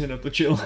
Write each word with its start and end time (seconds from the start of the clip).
si 0.00 0.06
natočil 0.06 0.56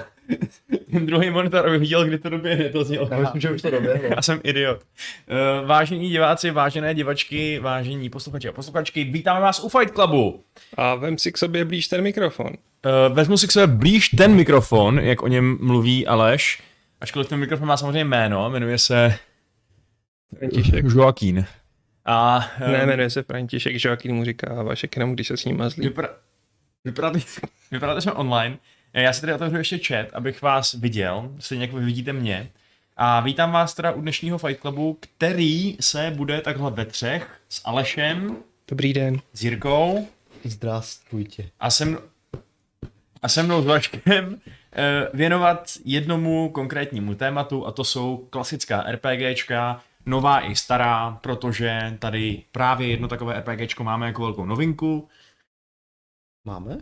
ten 0.91 1.05
druhý 1.05 1.29
monitor, 1.29 1.67
abych 1.67 1.79
viděl, 1.79 2.05
kdy 2.05 2.17
to 2.17 2.29
doběhne, 2.29 2.69
to 2.69 2.83
znělo. 2.83 3.07
Já 3.11 3.19
myslím, 3.19 3.41
že 3.41 3.51
už 3.51 3.61
to 3.61 3.71
doběhlo. 3.71 4.09
Já 4.15 4.21
jsem 4.21 4.39
idiot. 4.43 4.81
Uh, 4.81 5.67
vážení 5.67 6.09
diváci, 6.09 6.51
vážené 6.51 6.95
divačky, 6.95 7.59
vážení 7.59 8.09
posluchači 8.09 8.47
a 8.49 8.51
posluchačky, 8.51 9.03
vítáme 9.03 9.39
vás 9.39 9.59
u 9.63 9.69
Fight 9.69 9.93
Clubu. 9.93 10.43
A 10.77 10.95
vem 10.95 11.17
si 11.17 11.31
k 11.31 11.37
sobě 11.37 11.65
blíž 11.65 11.87
ten 11.87 12.01
mikrofon. 12.01 12.47
Uh, 12.47 13.15
vezmu 13.15 13.37
si 13.37 13.47
k 13.47 13.51
sobě 13.51 13.67
blíž 13.67 14.09
ten 14.09 14.35
mikrofon, 14.35 14.99
jak 14.99 15.23
o 15.23 15.27
něm 15.27 15.57
mluví 15.61 16.07
Aleš, 16.07 16.63
ačkoliv 17.01 17.29
ten 17.29 17.39
mikrofon 17.39 17.67
má 17.67 17.77
samozřejmě 17.77 18.03
jméno, 18.03 18.49
jmenuje 18.49 18.77
se 18.77 19.17
František. 20.37 20.85
Joaquín. 20.85 21.45
A, 22.05 22.49
um, 22.65 22.71
Ne, 22.71 22.85
jmenuje 22.85 23.09
se 23.09 23.23
František, 23.23 23.85
Joaquín 23.85 24.15
mu 24.15 24.25
říká 24.25 24.63
Vašek 24.63 24.95
jenom, 24.95 25.13
když 25.13 25.27
se 25.27 25.37
s 25.37 25.45
ním 25.45 25.57
mazlí. 25.57 25.87
Vypadá, 25.87 26.09
vypadá, 26.85 27.11
vypadá, 27.71 28.01
jsme 28.01 28.11
online. 28.11 28.57
Já 28.95 29.13
si 29.13 29.21
tady 29.21 29.33
otevřu 29.33 29.57
ještě 29.57 29.77
chat, 29.77 30.07
abych 30.13 30.41
vás 30.41 30.73
viděl, 30.73 31.31
stejně 31.39 31.63
jako 31.63 31.77
vy 31.77 31.85
vidíte 31.85 32.13
mě. 32.13 32.49
A 32.97 33.19
vítám 33.19 33.51
vás 33.51 33.73
teda 33.73 33.91
u 33.91 34.01
dnešního 34.01 34.37
Fight 34.37 34.61
Clubu, 34.61 34.97
který 34.99 35.77
se 35.79 36.11
bude 36.15 36.41
takhle 36.41 36.71
ve 36.71 36.85
třech 36.85 37.41
s 37.49 37.61
Alešem, 37.65 38.37
Dobrý 38.67 38.93
den. 38.93 39.19
s 39.33 39.43
Jirkou 39.43 40.07
Zdrastujte. 40.43 41.43
a 41.59 41.69
se, 41.69 41.85
mnou, 41.85 41.99
a 43.21 43.27
se 43.29 43.43
mnou 43.43 43.61
s 43.61 43.65
Vaškem 43.65 44.41
eh, 44.73 45.09
věnovat 45.13 45.71
jednomu 45.85 46.49
konkrétnímu 46.49 47.15
tématu 47.15 47.67
a 47.67 47.71
to 47.71 47.83
jsou 47.83 48.27
klasická 48.29 48.83
RPGčka, 48.91 49.81
nová 50.05 50.45
i 50.45 50.55
stará, 50.55 51.11
protože 51.21 51.95
tady 51.99 52.43
právě 52.51 52.87
jedno 52.87 53.07
takové 53.07 53.39
RPGčko 53.39 53.83
máme 53.83 54.05
jako 54.05 54.21
velkou 54.21 54.45
novinku. 54.45 55.09
Máme? 56.45 56.77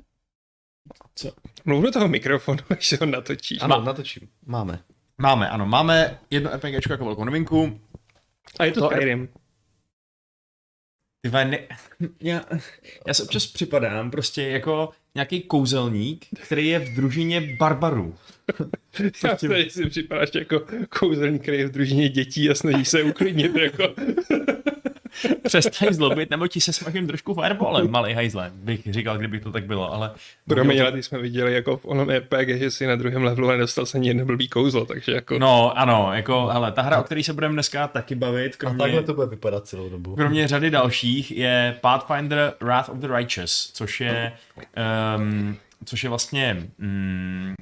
Mluv 1.65 1.83
do 1.83 1.91
toho 1.91 2.07
mikrofonu, 2.07 2.59
až 2.69 2.87
se 2.87 2.97
ho 2.99 3.05
natočíš. 3.05 3.57
Ano, 3.61 3.81
natočím. 3.81 4.29
Máme. 4.45 4.79
Máme, 5.17 5.49
ano, 5.49 5.65
máme 5.65 6.19
jedno 6.29 6.49
RPGčko 6.53 6.93
jako 6.93 7.05
velkou 7.05 7.23
novinku. 7.23 7.79
A 8.59 8.65
je 8.65 8.71
to 8.71 8.79
To- 8.79 8.89
Skyrim. 8.95 9.29
Ty 11.21 11.31
ne, 11.31 11.59
já, 12.21 12.41
já 13.07 13.13
se 13.13 13.23
občas 13.23 13.47
připadám 13.47 14.11
prostě 14.11 14.43
jako 14.43 14.89
nějaký 15.15 15.41
kouzelník, 15.41 16.25
který 16.43 16.67
je 16.67 16.79
v 16.79 16.95
družině 16.95 17.55
barbarů. 17.59 18.15
Já 19.23 19.37
se 19.37 19.69
si 19.69 19.85
připadáš 19.89 20.29
jako 20.35 20.61
kouzelník, 20.99 21.41
který 21.41 21.57
je 21.57 21.67
v 21.67 21.71
družině 21.71 22.09
dětí 22.09 22.49
a 22.49 22.55
snaží 22.55 22.85
se 22.85 23.03
uklidnit. 23.03 23.55
Jako. 23.55 23.83
Přestaň 25.43 25.93
zlobit, 25.93 26.29
nebo 26.29 26.47
ti 26.47 26.61
se 26.61 26.73
smažím 26.73 27.07
trošku 27.07 27.33
fireballem, 27.33 27.91
malý 27.91 28.13
hajzle, 28.13 28.51
bych 28.55 28.93
říkal, 28.93 29.17
kdyby 29.17 29.39
to 29.39 29.51
tak 29.51 29.65
bylo, 29.65 29.93
ale... 29.93 30.11
Promiň, 30.47 30.81
ale 30.81 30.91
ty 30.91 31.03
jsme 31.03 31.19
viděli 31.19 31.53
jako 31.53 31.77
v 31.77 31.85
onom 31.85 32.09
RPG, 32.09 32.47
že 32.47 32.71
si 32.71 32.87
na 32.87 32.95
druhém 32.95 33.23
levelu 33.23 33.49
nedostal 33.49 33.85
se 33.85 33.97
ani 33.97 34.07
jedno 34.07 34.25
blbý 34.25 34.47
kouzlo, 34.49 34.85
takže 34.85 35.11
jako... 35.11 35.39
No, 35.39 35.77
ano, 35.77 36.09
jako, 36.13 36.47
hele, 36.47 36.71
ta 36.71 36.81
hra, 36.81 36.99
o 36.99 37.03
které 37.03 37.23
se 37.23 37.33
budeme 37.33 37.53
dneska 37.53 37.87
taky 37.87 38.15
bavit, 38.15 38.53
A 38.53 38.57
kromě, 38.57 38.77
takhle 38.77 39.03
to 39.03 39.13
bude 39.13 39.27
vypadat 39.27 39.67
celou 39.67 39.89
dobu. 39.89 40.15
kromě 40.15 40.47
řady 40.47 40.69
dalších, 40.69 41.31
je 41.31 41.77
Pathfinder 41.81 42.53
Wrath 42.61 42.89
of 42.89 42.97
the 42.97 43.07
Righteous, 43.15 43.71
což 43.73 44.01
je, 44.01 44.33
um, 45.17 45.57
což 45.85 46.03
je 46.03 46.09
vlastně, 46.09 46.67
um, 46.79 47.55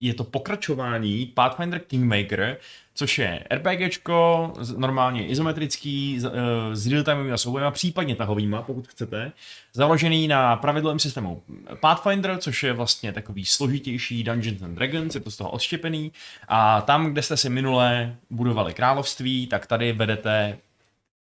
je 0.00 0.14
to 0.14 0.24
pokračování 0.24 1.26
Pathfinder 1.26 1.80
Kingmaker, 1.80 2.56
což 2.94 3.18
je 3.18 3.44
RPGčko, 3.50 4.52
normálně 4.76 5.26
izometrický, 5.26 6.20
s, 6.20 6.24
uh, 6.24 6.30
s 6.72 6.86
real-timeovými 6.86 7.34
soubojema, 7.34 7.70
případně 7.70 8.16
tahovýma, 8.16 8.62
pokud 8.62 8.88
chcete, 8.88 9.32
založený 9.72 10.28
na 10.28 10.56
pravidlovém 10.56 10.98
systému 10.98 11.42
Pathfinder, 11.80 12.38
což 12.38 12.62
je 12.62 12.72
vlastně 12.72 13.12
takový 13.12 13.44
složitější 13.44 14.24
Dungeons 14.24 14.62
and 14.62 14.74
Dragons, 14.74 15.14
je 15.14 15.20
to 15.20 15.30
z 15.30 15.36
toho 15.36 15.50
odštěpený, 15.50 16.12
a 16.48 16.80
tam, 16.80 17.12
kde 17.12 17.22
jste 17.22 17.36
si 17.36 17.50
minule 17.50 18.16
budovali 18.30 18.74
království, 18.74 19.46
tak 19.46 19.66
tady 19.66 19.92
vedete 19.92 20.58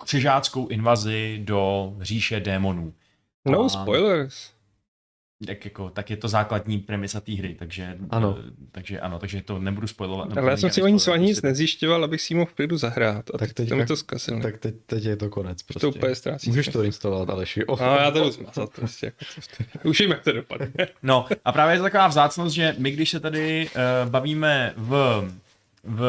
křižáckou 0.04 0.68
invazi 0.68 1.40
do 1.44 1.92
říše 2.00 2.40
démonů. 2.40 2.92
No 3.44 3.64
A- 3.64 3.68
spoilers. 3.68 4.50
Tak, 5.46 5.64
jako, 5.64 5.90
tak 5.90 6.10
je 6.10 6.16
to 6.16 6.28
základní 6.28 6.78
premisa 6.78 7.20
té 7.20 7.32
hry, 7.32 7.56
takže 7.58 7.96
Ano. 8.10 8.38
eh, 8.48 8.50
takže 8.72 9.00
ano, 9.00 9.18
takže 9.18 9.42
to 9.42 9.58
nebudu 9.58 9.86
spojovat. 9.86 10.24
nebudu 10.28 10.40
Ale 10.40 10.50
já 10.50 10.56
jsem 10.56 10.70
si 10.70 10.82
o 10.82 10.86
ní 10.88 10.98
vámi 11.08 11.20
nic 11.24 11.36
prostě- 11.36 11.46
nezjišťoval, 11.46 12.04
abych 12.04 12.20
si 12.20 12.34
ji 12.34 12.38
mohl 12.38 12.50
v 12.50 12.54
klidu 12.54 12.76
zahrát. 12.78 13.30
A 13.34 13.38
Tak 13.38 13.52
teď 13.52 13.68
to 13.68 13.76
mi 13.76 13.86
to 13.86 13.96
zkazil. 13.96 14.42
Tak 14.42 14.58
teď, 14.58 14.74
teď 14.86 15.04
je 15.04 15.16
to 15.16 15.28
konec 15.30 15.62
prostě. 15.62 15.80
To 15.80 15.88
úplně 15.88 16.14
ztrácí 16.14 16.48
Můžeš 16.50 16.68
to 16.68 16.82
instalovat, 16.82 17.30
Aleši. 17.30 17.64
Oh, 17.66 17.80
No, 17.80 17.86
já 17.96 18.10
to 18.10 18.24
jdu 18.24 18.30
zmazat 18.30 18.70
prostě. 18.76 19.06
Jako, 19.06 19.24
co- 19.82 19.88
už 19.88 20.00
vím, 20.00 20.10
jak 20.10 20.24
to 20.24 20.32
dopadne. 20.32 20.68
No 21.02 21.26
a 21.44 21.52
právě 21.52 21.74
je 21.74 21.78
to 21.78 21.82
taková 21.84 22.08
vzácnost, 22.08 22.54
že 22.54 22.74
my, 22.78 22.90
když 22.90 23.10
se 23.10 23.20
tady 23.20 23.68
uh, 24.04 24.10
bavíme 24.10 24.72
v, 24.76 25.24
v 25.84 26.00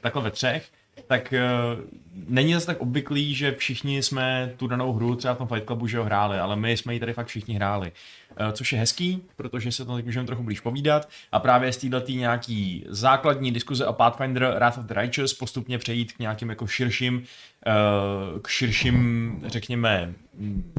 takhle 0.00 0.22
ve 0.22 0.30
třech, 0.30 0.68
tak 1.06 1.34
uh, 1.74 1.84
není 2.28 2.54
zase 2.54 2.66
tak 2.66 2.80
obvyklý, 2.80 3.34
že 3.34 3.52
všichni 3.52 4.02
jsme 4.02 4.52
tu 4.56 4.66
danou 4.66 4.92
hru 4.92 5.16
třeba 5.16 5.34
v 5.34 5.38
tom 5.38 5.48
Fight 5.48 5.66
Clubu 5.66 5.86
že 5.86 5.98
ho 5.98 6.04
hráli, 6.04 6.38
ale 6.38 6.56
my 6.56 6.76
jsme 6.76 6.94
ji 6.94 7.00
tady 7.00 7.12
fakt 7.12 7.26
všichni 7.26 7.54
hráli. 7.54 7.92
Uh, 8.40 8.52
což 8.52 8.72
je 8.72 8.78
hezký, 8.78 9.22
protože 9.36 9.72
se 9.72 9.84
to 9.84 9.96
teď 9.96 10.04
můžeme 10.04 10.26
trochu 10.26 10.42
blíž 10.42 10.60
povídat 10.60 11.08
a 11.32 11.40
právě 11.40 11.72
z 11.72 11.76
této 11.76 12.12
nějaký 12.12 12.84
základní 12.88 13.52
diskuze 13.52 13.86
o 13.86 13.92
Pathfinder 13.92 14.54
Wrath 14.54 14.78
of 14.78 14.84
the 14.84 14.94
Righteous 14.94 15.34
postupně 15.34 15.78
přejít 15.78 16.12
k 16.12 16.18
nějakým 16.18 16.50
jako 16.50 16.66
širším, 16.66 17.14
uh, 17.14 18.40
k 18.40 18.48
širším, 18.48 19.40
řekněme, 19.46 20.14
mm, 20.34 20.72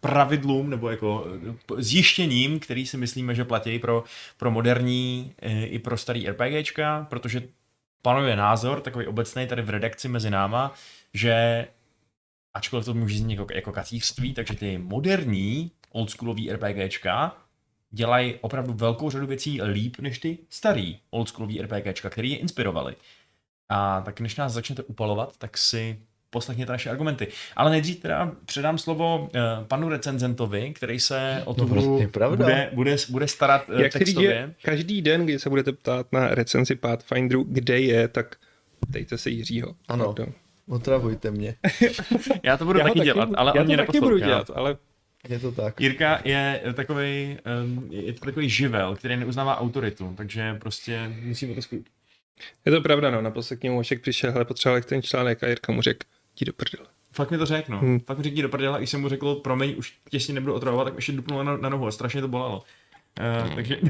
pravidlům 0.00 0.70
nebo 0.70 0.90
jako 0.90 1.26
eh, 1.48 1.82
zjištěním, 1.82 2.60
který 2.60 2.86
si 2.86 2.96
myslíme, 2.96 3.34
že 3.34 3.44
platí 3.44 3.78
pro, 3.78 4.04
pro 4.36 4.50
moderní 4.50 5.32
eh, 5.42 5.64
i 5.64 5.78
pro 5.78 5.96
starý 5.96 6.28
RPGčka, 6.28 7.06
protože 7.10 7.42
panuje 8.02 8.36
názor, 8.36 8.80
takový 8.80 9.06
obecný 9.06 9.46
tady 9.46 9.62
v 9.62 9.70
redakci 9.70 10.08
mezi 10.08 10.30
náma, 10.30 10.74
že 11.14 11.66
ačkoliv 12.54 12.84
to 12.84 12.94
může 12.94 13.18
znít 13.18 13.38
jako, 13.38 13.52
jako 13.54 13.72
kacířství, 13.72 14.34
takže 14.34 14.54
ty 14.54 14.78
moderní 14.78 15.70
oldsschoolový 15.90 16.52
RPGčka 16.52 17.36
dělají 17.90 18.34
opravdu 18.40 18.72
velkou 18.72 19.10
řadu 19.10 19.26
věcí 19.26 19.62
líp 19.62 19.96
než 20.00 20.18
ty 20.18 20.38
starý 20.48 20.98
oldschoolový 21.10 21.62
RPGčka, 21.62 22.10
který 22.10 22.30
je 22.30 22.38
inspirovali. 22.38 22.96
A 23.68 24.00
tak 24.00 24.20
než 24.20 24.36
nás 24.36 24.52
začnete 24.52 24.82
upalovat, 24.82 25.36
tak 25.36 25.58
si 25.58 26.02
poslechněte 26.30 26.72
naše 26.72 26.90
argumenty. 26.90 27.28
Ale 27.56 27.70
nejdřív 27.70 28.00
teda 28.00 28.32
předám 28.44 28.78
slovo 28.78 29.18
uh, 29.18 29.28
panu 29.68 29.88
recenzentovi, 29.88 30.72
který 30.74 31.00
se 31.00 31.42
o 31.44 31.54
tu 31.54 31.62
No, 31.64 31.68
hru 31.70 32.08
pravda. 32.10 32.44
bude, 32.44 32.70
bude, 32.72 32.96
bude 33.08 33.28
starat 33.28 33.68
uh, 33.68 33.80
Jak 33.80 33.92
textově. 33.92 34.30
že 34.30 34.54
každý 34.62 35.02
den, 35.02 35.24
kdy 35.24 35.38
se 35.38 35.48
budete 35.50 35.72
ptát 35.72 36.12
na 36.12 36.28
recenzi 36.34 36.74
Pathfinderu, 36.74 37.44
kde 37.48 37.80
je, 37.80 38.08
tak 38.08 38.36
dejte 38.88 39.18
se 39.18 39.30
Jiřího. 39.30 39.74
Ano. 39.88 40.04
Pardon. 40.04 40.32
Otravujte 40.68 41.30
mě. 41.30 41.54
Já 42.42 42.56
to 42.56 42.64
budu 42.64 42.78
Já 42.78 42.84
ho 42.84 42.94
taky 42.94 43.00
dělat, 43.04 43.28
ale 43.34 43.52
já 43.54 43.60
on 43.60 43.66
mě 43.66 43.76
to 43.76 43.84
taky 43.86 44.00
budu 44.00 44.18
dělat, 44.18 44.50
ale 44.54 44.76
Je 45.28 45.38
to 45.38 45.52
tak. 45.52 45.80
Jirka 45.80 46.20
je 46.24 46.62
takový, 46.74 47.38
je 47.90 48.12
to 48.12 48.24
takový 48.26 48.48
živel, 48.50 48.96
který 48.96 49.16
neuznává 49.16 49.60
autoritu, 49.60 50.14
takže 50.16 50.54
prostě 50.60 51.12
musíme 51.22 51.54
to 51.54 51.62
zkusit. 51.62 51.86
je 52.66 52.72
to 52.72 52.80
pravda, 52.80 53.10
no. 53.10 53.22
Naposled 53.22 53.56
k 53.60 53.62
němu 53.62 53.76
Vašek 53.76 54.00
přišel, 54.02 54.32
hele, 54.32 54.44
potřeboval 54.44 54.82
ten 54.82 55.02
článek 55.02 55.42
a 55.42 55.48
Jirka 55.48 55.72
mu 55.72 55.82
řekl, 55.82 56.06
jdi 56.38 56.44
do 56.44 56.52
prdele. 56.52 56.88
Fakt 57.12 57.30
mi 57.30 57.38
to 57.38 57.46
řekl, 57.46 57.72
no. 57.72 57.78
Hmm. 57.78 58.00
Fakt 58.00 58.18
mi 58.18 58.24
řekl 58.24 58.42
do 58.42 58.48
prdele, 58.48 58.74
a 58.74 58.78
když 58.78 58.90
jsem 58.90 59.00
mu 59.00 59.08
řekl, 59.08 59.34
promiň, 59.34 59.74
už 59.78 59.94
těsně 60.10 60.34
nebudu 60.34 60.54
otravovat, 60.54 60.84
tak 60.84 60.94
ještě 60.96 61.12
dupnul 61.12 61.44
na, 61.44 61.56
na 61.56 61.68
nohu 61.68 61.86
a 61.86 61.90
strašně 61.90 62.20
to 62.20 62.28
bolelo. 62.28 62.62
Uh, 63.48 63.54
takže... 63.54 63.80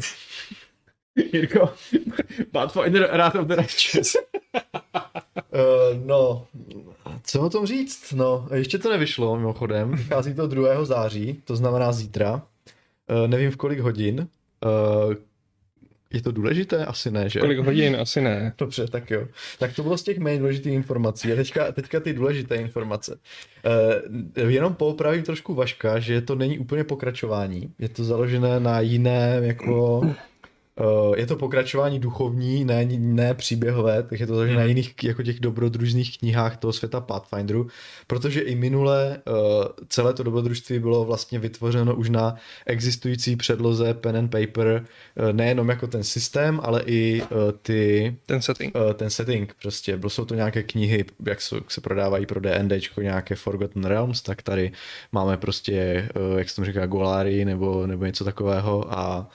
Jirko, 1.33 1.71
Pathfinder 2.51 3.11
Wrath 3.13 3.37
of 3.37 3.47
the 3.47 3.57
Righteous. 3.57 4.17
Uh, 5.35 6.07
no, 6.07 6.47
co 7.25 7.41
o 7.41 7.51
tom 7.51 7.67
říct? 7.67 8.13
No, 8.13 8.49
ještě 8.55 8.79
to 8.79 8.91
nevyšlo, 8.91 9.37
mimochodem. 9.37 9.91
Vychází 9.91 10.35
to 10.35 10.47
2. 10.47 10.85
září, 10.85 11.43
to 11.45 11.57
znamená 11.57 11.93
zítra. 11.93 12.33
Uh, 12.33 13.29
nevím 13.29 13.51
v 13.51 13.57
kolik 13.57 13.79
hodin. 13.79 14.29
Uh, 14.65 15.15
je 16.13 16.23
to 16.23 16.33
důležité? 16.33 16.85
Asi 16.85 17.11
ne, 17.11 17.29
že? 17.29 17.41
Kolik 17.41 17.59
hodin? 17.59 17.97
Asi 17.97 18.21
ne. 18.21 18.53
Dobře, 18.59 18.87
tak 18.87 19.11
jo. 19.11 19.29
Tak 19.59 19.75
to 19.75 19.83
bylo 19.83 19.99
z 19.99 20.03
těch 20.03 20.19
méně 20.19 20.39
důležitých 20.39 20.73
informací. 20.73 21.33
A 21.33 21.37
teďka, 21.37 21.73
teďka 21.73 22.01
ty 22.01 22.13
důležité 22.13 22.57
informace. 22.57 23.19
Uh, 24.37 24.51
jenom 24.51 24.75
poopravím 24.75 25.23
trošku 25.23 25.55
Vaška, 25.55 25.99
že 25.99 26.21
to 26.21 26.35
není 26.35 26.59
úplně 26.59 26.85
pokračování. 26.85 27.73
Je 27.79 27.89
to 27.89 28.05
založené 28.05 28.61
na 28.61 28.81
jiném 28.81 29.45
jako... 29.45 30.03
Uh, 30.81 31.17
je 31.17 31.27
to 31.27 31.37
pokračování 31.37 31.99
duchovní, 31.99 32.65
ne, 32.65 32.85
ne 32.99 33.35
příběhové, 33.35 34.03
takže 34.03 34.23
je 34.23 34.27
to 34.27 34.35
založené 34.35 34.59
na 34.59 34.65
jiných 34.65 34.95
jako 35.05 35.23
těch 35.23 35.41
dobrodružných 35.41 36.19
knihách 36.19 36.57
toho 36.57 36.73
světa 36.73 37.01
Pathfinderu, 37.01 37.67
protože 38.07 38.41
i 38.41 38.55
minule 38.55 39.19
uh, 39.29 39.65
celé 39.89 40.15
to 40.15 40.23
dobrodružství 40.23 40.79
bylo 40.79 41.05
vlastně 41.05 41.39
vytvořeno 41.39 41.95
už 41.95 42.11
na 42.11 42.35
existující 42.67 43.37
předloze 43.37 43.95
pen 43.95 44.17
and 44.17 44.29
paper, 44.29 44.85
uh, 45.19 45.33
nejenom 45.33 45.69
jako 45.69 45.87
ten 45.87 46.05
systém, 46.05 46.61
ale 46.63 46.83
i 46.87 47.23
uh, 47.23 47.39
ty 47.63 48.17
Ten 48.27 48.43
setting. 48.43 48.75
uh, 48.75 48.93
ten 48.93 49.11
setting 49.11 49.55
prostě, 49.63 49.97
bylo 49.97 50.11
jsou 50.11 50.25
to 50.25 50.35
nějaké 50.35 50.63
knihy, 50.63 51.05
jak 51.27 51.41
se, 51.41 51.55
jak 51.57 51.71
se 51.71 51.81
prodávají 51.81 52.27
pro 52.27 52.41
D&Dčko, 52.41 53.01
nějaké 53.01 53.35
Forgotten 53.35 53.85
Realms, 53.85 54.23
tak 54.23 54.43
tady 54.43 54.73
máme 55.13 55.37
prostě, 55.37 56.09
uh, 56.33 56.39
jak 56.39 56.49
se 56.49 56.57
tomu 56.57 56.67
říká, 56.67 56.87
Golary 56.87 57.45
nebo, 57.45 57.87
nebo 57.87 58.05
něco 58.05 58.25
takového 58.25 58.99
a 58.99 59.29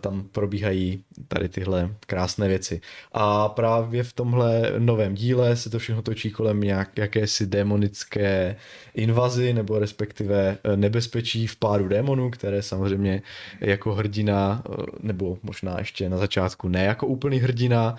tam 0.00 0.22
probíhají 0.32 1.04
tady 1.28 1.48
tyhle 1.48 1.90
krásné 2.06 2.48
věci. 2.48 2.80
A 3.12 3.48
právě 3.48 4.02
v 4.02 4.12
tomhle 4.12 4.72
novém 4.78 5.14
díle 5.14 5.56
se 5.56 5.70
to 5.70 5.78
všechno 5.78 6.02
točí 6.02 6.30
kolem 6.30 6.60
nějak, 6.60 6.98
jakési 6.98 7.46
démonické 7.46 8.56
invazy, 8.94 9.52
nebo 9.52 9.78
respektive 9.78 10.58
eh, 10.64 10.76
nebezpečí 10.76 11.46
v 11.46 11.56
páru 11.56 11.88
démonů, 11.88 12.30
které 12.30 12.62
samozřejmě 12.62 13.22
jako 13.60 13.94
hrdina, 13.94 14.62
uh, 14.68 14.76
nebo 15.02 15.38
možná 15.42 15.78
ještě 15.78 16.08
na 16.08 16.16
začátku 16.16 16.68
ne 16.68 16.84
jako 16.84 17.06
úplný 17.06 17.38
hrdina, 17.38 17.96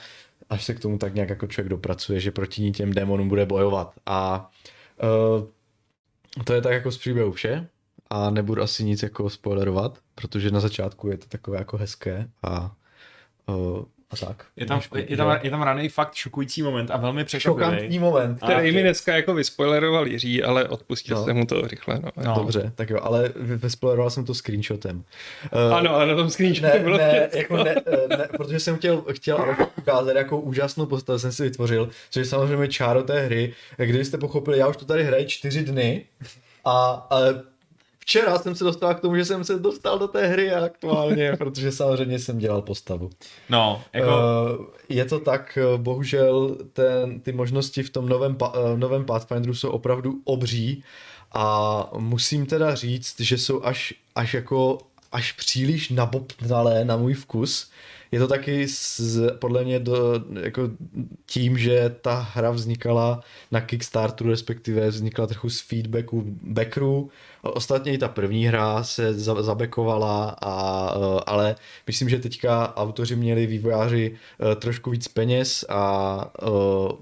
až 0.50 0.64
se 0.64 0.74
k 0.74 0.80
tomu 0.80 0.98
tak 0.98 1.14
nějak 1.16 1.30
jako 1.30 1.48
člověk 1.48 1.70
dopracuje, 1.70 2.20
že 2.20 2.32
proti 2.32 2.62
ní 2.62 2.72
těm 2.72 2.94
démonům 2.94 3.30
bude 3.30 3.46
bojovat. 3.46 3.94
A 4.06 4.50
uh, 5.38 6.44
to 6.44 6.54
je 6.54 6.62
tak 6.62 6.74
jako 6.74 6.92
z 6.92 6.98
příběhu 6.98 7.32
vše 7.32 7.68
a 8.10 8.30
nebudu 8.30 8.62
asi 8.62 8.84
nic 8.84 9.04
jako 9.04 9.30
spoilerovat, 9.30 9.98
protože 10.16 10.52
na 10.52 10.60
začátku 10.60 11.10
je 11.10 11.18
to 11.18 11.26
takové 11.28 11.58
jako 11.58 11.78
hezké 11.78 12.28
a, 12.44 12.72
uh, 13.48 13.84
a 14.12 14.26
tak. 14.26 14.46
Je 14.56 14.66
tam, 14.66 14.82
je 15.08 15.18
tam, 15.18 15.40
je 15.44 15.50
tam 15.50 15.62
raný 15.62 15.90
fakt 15.90 16.14
šokující 16.14 16.62
moment 16.64 16.92
a 16.92 16.98
velmi 16.98 17.26
překvapivý. 17.26 17.66
Šokantní 17.66 18.00
moment. 18.00 18.36
Který 18.44 18.72
mi 18.72 18.82
dneska 18.82 19.16
jako 19.16 19.34
vyspoileroval 19.34 20.08
Jiří, 20.08 20.44
ale 20.44 20.68
odpustil 20.68 21.18
No. 21.18 21.26
jsem 21.26 21.38
mu 21.38 21.46
to 21.46 21.62
rychle. 21.68 22.00
No. 22.04 22.10
No. 22.26 22.36
Dobře, 22.36 22.72
tak 22.76 22.90
jo, 22.90 23.00
ale 23.02 23.32
vy- 23.36 23.56
vyspoileroval 23.58 24.10
jsem 24.10 24.26
to 24.26 24.34
screenshotem. 24.34 25.04
Uh, 25.68 25.74
Ano, 25.76 25.96
ale 25.96 26.06
na 26.06 26.16
tom 26.16 26.30
screenshotu 26.30 26.68
ne, 26.74 26.80
bylo 26.80 26.98
ne, 26.98 27.30
jako 27.34 27.58
ne, 27.64 27.76
eh, 27.86 28.18
ne, 28.18 28.28
protože 28.38 28.60
jsem 28.60 28.78
chtěl, 28.78 29.04
chtěl 29.12 29.56
ukázat, 29.78 30.16
jakou 30.16 30.40
úžasnou 30.40 30.86
postavu 30.86 31.20
jsem 31.20 31.32
si 31.32 31.44
vytvořil, 31.44 31.90
což 32.10 32.20
je 32.20 32.26
samozřejmě 32.26 32.68
čáro 32.68 33.04
té 33.04 33.20
hry. 33.22 33.54
Kdybyste 33.78 34.18
pochopili, 34.18 34.58
já 34.58 34.68
už 34.68 34.78
to 34.78 34.86
tady 34.86 35.04
hraji 35.04 35.26
čtyři 35.26 35.64
dny 35.64 36.06
a, 36.66 37.08
ale 37.10 37.44
včera 38.08 38.40
jsem 38.40 38.56
se 38.56 38.64
dostal 38.64 38.96
k 38.96 39.00
tomu, 39.00 39.16
že 39.16 39.26
jsem 39.26 39.44
se 39.44 39.60
dostal 39.60 40.00
do 40.00 40.08
té 40.08 40.28
hry 40.28 40.52
aktuálně, 40.52 41.34
protože 41.38 41.72
samozřejmě 41.72 42.20
jsem 42.20 42.38
dělal 42.38 42.62
postavu. 42.62 43.10
No, 43.50 43.82
jako... 43.94 44.10
Uh, 44.60 44.66
je 44.90 45.06
to 45.06 45.20
tak, 45.20 45.58
eh, 45.58 45.78
bohužel 45.78 46.58
ten, 46.74 47.20
ty 47.20 47.32
možnosti 47.32 47.84
v 47.84 47.90
tom 47.90 48.10
novém, 48.10 48.38
eh, 48.44 48.78
novém 48.78 49.06
Pathfinderu 49.06 49.56
jsou 49.56 49.70
opravdu 49.70 50.14
obří 50.24 50.84
a 51.32 51.90
musím 51.98 52.46
teda 52.46 52.76
říct, 52.76 53.20
že 53.20 53.38
jsou 53.38 53.64
až, 53.64 53.94
až 54.16 54.34
jako 54.34 54.78
až 55.12 55.32
příliš 55.32 55.90
nabobtnalé 55.90 56.86
na 56.86 56.98
můj 56.98 57.14
vkus. 57.14 57.72
Je 58.12 58.20
to 58.20 58.28
taky 58.28 58.68
z, 58.68 59.20
podle 59.40 59.64
mě 59.64 59.80
do, 59.80 60.24
jako 60.42 60.70
tím, 61.26 61.58
že 61.58 61.96
ta 62.02 62.30
hra 62.34 62.52
vznikala 62.52 63.22
na 63.52 63.62
Kickstarteru, 63.62 64.30
respektive 64.30 64.90
vznikla 64.90 65.28
trochu 65.28 65.50
z 65.50 65.62
feedbacku 65.62 66.24
backerů. 66.42 67.10
Ostatně 67.54 67.94
i 67.94 67.98
ta 67.98 68.08
první 68.08 68.46
hra 68.46 68.84
se 68.84 69.14
za, 69.14 69.42
zabekovala, 69.42 70.36
a, 70.42 70.94
eh, 70.96 71.22
ale 71.26 71.56
myslím, 71.88 72.10
že 72.10 72.20
teďka 72.20 72.76
autoři 72.76 73.16
měli 73.16 73.48
vývojáři 73.48 74.16
eh, 74.52 74.56
trošku 74.56 74.90
víc 74.90 75.08
peněz 75.08 75.66
a 75.70 76.32
eh, 76.42 76.48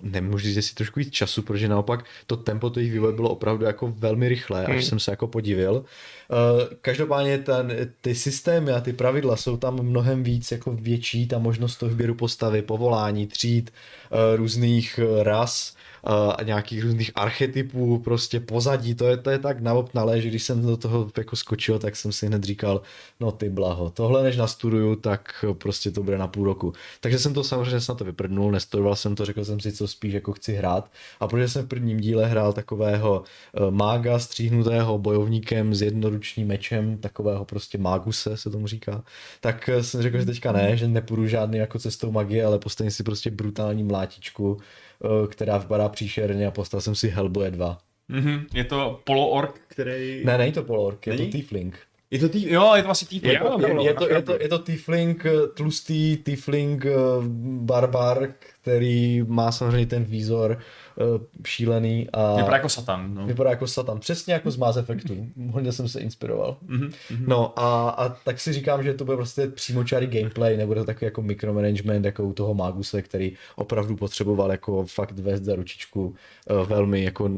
nemůžu 0.02 0.46
říct, 0.46 0.56
jestli 0.56 0.76
trošku 0.76 1.00
víc 1.00 1.14
času, 1.14 1.42
protože 1.42 1.68
naopak 1.68 2.06
to 2.28 2.38
tempo 2.38 2.70
těch 2.70 2.92
vývoje 2.92 3.14
bylo 3.14 3.30
opravdu 3.30 3.66
jako 3.66 3.94
velmi 3.98 4.30
rychlé, 4.30 4.66
až 4.66 4.72
Hmm. 4.72 4.82
jsem 4.82 5.00
se 5.00 5.12
jako 5.12 5.28
podivil. 5.28 5.86
Každopádně 6.82 7.38
ten, 7.38 7.74
ty 8.02 8.16
systémy 8.16 8.72
a 8.72 8.82
ty 8.82 8.94
pravidla 8.94 9.36
jsou 9.36 9.58
tam 9.58 9.84
mnohem 9.84 10.24
víc 10.24 10.52
jako 10.52 10.72
větší, 10.72 11.28
ta 11.28 11.40
možnost 11.40 11.78
toho 11.78 11.90
výběru 11.90 12.16
postavy, 12.16 12.62
povolání, 12.62 13.28
tříd, 13.28 13.74
různých 14.36 15.00
ras, 15.24 15.76
a 16.38 16.44
nějakých 16.44 16.84
různých 16.84 17.12
archetypů, 17.16 18.00
prostě 18.00 18.40
pozadí, 18.40 18.96
to 18.96 19.08
je, 19.08 19.18
to 19.18 19.30
je 19.30 19.40
tak 19.40 19.60
navopnalé, 19.60 20.22
že 20.22 20.30
když 20.36 20.44
jsem 20.44 20.62
do 20.62 20.78
toho 20.78 21.12
jako 21.18 21.36
skočil, 21.36 21.80
tak 21.80 21.96
jsem 21.96 22.12
si 22.12 22.28
hned 22.28 22.44
říkal, 22.44 22.82
no 23.20 23.32
ty 23.32 23.50
blaho, 23.50 23.90
tohle 23.90 24.24
než 24.24 24.38
nastuduju, 24.38 24.96
tak 24.96 25.46
prostě 25.54 25.92
to 25.92 26.04
bude 26.04 26.18
na 26.18 26.28
půl 26.28 26.46
roku. 26.46 26.74
Takže 27.02 27.20
jsem 27.20 27.34
to 27.34 27.44
samozřejmě 27.44 27.80
snad 27.80 27.98
to 27.98 28.06
vyprdnul, 28.06 28.52
nestudoval 28.52 28.96
jsem 28.96 29.16
to, 29.16 29.26
řekl 29.26 29.46
jsem 29.46 29.60
si, 29.60 29.72
co 29.72 29.88
spíš 29.88 30.14
jako 30.14 30.34
chci 30.34 30.54
hrát. 30.54 30.92
A 31.20 31.28
protože 31.28 31.50
jsem 31.50 31.66
v 31.66 31.68
prvním 31.68 32.00
díle 32.00 32.26
hrál 32.26 32.54
takového 32.54 33.24
eh, 33.24 33.72
mága 33.72 34.20
stříhnutého 34.20 34.98
bojovníkem 34.98 35.76
s 35.76 35.82
jednoručním 35.82 36.48
mečem, 36.48 36.98
takového 36.98 37.46
prostě 37.46 37.78
máguse 37.78 38.38
se 38.38 38.50
tomu 38.50 38.68
říká, 38.68 39.04
tak 39.42 39.70
eh, 39.70 39.84
jsem 39.84 40.02
řekl, 40.02 40.20
že 40.20 40.26
teďka 40.26 40.52
ne, 40.52 40.78
že 40.78 40.88
nepůjdu 40.88 41.28
žádný 41.28 41.58
jako 41.58 41.80
cestou 41.80 42.12
magie, 42.12 42.46
ale 42.46 42.60
postavím 42.60 42.92
si 42.92 43.04
prostě 43.04 43.32
brutální 43.32 43.84
mlátičku, 43.84 44.58
eh, 45.04 45.28
která 45.28 45.58
vypadá 45.58 45.90
příšerně 45.90 46.48
a 46.48 46.52
postavil 46.52 46.82
jsem 46.82 46.96
si 46.96 47.10
Hellboy 47.10 47.52
2. 47.52 47.78
Mhm, 48.08 48.46
je 48.54 48.64
to 48.64 49.02
poloork, 49.04 49.62
který... 49.68 50.26
Ne, 50.26 50.38
ne, 50.38 50.46
je 50.46 50.52
to 50.52 50.64
polork, 50.64 51.08
je 51.08 51.14
Není? 51.14 51.26
to 51.26 51.38
tiefling. 51.38 51.80
Je 52.16 52.20
to 52.22 52.30
tý... 52.30 52.50
Jo, 52.54 52.72
je 52.76 52.84
to 52.84 52.90
asi. 52.90 53.06
Je 53.12 53.22
to- 53.22 53.28
Je, 53.28 53.40
bylo, 53.68 53.84
je, 53.86 53.94
to, 53.94 54.10
je, 54.10 54.22
to, 54.22 54.38
je 54.42 54.48
to 54.50 54.60
tiefling, 54.60 55.26
eh, 55.26 55.32
tlustý 55.54 56.18
tiefling 56.18 56.86
eh, 56.86 56.92
barbar, 57.60 58.28
který 58.62 59.24
má 59.28 59.52
samozřejmě 59.52 59.86
ten 59.86 60.04
výzor 60.04 60.58
eh, 60.60 61.04
šílený 61.48 62.08
a 62.14 62.36
Vypadá 62.36 62.56
jako 62.58 62.70
satan, 62.70 63.14
no. 63.16 63.26
vypadá 63.26 63.50
jako 63.50 63.68
satan. 63.68 64.00
Přesně 64.00 64.34
jako 64.34 64.52
z 64.52 64.58
Mass 64.58 64.78
Effectu. 64.78 65.28
Hodně 65.52 65.72
jsem 65.72 65.88
se 65.88 66.00
inspiroval. 66.00 66.58
Mhm, 66.68 66.92
mhm. 67.12 67.26
No 67.28 67.60
a, 67.60 67.90
a 67.90 68.10
tak 68.10 68.40
si 68.40 68.54
říkám, 68.54 68.84
že 68.84 68.94
to 68.94 69.06
bude 69.06 69.18
prostě 69.18 69.48
přímočarý 69.48 70.08
gameplay, 70.08 70.58
nebude 70.58 70.80
to 70.80 70.86
takový 70.86 71.06
jako 71.06 71.22
micromanagement 71.22 72.06
jako 72.06 72.24
u 72.24 72.34
toho 72.34 72.54
Maguse, 72.54 73.02
který 73.02 73.34
opravdu 73.56 73.96
potřeboval 73.96 74.52
jako 74.52 74.86
fakt 74.86 75.20
vést 75.20 75.42
za 75.44 75.56
ručičku 75.56 76.16
uh, 76.50 76.68
velmi 76.68 77.04
jako 77.04 77.30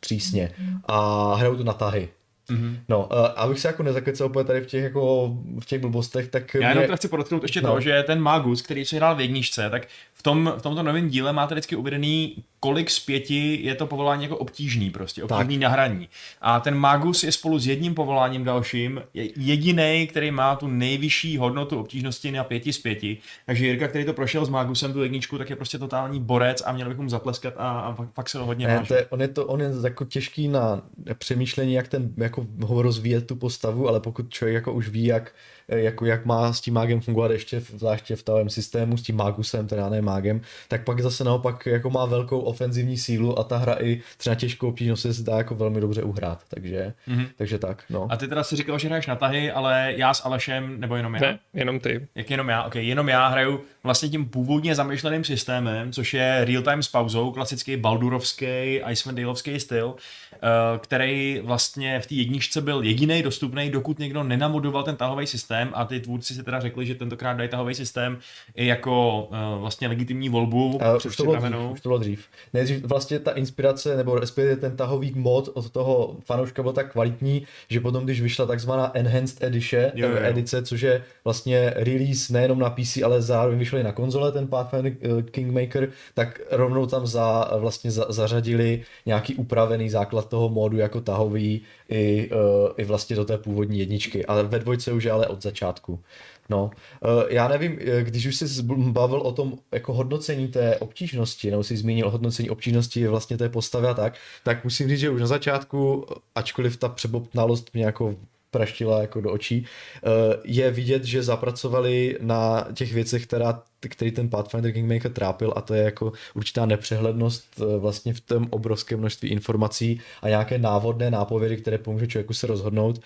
přísně. 0.00 0.50
A 0.84 1.34
hrajou 1.34 1.56
to 1.56 1.64
na 1.64 1.72
tahy. 1.72 2.08
Mhm. 2.50 2.78
No, 2.88 3.08
uh, 3.12 3.26
abych 3.36 3.60
se 3.60 3.68
jako 3.68 3.82
nezakecal 3.82 4.26
úplně 4.26 4.44
tady 4.44 4.60
v 4.60 4.66
těch 4.66 4.82
jako 4.84 5.32
v 5.60 5.64
těch 5.66 5.80
blbostech, 5.80 6.28
tak 6.28 6.54
Já 6.54 6.68
jenom 6.68 6.84
mě- 6.86 6.96
chci 6.96 7.08
podotknout 7.08 7.42
ještě 7.42 7.60
No. 7.60 7.72
to, 7.74 7.80
že 7.80 8.02
ten 8.02 8.20
Magus, 8.20 8.62
který 8.62 8.84
si 8.84 8.96
hrál 8.96 9.16
v 9.16 9.20
jedničce, 9.20 9.70
tak 9.70 9.86
tom, 10.24 10.52
v 10.58 10.62
tomto 10.62 10.82
novém 10.82 11.08
díle 11.08 11.32
máte 11.32 11.54
vždycky 11.54 11.76
uvedený, 11.76 12.44
kolik 12.60 12.90
z 12.90 13.00
pěti 13.00 13.60
je 13.62 13.74
to 13.74 13.86
povolání 13.86 14.22
jako 14.22 14.36
obtížný 14.36 14.90
prostě, 14.90 15.22
obtížný 15.22 15.58
na 15.58 15.68
hraní. 15.68 16.08
A 16.40 16.60
ten 16.60 16.74
Magus 16.74 17.24
je 17.24 17.32
spolu 17.32 17.58
s 17.58 17.66
jedním 17.66 17.94
povoláním 17.94 18.44
dalším 18.44 19.02
jediný, 19.36 20.06
který 20.10 20.30
má 20.30 20.56
tu 20.56 20.66
nejvyšší 20.66 21.38
hodnotu 21.38 21.80
obtížnosti 21.80 22.30
na 22.30 22.44
pěti 22.44 22.72
z 22.72 22.78
pěti. 22.78 23.18
Takže 23.46 23.66
Jirka, 23.66 23.88
který 23.88 24.04
to 24.04 24.12
prošel 24.12 24.44
s 24.44 24.48
Magusem 24.48 24.92
tu 24.92 25.02
jedničku, 25.02 25.38
tak 25.38 25.50
je 25.50 25.56
prostě 25.56 25.78
totální 25.78 26.20
borec 26.20 26.62
a 26.66 26.72
měl 26.72 26.88
bychom 26.88 27.10
zatleskat 27.10 27.54
a, 27.56 27.80
a 27.80 27.94
fakt- 27.94 28.28
se 28.28 28.38
to 28.38 28.46
hodně 28.46 28.66
Ne, 28.66 28.82
to 28.88 28.94
je, 28.94 29.06
on, 29.06 29.20
je 29.20 29.28
to, 29.28 29.46
on 29.46 29.60
je 29.60 29.70
jako 29.84 30.04
těžký 30.04 30.48
na 30.48 30.82
přemýšlení, 31.18 31.74
jak 31.74 31.88
ten, 31.88 32.12
jako 32.16 32.46
ho 32.62 32.82
rozvíjet 32.82 33.26
tu 33.26 33.36
postavu, 33.36 33.88
ale 33.88 34.00
pokud 34.00 34.30
člověk 34.30 34.54
jako 34.54 34.72
už 34.72 34.88
ví, 34.88 35.04
jak, 35.04 35.32
jako, 35.68 36.04
jak 36.06 36.26
má 36.26 36.52
s 36.52 36.60
tím 36.60 36.74
mágem 36.74 37.00
fungovat 37.00 37.30
ještě, 37.30 37.60
v- 37.60 37.70
zvláště 37.70 38.16
v 38.16 38.22
tavém 38.22 38.48
systému, 38.48 38.96
s 38.96 39.02
tím 39.02 39.16
mágusem, 39.16 39.66
teda 39.66 39.88
ne 39.88 40.02
mágem, 40.14 40.40
tak 40.68 40.84
pak 40.84 41.00
zase 41.00 41.24
naopak 41.24 41.66
jako 41.66 41.90
má 41.90 42.04
velkou 42.06 42.40
ofenzivní 42.40 42.98
sílu 42.98 43.38
a 43.38 43.44
ta 43.44 43.56
hra 43.56 43.76
i 43.80 44.00
třeba 44.16 44.34
těžkou 44.36 44.68
obtížnost 44.68 45.02
se 45.02 45.12
zdá 45.12 45.36
jako 45.38 45.54
velmi 45.54 45.80
dobře 45.80 46.02
uhrát, 46.02 46.40
takže, 46.48 46.92
Mhm. 47.06 47.26
takže 47.36 47.58
tak, 47.58 47.84
no. 47.90 48.06
A 48.10 48.16
ty 48.16 48.28
teda 48.28 48.44
si 48.44 48.56
říkal, 48.56 48.78
že 48.78 48.88
hraješ 48.88 49.06
na 49.06 49.16
tahy, 49.16 49.52
ale 49.52 49.92
já 49.96 50.14
s 50.14 50.26
Alešem, 50.26 50.80
nebo 50.80 50.96
jenom 50.96 51.14
já? 51.14 51.20
Ne, 51.20 51.38
jenom 51.54 51.80
ty. 51.80 52.06
Jak 52.14 52.30
jenom 52.30 52.48
já? 52.48 52.62
Ok, 52.62 52.74
jenom 52.74 53.08
já 53.08 53.28
hraju 53.28 53.60
vlastně 53.84 54.08
tím 54.08 54.28
původně 54.28 54.74
zamýšleným 54.74 55.24
systémem, 55.24 55.92
což 55.92 56.14
je 56.14 56.44
real 56.44 56.62
time 56.62 56.82
s 56.82 56.88
pauzou, 56.88 57.30
klasický 57.30 57.76
baldurovský, 57.76 58.80
Icewind 58.90 59.18
Daleovský 59.18 59.60
styl, 59.60 59.94
eh, 60.32 60.38
který 60.78 61.40
vlastně 61.44 62.00
v 62.00 62.06
té 62.06 62.14
jedničce 62.14 62.60
byl 62.60 62.82
jediný 62.82 63.22
dostupný, 63.22 63.70
dokud 63.70 63.98
někdo 63.98 64.22
nenamodoval 64.22 64.82
ten 64.82 64.96
tahový 64.96 65.26
systém 65.26 65.70
a 65.72 65.84
ty 65.84 66.00
tvůrci 66.00 66.34
si 66.34 66.42
teda 66.42 66.60
řekli, 66.60 66.86
že 66.86 66.94
tentokrát 66.94 67.32
dají 67.32 67.48
tahový 67.48 67.74
systém 67.74 68.18
i 68.54 68.66
jako 68.66 69.28
eh, 69.32 69.58
vlastně 69.60 69.88
legitimní 69.88 70.28
volbu 70.28 70.78
A 70.82 70.96
už 70.96 71.16
to 71.16 71.24
bylo 71.24 71.36
dřív, 71.36 71.54
už 71.72 71.80
to 71.80 71.88
bylo 71.88 71.98
dřív. 71.98 72.26
Nejdřív 72.52 72.84
vlastně 72.84 73.18
ta 73.18 73.30
inspirace, 73.30 73.96
nebo 73.96 74.18
respektive 74.18 74.56
ten 74.56 74.76
tahový 74.76 75.12
mod 75.16 75.48
od 75.54 75.70
toho 75.70 76.16
fanouška 76.24 76.62
byl 76.62 76.72
tak 76.72 76.92
kvalitní, 76.92 77.46
že 77.68 77.80
potom, 77.80 78.04
když 78.04 78.20
vyšla 78.20 78.46
takzvaná 78.46 78.90
Enhanced 78.94 79.42
Edition, 79.42 79.84
Jo, 79.94 80.08
jo, 80.08 80.16
edice, 80.22 80.62
což 80.62 80.80
je 80.80 81.02
vlastně 81.24 81.72
release 81.76 82.32
nejenom 82.32 82.58
na 82.58 82.70
PC, 82.70 82.96
ale 83.04 83.22
zároveň 83.22 83.58
vyšly 83.74 83.84
na 83.84 83.92
konzole, 83.92 84.32
ten 84.32 84.46
Pathfinder 84.46 84.92
eh, 85.02 85.22
Kingmaker, 85.22 85.88
tak 86.14 86.40
rovnou 86.50 86.86
tam 86.86 87.06
za, 87.06 87.50
vlastně 87.58 87.90
za, 87.90 88.06
zařadili 88.08 88.82
nějaký 89.06 89.34
upravený 89.34 89.90
základ 89.90 90.28
toho 90.28 90.48
modu 90.48 90.76
jako 90.76 91.00
tahový 91.00 91.62
i, 91.88 92.30
uh, 92.30 92.70
i 92.76 92.84
vlastně 92.84 93.16
do 93.16 93.24
té 93.24 93.38
původní 93.38 93.78
jedničky. 93.78 94.26
Ale 94.26 94.42
ve 94.42 94.58
dvojce 94.58 94.92
už 94.92 95.04
je 95.04 95.12
ale 95.12 95.26
od 95.26 95.42
začátku. 95.42 96.00
No, 96.48 96.70
eh, 97.02 97.34
já 97.34 97.48
nevím, 97.48 97.78
eh, 97.80 98.02
když 98.02 98.26
už 98.26 98.36
jsi 98.36 98.62
bavil 98.62 99.20
o 99.20 99.32
tom 99.32 99.58
jako 99.72 99.92
hodnocení 99.92 100.48
té 100.48 100.78
obtížnosti, 100.78 101.50
nebo 101.50 101.62
jsi 101.64 101.76
zmínil 101.76 102.10
hodnocení 102.10 102.50
obtížnosti 102.50 103.06
vlastně 103.08 103.36
té 103.38 103.48
postavy 103.48 103.86
a 103.86 103.94
tak, 103.94 104.14
tak 104.44 104.64
musím 104.64 104.88
říct, 104.88 105.00
že 105.00 105.10
už 105.10 105.20
na 105.20 105.26
začátku, 105.26 106.06
ačkoliv 106.34 106.76
ta 106.76 106.88
přebopnalost 106.88 107.74
mě 107.74 107.84
jako 107.84 108.16
praštila 108.54 109.00
jako 109.00 109.20
do 109.20 109.32
očí, 109.32 109.66
eh, 109.66 110.08
je 110.44 110.70
vidět, 110.70 111.04
že 111.04 111.22
zapracovali 111.22 112.18
na 112.20 112.66
těch 112.74 112.92
věcech, 112.92 113.26
která 113.26 113.62
který 113.88 114.10
ten 114.10 114.28
Pathfinder 114.28 114.72
Kingmaker 114.72 115.12
trápil 115.12 115.52
a 115.56 115.60
to 115.60 115.74
je 115.74 115.82
jako 115.82 116.12
určitá 116.34 116.66
nepřehlednost 116.66 117.44
eh, 117.60 117.78
vlastně 117.78 118.14
v 118.14 118.20
tom 118.20 118.46
obrovském 118.50 118.98
množství 118.98 119.28
informací 119.28 120.00
a 120.22 120.28
nějaké 120.28 120.58
návodné 120.58 121.10
nápovědy, 121.10 121.56
které 121.56 121.78
pomůže 121.78 122.06
člověku 122.06 122.34
se 122.34 122.46
rozhodnout. 122.46 123.00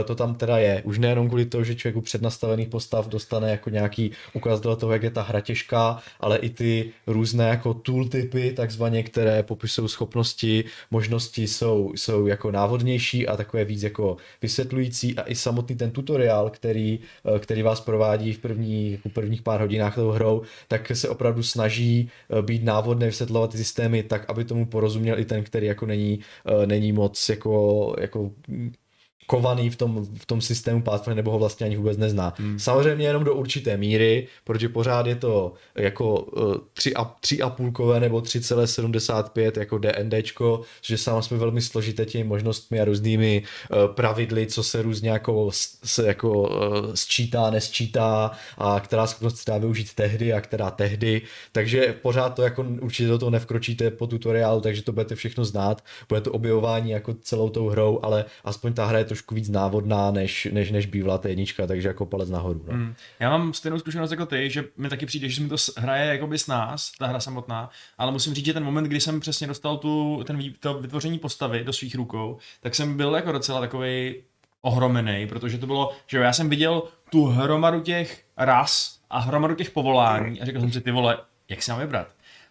Eh, 0.00 0.04
to 0.04 0.14
tam 0.14 0.34
teda 0.34 0.58
je. 0.58 0.82
Už 0.84 0.98
nejenom 0.98 1.28
kvůli 1.28 1.44
tomu, 1.44 1.64
že 1.64 1.74
člověk 1.74 1.96
u 1.96 2.00
přednastavených 2.00 2.68
postav 2.68 3.08
dostane 3.08 3.50
jako 3.50 3.70
nějaký 3.70 4.12
ukazatel 4.32 4.76
toho, 4.76 4.92
jak 4.92 5.02
je 5.02 5.10
ta 5.10 5.22
hra 5.22 5.40
těžká, 5.40 6.02
ale 6.20 6.38
i 6.38 6.50
ty 6.50 6.92
různé 7.06 7.48
jako 7.48 7.74
tooltipy, 7.74 8.52
takzvaně, 8.52 9.02
které 9.02 9.42
popisují 9.42 9.88
schopnosti, 9.88 10.64
možnosti 10.90 11.48
jsou, 11.48 11.92
jsou 11.96 12.26
jako 12.26 12.50
návodnější 12.50 13.26
a 13.28 13.36
takové 13.36 13.64
víc 13.64 13.82
jako 13.82 14.16
vysvětlující 14.42 15.16
a 15.16 15.22
i 15.30 15.34
samotný 15.34 15.76
ten 15.76 15.90
tutoriál, 15.90 16.50
který, 16.50 16.98
eh, 17.36 17.38
který 17.38 17.62
vás 17.62 17.80
provádí 17.80 18.32
v 18.32 18.38
první, 18.38 18.98
v 19.08 19.12
prvních 19.12 19.42
pár 19.42 19.60
hodinách 19.60 19.94
tou 19.94 20.10
hrou, 20.20 20.42
tak 20.68 20.92
se 20.94 21.08
opravdu 21.08 21.42
snaží 21.42 22.10
eh, 22.38 22.42
být 22.42 22.64
návodné, 22.64 23.06
vysvětlovat 23.06 23.50
ty 23.50 23.58
systémy 23.58 24.02
tak, 24.02 24.28
aby 24.28 24.44
tomu 24.44 24.66
porozuměl 24.66 25.18
i 25.18 25.24
ten, 25.24 25.44
který 25.44 25.66
jako 25.66 25.86
není, 25.86 26.20
eh, 26.46 26.66
není 26.66 26.92
moc 26.92 27.28
jako, 27.28 27.94
jako 28.00 28.30
kovaný 29.30 29.70
v 29.70 29.76
tom, 29.76 30.06
v 30.14 30.26
tom 30.26 30.40
systému 30.40 30.82
Pathfinder 30.82 31.16
nebo 31.16 31.30
ho 31.30 31.38
vlastně 31.38 31.66
ani 31.66 31.76
vůbec 31.76 31.98
nezná. 31.98 32.34
Hmm. 32.38 32.58
Samozřejmě 32.58 33.06
jenom 33.06 33.24
do 33.24 33.34
určité 33.34 33.76
míry, 33.76 34.26
protože 34.44 34.68
pořád 34.68 35.06
je 35.06 35.14
to 35.14 35.52
jako 35.74 36.20
uh, 36.20 36.54
3,5 36.78 37.72
kové 37.72 38.00
nebo 38.00 38.18
3,75 38.18 39.52
jako 39.58 39.78
DNDčko, 39.78 40.60
že 40.82 40.98
sám 40.98 41.22
jsme 41.22 41.36
velmi 41.36 41.62
složité 41.62 42.06
těmi 42.06 42.24
možnostmi 42.24 42.80
a 42.80 42.84
různými 42.84 43.42
uh, 43.42 43.94
pravidly, 43.94 44.46
co 44.46 44.62
se 44.62 44.82
různě 44.82 45.10
jako, 45.10 45.50
se 45.84 46.06
jako 46.06 46.50
sčítá, 46.94 47.50
nesčítá 47.50 48.30
a 48.58 48.80
která 48.80 49.06
schopnost 49.06 49.36
se 49.36 49.50
dá 49.50 49.58
využít 49.58 49.94
tehdy 49.94 50.32
a 50.32 50.40
která 50.40 50.70
tehdy, 50.70 51.22
takže 51.52 51.94
pořád 52.02 52.34
to 52.34 52.42
jako 52.42 52.66
určitě 52.80 53.08
do 53.08 53.18
toho 53.18 53.30
nevkročíte 53.30 53.90
po 53.90 54.06
tutoriálu, 54.06 54.60
takže 54.60 54.82
to 54.82 54.92
budete 54.92 55.14
všechno 55.14 55.44
znát, 55.44 55.84
bude 56.08 56.20
to 56.20 56.32
objevování 56.32 56.90
jako 56.90 57.14
celou 57.14 57.48
tou 57.48 57.68
hrou, 57.68 58.00
ale 58.02 58.24
aspoň 58.44 58.72
ta 58.72 58.86
hra 58.86 58.98
je 58.98 59.04
trošku 59.04 59.19
víc 59.30 59.48
návodná, 59.48 60.10
než, 60.10 60.48
než, 60.52 60.70
než 60.70 60.86
bývala 60.86 61.18
ta 61.18 61.28
jednička, 61.28 61.66
takže 61.66 61.88
jako 61.88 62.06
palec 62.06 62.30
nahoru. 62.30 62.64
No. 62.68 62.76
Mm. 62.76 62.94
Já 63.20 63.30
mám 63.30 63.52
stejnou 63.54 63.78
zkušenost 63.78 64.10
jako 64.10 64.26
ty, 64.26 64.50
že 64.50 64.64
mi 64.76 64.88
taky 64.88 65.06
přijde, 65.06 65.28
že 65.28 65.42
mi 65.42 65.48
to 65.48 65.56
hraje 65.76 66.12
jakoby 66.12 66.38
s 66.38 66.46
nás, 66.46 66.92
ta 66.98 67.06
hra 67.06 67.20
samotná, 67.20 67.70
ale 67.98 68.12
musím 68.12 68.34
říct, 68.34 68.46
že 68.46 68.52
ten 68.52 68.64
moment, 68.64 68.84
kdy 68.84 69.00
jsem 69.00 69.20
přesně 69.20 69.46
dostal 69.46 69.78
tu, 69.78 70.22
ten, 70.26 70.40
to 70.60 70.74
vytvoření 70.74 71.18
postavy 71.18 71.64
do 71.64 71.72
svých 71.72 71.94
rukou, 71.94 72.38
tak 72.60 72.74
jsem 72.74 72.96
byl 72.96 73.14
jako 73.14 73.32
docela 73.32 73.60
takový 73.60 74.14
ohromený, 74.62 75.26
protože 75.26 75.58
to 75.58 75.66
bylo, 75.66 75.92
že 76.06 76.18
já 76.18 76.32
jsem 76.32 76.50
viděl 76.50 76.82
tu 77.10 77.24
hromadu 77.24 77.80
těch 77.80 78.24
ras 78.36 79.00
a 79.10 79.18
hromadu 79.18 79.54
těch 79.54 79.70
povolání 79.70 80.40
a 80.40 80.44
řekl 80.44 80.60
jsem 80.60 80.72
si, 80.72 80.80
ty 80.80 80.90
vole, 80.90 81.18
jak 81.48 81.62
si 81.62 81.70
mám 81.70 81.80
vybrat? 81.80 82.08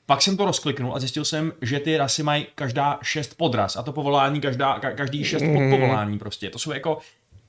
Pak 0.09 0.21
jsem 0.21 0.37
to 0.37 0.45
rozkliknul 0.45 0.95
a 0.95 0.99
zjistil 0.99 1.25
jsem, 1.25 1.53
že 1.61 1.79
ty 1.79 1.97
rasy 1.97 2.23
mají 2.23 2.45
každá 2.55 2.99
šest 3.03 3.37
podras 3.37 3.75
a 3.75 3.83
to 3.83 3.91
povolání 3.91 4.41
každá, 4.41 4.79
každý 4.79 5.23
šest 5.23 5.41
mm. 5.41 5.53
podpovolání 5.53 6.19
prostě. 6.19 6.49
To 6.49 6.59
jsou 6.59 6.71
jako 6.71 6.97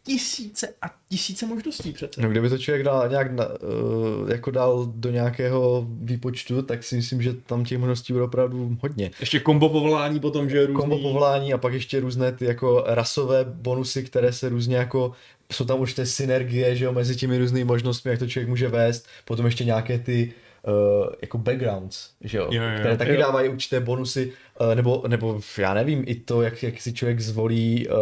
tisíce 0.02 0.74
a 0.82 0.86
tisíce 1.08 1.46
možností 1.46 1.92
přece. 1.92 2.22
No 2.22 2.30
kdyby 2.30 2.48
to 2.48 2.58
člověk 2.58 2.84
dal 2.84 3.08
nějak 3.08 3.32
na, 3.32 3.46
uh, 3.46 4.30
jako 4.30 4.50
dal 4.50 4.92
do 4.94 5.10
nějakého 5.10 5.86
výpočtu, 5.88 6.62
tak 6.62 6.84
si 6.84 6.96
myslím, 6.96 7.22
že 7.22 7.32
tam 7.32 7.64
těch 7.64 7.78
možností 7.78 8.12
bude 8.12 8.24
opravdu 8.24 8.76
hodně. 8.80 9.10
Ještě 9.20 9.40
kombo 9.40 9.68
povolání 9.68 10.20
potom, 10.20 10.50
že 10.50 10.66
různý... 10.66 10.80
Kombo 10.80 10.98
povolání 10.98 11.52
a 11.52 11.58
pak 11.58 11.72
ještě 11.72 12.00
různé 12.00 12.32
ty 12.32 12.44
jako 12.44 12.84
rasové 12.86 13.44
bonusy, 13.44 14.02
které 14.02 14.32
se 14.32 14.48
různě 14.48 14.76
jako 14.76 15.12
jsou 15.52 15.64
tam 15.64 15.80
určité 15.80 16.06
synergie, 16.06 16.76
že 16.76 16.84
jo, 16.84 16.92
mezi 16.92 17.16
těmi 17.16 17.38
různými 17.38 17.64
možnostmi, 17.64 18.10
jak 18.10 18.18
to 18.18 18.26
člověk 18.26 18.48
může 18.48 18.68
vést, 18.68 19.06
potom 19.24 19.46
ještě 19.46 19.64
nějaké 19.64 19.98
ty 19.98 20.26
uh, 20.26 20.49
jako 21.22 21.38
backgrounds, 21.38 22.10
že 22.20 22.38
jo? 22.38 22.48
Jo, 22.50 22.62
jo, 22.62 22.78
které 22.78 22.96
taky 22.96 23.14
jo. 23.14 23.20
dávají 23.20 23.48
určité 23.48 23.80
bonusy, 23.80 24.32
uh, 24.60 24.74
nebo, 24.74 25.04
nebo 25.08 25.40
já 25.58 25.74
nevím, 25.74 26.04
i 26.06 26.14
to, 26.14 26.42
jak, 26.42 26.62
jak 26.62 26.80
si 26.80 26.92
člověk 26.92 27.20
zvolí 27.20 27.88
uh, 27.88 27.94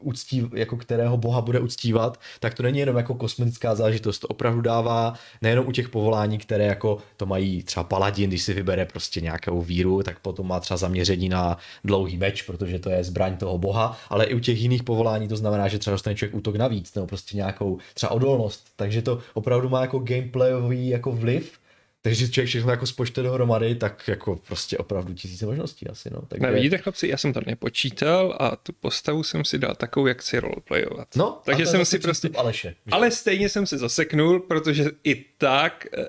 uctív, 0.00 0.44
jako 0.54 0.76
kterého 0.76 1.16
boha 1.16 1.40
bude 1.40 1.60
uctívat, 1.60 2.20
tak 2.40 2.54
to 2.54 2.62
není 2.62 2.78
jenom 2.78 2.96
jako 2.96 3.14
kosmetická 3.14 3.74
záležitost, 3.74 4.18
to 4.18 4.26
opravdu 4.26 4.60
dává 4.60 5.14
nejenom 5.42 5.66
u 5.66 5.72
těch 5.72 5.88
povolání, 5.88 6.38
které 6.38 6.64
jako 6.64 6.98
to 7.16 7.26
mají 7.26 7.62
třeba 7.62 7.84
paladin, 7.84 8.30
když 8.30 8.42
si 8.42 8.54
vybere 8.54 8.84
prostě 8.84 9.20
nějakou 9.20 9.62
víru, 9.62 10.02
tak 10.02 10.18
potom 10.18 10.48
má 10.48 10.60
třeba 10.60 10.76
zaměření 10.78 11.28
na 11.28 11.58
dlouhý 11.84 12.16
meč, 12.16 12.42
protože 12.42 12.78
to 12.78 12.90
je 12.90 13.04
zbraň 13.04 13.36
toho 13.36 13.58
boha, 13.58 13.96
ale 14.08 14.24
i 14.24 14.34
u 14.34 14.38
těch 14.38 14.60
jiných 14.60 14.82
povolání 14.82 15.28
to 15.28 15.36
znamená, 15.36 15.68
že 15.68 15.78
třeba 15.78 15.94
dostane 15.94 16.16
člověk 16.16 16.34
útok 16.34 16.56
navíc, 16.56 16.94
nebo 16.94 17.06
prostě 17.06 17.36
nějakou 17.36 17.78
třeba 17.94 18.12
odolnost, 18.12 18.66
takže 18.76 19.02
to 19.02 19.18
opravdu 19.34 19.68
má 19.68 19.80
jako 19.80 19.98
gameplayový 19.98 20.88
jako 20.88 21.12
vliv 21.12 21.59
takže 22.02 22.28
člověk 22.28 22.48
všechno 22.48 22.70
jako 22.70 22.86
spočte 22.86 23.22
dohromady, 23.22 23.74
tak 23.74 24.08
jako 24.08 24.36
prostě 24.36 24.78
opravdu 24.78 25.14
tisíce 25.14 25.46
možností 25.46 25.86
asi, 25.86 26.10
no. 26.10 26.22
Takže... 26.28 26.46
No, 26.46 26.52
vidíte 26.52 26.78
chlapci, 26.78 27.08
já 27.08 27.16
jsem 27.16 27.32
to 27.32 27.40
nepočítal 27.46 28.36
a 28.40 28.56
tu 28.56 28.72
postavu 28.72 29.22
jsem 29.22 29.44
si 29.44 29.58
dal 29.58 29.74
takovou, 29.74 30.06
jak 30.06 30.22
si 30.22 30.40
roleplayovat. 30.40 31.08
No, 31.16 31.40
takže 31.44 31.66
jsem 31.66 31.84
si 31.84 31.98
prostě... 31.98 32.28
Aleše, 32.36 32.74
ale 32.90 33.10
stejně 33.10 33.48
jsem 33.48 33.66
se 33.66 33.78
zaseknul, 33.78 34.40
protože 34.40 34.84
i 35.04 35.24
tak 35.38 35.86
eh, 35.98 36.08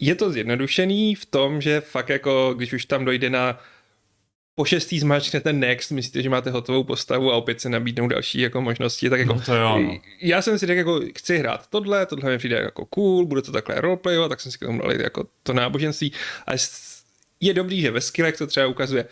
je 0.00 0.14
to 0.14 0.30
zjednodušený 0.30 1.14
v 1.14 1.26
tom, 1.26 1.60
že 1.60 1.80
fakt 1.80 2.08
jako, 2.08 2.54
když 2.56 2.72
už 2.72 2.84
tam 2.84 3.04
dojde 3.04 3.30
na 3.30 3.60
po 4.54 4.64
šestý 4.64 4.98
zmáčknete 4.98 5.52
next, 5.52 5.90
myslíte, 5.90 6.22
že 6.22 6.30
máte 6.30 6.50
hotovou 6.50 6.84
postavu 6.84 7.32
a 7.32 7.36
opět 7.36 7.60
se 7.60 7.68
nabídnou 7.68 8.08
další 8.08 8.40
jako 8.40 8.60
možnosti, 8.60 9.10
tak 9.10 9.20
jako, 9.20 9.34
no 9.34 9.40
to 9.40 9.54
jo, 9.54 9.78
no. 9.78 9.98
já 10.20 10.42
jsem 10.42 10.58
si 10.58 10.66
řekl, 10.66 10.78
jako 10.78 11.00
chci 11.16 11.38
hrát 11.38 11.66
tohle, 11.66 12.06
tohle 12.06 12.30
mi 12.30 12.38
přijde 12.38 12.56
jako 12.56 12.86
cool, 12.86 13.26
bude 13.26 13.42
to 13.42 13.52
takhle 13.52 13.80
roleplayovat, 13.80 14.28
tak 14.28 14.40
jsem 14.40 14.52
si 14.52 14.58
k 14.58 14.66
tomu 14.66 14.78
dal 14.78 14.92
jako 14.92 15.26
to 15.42 15.52
náboženství 15.52 16.12
a 16.46 16.52
je 17.40 17.54
dobrý, 17.54 17.80
že 17.80 17.90
ve 17.90 18.00
skillech 18.00 18.36
to 18.36 18.46
třeba 18.46 18.66
ukazuje, 18.66 19.04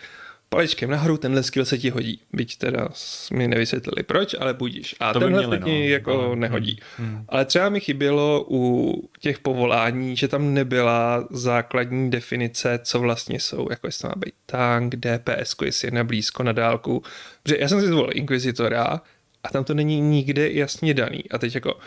palečkem 0.53 0.91
nahoru, 0.91 1.17
tenhle 1.17 1.43
skill 1.43 1.65
se 1.65 1.79
ti 1.79 1.91
hodí. 1.91 2.21
Byť 2.33 2.59
teda 2.59 2.89
mi 3.33 3.49
nevysvětlili 3.49 4.03
proč, 4.03 4.35
ale 4.41 4.55
budíš. 4.55 4.95
A 5.01 5.13
to 5.13 5.21
tenhle 5.21 5.47
měli, 5.47 5.57
se 5.57 5.65
ti 5.65 5.79
no. 5.79 5.85
jako 5.85 6.13
no. 6.13 6.35
nehodí. 6.35 6.79
Hmm. 6.99 7.09
hmm. 7.09 7.25
Ale 7.29 7.45
třeba 7.45 7.69
mi 7.69 7.81
chybělo 7.81 8.47
u 8.51 8.93
těch 9.21 9.39
povolání, 9.39 10.17
že 10.17 10.29
tam 10.29 10.55
nebyla 10.55 11.27
základní 11.31 12.11
definice, 12.11 12.81
co 12.83 13.01
vlastně 13.01 13.41
jsou, 13.41 13.67
jako 13.71 13.87
jestli 13.87 14.03
to 14.03 14.09
má 14.09 14.15
být 14.17 14.35
tank, 14.47 14.95
DPS, 14.97 15.55
jestli 15.65 15.89
je 15.89 15.93
na 15.93 16.05
blízko, 16.05 16.43
na 16.43 16.53
dálku. 16.53 17.03
Protože 17.43 17.57
já 17.61 17.69
jsem 17.69 17.81
si 17.81 17.87
zvolil 17.87 18.11
Inquisitora 18.15 19.01
a 19.45 19.49
tam 19.49 19.65
to 19.65 19.75
není 19.75 20.01
nikde 20.01 20.51
jasně 20.51 20.95
daný. 20.95 21.25
A 21.31 21.39
teď 21.39 21.55
jako 21.55 21.79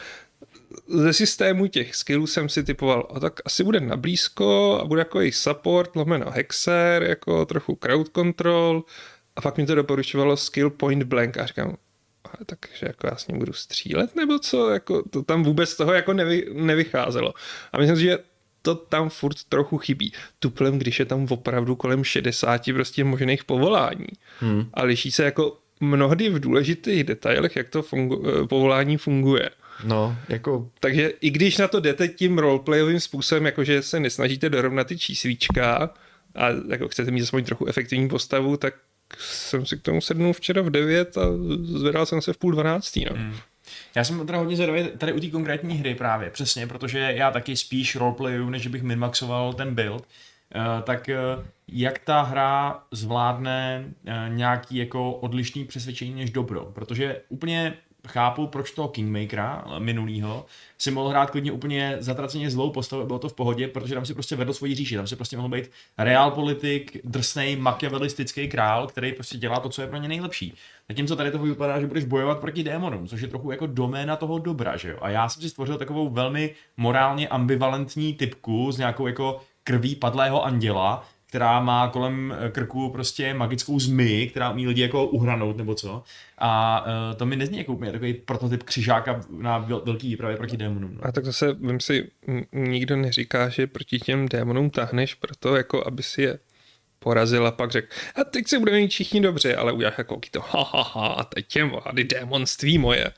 ze 0.88 1.14
systému 1.14 1.68
těch 1.68 1.96
skillů 1.96 2.28
jsem 2.28 2.50
si 2.50 2.64
typoval, 2.64 3.08
a 3.14 3.20
tak 3.20 3.40
asi 3.46 3.64
bude 3.64 3.80
na 3.80 3.98
blízko 3.98 4.80
a 4.82 4.86
bude 4.86 5.02
jako 5.02 5.20
jejich 5.20 5.36
support, 5.36 5.96
lomeno 5.96 6.32
hexer, 6.32 7.04
jako 7.04 7.46
trochu 7.46 7.76
crowd 7.76 8.10
control 8.16 8.84
a 9.36 9.42
pak 9.42 9.58
mi 9.58 9.66
to 9.66 9.76
doporučovalo 9.76 10.38
skill 10.38 10.70
point 10.70 11.04
blank 11.04 11.38
a 11.38 11.46
říkám, 11.46 11.78
takže 12.46 12.88
jako 12.88 13.08
já 13.08 13.16
s 13.16 13.28
ním 13.28 13.40
budu 13.40 13.54
střílet, 13.54 14.16
nebo 14.16 14.40
co, 14.40 14.70
jako 14.70 15.04
to 15.10 15.24
tam 15.24 15.44
vůbec 15.44 15.78
toho 15.78 15.94
jako 15.94 16.14
nevy, 16.14 16.48
nevycházelo. 16.54 17.34
A 17.74 17.78
myslím 17.78 17.96
si, 17.96 18.02
že 18.02 18.18
to 18.62 18.76
tam 18.76 19.10
furt 19.10 19.44
trochu 19.50 19.78
chybí. 19.78 20.14
Tuplem, 20.40 20.78
když 20.78 21.00
je 21.00 21.06
tam 21.06 21.28
opravdu 21.30 21.76
kolem 21.76 22.04
60 22.04 22.62
prostě 22.74 23.04
možných 23.04 23.44
povolání. 23.44 24.08
Hmm. 24.40 24.70
A 24.74 24.84
liší 24.84 25.12
se 25.12 25.24
jako 25.24 25.58
mnohdy 25.80 26.30
v 26.30 26.40
důležitých 26.40 27.04
detailech, 27.04 27.56
jak 27.56 27.70
to 27.70 27.82
fungu- 27.82 28.48
povolání 28.48 28.98
funguje. 28.98 29.50
No, 29.84 30.18
jako... 30.30 30.70
Takže 30.80 31.14
i 31.22 31.30
když 31.30 31.58
na 31.58 31.68
to 31.68 31.80
jdete 31.80 32.08
tím 32.08 32.38
roleplayovým 32.38 33.00
způsobem, 33.00 33.46
jakože 33.46 33.82
se 33.82 34.00
nesnažíte 34.00 34.50
dorovnat 34.50 34.88
ty 34.88 34.98
číslička 34.98 35.90
a 36.36 36.48
jako 36.70 36.88
chcete 36.88 37.12
mít 37.12 37.22
aspoň 37.22 37.44
trochu 37.44 37.66
efektivní 37.66 38.10
postavu, 38.10 38.58
tak 38.58 38.74
jsem 39.18 39.66
si 39.66 39.78
k 39.78 39.82
tomu 39.82 40.02
sednul 40.02 40.34
včera 40.34 40.62
v 40.62 40.70
9 40.70 41.18
a 41.18 41.22
zvedal 41.64 42.06
jsem 42.06 42.22
se 42.22 42.34
v 42.34 42.38
půl 42.38 42.52
dvanáctý, 42.52 43.06
no. 43.06 43.16
Hmm. 43.16 43.36
Já 43.96 44.04
jsem 44.04 44.26
teda 44.28 44.38
hodně 44.38 44.56
zvědavý 44.56 44.88
tady 44.98 45.14
u 45.14 45.20
té 45.20 45.28
konkrétní 45.28 45.76
hry 45.76 45.96
právě, 45.96 46.30
přesně, 46.30 46.68
protože 46.68 47.00
já 47.00 47.32
taky 47.32 47.58
spíš 47.58 47.96
roleplayu, 47.96 48.50
než 48.50 48.68
bych 48.68 48.84
minmaxoval 48.84 49.54
ten 49.54 49.76
build, 49.76 50.02
uh, 50.56 50.62
tak 50.84 51.10
uh, 51.38 51.46
jak 51.68 52.00
ta 52.00 52.22
hra 52.22 52.84
zvládne 52.92 53.86
uh, 53.86 54.36
nějaký 54.36 54.76
jako 54.76 55.12
odlišný 55.12 55.66
přesvědčení 55.66 56.14
než 56.14 56.30
dobro, 56.30 56.72
protože 56.76 57.22
úplně 57.30 57.74
chápu, 58.08 58.48
proč 58.48 58.72
toho 58.72 58.88
Kingmakera 58.88 59.66
minulýho 59.80 60.46
si 60.78 60.92
mohl 60.92 61.10
hrát 61.10 61.32
klidně 61.32 61.52
úplně 61.52 61.98
zatraceně 62.00 62.50
zlou 62.50 62.70
postavu, 62.70 63.06
bylo 63.06 63.20
to 63.20 63.30
v 63.30 63.34
pohodě, 63.34 63.68
protože 63.68 63.94
tam 63.94 64.06
si 64.06 64.14
prostě 64.14 64.36
vedl 64.36 64.54
svoji 64.54 64.76
říši, 64.76 64.96
tam 64.96 65.08
si 65.08 65.16
prostě 65.16 65.38
mohl 65.38 65.50
být 65.50 65.72
reál 65.98 66.32
politik, 66.32 66.98
drsný, 67.04 67.56
machiavelistický 67.56 68.48
král, 68.48 68.88
který 68.88 69.14
prostě 69.14 69.38
dělá 69.38 69.60
to, 69.60 69.70
co 69.70 69.82
je 69.82 69.88
pro 69.88 69.98
ně 69.98 70.08
nejlepší. 70.08 70.54
Zatímco 70.90 71.16
tady 71.16 71.32
to 71.32 71.40
vypadá, 71.40 71.82
že 71.82 71.88
budeš 71.88 72.06
bojovat 72.06 72.40
proti 72.40 72.64
démonům, 72.64 73.08
což 73.08 73.22
je 73.22 73.28
trochu 73.28 73.52
jako 73.52 73.68
doména 73.68 74.16
toho 74.16 74.40
dobra, 74.40 74.78
že 74.78 74.90
jo. 74.90 74.98
A 75.02 75.10
já 75.10 75.30
jsem 75.30 75.42
si 75.42 75.50
stvořil 75.50 75.78
takovou 75.78 76.10
velmi 76.10 76.56
morálně 76.78 77.28
ambivalentní 77.28 78.14
typku 78.14 78.72
s 78.72 78.78
nějakou 78.78 79.08
jako 79.08 79.42
krví 79.64 79.96
padlého 79.96 80.46
anděla, 80.46 81.04
která 81.36 81.60
má 81.60 81.88
kolem 81.88 82.36
eh, 82.40 82.52
krku 82.52 82.90
prostě 82.90 83.34
magickou 83.34 83.80
zmy, 83.80 84.28
která 84.28 84.52
umí 84.52 84.68
lidi 84.68 84.82
jako 84.82 85.06
uhranout 85.06 85.58
nebo 85.58 85.76
co. 85.76 86.04
A 86.38 86.86
uh, 86.86 87.18
to 87.18 87.26
mi 87.26 87.36
nezní 87.36 87.58
jako 87.58 87.74
úplně 87.74 87.92
takový 87.92 88.14
prototyp 88.14 88.64
křižáka 88.64 89.22
na 89.30 89.68
vel- 89.68 89.82
velký 89.86 90.10
výpravě 90.10 90.38
proti 90.38 90.58
démonům. 90.58 90.96
No. 90.96 91.08
A 91.08 91.12
tak 91.12 91.26
zase, 91.26 91.54
vím 91.54 91.80
si, 91.80 92.12
nikdo 92.54 92.96
neříká, 92.96 93.50
že 93.50 93.68
proti 93.68 94.00
těm 94.00 94.28
démonům 94.28 94.70
tahneš 94.70 95.14
proto, 95.14 95.56
jako 95.56 95.88
aby 95.88 96.04
si 96.04 96.22
je 96.22 96.40
porazil 97.10 97.48
a 97.48 97.52
pak 97.52 97.72
řekl, 97.72 97.88
a 98.16 98.24
teď 98.24 98.48
se 98.48 98.60
budeme 98.60 98.78
mít 98.78 98.92
všichni 98.92 99.22
dobře, 99.22 99.56
ale 99.56 99.72
uděláš 99.72 99.94
jako 99.98 100.20
to, 100.32 100.42
ha, 100.42 100.64
ha, 100.74 100.84
ha, 100.94 101.08
a 101.08 101.24
teď 101.24 101.48
těm 101.48 101.70
vady 101.86 102.04
démonství 102.04 102.78
moje. 102.78 103.12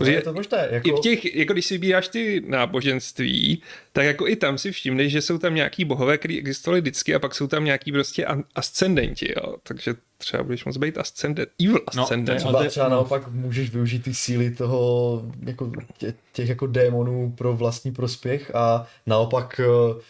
No, 0.00 0.06
je 0.06 0.22
to 0.22 0.32
možné. 0.32 0.68
Jako... 0.70 0.88
I 0.88 0.92
v 0.92 1.00
těch, 1.00 1.34
jako 1.34 1.52
když 1.52 1.66
si 1.66 1.74
vybíráš 1.74 2.08
ty 2.08 2.42
náboženství, 2.46 3.62
tak 3.92 4.04
jako 4.06 4.28
i 4.28 4.36
tam 4.36 4.58
si 4.58 4.72
všimneš, 4.72 5.12
že 5.12 5.22
jsou 5.22 5.38
tam 5.38 5.54
nějaký 5.54 5.84
bohové, 5.84 6.18
který 6.18 6.38
existovali 6.38 6.80
vždycky 6.80 7.14
a 7.14 7.18
pak 7.18 7.34
jsou 7.34 7.46
tam 7.46 7.64
nějaký 7.64 7.92
prostě 7.92 8.26
ascendenti, 8.54 9.32
jo. 9.36 9.54
Takže 9.62 9.94
třeba 10.18 10.42
budeš 10.42 10.64
moc 10.64 10.76
být 10.76 10.98
ascendent, 10.98 11.48
evil 11.60 11.80
No, 11.96 12.02
ascendent. 12.02 12.28
je- 12.40 12.44
Třeba, 12.44 12.64
třeba 12.66 12.88
naopak 12.88 13.28
můžeš 13.28 13.70
využít 13.70 14.02
ty 14.04 14.14
síly 14.14 14.50
toho, 14.50 15.22
jako 15.46 15.72
tě, 15.98 16.14
těch 16.32 16.48
jako 16.48 16.66
démonů 16.66 17.32
pro 17.38 17.56
vlastní 17.56 17.92
prospěch 17.92 18.54
a 18.54 18.86
naopak 19.06 19.60
eh, 19.64 20.00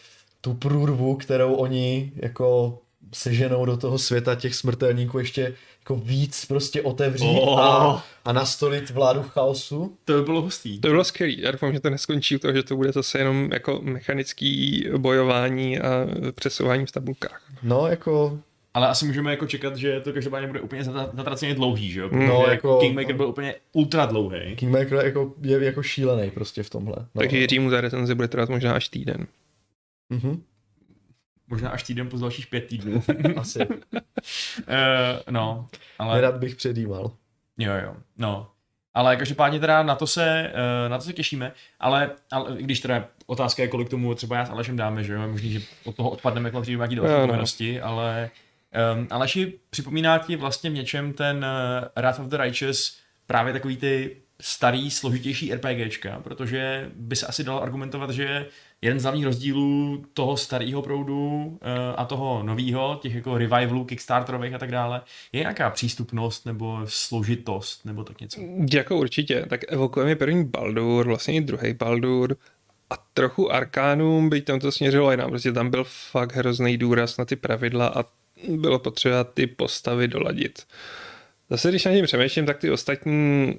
tu 0.41 0.53
průrvu, 0.53 1.15
kterou 1.15 1.53
oni 1.53 2.11
jako 2.15 2.79
seženou 3.13 3.65
do 3.65 3.77
toho 3.77 3.97
světa 3.97 4.35
těch 4.35 4.55
smrtelníků 4.55 5.19
ještě 5.19 5.53
jako 5.79 5.95
víc 5.95 6.45
prostě 6.45 6.81
otevřít 6.81 7.37
Oh. 7.41 7.59
a, 7.61 8.03
a 8.25 8.33
nastolit 8.33 8.89
vládu 8.89 9.23
chaosu. 9.23 9.97
To 10.05 10.13
by 10.13 10.21
bylo 10.21 10.41
hustý. 10.41 10.79
To 10.79 10.87
bylo 10.87 11.03
skvělý. 11.03 11.41
Já 11.41 11.51
doufám, 11.51 11.73
že 11.73 11.79
to 11.79 11.89
neskončí 11.89 12.35
u 12.35 12.39
toho, 12.39 12.53
že 12.53 12.63
to 12.63 12.75
bude 12.75 12.91
zase 12.91 13.17
jenom 13.17 13.49
jako 13.53 13.79
mechanický 13.83 14.85
bojování 14.97 15.79
a 15.79 16.07
přesouvání 16.35 16.85
v 16.85 16.91
tabulkách. 16.91 17.41
No, 17.63 17.87
jako 17.87 18.39
Ale 18.73 18.87
asi 18.87 19.05
můžeme 19.05 19.31
jako 19.31 19.47
čekat, 19.47 19.75
že 19.75 19.99
to 20.01 20.13
každopádně 20.13 20.47
bude 20.47 20.61
úplně 20.61 20.81
zatra- 20.83 21.09
zatraceně 21.13 21.55
dlouhý, 21.55 21.91
že 21.91 21.99
jo? 21.99 22.09
Protože 22.09 22.27
No, 22.27 22.45
jako- 22.47 22.79
Kingmaker 22.79 23.15
byl 23.15 23.27
úplně 23.27 23.55
ultra 23.73 24.05
dlouhý. 24.05 24.55
Kingmaker 24.55 24.93
je 24.97 25.05
jako, 25.05 25.33
je 25.41 25.63
jako 25.65 25.83
šílený 25.83 26.31
prostě 26.31 26.63
v 26.63 26.69
tomhle. 26.69 26.95
No. 27.15 27.19
Takže 27.21 27.37
Jiřímu 27.37 27.69
ta 27.69 27.81
recenze 27.81 28.15
bude 28.15 28.27
trvat 28.27 28.49
možná 28.49 28.73
až 28.73 28.87
týden. 28.89 29.27
Mhm, 30.09 30.41
Možná 31.49 31.69
až 31.69 31.83
týden 31.83 32.09
po 32.09 32.17
dalších 32.17 32.47
pět 32.47 32.61
týdnů. 32.61 33.03
asi. 33.37 33.59
uh, 33.59 33.75
no, 35.29 35.67
ale... 35.99 36.15
Nerad 36.15 36.35
bych 36.37 36.55
předjímal. 36.55 37.11
Jo, 37.57 37.73
jo, 37.83 37.95
no. 38.17 38.47
Ale 38.93 39.15
každopádně 39.15 39.59
teda 39.59 39.83
na 39.83 39.95
to 39.95 40.07
se, 40.07 40.51
eh, 40.53 40.89
na 40.89 40.97
to 40.97 41.03
se 41.03 41.13
těšíme, 41.13 41.51
ale, 41.79 42.11
ale 42.31 42.61
když 42.61 42.79
teda 42.79 43.07
otázka 43.25 43.61
je, 43.61 43.67
kolik 43.67 43.89
tomu 43.89 44.15
třeba 44.15 44.35
já 44.35 44.45
s 44.45 44.49
Alešem 44.49 44.77
dáme, 44.77 45.03
že 45.03 45.13
jo, 45.13 45.27
možný, 45.27 45.51
že 45.51 45.61
od 45.85 45.95
toho 45.95 46.09
odpadneme, 46.09 46.49
jak 46.49 46.61
přijde 46.61 46.77
nějaký 46.77 46.95
další 46.95 47.13
no. 47.13 47.27
povinnosti, 47.27 47.81
ale 47.81 48.29
um, 48.97 49.07
Aleši, 49.09 49.53
připomíná 49.69 50.17
ti 50.17 50.35
vlastně 50.35 50.69
v 50.69 50.73
něčem 50.73 51.13
ten 51.13 51.37
uh, 51.37 51.87
Wrath 51.95 52.19
of 52.19 52.27
the 52.27 52.37
Righteous 52.37 52.99
právě 53.27 53.53
takový 53.53 53.77
ty 53.77 54.17
starý, 54.41 54.91
složitější 54.91 55.53
RPGčka, 55.53 56.19
protože 56.19 56.91
by 56.95 57.15
se 57.15 57.27
asi 57.27 57.43
dalo 57.43 57.61
argumentovat, 57.61 58.09
že 58.09 58.45
jeden 58.81 58.99
z 58.99 59.03
hlavních 59.03 59.25
rozdílů 59.25 60.03
toho 60.13 60.37
starého 60.37 60.81
proudu 60.81 61.45
uh, 61.45 61.57
a 61.97 62.05
toho 62.05 62.43
nového, 62.43 62.99
těch 63.01 63.15
jako 63.15 63.37
revivalů, 63.37 63.85
kickstarterových 63.85 64.53
a 64.53 64.57
tak 64.57 64.71
dále, 64.71 65.01
je 65.31 65.39
nějaká 65.39 65.69
přístupnost 65.69 66.45
nebo 66.45 66.79
složitost 66.85 67.85
nebo 67.85 68.03
tak 68.03 68.21
něco. 68.21 68.41
Jako 68.73 68.97
určitě, 68.97 69.45
tak 69.49 69.61
evokujeme 69.67 70.15
první 70.15 70.45
Baldur, 70.45 71.07
vlastně 71.07 71.33
i 71.33 71.41
druhý 71.41 71.73
Baldur 71.73 72.37
a 72.89 72.95
trochu 73.13 73.51
Arkánum, 73.51 74.29
byť 74.29 74.45
tam 74.45 74.59
to 74.59 74.71
směřilo 74.71 75.11
jinam, 75.11 75.29
prostě 75.29 75.51
tam 75.51 75.69
byl 75.69 75.83
fakt 75.87 76.35
hrozný 76.35 76.77
důraz 76.77 77.17
na 77.17 77.25
ty 77.25 77.35
pravidla 77.35 77.87
a 77.87 78.03
bylo 78.47 78.79
potřeba 78.79 79.23
ty 79.23 79.47
postavy 79.47 80.07
doladit. 80.07 80.63
Zase, 81.49 81.69
když 81.69 81.85
na 81.85 81.91
tím 81.91 82.05
přemýšlím, 82.05 82.45
tak 82.45 82.57
ty 82.57 82.71
ostatní, 82.71 83.53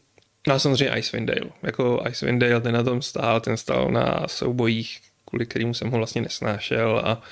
no 0.48 0.58
samozřejmě 0.58 0.98
Icewind 0.98 1.28
Dale. 1.28 1.50
Jako 1.62 2.02
Icewind 2.08 2.40
Dale, 2.40 2.60
ten 2.60 2.74
na 2.74 2.82
tom 2.82 3.02
stál, 3.02 3.40
ten 3.40 3.56
stál 3.56 3.90
na 3.90 4.24
soubojích, 4.26 5.00
kvůli 5.30 5.46
kterému 5.46 5.74
jsem 5.74 5.90
ho 5.90 5.96
vlastně 5.96 6.22
nesnášel 6.22 7.02
a 7.04 7.22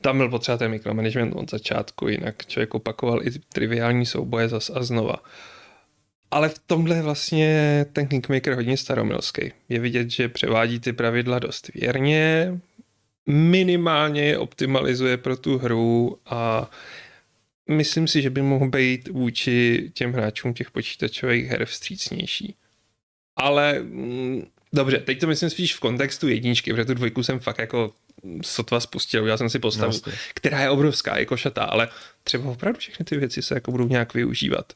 tam 0.00 0.18
byl 0.18 0.28
potřeba 0.28 0.58
ten 0.58 0.70
micromanagement 0.70 1.34
od 1.34 1.50
začátku, 1.50 2.08
jinak 2.08 2.46
člověk 2.46 2.74
opakoval 2.74 3.22
i 3.22 3.30
triviální 3.52 4.06
souboje 4.06 4.48
zas 4.48 4.70
a 4.74 4.82
znova. 4.82 5.16
Ale 6.30 6.48
v 6.48 6.58
tomhle 6.58 7.02
vlastně 7.02 7.86
ten 7.92 8.06
Kingmaker 8.06 8.54
hodně 8.54 8.76
staromilský. 8.76 9.52
Je 9.68 9.80
vidět, 9.80 10.10
že 10.10 10.28
převádí 10.28 10.80
ty 10.80 10.92
pravidla 10.92 11.38
dost 11.38 11.70
věrně, 11.74 12.52
minimálně 13.26 14.22
je 14.22 14.38
optimalizuje 14.38 15.16
pro 15.16 15.36
tu 15.36 15.58
hru 15.58 16.18
a 16.26 16.70
myslím 17.68 18.08
si, 18.08 18.22
že 18.22 18.30
by 18.30 18.42
mohl 18.42 18.68
být 18.68 19.08
vůči 19.08 19.90
těm 19.94 20.12
hráčům 20.12 20.54
těch 20.54 20.70
počítačových 20.70 21.46
her 21.46 21.64
vstřícnější. 21.64 22.54
Ale 23.36 23.78
mm, 23.82 24.42
dobře, 24.72 24.98
teď 24.98 25.20
to 25.20 25.26
myslím 25.26 25.50
spíš 25.50 25.74
v 25.74 25.80
kontextu 25.80 26.28
jedničky, 26.28 26.72
protože 26.72 26.84
tu 26.84 26.94
dvojku 26.94 27.22
jsem 27.22 27.38
fakt 27.38 27.58
jako 27.58 27.92
sotva 28.42 28.80
spustil, 28.80 29.22
udělal 29.22 29.38
jsem 29.38 29.50
si 29.50 29.58
postavu, 29.58 29.92
Jasně. 29.92 30.12
která 30.34 30.60
je 30.60 30.70
obrovská, 30.70 31.18
je 31.18 31.24
košatá, 31.24 31.64
ale 31.64 31.88
třeba 32.24 32.50
opravdu 32.50 32.78
všechny 32.78 33.04
ty 33.04 33.16
věci 33.16 33.42
se 33.42 33.54
jako 33.54 33.70
budou 33.70 33.88
nějak 33.88 34.14
využívat. 34.14 34.72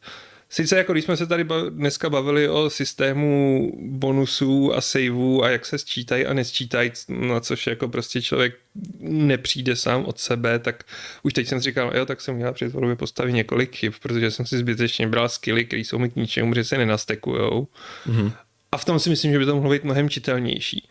Sice 0.52 0.76
jako 0.76 0.92
když 0.92 1.04
jsme 1.04 1.16
se 1.16 1.26
tady 1.26 1.46
dneska 1.70 2.10
bavili 2.10 2.48
o 2.48 2.70
systému 2.70 3.72
bonusů 3.80 4.74
a 4.74 4.80
saveů 4.80 5.44
a 5.44 5.50
jak 5.50 5.66
se 5.66 5.78
sčítají 5.78 6.26
a 6.26 6.32
nesčítají, 6.32 6.92
na 7.08 7.40
což 7.40 7.66
jako 7.66 7.88
prostě 7.88 8.22
člověk 8.22 8.58
nepřijde 9.00 9.76
sám 9.76 10.04
od 10.04 10.18
sebe, 10.18 10.58
tak 10.58 10.84
už 11.22 11.32
teď 11.32 11.48
jsem 11.48 11.60
si 11.60 11.64
říkal, 11.64 11.92
jo, 11.96 12.06
tak 12.06 12.20
jsem 12.20 12.34
měl 12.34 12.52
při 12.52 12.70
tvorbě 12.70 12.96
postavit 12.96 13.32
několik 13.32 13.76
chyb, 13.76 13.92
protože 14.02 14.30
jsem 14.30 14.46
si 14.46 14.58
zbytečně 14.58 15.06
bral 15.06 15.28
skilly, 15.28 15.64
které 15.64 15.80
jsou 15.80 15.98
mi 15.98 16.10
k 16.10 16.16
ničemu, 16.16 16.54
že 16.54 16.64
se 16.64 16.78
nenastekujou. 16.78 17.68
Mhm. 18.06 18.32
A 18.72 18.76
v 18.76 18.84
tom 18.84 18.98
si 18.98 19.10
myslím, 19.10 19.32
že 19.32 19.38
by 19.38 19.44
to 19.46 19.54
mohlo 19.54 19.70
být 19.70 19.84
mnohem 19.84 20.08
čitelnější. 20.10 20.88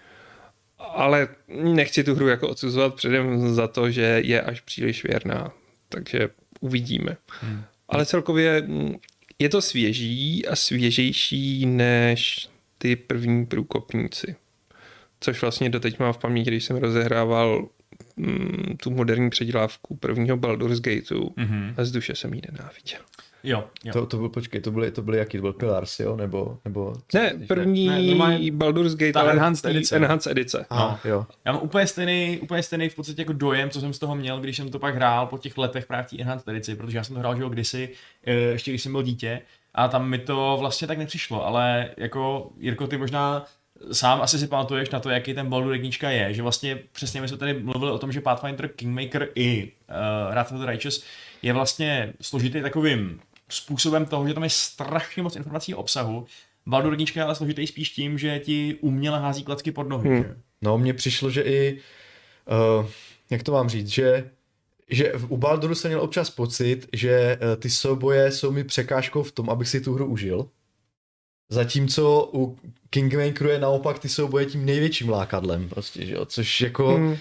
Ale 0.77 1.27
nechci 1.47 2.03
tu 2.03 2.15
hru 2.15 2.27
jako 2.27 2.49
odsuzovat 2.49 2.95
předem 2.95 3.55
za 3.55 3.67
to, 3.67 3.91
že 3.91 4.21
je 4.25 4.41
až 4.41 4.61
příliš 4.61 5.03
věrná. 5.03 5.51
Takže 5.89 6.29
uvidíme. 6.59 7.17
Hmm. 7.41 7.63
Ale 7.89 8.05
celkově 8.05 8.61
mm, 8.61 8.95
je 9.39 9.49
to 9.49 9.61
svěží 9.61 10.47
a 10.47 10.55
svěžejší 10.55 11.65
než 11.65 12.49
ty 12.77 12.95
první 12.95 13.45
průkopníci. 13.45 14.35
Což 15.19 15.41
vlastně 15.41 15.69
doteď 15.69 15.99
mám 15.99 16.13
v 16.13 16.17
paměti, 16.17 16.49
když 16.49 16.63
jsem 16.63 16.77
rozehrával 16.77 17.67
mm, 18.17 18.77
tu 18.83 18.89
moderní 18.91 19.29
předělávku 19.29 19.95
prvního 19.95 20.37
Baldur's 20.37 20.79
Gateu 20.79 21.33
Mhm. 21.35 21.73
a 21.77 21.85
z 21.85 21.91
duše 21.91 22.15
jsem 22.15 22.33
jí 22.33 22.41
nenáviděl. 22.51 22.99
Jo, 23.43 23.63
jo. 23.83 23.93
To, 23.93 24.05
to 24.05 24.17
byl, 24.17 24.29
počkej, 24.29 24.61
to 24.61 24.71
byly, 24.71 24.91
to 24.91 25.01
byly 25.01 25.17
jaký, 25.17 25.37
to 25.37 25.41
byl 25.41 25.53
Pillars, 25.53 25.99
jo? 25.99 26.15
Nebo, 26.15 26.57
nebo 26.65 26.93
Ne, 27.13 27.33
první 27.47 27.87
Ne, 27.87 28.01
ne, 28.01 28.07
normálně 28.07 28.51
Baldur's 28.51 28.95
Gate, 28.95 29.13
ta 29.13 29.19
ale 29.19 29.31
enhanced 29.31 29.65
edice. 29.65 29.95
Enhanced 29.95 30.31
edice. 30.31 30.65
Aha, 30.69 30.99
jo. 31.05 31.25
Já 31.45 31.51
mám 31.51 31.61
úplně 31.61 31.87
stejný, 31.87 32.39
úplně 32.41 32.63
stejný 32.63 32.89
v 32.89 32.95
podstatě 32.95 33.21
jako 33.21 33.33
dojem, 33.33 33.69
co 33.69 33.79
jsem 33.79 33.93
z 33.93 33.99
toho 33.99 34.15
měl, 34.15 34.39
když 34.39 34.57
jsem 34.57 34.71
to 34.71 34.79
pak 34.79 34.95
hrál 34.95 35.25
po 35.25 35.37
těch 35.37 35.57
letech 35.57 35.85
právě 35.85 36.03
v 36.03 36.09
té 36.09 36.21
Enhanced 36.21 36.47
edici, 36.47 36.75
protože 36.75 36.97
já 36.97 37.03
jsem 37.03 37.13
to 37.15 37.19
hrál 37.19 37.35
že 37.35 37.41
jo, 37.41 37.49
kdysi, 37.49 37.89
eh, 38.25 38.33
ještě 38.33 38.71
když 38.71 38.83
jsem 38.83 38.91
byl 38.91 39.03
dítě, 39.03 39.41
a 39.73 39.87
tam 39.87 40.09
mi 40.09 40.17
to 40.17 40.57
vlastně 40.59 40.87
tak 40.87 40.97
nepřišlo, 40.97 41.45
ale 41.45 41.89
jako 41.97 42.49
Jirko, 42.59 42.87
ty 42.87 42.97
možná 42.97 43.45
sám 43.91 44.21
asi 44.21 44.39
si 44.39 44.47
pamatuješ 44.47 44.89
na 44.89 44.99
to, 44.99 45.09
jaký 45.09 45.33
ten 45.33 45.49
Baldur 45.49 45.73
jednička 45.73 46.09
je, 46.09 46.33
že 46.33 46.41
vlastně 46.41 46.79
přesně 46.91 47.21
my 47.21 47.27
jsme 47.27 47.37
tady 47.37 47.53
mluvili 47.53 47.91
o 47.91 47.97
tom, 47.97 48.11
že 48.11 48.21
Pathfinder, 48.21 48.67
Kingmaker 48.67 49.27
i 49.35 49.71
uh, 49.89 50.31
Wrath 50.31 50.51
of 50.51 50.59
the 50.59 50.65
Righteous 50.65 51.03
je 51.41 51.53
vlastně 51.53 52.13
složitý 52.21 52.61
takovým 52.61 53.19
způsobem 53.49 54.05
toho, 54.05 54.27
že 54.27 54.33
tam 54.33 54.43
je 54.43 54.49
strašně 54.49 55.23
moc 55.23 55.35
informací 55.35 55.75
o 55.75 55.79
obsahu. 55.79 56.25
Baldur 56.65 56.97
je 57.15 57.23
ale 57.23 57.35
složitý 57.35 57.67
spíš 57.67 57.89
tím, 57.89 58.17
že 58.17 58.39
ti 58.39 58.77
uměle 58.81 59.19
hází 59.19 59.43
klacky 59.43 59.71
pod 59.71 59.89
nohy. 59.89 60.09
Hmm. 60.09 60.23
že? 60.23 60.35
No, 60.61 60.77
mně 60.77 60.93
přišlo, 60.93 61.29
že 61.29 61.41
i, 61.41 61.79
uh, 62.79 62.85
jak 63.29 63.43
to 63.43 63.51
mám 63.51 63.69
říct, 63.69 63.87
že 63.87 64.29
že 64.91 65.11
v- 65.15 65.31
u 65.31 65.37
Balduru 65.37 65.75
jsem 65.75 65.89
měl 65.91 66.01
občas 66.01 66.29
pocit, 66.29 66.87
že 66.93 67.37
uh, 67.41 67.61
ty 67.61 67.69
souboje 67.69 68.31
jsou 68.31 68.51
mi 68.51 68.63
překážkou 68.63 69.23
v 69.23 69.31
tom, 69.31 69.49
abych 69.49 69.67
si 69.69 69.81
tu 69.81 69.93
hru 69.93 70.05
užil. 70.05 70.47
Zatímco 71.49 72.29
u 72.33 72.57
Kingmakeru 72.89 73.49
je 73.49 73.59
naopak 73.59 73.99
ty 73.99 74.09
souboje 74.09 74.45
tím 74.45 74.65
největším 74.65 75.09
lákadlem 75.09 75.69
prostě, 75.69 76.05
že 76.05 76.13
jo, 76.13 76.25
což 76.25 76.61
jako 76.61 76.87
Hmm. 76.87 77.07
uh, 77.11 77.17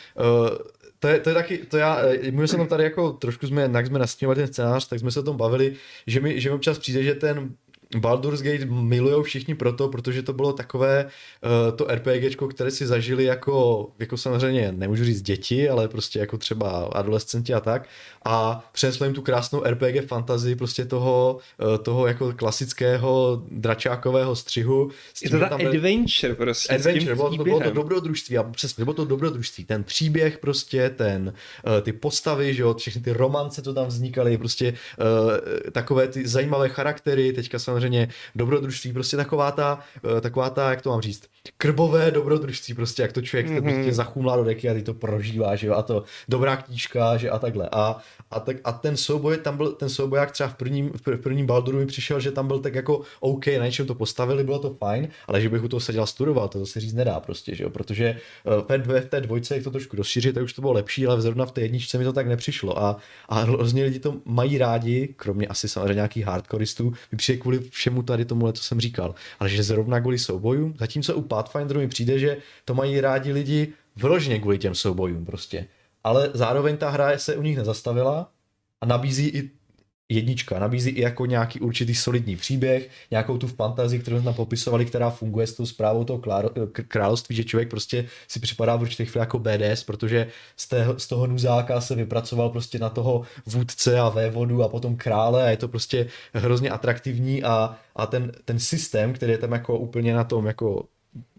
to 0.99 1.09
je, 1.09 1.21
to 1.21 1.31
je 1.31 1.35
taky, 1.35 1.59
to 1.59 1.77
já, 1.77 1.99
eh, 1.99 2.31
my 2.31 2.49
jsme 2.49 2.59
tam 2.59 2.67
tady 2.67 2.85
jako 2.85 3.13
trošku 3.13 3.47
jsme, 3.47 3.71
jak 3.73 3.87
jsme 3.87 3.99
nastínovali 3.99 4.37
ten 4.37 4.47
scénář, 4.47 4.89
tak 4.89 4.99
jsme 4.99 5.11
se 5.11 5.21
o 5.21 5.23
tom 5.23 5.37
bavili, 5.37 5.77
že 6.07 6.21
mi, 6.21 6.41
že 6.41 6.49
mi 6.49 6.55
občas 6.55 6.79
přijde, 6.79 7.03
že 7.03 7.15
ten 7.15 7.55
Baldur's 7.97 8.43
Gate 8.43 8.65
milujou 8.65 9.23
všichni 9.23 9.55
proto, 9.55 9.89
protože 9.89 10.23
to 10.23 10.33
bylo 10.33 10.53
takové 10.53 11.05
uh, 11.05 11.77
to 11.77 11.87
RPGčko, 11.87 12.49
které 12.49 12.71
si 12.71 12.87
zažili 12.87 13.25
jako, 13.25 13.89
jako 13.99 14.17
samozřejmě, 14.17 14.73
nemůžu 14.73 15.05
říct 15.05 15.23
děti, 15.23 15.69
ale 15.69 15.89
prostě 15.89 16.19
jako 16.19 16.39
třeba 16.39 16.71
adolescenti 16.93 17.55
a 17.55 17.61
tak 17.61 17.89
a 18.25 18.69
přineslo 18.73 19.07
jim 19.07 19.15
tu 19.15 19.23
krásnou 19.23 19.63
RPG 19.63 20.07
fantazii 20.07 20.57
prostě 20.57 20.85
toho, 20.85 21.39
uh, 21.59 21.77
toho 21.77 22.07
jako 22.07 22.33
klasického 22.33 23.43
dračákového 23.51 24.37
střihu. 24.37 24.91
S 25.15 25.21
tím, 25.21 25.35
je 25.35 25.39
to 25.39 25.49
ta 25.49 25.55
adventure 25.55 26.35
prostě. 26.35 26.75
Adventure, 26.75 27.15
bylo 27.15 27.37
to, 27.37 27.45
bylo 27.45 27.61
to 27.61 27.71
dobrodružství 27.71 28.39
a 28.39 28.43
přesně, 28.43 28.85
bylo 28.85 28.95
to 28.95 29.05
dobrodružství. 29.05 29.65
Ten 29.65 29.85
příběh 29.85 30.39
prostě, 30.39 30.91
ten, 30.91 31.33
uh, 31.67 31.81
ty 31.81 31.93
postavy, 31.93 32.55
že 32.55 32.63
jo, 32.63 32.75
všechny 32.75 33.03
ty 33.03 33.13
romance, 33.13 33.63
co 33.63 33.75
tam 33.75 33.87
vznikaly, 33.87 34.39
prostě 34.39 34.75
uh, 34.99 35.71
takové 35.71 36.09
ty 36.09 36.29
zajímavé 36.29 36.69
charaktery, 36.69 37.33
teďka 37.33 37.59
samozřejmě 37.81 38.09
dobrodružství, 38.35 38.93
prostě 38.93 39.17
taková 39.17 39.53
ta, 39.53 39.79
uh, 40.03 40.21
taková 40.21 40.51
ta, 40.51 40.71
jak 40.71 40.83
to 40.83 40.91
mám 40.91 41.01
říct, 41.01 41.23
krbové 41.57 42.11
dobrodružství, 42.11 42.75
prostě 42.75 43.03
jak 43.03 43.13
to 43.13 43.23
člověk 43.23 43.47
mm-hmm. 43.47 43.75
prostě 43.75 43.95
zachumlá 43.95 44.37
do 44.37 44.45
deky 44.45 44.71
a 44.71 44.75
ty 44.75 44.83
to 44.83 44.95
prožívá, 44.95 45.57
že 45.57 45.67
jo, 45.67 45.75
a 45.75 45.83
to 45.83 46.05
dobrá 46.29 46.57
knížka, 46.57 47.17
že 47.17 47.31
a 47.31 47.39
takhle. 47.39 47.69
A, 47.73 47.97
a, 48.31 48.41
tak, 48.41 48.57
a 48.65 48.73
ten 48.73 48.97
souboj, 48.97 49.37
tam 49.39 49.57
byl, 49.57 49.73
ten 49.73 49.89
souboj, 49.89 50.19
jak 50.19 50.31
třeba 50.31 50.49
v 50.49 50.55
prvním, 50.55 50.91
v 51.07 51.17
prvním 51.17 51.47
Balduru 51.47 51.79
mi 51.79 51.87
přišel, 51.87 52.21
že 52.21 52.31
tam 52.31 52.47
byl 52.47 52.59
tak 52.59 52.75
jako 52.75 53.03
OK, 53.21 53.47
na 53.47 53.67
něčem 53.67 53.87
to 53.87 53.95
postavili, 53.95 54.45
bylo 54.45 54.59
to 54.59 54.75
fajn, 54.75 55.09
ale 55.27 55.41
že 55.41 55.49
bych 55.49 55.63
u 55.63 55.69
toho 55.69 55.81
seděl 55.81 56.07
studoval, 56.07 56.49
to 56.49 56.67
se 56.67 56.81
říct 56.81 56.95
nedá 56.95 57.21
prostě, 57.21 57.55
že 57.55 57.65
jo, 57.65 57.71
protože 57.71 58.17
v 58.45 58.63
té, 58.63 58.79
v 58.79 59.07
té 59.09 59.21
dvojce, 59.21 59.55
jak 59.55 59.65
to 59.65 59.71
trošku 59.71 59.97
rozšířit, 59.97 60.35
tak 60.35 60.45
už 60.45 60.53
to 60.53 60.61
bylo 60.61 60.73
lepší, 60.73 61.07
ale 61.07 61.23
zrovna 61.23 61.47
v 61.47 61.53
té 61.53 61.61
jedničce 61.61 61.99
mi 61.99 62.05
to 62.05 62.13
tak 62.13 62.27
nepřišlo 62.27 62.83
a, 62.83 62.97
a 63.29 63.41
hrozně 63.41 63.85
lidi 63.85 63.99
to 63.99 64.15
mají 64.25 64.59
rádi, 64.59 65.15
kromě 65.17 65.47
asi 65.47 65.69
samozřejmě 65.69 65.95
nějakých 65.95 66.25
hardcoreistů, 66.25 66.93
mi 67.13 67.19
přijde 67.19 67.41
kvůli 67.41 67.59
všemu 67.71 68.03
tady 68.03 68.25
tomu, 68.25 68.53
co 68.53 68.63
jsem 68.63 68.81
říkal, 68.81 69.15
ale 69.41 69.49
že 69.49 69.63
zrovna 69.63 70.01
kvůli 70.01 70.19
soubojům, 70.19 70.75
zatímco 70.79 71.15
u 71.15 71.23
Pathfinderu 71.23 71.81
mi 71.81 71.89
přijde, 71.89 72.19
že 72.19 72.37
to 72.65 72.75
mají 72.75 73.01
rádi 73.01 73.33
lidi 73.33 73.73
vyloženě 73.97 74.39
kvůli 74.39 74.59
těm 74.59 74.75
soubojům 74.75 75.25
prostě. 75.25 75.67
Ale 76.05 76.31
zároveň 76.35 76.77
ta 76.77 76.91
hra 76.91 77.19
se 77.19 77.37
u 77.37 77.43
nich 77.43 77.57
nezastavila 77.57 78.31
a 78.81 78.87
nabízí 78.87 79.29
i 79.29 79.51
jednička, 80.09 80.59
nabízí 80.59 80.91
i 80.91 81.01
jako 81.01 81.27
nějaký 81.27 81.61
určitý 81.61 81.95
solidní 81.95 82.37
příběh, 82.37 82.91
nějakou 83.11 83.39
tu 83.39 83.47
fantazii, 83.47 84.01
kterou 84.01 84.21
jsme 84.21 84.33
popisovali, 84.33 84.85
která 84.85 85.11
funguje 85.11 85.47
s 85.47 85.55
tou 85.55 85.67
zprávou 85.67 86.05
toho 86.05 86.23
království, 86.89 87.37
že 87.37 87.45
člověk 87.45 87.71
prostě 87.71 88.07
si 88.29 88.41
připadá 88.41 88.77
v 88.77 88.83
určitých 88.83 89.11
chvíli 89.11 89.23
jako 89.23 89.39
BDS, 89.39 89.85
protože 89.85 90.27
z, 90.57 90.69
té, 90.69 90.87
z 90.97 91.07
toho 91.07 91.27
nuzáka 91.27 91.81
se 91.81 91.95
vypracoval 91.95 92.51
prostě 92.51 92.79
na 92.79 92.89
toho 92.89 93.23
vůdce 93.47 93.99
a 93.99 94.09
vévodu 94.09 94.63
a 94.63 94.69
potom 94.69 94.97
krále 94.97 95.45
a 95.45 95.51
je 95.51 95.57
to 95.57 95.69
prostě 95.69 96.09
hrozně 96.35 96.71
atraktivní 96.71 97.43
a, 97.45 97.77
a 97.97 98.07
ten, 98.07 98.33
ten 98.45 98.59
systém, 98.59 99.13
který 99.13 99.33
je 99.33 99.39
tam 99.39 99.53
jako 99.53 99.79
úplně 99.79 100.15
na 100.15 100.25
tom 100.25 100.47
jako 100.47 100.85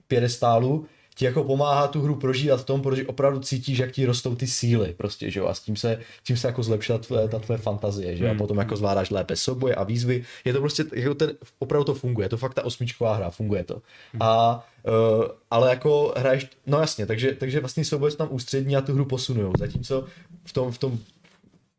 pědestálu, 0.07 0.85
ti 1.19 1.25
jako 1.25 1.43
pomáhá 1.43 1.87
tu 1.87 2.01
hru 2.01 2.15
prožívat 2.15 2.61
v 2.61 2.65
tom, 2.65 2.81
protože 2.81 3.07
opravdu 3.07 3.39
cítíš, 3.39 3.77
jak 3.77 3.91
ti 3.91 4.05
rostou 4.05 4.35
ty 4.35 4.47
síly, 4.47 4.93
prostě, 4.97 5.31
že 5.31 5.39
jo, 5.39 5.47
a 5.47 5.53
s 5.53 5.59
tím 5.59 5.75
se, 5.75 5.99
tím 6.23 6.37
se 6.37 6.47
jako 6.47 6.63
zlepšila 6.63 6.97
tvoje, 6.97 7.27
ta 7.27 7.39
tvoje 7.39 7.57
fantazie, 7.57 8.17
že 8.17 8.23
jo, 8.23 8.27
a 8.27 8.31
hmm. 8.31 8.37
potom 8.37 8.57
jako 8.57 8.75
zvládáš 8.75 9.09
lépe 9.09 9.35
souboje 9.35 9.75
a 9.75 9.83
výzvy, 9.83 10.23
je 10.45 10.53
to 10.53 10.59
prostě, 10.59 10.85
jako 10.93 11.15
ten, 11.15 11.31
opravdu 11.59 11.83
to 11.83 11.93
funguje, 11.93 12.25
je 12.25 12.29
to 12.29 12.37
fakt 12.37 12.53
ta 12.53 12.65
osmičková 12.65 13.15
hra, 13.15 13.29
funguje 13.29 13.63
to. 13.63 13.73
Hmm. 14.13 14.21
A 14.21 14.65
Uh, 14.87 15.25
ale 15.51 15.69
jako 15.69 16.13
hraješ, 16.17 16.47
no 16.67 16.79
jasně, 16.79 17.05
takže, 17.05 17.31
takže 17.31 17.59
vlastně 17.59 17.85
souboje 17.85 18.11
tam 18.11 18.27
ústřední 18.31 18.75
a 18.75 18.81
tu 18.81 18.93
hru 18.93 19.05
posunujou, 19.05 19.53
zatímco 19.59 20.05
v 20.45 20.53
tom, 20.53 20.71
v 20.71 20.77
tom 20.77 20.99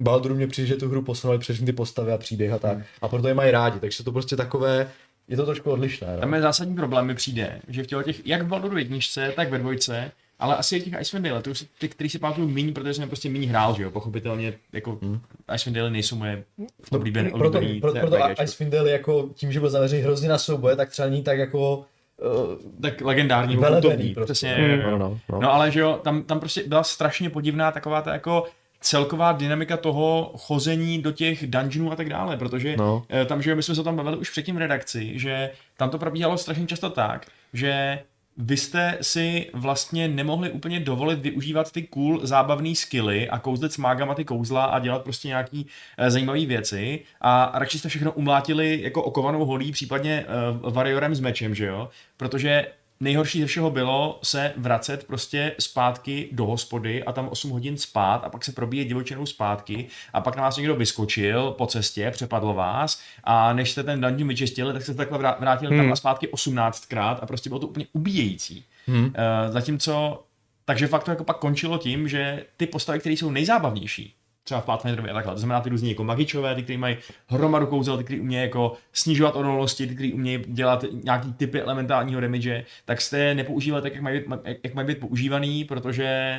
Balduru 0.00 0.34
mě 0.34 0.46
přijde, 0.46 0.68
že 0.68 0.76
tu 0.76 0.88
hru 0.88 1.02
posunuli 1.02 1.38
především 1.38 1.66
ty 1.66 1.72
postavy 1.72 2.12
a 2.12 2.18
příběh 2.18 2.52
a 2.52 2.58
tak. 2.58 2.74
Hmm. 2.74 2.84
A 3.02 3.08
proto 3.08 3.28
je 3.28 3.34
mají 3.34 3.50
rádi, 3.50 3.80
takže 3.80 4.04
to 4.04 4.12
prostě 4.12 4.36
takové 4.36 4.90
je 5.30 5.36
to 5.36 5.46
trošku 5.46 5.70
odlišné. 5.70 6.08
No? 6.14 6.20
Tam 6.20 6.34
je 6.34 6.42
zásadní 6.42 6.74
problém, 6.74 7.06
mi 7.06 7.14
přijde, 7.14 7.60
že 7.68 7.82
v 7.82 7.86
těch, 7.86 8.26
jak 8.26 8.42
v 8.42 8.46
Balduru 8.46 8.78
jedničce, 8.78 9.32
tak 9.36 9.50
ve 9.50 9.58
dvojce, 9.58 10.12
ale 10.38 10.56
asi 10.56 10.76
i 10.76 10.80
těch 10.80 11.00
Icewind 11.00 11.26
Dale, 11.26 11.42
to 11.42 11.50
už 11.50 11.64
ty, 11.78 11.88
který 11.88 12.10
si 12.10 12.18
pamatuju 12.18 12.48
méně, 12.48 12.72
protože 12.72 12.94
jsem 12.94 13.08
prostě 13.08 13.30
méně 13.30 13.48
hrál, 13.48 13.74
že 13.74 13.82
jo, 13.82 13.90
pochopitelně, 13.90 14.54
jako 14.72 14.98
hmm. 15.02 15.20
Icewind 15.54 15.76
Dale 15.76 15.90
nejsou 15.90 16.16
moje 16.16 16.44
oblíbené, 16.90 17.30
proto, 17.30 17.58
oblíbený 17.58 17.80
proto, 17.80 18.00
proto 18.00 18.42
Icewind 18.42 18.72
Dale 18.72 18.90
jako 18.90 19.28
tím, 19.34 19.52
že 19.52 19.60
byl 19.60 19.70
zaměřený 19.70 20.02
hrozně 20.02 20.28
na 20.28 20.38
souboje, 20.38 20.76
tak 20.76 20.90
třeba 20.90 21.08
není 21.08 21.22
tak 21.22 21.38
jako 21.38 21.78
uh, 21.78 22.80
tak 22.82 23.00
legendární, 23.00 23.56
velebený, 23.56 24.14
prostě. 24.14 24.32
přesně. 24.32 24.82
No, 24.84 24.98
no, 24.98 25.20
no. 25.32 25.40
no, 25.40 25.52
ale 25.52 25.70
že 25.70 25.80
jo, 25.80 26.00
tam, 26.02 26.22
tam 26.22 26.40
prostě 26.40 26.62
byla 26.66 26.82
strašně 26.82 27.30
podivná 27.30 27.72
taková 27.72 28.02
ta 28.02 28.12
jako 28.12 28.44
celková 28.80 29.32
dynamika 29.32 29.76
toho 29.76 30.32
chození 30.36 31.02
do 31.02 31.12
těch 31.12 31.46
dungeonů 31.46 31.92
a 31.92 31.96
tak 31.96 32.08
dále, 32.08 32.36
protože 32.36 32.76
no. 32.76 33.02
Eh, 33.08 33.24
tam, 33.24 33.42
že 33.42 33.54
my 33.54 33.62
jsme 33.62 33.74
se 33.74 33.84
tam 33.84 33.96
bavili 33.96 34.16
už 34.16 34.30
předtím 34.30 34.54
v 34.54 34.58
redakci, 34.58 35.18
že 35.18 35.50
tam 35.76 35.90
to 35.90 35.98
probíhalo 35.98 36.38
strašně 36.38 36.66
často 36.66 36.90
tak, 36.90 37.26
že 37.52 37.98
vy 38.36 38.56
jste 38.56 38.98
si 39.00 39.50
vlastně 39.52 40.08
nemohli 40.08 40.50
úplně 40.50 40.80
dovolit 40.80 41.20
využívat 41.20 41.72
ty 41.72 41.82
cool 41.82 42.20
zábavné 42.26 42.74
skilly 42.74 43.28
a 43.28 43.38
kouzlet 43.38 43.72
s 43.72 43.78
mágama 43.78 44.14
ty 44.14 44.24
kouzla 44.24 44.64
a 44.64 44.78
dělat 44.78 45.02
prostě 45.02 45.28
nějaký 45.28 45.66
e, 45.98 46.10
zajímavé 46.10 46.46
věci 46.46 47.00
a 47.20 47.52
radši 47.54 47.78
jste 47.78 47.88
všechno 47.88 48.12
umlátili 48.12 48.82
jako 48.82 49.02
okovanou 49.02 49.44
holí, 49.44 49.72
případně 49.72 50.12
e, 50.12 50.26
variorem 50.70 51.14
s 51.14 51.20
mečem, 51.20 51.54
že 51.54 51.66
jo? 51.66 51.88
Protože 52.16 52.66
nejhorší 53.00 53.40
ze 53.40 53.46
všeho 53.46 53.70
bylo 53.70 54.18
se 54.22 54.52
vracet 54.56 55.06
prostě 55.06 55.52
zpátky 55.58 56.28
do 56.32 56.46
hospody 56.46 57.04
a 57.04 57.12
tam 57.12 57.28
8 57.28 57.50
hodin 57.50 57.76
spát 57.76 58.24
a 58.24 58.28
pak 58.28 58.44
se 58.44 58.52
probíjet 58.52 58.88
divočenou 58.88 59.26
zpátky 59.26 59.86
a 60.12 60.20
pak 60.20 60.36
na 60.36 60.42
vás 60.42 60.56
někdo 60.56 60.74
vyskočil 60.74 61.50
po 61.50 61.66
cestě, 61.66 62.10
přepadl 62.10 62.52
vás 62.52 63.02
a 63.24 63.52
než 63.52 63.70
jste 63.70 63.82
ten 63.82 64.00
dungeon 64.00 64.28
vyčistili, 64.28 64.72
tak 64.72 64.82
se 64.82 64.94
takhle 64.94 65.18
vrátili 65.18 65.76
hmm. 65.76 65.84
tam 65.84 65.92
a 65.92 65.96
zpátky 65.96 66.28
18krát 66.28 67.18
a 67.22 67.26
prostě 67.26 67.50
bylo 67.50 67.60
to 67.60 67.66
úplně 67.66 67.86
ubíjející. 67.92 68.64
Hmm. 68.86 69.04
Uh, 69.04 69.10
zatímco, 69.48 70.24
takže 70.64 70.86
fakt 70.86 71.04
to 71.04 71.10
jako 71.10 71.24
pak 71.24 71.38
končilo 71.38 71.78
tím, 71.78 72.08
že 72.08 72.44
ty 72.56 72.66
postavy, 72.66 72.98
které 72.98 73.12
jsou 73.12 73.30
nejzábavnější, 73.30 74.14
třeba 74.44 74.60
v 74.60 74.64
Pathfinderovi 74.64 75.10
a 75.10 75.14
takhle. 75.14 75.34
To 75.34 75.38
znamená 75.38 75.60
ty 75.60 75.70
různí 75.70 75.88
jako 75.88 76.04
magičové, 76.04 76.54
ty, 76.54 76.62
kteří 76.62 76.76
mají 76.76 76.96
hromadu 77.26 77.66
kouzel, 77.66 77.98
ty, 77.98 78.04
kteří 78.04 78.20
umějí 78.20 78.42
jako 78.42 78.72
snižovat 78.92 79.36
odolnosti, 79.36 79.86
ty, 79.86 79.94
kteří 79.94 80.12
umějí 80.12 80.44
dělat 80.46 80.84
nějaký 81.04 81.32
typy 81.32 81.60
elementálního 81.60 82.20
damage, 82.20 82.64
tak 82.84 83.00
jste 83.00 83.34
nepoužívali 83.34 83.82
tak, 83.82 83.94
jak 83.94 84.02
mají 84.02 84.20
být, 84.20 84.26
jak 84.64 84.74
mají 84.74 84.86
být 84.86 85.00
používaný, 85.00 85.64
protože 85.64 86.38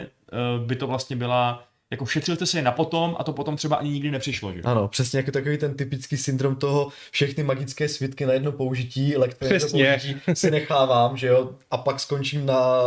uh, 0.59 0.67
by 0.67 0.75
to 0.75 0.87
vlastně 0.87 1.15
byla 1.15 1.63
jako 1.91 2.05
šetřil 2.05 2.35
jste 2.35 2.45
si 2.45 2.57
je 2.57 2.61
na 2.61 2.71
potom 2.71 3.15
a 3.19 3.23
to 3.23 3.33
potom 3.33 3.55
třeba 3.55 3.75
ani 3.75 3.89
nikdy 3.89 4.11
nepřišlo, 4.11 4.53
že? 4.53 4.61
Ano, 4.61 4.87
přesně 4.87 5.19
jako 5.19 5.31
takový 5.31 5.57
ten 5.57 5.73
typický 5.73 6.17
syndrom 6.17 6.55
toho, 6.55 6.87
všechny 7.11 7.43
magické 7.43 7.89
svitky 7.89 8.25
na 8.25 8.33
jedno 8.33 8.51
použití, 8.51 9.15
elektronické 9.15 9.69
použití 9.69 10.21
si 10.33 10.51
nechávám, 10.51 11.17
že 11.17 11.27
jo, 11.27 11.49
a 11.71 11.77
pak 11.77 11.99
skončím 11.99 12.45
na, 12.45 12.81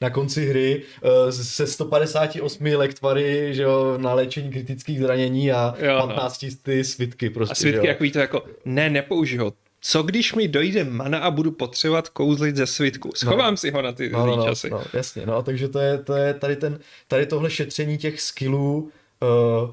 na 0.00 0.10
konci 0.10 0.46
hry 0.46 0.82
uh, 1.02 1.30
se 1.30 1.66
158 1.66 2.64
lektvary, 2.64 3.54
že 3.54 3.62
jo, 3.62 3.98
na 3.98 4.14
léčení 4.14 4.50
kritických 4.50 5.00
zranění 5.00 5.52
a 5.52 5.74
jo, 5.78 6.06
15 6.06 6.42
no. 6.42 6.48
ty 6.62 6.84
svitky 6.84 7.30
prostě, 7.30 7.52
A 7.52 7.54
svitky, 7.54 7.86
jak 7.86 8.00
víte, 8.00 8.20
jako 8.20 8.42
ne, 8.64 8.90
nepoužiju 8.90 9.52
co 9.80 10.02
když 10.02 10.34
mi 10.34 10.48
dojde 10.48 10.84
mana 10.84 11.18
a 11.18 11.30
budu 11.30 11.50
potřebovat 11.50 12.08
kouzlit 12.08 12.56
ze 12.56 12.66
svitku? 12.66 13.10
Schovám 13.14 13.52
no. 13.52 13.56
si 13.56 13.70
ho 13.70 13.82
na 13.82 13.92
ty 13.92 14.08
no, 14.08 14.26
no, 14.26 14.44
časy. 14.44 14.70
No, 14.70 14.82
jasně, 14.92 15.26
no, 15.26 15.42
takže 15.42 15.68
to 15.68 15.78
je, 15.78 15.98
to 15.98 16.14
je 16.14 16.34
tady, 16.34 16.56
ten, 16.56 16.78
tady 17.08 17.26
tohle 17.26 17.50
šetření 17.50 17.98
těch 17.98 18.20
skillů 18.20 18.90
uh, 19.22 19.70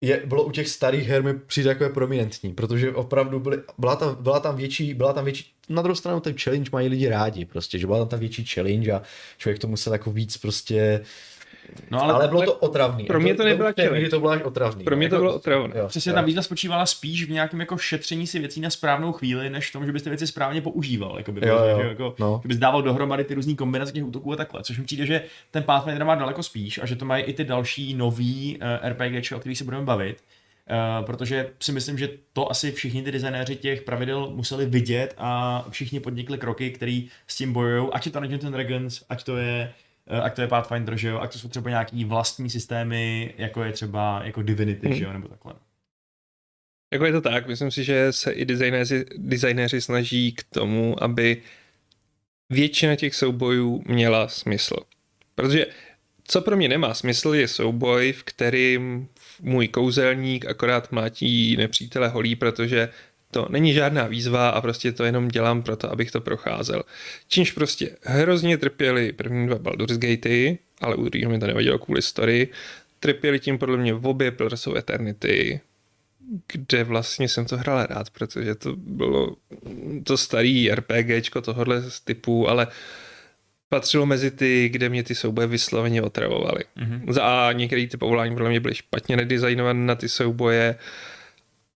je, 0.00 0.22
bylo 0.26 0.44
u 0.44 0.50
těch 0.50 0.68
starých 0.68 1.08
her 1.08 1.22
mi 1.22 1.34
přijde 1.34 1.68
jako 1.68 1.84
je 1.84 1.90
prominentní, 1.90 2.52
protože 2.52 2.92
opravdu 2.92 3.40
byly, 3.40 3.58
byla, 3.78 3.96
tam, 3.96 4.16
byla 4.20 4.40
tam 4.40 4.56
větší, 4.56 4.94
byla 4.94 5.12
tam 5.12 5.24
větší, 5.24 5.52
na 5.68 5.82
druhou 5.82 5.96
stranu 5.96 6.20
ten 6.20 6.34
challenge 6.38 6.70
mají 6.72 6.88
lidi 6.88 7.08
rádi 7.08 7.44
prostě, 7.44 7.78
že 7.78 7.86
byla 7.86 7.98
tam 7.98 8.08
ta 8.08 8.16
větší 8.16 8.44
challenge 8.44 8.92
a 8.92 9.02
člověk 9.38 9.58
to 9.58 9.68
musel 9.68 9.92
jako 9.92 10.10
víc 10.10 10.36
prostě 10.36 11.04
No, 11.90 12.02
ale, 12.02 12.14
ale 12.14 12.28
bylo 12.28 12.42
to 12.42 12.54
otravný. 12.54 13.04
Pro 13.04 13.20
mě 13.20 13.34
to 13.34 13.44
nebyla 13.44 13.72
challenge. 13.72 14.08
to 14.08 14.20
bylo 14.20 14.30
až 14.30 14.42
otravný. 14.42 14.84
Pro 14.84 14.96
mě 14.96 15.08
to 15.08 15.16
bylo 15.16 15.34
otravné. 15.34 15.74
Přesně 15.86 16.12
ta 16.12 16.20
výzva 16.20 16.42
spočívala 16.42 16.86
spíš 16.86 17.24
v 17.24 17.30
nějakém 17.30 17.60
jako 17.60 17.76
šetření 17.76 18.26
si 18.26 18.38
věcí 18.38 18.60
na 18.60 18.70
správnou 18.70 19.12
chvíli, 19.12 19.50
než 19.50 19.70
v 19.70 19.72
tom, 19.72 19.86
že 19.86 19.92
byste 19.92 20.10
věci 20.10 20.26
správně 20.26 20.60
používal. 20.62 21.14
Jako 21.18 21.32
by, 21.32 21.48
jo, 21.48 21.58
jo, 21.64 21.78
že, 21.82 21.88
jako, 21.88 22.14
no. 22.18 22.40
že 22.42 22.48
bys 22.48 22.58
dával 22.58 22.82
dohromady 22.82 23.24
ty 23.24 23.34
různé 23.34 23.54
kombinace 23.54 23.92
těch 23.92 24.04
útoků 24.04 24.32
a 24.32 24.36
takhle. 24.36 24.62
Což 24.62 24.78
mi 24.78 24.84
přijde, 24.84 25.06
že 25.06 25.22
ten 25.50 25.62
Pathfinder 25.62 26.04
má 26.04 26.14
daleko 26.14 26.42
spíš 26.42 26.78
a 26.78 26.86
že 26.86 26.96
to 26.96 27.04
mají 27.04 27.24
i 27.24 27.32
ty 27.32 27.44
další 27.44 27.94
nový 27.94 28.58
uh, 28.62 28.68
eh, 28.82 28.88
RPG, 28.90 29.32
o 29.32 29.38
kterých 29.38 29.58
se 29.58 29.64
budeme 29.64 29.84
bavit. 29.84 30.16
Uh, 30.70 31.06
protože 31.06 31.50
si 31.60 31.72
myslím, 31.72 31.98
že 31.98 32.08
to 32.32 32.50
asi 32.50 32.72
všichni 32.72 33.02
ty 33.02 33.12
designéři 33.12 33.56
těch 33.56 33.82
pravidel 33.82 34.30
museli 34.30 34.66
vidět 34.66 35.14
a 35.18 35.64
všichni 35.70 36.00
podnikli 36.00 36.38
kroky, 36.38 36.70
které 36.70 37.02
s 37.26 37.36
tím 37.36 37.52
bojují, 37.52 37.88
ať 37.92 38.06
je 38.06 38.12
to 38.12 38.20
Dungeons 38.20 38.52
Dragons, 38.52 39.04
ať 39.08 39.24
to 39.24 39.36
je 39.36 39.72
Eh, 40.06 40.20
ať 40.20 40.34
to 40.34 40.40
je 40.40 40.48
Pathfinder, 40.48 40.96
že 40.96 41.08
jo, 41.08 41.18
ať 41.18 41.32
to 41.32 41.38
jsou 41.38 41.48
třeba 41.48 41.70
nějaký 41.70 42.04
vlastní 42.04 42.50
systémy, 42.50 43.34
jako 43.38 43.62
je 43.62 43.72
třeba 43.72 44.20
jako 44.24 44.42
Divinity, 44.42 44.88
mm. 44.88 44.94
že 44.94 45.04
jo, 45.04 45.12
nebo 45.12 45.28
takhle. 45.28 45.54
Jako 46.92 47.04
je 47.04 47.12
to 47.12 47.20
tak, 47.20 47.46
myslím 47.46 47.70
si, 47.70 47.84
že 47.84 48.12
se 48.12 48.32
i 48.32 48.44
designéři, 48.44 49.04
designéři 49.16 49.80
snaží 49.80 50.32
k 50.32 50.42
tomu, 50.42 51.02
aby 51.02 51.42
většina 52.50 52.96
těch 52.96 53.14
soubojů 53.14 53.82
měla 53.86 54.28
smysl. 54.28 54.76
Protože 55.34 55.66
co 56.24 56.40
pro 56.40 56.56
mě 56.56 56.68
nemá 56.68 56.94
smysl, 56.94 57.34
je 57.34 57.48
souboj, 57.48 58.12
v 58.12 58.22
kterým 58.22 59.08
můj 59.40 59.68
kouzelník 59.68 60.46
akorát 60.46 60.92
mátí 60.92 61.56
nepřítele 61.56 62.08
holí, 62.08 62.36
protože 62.36 62.88
to 63.34 63.46
není 63.50 63.72
žádná 63.72 64.06
výzva 64.06 64.48
a 64.48 64.60
prostě 64.60 64.92
to 64.92 65.04
jenom 65.04 65.28
dělám 65.28 65.62
proto, 65.62 65.92
abych 65.92 66.10
to 66.10 66.20
procházel. 66.20 66.82
Čímž 67.28 67.52
prostě 67.52 67.96
hrozně 68.02 68.58
trpěli 68.58 69.12
první 69.12 69.46
dva 69.46 69.58
Baldur's 69.58 69.98
Gatey, 69.98 70.58
ale 70.80 70.96
u 70.96 71.04
druhého 71.04 71.32
mi 71.32 71.38
to 71.38 71.46
nevadilo 71.46 71.78
kvůli 71.78 72.02
story. 72.02 72.48
Trpěli 73.00 73.40
tím 73.40 73.58
podle 73.58 73.76
mě 73.76 73.94
v 73.94 74.06
obě 74.06 74.30
Pillars 74.30 74.66
of 74.66 74.76
Eternity, 74.76 75.60
kde 76.52 76.84
vlastně 76.84 77.28
jsem 77.28 77.44
to 77.44 77.56
hrál 77.56 77.86
rád, 77.86 78.10
protože 78.10 78.54
to 78.54 78.76
bylo 78.76 79.36
to 80.04 80.16
starý 80.16 80.70
RPGčko 80.70 81.40
tohohle 81.40 81.90
z 81.90 82.00
typu, 82.00 82.48
ale 82.48 82.66
patřilo 83.68 84.06
mezi 84.06 84.30
ty, 84.30 84.68
kde 84.68 84.88
mě 84.88 85.02
ty 85.02 85.14
souboje 85.14 85.46
vysloveně 85.46 86.02
otravovaly. 86.02 86.64
Mm-hmm. 86.76 87.12
Za 87.12 87.22
A 87.22 87.52
některé 87.52 87.86
ty 87.86 87.96
povolání 87.96 88.34
podle 88.34 88.50
mě 88.50 88.60
byly 88.60 88.74
špatně 88.74 89.16
redesignované 89.16 89.86
na 89.86 89.94
ty 89.94 90.08
souboje 90.08 90.78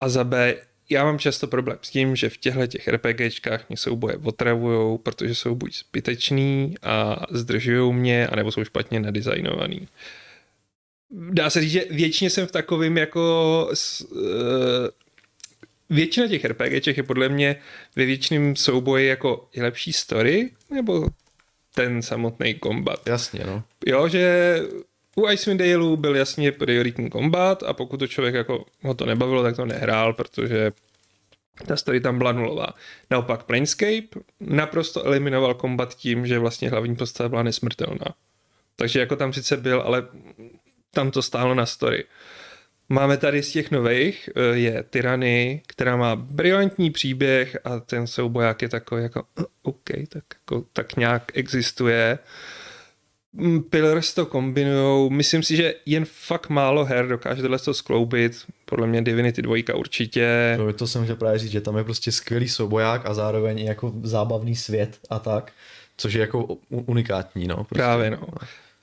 a 0.00 0.08
za 0.08 0.24
B 0.24 0.54
já 0.90 1.04
mám 1.04 1.18
často 1.18 1.46
problém 1.46 1.78
s 1.82 1.90
tím, 1.90 2.16
že 2.16 2.28
v 2.28 2.36
těchto 2.36 2.66
těch 2.66 2.88
RPGčkách 2.88 3.68
mě 3.68 3.76
souboje 3.76 4.16
otravujou, 4.16 4.98
protože 4.98 5.34
jsou 5.34 5.54
buď 5.54 5.76
zbytečný 5.76 6.74
a 6.82 7.26
zdržují 7.30 7.92
mě, 7.92 8.26
anebo 8.26 8.52
jsou 8.52 8.64
špatně 8.64 9.00
nadizajnovaný. 9.00 9.88
Dá 11.10 11.50
se 11.50 11.60
říct, 11.60 11.70
že 11.70 11.84
většině 11.90 12.30
jsem 12.30 12.46
v 12.46 12.52
takovém 12.52 12.98
jako 12.98 13.68
uh, 14.10 14.18
většina 15.90 16.28
těch 16.28 16.44
RPGček 16.44 16.96
je 16.96 17.02
podle 17.02 17.28
mě 17.28 17.56
ve 17.96 18.04
většiném 18.04 18.56
souboji 18.56 19.06
jako 19.06 19.48
je 19.54 19.62
lepší 19.62 19.92
story, 19.92 20.50
nebo 20.70 21.08
ten 21.74 22.02
samotný 22.02 22.54
kombat. 22.54 23.06
Jasně, 23.06 23.44
no. 23.46 23.62
Jo, 23.86 24.08
že 24.08 24.56
u 25.16 25.28
Icewind 25.30 25.60
Dale 25.60 25.96
byl 25.96 26.16
jasně 26.16 26.52
prioritní 26.52 27.10
kombat 27.10 27.62
a 27.62 27.72
pokud 27.72 27.96
to 27.96 28.06
člověk 28.06 28.34
jako 28.34 28.64
ho 28.82 28.94
to 28.94 29.06
nebavilo, 29.06 29.42
tak 29.42 29.56
to 29.56 29.66
nehrál, 29.66 30.12
protože 30.12 30.72
ta 31.66 31.76
story 31.76 32.00
tam 32.00 32.18
byla 32.18 32.32
nulová. 32.32 32.66
Naopak 33.10 33.42
Planescape 33.42 34.20
naprosto 34.40 35.06
eliminoval 35.06 35.54
kombat 35.54 35.94
tím, 35.94 36.26
že 36.26 36.38
vlastně 36.38 36.70
hlavní 36.70 36.96
postava 36.96 37.28
byla 37.28 37.42
nesmrtelná. 37.42 38.14
Takže 38.76 39.00
jako 39.00 39.16
tam 39.16 39.32
sice 39.32 39.56
byl, 39.56 39.80
ale 39.80 40.06
tam 40.90 41.10
to 41.10 41.22
stálo 41.22 41.54
na 41.54 41.66
story. 41.66 42.04
Máme 42.88 43.16
tady 43.16 43.42
z 43.42 43.52
těch 43.52 43.70
nových 43.70 44.30
eh, 44.36 44.56
je 44.56 44.82
Tyranny, 44.82 45.62
která 45.66 45.96
má 45.96 46.16
brilantní 46.16 46.90
příběh 46.90 47.56
a 47.64 47.80
ten 47.80 48.06
souboják 48.06 48.62
je 48.62 48.68
takový 48.68 49.02
jako 49.02 49.24
eh, 49.40 49.44
OK, 49.62 49.90
tak, 50.08 50.24
jako, 50.34 50.64
tak 50.72 50.96
nějak 50.96 51.32
existuje. 51.34 52.18
Mm, 52.18 52.65
Pillars 53.70 54.14
to 54.14 54.26
kombinujou, 54.26 55.10
myslím 55.10 55.42
si, 55.42 55.56
že 55.56 55.74
jen 55.86 56.04
fakt 56.04 56.48
málo 56.48 56.84
her 56.84 57.08
dokáže 57.08 57.42
tohle 57.42 57.58
to 57.58 57.74
skloubit, 57.74 58.44
podle 58.64 58.86
mě 58.86 59.02
Divinity 59.02 59.42
2 59.42 59.74
určitě. 59.74 60.54
No, 60.58 60.72
to 60.72 60.86
jsem 60.86 61.04
chtěl 61.04 61.16
právě 61.16 61.38
říct, 61.38 61.50
že 61.50 61.60
tam 61.60 61.76
je 61.76 61.84
prostě 61.84 62.12
skvělý 62.12 62.48
souboják 62.48 63.06
a 63.06 63.14
zároveň 63.14 63.58
jako 63.58 63.92
zábavný 64.02 64.56
svět 64.56 64.98
a 65.10 65.18
tak, 65.18 65.52
což 65.96 66.14
je 66.14 66.20
jako 66.20 66.56
unikátní, 66.68 67.46
no. 67.46 67.56
Prostě. 67.56 67.74
Právě, 67.74 68.10
no. 68.10 68.26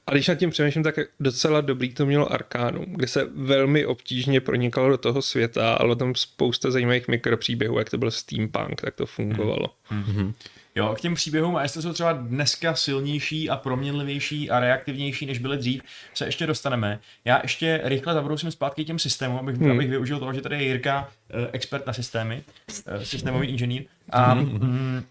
A 0.08 0.12
když 0.12 0.28
nad 0.28 0.36
tím 0.36 0.50
přemýšlím, 0.50 0.84
tak 0.84 0.96
docela 1.20 1.62
dobrý 1.62 1.94
to 1.94 2.06
mělo 2.06 2.34
Arkánu, 2.34 2.86
kde 2.88 3.08
se 3.08 3.28
velmi 3.36 3.86
obtížně 3.86 4.42
pronikalo 4.42 4.90
do 4.90 4.98
toho 4.98 5.22
světa, 5.22 5.74
ale 5.74 5.96
tam 5.96 6.16
spousta 6.16 6.72
zajímavých 6.72 7.08
mikropříběhů, 7.08 7.80
jak 7.80 7.90
to 7.90 7.98
byl 7.98 8.12
steampunk, 8.12 8.82
tak 8.82 8.96
to 8.96 9.06
fungovalo. 9.06 9.68
Mm-hmm. 9.92 10.34
Jo, 10.76 10.94
k 10.98 11.02
těm 11.02 11.16
příběhům, 11.16 11.56
a 11.56 11.64
jestli 11.64 11.82
jsou 11.82 11.94
třeba 11.94 12.14
dneska 12.14 12.76
silnější 12.76 13.50
a 13.50 13.56
proměnlivější 13.56 14.50
a 14.50 14.60
reaktivnější, 14.60 15.26
než 15.26 15.40
byly 15.40 15.58
dřív, 15.58 15.82
se 16.14 16.26
ještě 16.26 16.48
dostaneme. 16.48 17.00
Já 17.26 17.40
ještě 17.44 17.82
rychle 17.84 18.14
zabrousím 18.14 18.52
zpátky 18.52 18.86
těm 18.86 19.00
systémům, 19.00 19.40
abych, 19.40 19.58
hmm. 19.58 19.72
abych 19.72 19.90
využil 19.90 20.20
toho, 20.20 20.34
že 20.34 20.42
tady 20.42 20.56
je 20.56 20.64
Jirka, 20.64 21.10
eh, 21.30 21.50
expert 21.52 21.88
na 21.88 21.94
systémy, 21.94 22.44
eh, 22.86 23.06
systémový 23.06 23.48
inženýr. 23.48 23.84
A, 24.10 24.34
mm, 24.34 25.04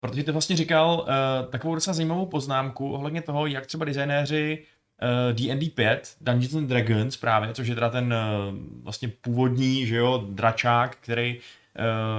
protože 0.00 0.24
ty 0.24 0.32
vlastně 0.32 0.56
říkal 0.56 1.06
uh, 1.08 1.50
takovou 1.50 1.74
docela 1.74 1.94
zajímavou 1.94 2.26
poznámku 2.26 2.92
ohledně 2.92 3.22
toho, 3.22 3.46
jak 3.46 3.66
třeba 3.66 3.84
designéři 3.84 4.62
D&D 5.32 5.70
5, 5.70 6.16
Dungeons 6.20 6.54
and 6.54 6.66
Dragons 6.66 7.16
právě, 7.16 7.54
což 7.54 7.68
je 7.68 7.74
teda 7.74 7.90
ten 7.90 8.14
uh, 8.14 8.54
vlastně 8.82 9.08
původní, 9.20 9.86
že 9.86 9.96
jo, 9.96 10.24
dračák, 10.30 10.96
který, 11.00 11.38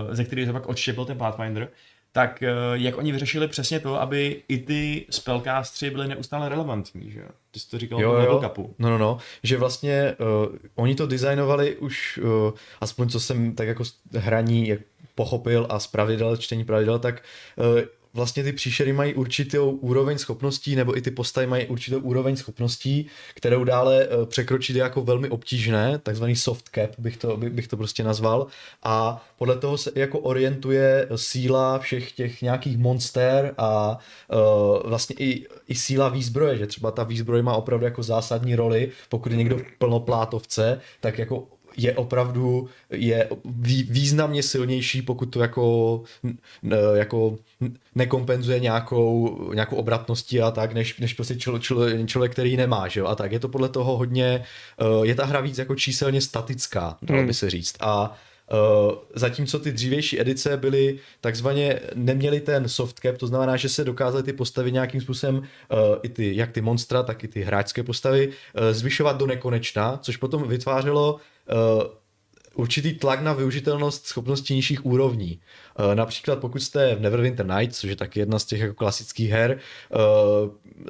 uh, 0.07 0.15
ze 0.15 0.23
který 0.23 0.45
se 0.45 0.53
pak 0.53 0.65
odštěpil 0.65 1.05
ten 1.05 1.17
Pathfinder, 1.17 1.69
tak 2.17 2.43
uh, 2.43 2.73
jak 2.73 2.97
oni 2.97 3.11
vyřešili 3.11 3.47
přesně 3.47 3.79
to, 3.79 4.01
aby 4.01 4.43
i 4.47 4.57
ty 4.57 5.05
spellcastři 5.09 5.89
byly 5.89 6.07
neustále 6.07 6.49
relevantní, 6.49 7.11
že? 7.11 7.21
Ty 7.51 7.59
jsi 7.59 7.69
to 7.69 7.77
říkal 7.77 8.01
jo, 8.01 8.13
jo. 8.13 8.39
kapu. 8.39 8.75
No, 8.79 8.89
no, 8.89 8.97
no, 8.97 9.17
že 9.43 9.57
vlastně 9.57 10.15
uh, 10.19 10.55
oni 10.75 10.95
to 10.95 11.07
designovali 11.07 11.75
už, 11.75 12.19
uh, 12.23 12.51
aspoň 12.81 13.09
co 13.09 13.19
jsem 13.19 13.55
tak 13.55 13.67
jako 13.67 13.83
hraní 14.13 14.67
jak 14.67 14.79
pochopil 15.15 15.67
a 15.69 15.79
z 15.79 15.87
pravidel, 15.87 16.37
čtení 16.37 16.65
pravidel, 16.65 16.99
tak 16.99 17.23
uh, 17.55 17.65
vlastně 18.17 18.43
ty 18.43 18.53
příšery 18.53 18.93
mají 18.93 19.13
určitou 19.13 19.71
úroveň 19.71 20.17
schopností, 20.17 20.75
nebo 20.75 20.97
i 20.97 21.01
ty 21.01 21.11
postavy 21.11 21.47
mají 21.47 21.65
určitou 21.65 21.99
úroveň 21.99 22.35
schopností, 22.35 23.07
kterou 23.35 23.63
dále 23.63 24.07
uh, 24.07 24.25
překročit 24.25 24.75
je 24.75 24.81
jako 24.81 25.01
velmi 25.01 25.29
obtížné, 25.29 25.99
takzvaný 26.03 26.35
soft 26.35 26.69
cap 26.75 26.89
bych 26.97 27.17
to, 27.17 27.37
by, 27.37 27.49
bych 27.49 27.67
to 27.67 27.77
prostě 27.77 28.03
nazval. 28.03 28.47
A 28.83 29.25
podle 29.37 29.57
toho 29.57 29.77
se 29.77 29.91
jako 29.95 30.19
orientuje 30.19 31.07
síla 31.15 31.79
všech 31.79 32.11
těch 32.11 32.41
nějakých 32.41 32.77
monster 32.77 33.53
a 33.57 33.97
uh, 34.33 34.89
vlastně 34.89 35.15
i, 35.19 35.45
i 35.67 35.75
síla 35.75 36.09
výzbroje, 36.09 36.57
že 36.57 36.67
třeba 36.67 36.91
ta 36.91 37.03
výzbroj 37.03 37.41
má 37.41 37.53
opravdu 37.53 37.85
jako 37.85 38.03
zásadní 38.03 38.55
roli, 38.55 38.91
pokud 39.09 39.31
je 39.31 39.37
někdo 39.37 39.59
plnoplátovce, 39.77 40.81
tak 40.99 41.19
jako 41.19 41.47
je 41.77 41.95
opravdu 41.95 42.69
je 42.89 43.29
významně 43.89 44.43
silnější, 44.43 45.01
pokud 45.01 45.25
to 45.25 45.41
jako, 45.41 46.01
jako 46.93 47.37
nekompenzuje 47.95 48.59
nějakou, 48.59 49.37
nějakou 49.53 49.75
obratností 49.75 50.41
a 50.41 50.51
tak, 50.51 50.73
než, 50.73 50.99
než 50.99 51.13
prostě 51.13 51.35
člo, 51.35 51.59
člo, 51.59 52.05
člověk, 52.05 52.31
který 52.31 52.57
nemá, 52.57 52.87
že 52.87 52.99
jo, 52.99 53.05
a 53.05 53.15
tak. 53.15 53.31
Je 53.31 53.39
to 53.39 53.49
podle 53.49 53.69
toho 53.69 53.97
hodně, 53.97 54.43
je 55.03 55.15
ta 55.15 55.25
hra 55.25 55.41
víc 55.41 55.57
jako 55.57 55.75
číselně 55.75 56.21
statická, 56.21 56.97
dalo 57.01 57.19
hmm. 57.19 57.27
by 57.27 57.33
se 57.33 57.49
říct. 57.49 57.75
A 57.79 58.17
Uh, 58.87 58.95
zatímco 59.15 59.59
ty 59.59 59.71
dřívější 59.71 60.21
edice 60.21 60.57
byly 60.57 60.99
takzvaně, 61.21 61.79
neměly 61.95 62.39
ten 62.39 62.69
soft 62.69 62.99
cap, 62.99 63.17
to 63.17 63.27
znamená, 63.27 63.57
že 63.57 63.69
se 63.69 63.83
dokázaly 63.83 64.23
ty 64.23 64.33
postavy 64.33 64.71
nějakým 64.71 65.01
způsobem, 65.01 65.37
uh, 65.37 65.43
i 66.03 66.09
ty, 66.09 66.35
jak 66.35 66.51
ty 66.51 66.61
monstra, 66.61 67.03
tak 67.03 67.23
i 67.23 67.27
ty 67.27 67.41
hráčské 67.41 67.83
postavy, 67.83 68.27
uh, 68.27 68.33
zvyšovat 68.71 69.17
do 69.17 69.27
nekonečna, 69.27 69.99
což 70.01 70.17
potom 70.17 70.47
vytvářelo 70.47 71.19
určitý 72.57 72.93
tlak 72.93 73.21
na 73.21 73.33
využitelnost 73.33 74.07
schopností 74.07 74.55
nižších 74.55 74.85
úrovní. 74.85 75.39
Uh, 75.79 75.95
například 75.95 76.39
pokud 76.39 76.59
jste 76.59 76.95
v 76.95 77.01
Neverwinter 77.01 77.45
Nights, 77.45 77.79
což 77.79 77.89
je 77.89 77.95
taky 77.95 78.19
jedna 78.19 78.39
z 78.39 78.45
těch 78.45 78.59
jako 78.59 78.73
klasických 78.73 79.29
her, 79.29 79.59
uh, 79.89 79.99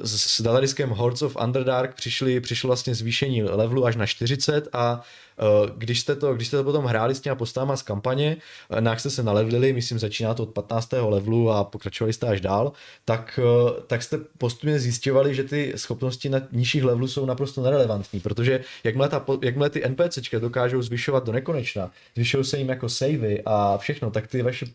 s, 0.02 0.36
s 0.36 0.40
dalariskem 0.40 0.90
Hordes 0.90 1.22
of 1.22 1.36
Underdark 1.44 1.94
přišli, 1.94 2.40
přišlo 2.40 2.68
vlastně 2.68 2.94
zvýšení 2.94 3.42
levelu 3.42 3.86
až 3.86 3.96
na 3.96 4.06
40 4.06 4.68
a 4.72 5.02
Eh, 5.02 5.27
když 5.76 6.00
jste 6.00 6.16
to, 6.16 6.34
když 6.34 6.48
jste 6.48 6.56
to 6.56 6.64
potom 6.64 6.84
hráli 6.84 7.14
s 7.14 7.20
těma 7.20 7.36
postavama 7.36 7.76
z 7.76 7.82
kampaně, 7.82 8.36
eh, 8.70 8.80
na 8.80 8.90
jak 8.90 9.00
jste 9.00 9.10
se 9.10 9.22
nalevlili, 9.22 9.72
myslím 9.72 9.98
začíná 9.98 10.34
to 10.34 10.42
od 10.42 10.50
15. 10.50 11.10
levelu 11.10 11.50
a 11.50 11.64
pokračovali 11.64 12.12
jste 12.12 12.26
až 12.26 12.40
dál, 12.40 12.72
tak, 13.04 13.40
eh, 13.42 13.82
tak 13.86 14.02
jste 14.02 14.18
postupně 14.38 14.78
zjistěvali, 14.78 15.34
že 15.34 15.44
ty 15.44 15.72
schopnosti 15.76 16.28
na 16.28 16.40
nižších 16.52 16.84
levelů 16.84 17.08
jsou 17.08 17.26
naprosto 17.26 17.62
nerelevantní, 17.62 18.20
protože 18.20 18.60
jakmile, 18.84 19.08
ta, 19.08 19.24
jakmile 19.42 19.70
ty 19.70 19.88
NPCčka 19.88 20.38
dokážou 20.38 20.82
zvyšovat 20.82 21.26
do 21.26 21.32
nekonečna, 21.32 21.90
zvyšují 22.14 22.44
se 22.44 22.58
jim 22.58 22.68
jako 22.68 22.88
savey 22.88 23.42
a 23.46 23.78
všechno, 23.78 24.10
tak 24.10 24.26
ty 24.26 24.42
vaše 24.42 24.66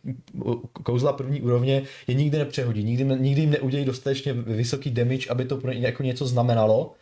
kouzla 0.83 1.13
první 1.13 1.41
úrovně 1.41 1.83
je 2.07 2.15
nikdy 2.15 2.37
nepřehodí, 2.37 2.83
nikdy, 2.83 3.03
nikdy 3.03 3.41
jim 3.41 3.51
neudějí 3.51 3.85
dostatečně 3.85 4.33
vysoký 4.33 4.91
damage, 4.91 5.29
aby 5.29 5.45
to 5.45 5.57
pro 5.57 5.71
ně 5.71 5.79
jako 5.79 6.03
něco 6.03 6.25
znamenalo. 6.27 6.93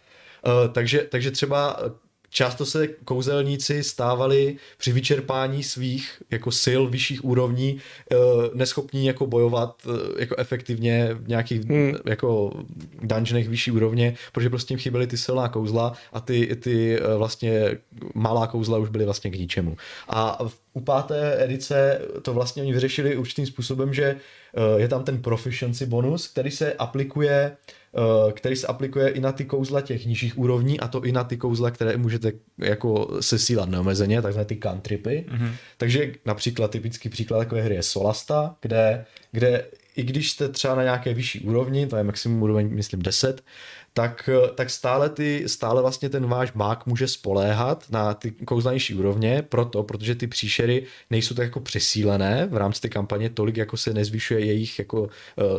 Uh, 0.46 0.74
takže, 0.74 1.00
takže 1.12 1.32
třeba 1.32 1.80
Často 2.34 2.66
se 2.66 2.88
kouzelníci 2.88 3.84
stávali 3.84 4.58
při 4.78 4.92
vyčerpání 4.92 5.64
svých 5.64 6.22
jako 6.32 6.52
sil 6.64 6.82
vyšších 6.90 7.26
úrovní 7.26 7.78
eh, 8.12 8.16
neschopní 8.54 9.06
jako 9.06 9.28
bojovat 9.28 9.76
eh, 9.86 10.22
jako 10.22 10.36
efektivně 10.38 11.10
v 11.14 11.28
nějakých 11.28 11.66
hmm. 11.66 11.94
jako 12.06 12.52
dungeonech 13.02 13.50
vyšší 13.50 13.72
úrovně, 13.72 14.16
protože 14.32 14.50
prostě 14.50 14.74
jim 14.74 14.80
chyběly 14.80 15.08
ty 15.08 15.18
silná 15.18 15.48
kouzla 15.48 15.94
a 16.14 16.20
ty, 16.20 16.56
ty 16.56 17.00
eh, 17.00 17.16
vlastně 17.18 17.78
malá 18.14 18.48
kouzla 18.48 18.78
už 18.78 18.90
byly 18.90 19.06
vlastně 19.06 19.32
k 19.32 19.40
ničemu. 19.40 19.78
A 20.10 20.40
u 20.74 20.82
páté 20.82 21.44
edice 21.44 22.02
to 22.22 22.34
vlastně 22.34 22.64
oni 22.64 22.74
vyřešili 22.74 23.18
určitým 23.18 23.46
způsobem, 23.46 23.94
že 23.94 24.16
je 24.78 24.88
tam 24.88 25.04
ten 25.04 25.22
proficiency 25.22 25.86
bonus, 25.86 26.28
který 26.28 26.52
se 26.52 26.74
aplikuje 26.74 27.52
uh, 27.52 27.81
který 28.34 28.56
se 28.56 28.68
aplikuje 28.68 29.10
i 29.10 29.20
na 29.20 29.32
ty 29.32 29.46
kouzla 29.46 29.82
těch 29.82 30.06
nižších 30.06 30.38
úrovní 30.38 30.80
a 30.80 30.88
to 30.88 31.04
i 31.04 31.12
na 31.12 31.24
ty 31.24 31.38
kouzla, 31.38 31.72
které 31.72 31.98
můžete 31.98 32.32
jako 32.58 33.18
sesílat 33.20 33.70
neomezeně, 33.70 34.22
takzvané 34.22 34.46
ty 34.46 34.56
cantripy. 34.56 35.26
Mm-hmm. 35.30 35.52
Takže 35.78 36.14
například 36.26 36.72
typický 36.72 37.10
příklad 37.10 37.38
takové 37.38 37.62
hry 37.62 37.76
je 37.76 37.84
Solasta, 37.84 38.56
kde, 38.62 39.06
kde 39.32 39.66
i 39.96 40.04
když 40.04 40.32
jste 40.32 40.50
třeba 40.50 40.76
na 40.76 40.84
nějaké 40.84 41.14
vyšší 41.14 41.40
úrovni, 41.40 41.88
to 41.88 41.98
je 41.98 42.04
maximum 42.04 42.42
úroveň, 42.44 42.70
myslím 42.72 43.02
10, 43.02 43.44
tak, 43.94 44.30
eh, 44.30 44.52
tak 44.56 44.70
stále, 44.70 45.10
ty, 45.10 45.44
stále 45.48 45.82
vlastně 45.82 46.10
ten 46.10 46.28
váš 46.28 46.54
mák 46.54 46.86
může 46.86 47.08
spoléhat 47.08 47.86
na 47.90 48.14
ty 48.14 48.32
kouzlanější 48.32 48.96
úrovně, 48.96 49.42
proto, 49.50 49.84
protože 49.84 50.16
ty 50.16 50.28
příšery 50.28 50.84
nejsou 51.10 51.36
tak 51.36 51.44
jako 51.44 51.60
přesílené 51.60 52.48
v 52.52 52.58
rámci 52.58 52.82
té 52.82 52.90
kampaně, 52.90 53.30
tolik 53.30 53.58
jako 53.58 53.78
se 53.78 53.94
nezvyšuje 53.94 54.46
jejich 54.46 54.80
jako 54.80 55.02
uh, 55.02 55.10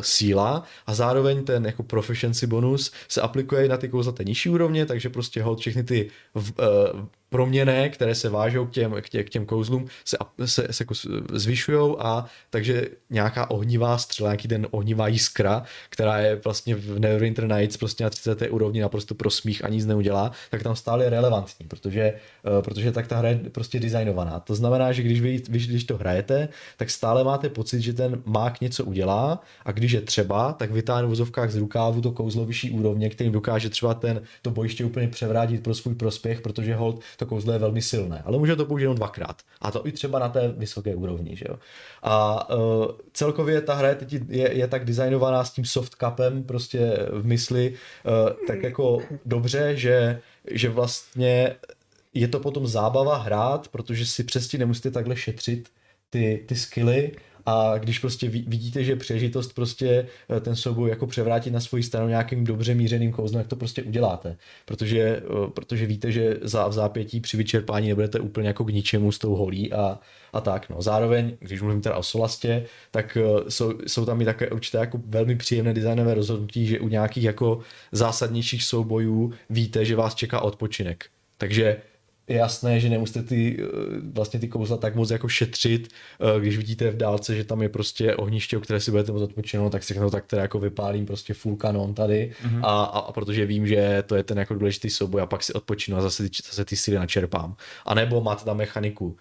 síla. 0.01 0.65
A 0.87 0.95
zároveň 0.95 1.45
ten 1.45 1.67
jako 1.67 1.83
proficiency 1.83 2.47
bonus 2.47 2.93
se 3.09 3.21
aplikuje 3.21 3.69
na 3.69 3.77
ty 3.77 3.89
kouzla 3.89 4.13
té 4.13 4.25
nižší 4.25 4.49
úrovně, 4.49 4.87
takže 4.87 5.09
prostě 5.11 5.43
hod 5.43 5.61
všechny 5.61 5.85
ty 5.85 6.11
v, 6.35 6.53
uh, 6.59 7.07
proměny, 7.33 7.91
které 7.93 8.15
se 8.15 8.29
vážou 8.29 8.67
k 8.67 8.71
těm, 8.71 8.95
k 9.01 9.09
těm, 9.09 9.25
k 9.25 9.29
těm 9.29 9.47
kouzlům, 9.47 9.87
se, 10.05 10.17
se, 10.45 10.69
se 10.71 10.83
jako 10.83 10.95
zvyšují 11.33 11.97
a 11.99 12.25
takže 12.51 12.87
nějaká 13.11 13.51
ohnivá 13.51 13.99
střela, 13.99 14.31
nějaký 14.31 14.49
ten 14.49 14.67
ohnivá 14.71 15.09
jiskra, 15.09 15.63
která 15.89 16.19
je 16.19 16.37
vlastně 16.45 16.75
v 16.75 16.99
Neverwinter 16.99 17.49
Nights 17.49 17.77
prostě 17.77 18.05
na 18.05 18.11
30. 18.11 18.43
úrovni 18.51 18.81
naprosto 18.81 19.15
pro 19.15 19.31
smích 19.31 19.65
a 19.65 19.69
nic 19.69 19.87
neudělá, 19.87 20.31
tak 20.51 20.63
tam 20.63 20.77
stále 20.77 21.05
je 21.05 21.11
relevantní, 21.11 21.67
protože, 21.69 22.13
uh, 22.13 22.63
protože 22.63 22.93
tak 22.93 23.07
ta 23.07 23.17
hra 23.17 23.29
je 23.29 23.37
prostě 23.37 23.81
designovaná. 23.81 24.41
To 24.41 24.55
znamená, 24.55 24.93
že 24.93 25.03
když 25.03 25.21
vy, 25.21 25.43
když 25.49 25.85
to 25.85 25.97
hrajete, 25.97 26.49
tak 26.77 26.91
stále 26.91 27.25
máte 27.25 27.49
pocit, 27.49 27.81
že 27.81 27.93
ten 27.93 28.23
mák 28.25 28.61
něco 28.61 28.85
udělá 28.85 29.43
a 29.65 29.73
když 29.73 29.93
je 29.93 30.01
třeba, 30.01 30.53
tak 30.53 30.71
vytáhne 30.71 31.07
v 31.07 31.09
vozovkách 31.09 31.51
z 31.51 31.57
rukávu 31.57 32.01
to 32.01 32.13
kouzlo 32.13 32.45
vyšší 32.45 32.71
úrovně, 32.71 33.11
kterým 33.11 33.33
dokáže 33.33 33.71
třeba 33.71 33.95
ten, 33.95 34.23
to 34.43 34.51
bojiště 34.51 34.85
úplně 34.85 35.09
převrátit 35.09 35.63
pro 35.63 35.75
svůj 35.75 35.95
prospěch, 35.95 36.41
protože 36.41 36.75
hold 36.75 37.01
to 37.23 37.29
kouzlo 37.29 37.53
je 37.53 37.59
velmi 37.59 37.83
silné, 37.83 38.23
ale 38.25 38.39
může 38.39 38.57
to 38.57 38.67
použít 38.67 38.85
jenom 38.85 38.97
dvakrát. 38.97 39.43
A 39.61 39.71
to 39.71 39.87
i 39.87 39.93
třeba 39.93 40.19
na 40.19 40.29
té 40.29 40.49
vysoké 40.49 40.95
úrovni. 40.95 41.37
Že 41.37 41.45
jo? 41.49 41.59
A 42.03 42.49
uh, 42.51 42.87
celkově 43.13 43.61
ta 43.61 43.75
hra 43.75 43.89
je, 43.89 43.95
teď 43.95 44.13
je, 44.29 44.55
je 44.55 44.69
tak 44.69 44.85
designovaná 44.85 45.45
s 45.45 45.53
tím 45.53 45.65
soft 45.65 45.95
capem 46.01 46.45
prostě 46.45 46.99
v 47.11 47.25
mysli 47.25 47.75
uh, 47.75 48.47
tak 48.47 48.63
jako 48.63 48.99
dobře, 49.27 49.77
že, 49.77 50.21
že 50.51 50.69
vlastně 50.69 51.57
je 52.15 52.29
to 52.29 52.41
potom 52.41 52.67
zábava 52.67 53.17
hrát, 53.17 53.69
protože 53.69 54.07
si 54.07 54.25
přesně 54.25 54.59
nemusíte 54.59 54.91
takhle 54.91 55.17
šetřit 55.17 55.69
ty, 56.11 56.45
ty 56.49 56.57
skilly 56.57 57.13
a 57.47 57.79
když 57.79 57.99
prostě 57.99 58.29
vidíte, 58.29 58.85
že 58.85 58.97
přežitost 58.97 59.55
prostě 59.55 60.07
eh, 60.37 60.41
ten 60.41 60.57
souboj 60.57 60.91
jako 60.91 61.07
převrátit 61.07 61.51
na 61.51 61.61
svoji 61.61 61.83
stranu 61.83 62.09
nějakým 62.09 62.45
dobře 62.45 62.75
mířeným 62.75 63.13
kouzlem, 63.13 63.39
jak 63.39 63.49
to 63.49 63.57
prostě 63.57 63.83
uděláte. 63.83 64.37
Protože, 64.65 65.01
eh, 65.01 65.51
protože 65.55 65.87
víte, 65.87 66.13
že 66.13 66.37
za, 66.43 66.69
v 66.69 66.73
zápětí 66.73 67.21
při 67.21 67.37
vyčerpání 67.37 67.89
nebudete 67.89 68.21
úplně 68.21 68.49
jako 68.49 68.65
k 68.65 68.73
ničemu 68.73 69.13
s 69.13 69.19
tou 69.19 69.35
holí 69.35 69.73
a, 69.73 69.99
a 70.33 70.41
tak. 70.41 70.71
No. 70.71 70.83
Zároveň, 70.83 71.37
když 71.41 71.63
mluvím 71.63 71.81
teda 71.81 71.97
o 71.97 72.03
Solastě, 72.03 72.65
tak 72.91 73.17
eh, 73.17 73.51
jsou, 73.51 73.75
jsou 73.87 74.07
tam 74.07 74.21
i 74.21 74.25
také 74.25 74.51
určité 74.51 74.79
jako 74.79 75.01
velmi 75.07 75.37
příjemné 75.37 75.75
designové 75.75 76.15
rozhodnutí, 76.15 76.67
že 76.67 76.81
u 76.81 76.89
nějakých 76.89 77.25
jako 77.25 77.61
zásadnějších 77.93 78.65
soubojů 78.65 79.33
víte, 79.51 79.85
že 79.85 79.97
vás 79.97 80.15
čeká 80.15 80.41
odpočinek. 80.41 81.05
Takže 81.39 81.77
je 82.29 82.37
jasné, 82.37 82.81
že 82.81 82.89
nemusíte 82.89 83.23
ty, 83.23 83.59
eh, 83.61 83.67
vlastně 84.13 84.41
ty 84.41 84.49
kouzla 84.49 84.77
tak 84.77 84.95
moc 84.95 85.11
jako 85.11 85.29
šetřit, 85.29 85.89
eh, 85.89 86.41
když 86.41 86.57
vidíte 86.57 86.91
v 86.91 86.97
dálce, 86.97 87.37
že 87.37 87.45
tam 87.45 87.63
je 87.63 87.69
prostě 87.69 88.17
ohniště, 88.17 88.57
o 88.57 88.61
které 88.61 88.81
si 88.81 88.91
budete 88.91 89.13
moc 89.13 89.23
odpočinout, 89.23 89.71
tak 89.71 89.83
si 89.83 89.95
to 89.95 90.11
tak 90.11 90.27
teda 90.27 90.43
jako 90.43 90.59
vypálím 90.59 91.07
prostě 91.07 91.35
full 91.35 91.57
kanon 91.57 91.95
tady 91.95 92.33
mm-hmm. 92.43 92.61
a, 92.63 92.85
a, 92.85 92.99
a, 92.99 93.13
protože 93.13 93.47
vím, 93.47 93.67
že 93.67 94.03
to 94.07 94.17
je 94.17 94.23
ten 94.23 94.39
jako 94.39 94.55
důležitý 94.55 94.91
souboj 94.91 95.23
a 95.23 95.27
pak 95.27 95.43
si 95.43 95.53
odpočinu 95.53 95.97
a 95.97 96.01
zase, 96.01 96.29
zase 96.45 96.65
ty 96.65 96.77
síly 96.77 96.97
načerpám. 96.97 97.57
A 97.87 97.95
nebo 97.95 98.21
máte 98.21 98.45
tam 98.45 98.57
mechaniku, 98.57 99.17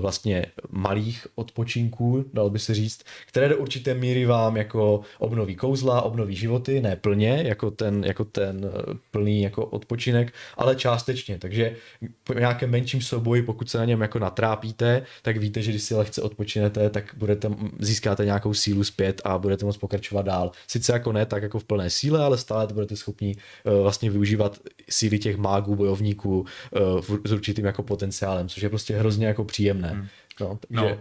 vlastně 0.00 0.46
malých 0.70 1.26
odpočinků, 1.34 2.24
dal 2.34 2.50
by 2.50 2.58
se 2.58 2.74
říct, 2.74 3.04
které 3.26 3.48
do 3.48 3.56
určité 3.56 3.94
míry 3.94 4.26
vám 4.26 4.56
jako 4.56 5.00
obnoví 5.18 5.56
kouzla, 5.56 6.02
obnoví 6.02 6.36
životy, 6.36 6.80
ne 6.80 6.96
plně, 6.96 7.42
jako 7.46 7.70
ten, 7.70 8.04
jako 8.04 8.24
ten 8.24 8.64
eh, 8.64 8.94
plný 9.10 9.42
jako 9.42 9.66
odpočinek, 9.66 10.32
ale 10.56 10.76
částečně, 10.76 11.38
takže 11.38 11.76
po 12.24 12.32
nějakém 12.32 12.70
menším 12.70 13.00
souboji, 13.00 13.42
pokud 13.42 13.70
se 13.70 13.78
na 13.78 13.84
něm 13.84 14.00
jako 14.00 14.18
natrápíte, 14.18 15.02
tak 15.22 15.36
víte, 15.36 15.62
že 15.62 15.70
když 15.70 15.82
si 15.82 15.94
lehce 15.94 16.22
odpočinete, 16.22 16.90
tak 16.90 17.14
budete, 17.16 17.50
získáte 17.78 18.24
nějakou 18.24 18.54
sílu 18.54 18.84
zpět 18.84 19.20
a 19.24 19.38
budete 19.38 19.64
moct 19.64 19.76
pokračovat 19.76 20.22
dál. 20.22 20.50
Sice 20.68 20.92
jako 20.92 21.12
ne 21.12 21.26
tak 21.26 21.42
jako 21.42 21.58
v 21.58 21.64
plné 21.64 21.90
síle, 21.90 22.24
ale 22.24 22.38
stále 22.38 22.66
budete 22.66 22.96
schopni 22.96 23.36
uh, 23.64 23.82
vlastně 23.82 24.10
využívat 24.10 24.58
síly 24.90 25.18
těch 25.18 25.36
mágů, 25.36 25.76
bojovníků 25.76 26.44
s 27.24 27.32
určitým 27.32 27.64
jako 27.64 27.82
potenciálem, 27.82 28.48
což 28.48 28.62
je 28.62 28.68
prostě 28.68 28.96
hrozně 28.96 29.26
jako 29.26 29.44
příjemné. 29.44 29.65
Hmm. 29.72 30.08
No, 30.40 30.58
takže... 30.68 30.94
No. 30.94 30.98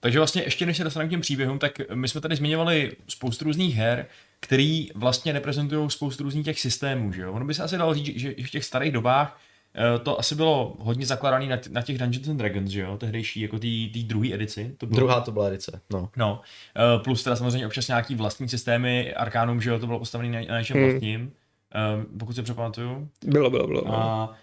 takže 0.00 0.18
vlastně 0.18 0.42
ještě 0.42 0.66
než 0.66 0.76
se 0.76 0.84
dostaneme 0.84 1.08
k 1.08 1.10
těm 1.10 1.20
příběhům, 1.20 1.58
tak 1.58 1.80
my 1.94 2.08
jsme 2.08 2.20
tady 2.20 2.36
zmiňovali 2.36 2.92
spoustu 3.08 3.44
různých 3.44 3.76
her, 3.76 4.06
který 4.40 4.88
vlastně 4.94 5.32
reprezentují 5.32 5.90
spoustu 5.90 6.24
různých 6.24 6.44
těch 6.44 6.60
systémů, 6.60 7.12
že 7.12 7.22
jo? 7.22 7.32
Ono 7.32 7.44
by 7.44 7.54
se 7.54 7.62
asi 7.62 7.78
dalo 7.78 7.94
říct, 7.94 8.18
že 8.18 8.34
v 8.46 8.50
těch 8.50 8.64
starých 8.64 8.92
dobách 8.92 9.40
eh, 9.74 9.98
to 9.98 10.18
asi 10.18 10.34
bylo 10.34 10.76
hodně 10.78 11.06
zakladané 11.06 11.46
na, 11.46 11.58
na 11.70 11.82
těch 11.82 11.98
Dungeons 11.98 12.28
and 12.28 12.36
Dragons, 12.36 12.70
že 12.70 12.80
jo, 12.80 12.96
tehdejší, 12.96 13.40
jako 13.40 13.58
té 13.58 13.66
druhé 14.02 14.34
edici. 14.34 14.74
To 14.78 14.86
bylo... 14.86 14.96
Druhá 14.96 15.20
to 15.20 15.32
byla 15.32 15.48
edice, 15.48 15.80
no. 15.92 16.10
No, 16.16 16.40
eh, 16.76 17.02
plus 17.04 17.22
teda 17.22 17.36
samozřejmě 17.36 17.66
občas 17.66 17.88
nějaký 17.88 18.14
vlastní 18.14 18.48
systémy, 18.48 19.14
Arcanum, 19.14 19.60
že 19.60 19.70
jo, 19.70 19.78
to 19.78 19.86
bylo 19.86 19.98
postavené 19.98 20.40
na, 20.40 20.52
na 20.52 20.58
něčem 20.58 20.76
hmm. 20.76 20.90
vlastním, 20.90 21.32
eh, 21.74 22.18
pokud 22.18 22.32
se 22.32 22.42
přepamatuju. 22.42 23.08
Bylo, 23.24 23.50
bylo, 23.50 23.66
bylo. 23.66 23.94
A 23.94 24.34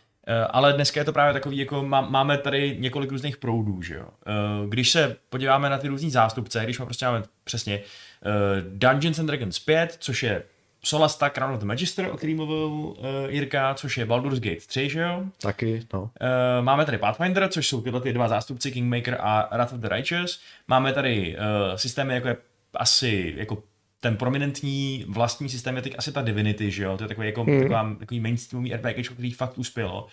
ale 0.49 0.73
dneska 0.73 0.99
je 0.99 1.05
to 1.05 1.13
právě 1.13 1.33
takový, 1.33 1.57
jako 1.57 1.83
má, 1.83 2.01
máme 2.01 2.37
tady 2.37 2.77
několik 2.79 3.11
různých 3.11 3.37
proudů, 3.37 3.81
že 3.81 3.95
jo. 3.95 4.07
Eh, 4.27 4.67
když 4.67 4.91
se 4.91 5.15
podíváme 5.29 5.69
na 5.69 5.77
ty 5.77 5.87
různý 5.87 6.11
zástupce, 6.11 6.63
když 6.63 6.79
máme 6.79 6.85
prostě 6.87 7.05
máme 7.05 7.23
přesně 7.43 7.73
eh, 7.79 8.63
Dungeons 8.67 9.19
and 9.19 9.25
Dragons 9.25 9.59
5, 9.59 9.95
což 9.99 10.23
je 10.23 10.43
Solasta 10.85 11.29
Crown 11.29 11.53
of 11.53 11.59
the 11.59 11.65
Magister, 11.65 12.09
o 12.11 12.17
kterým 12.17 12.37
mluvil 12.37 12.65
uh, 12.65 12.95
Jirka, 13.27 13.73
což 13.73 13.97
je 13.97 14.05
Baldur's 14.05 14.39
Gate 14.39 14.67
3, 14.67 14.89
že 14.89 14.99
jo? 14.99 15.23
Taky, 15.41 15.87
no. 15.93 16.01
Uh, 16.01 16.09
máme 16.61 16.85
tady 16.85 16.97
Pathfinder, 16.97 17.47
což 17.47 17.67
jsou 17.67 17.81
tyhle 17.81 18.01
ty 18.01 18.13
dva 18.13 18.27
zástupci, 18.27 18.71
Kingmaker 18.71 19.17
a 19.19 19.49
Wrath 19.51 19.73
of 19.73 19.79
the 19.79 19.87
Righteous. 19.87 20.41
Máme 20.67 20.93
tady 20.93 21.37
uh, 21.37 21.75
systémy, 21.75 22.13
jako 22.13 22.27
je 22.27 22.37
asi 22.73 23.33
jako 23.37 23.63
ten 24.03 24.17
prominentní 24.17 25.05
vlastní 25.07 25.49
systém 25.49 25.75
je 25.75 25.81
teď 25.81 25.95
asi 25.97 26.11
ta 26.11 26.21
Divinity, 26.21 26.71
že 26.71 26.83
jo? 26.83 26.97
To 26.97 27.03
je 27.03 27.07
takový, 27.07 27.27
jako, 27.27 27.43
hmm. 27.43 27.59
taková, 27.59 27.95
takový 27.99 28.19
mainstreamový 28.19 28.73
RPG, 28.73 29.09
který 29.09 29.31
fakt 29.31 29.57
uspělo. 29.57 30.07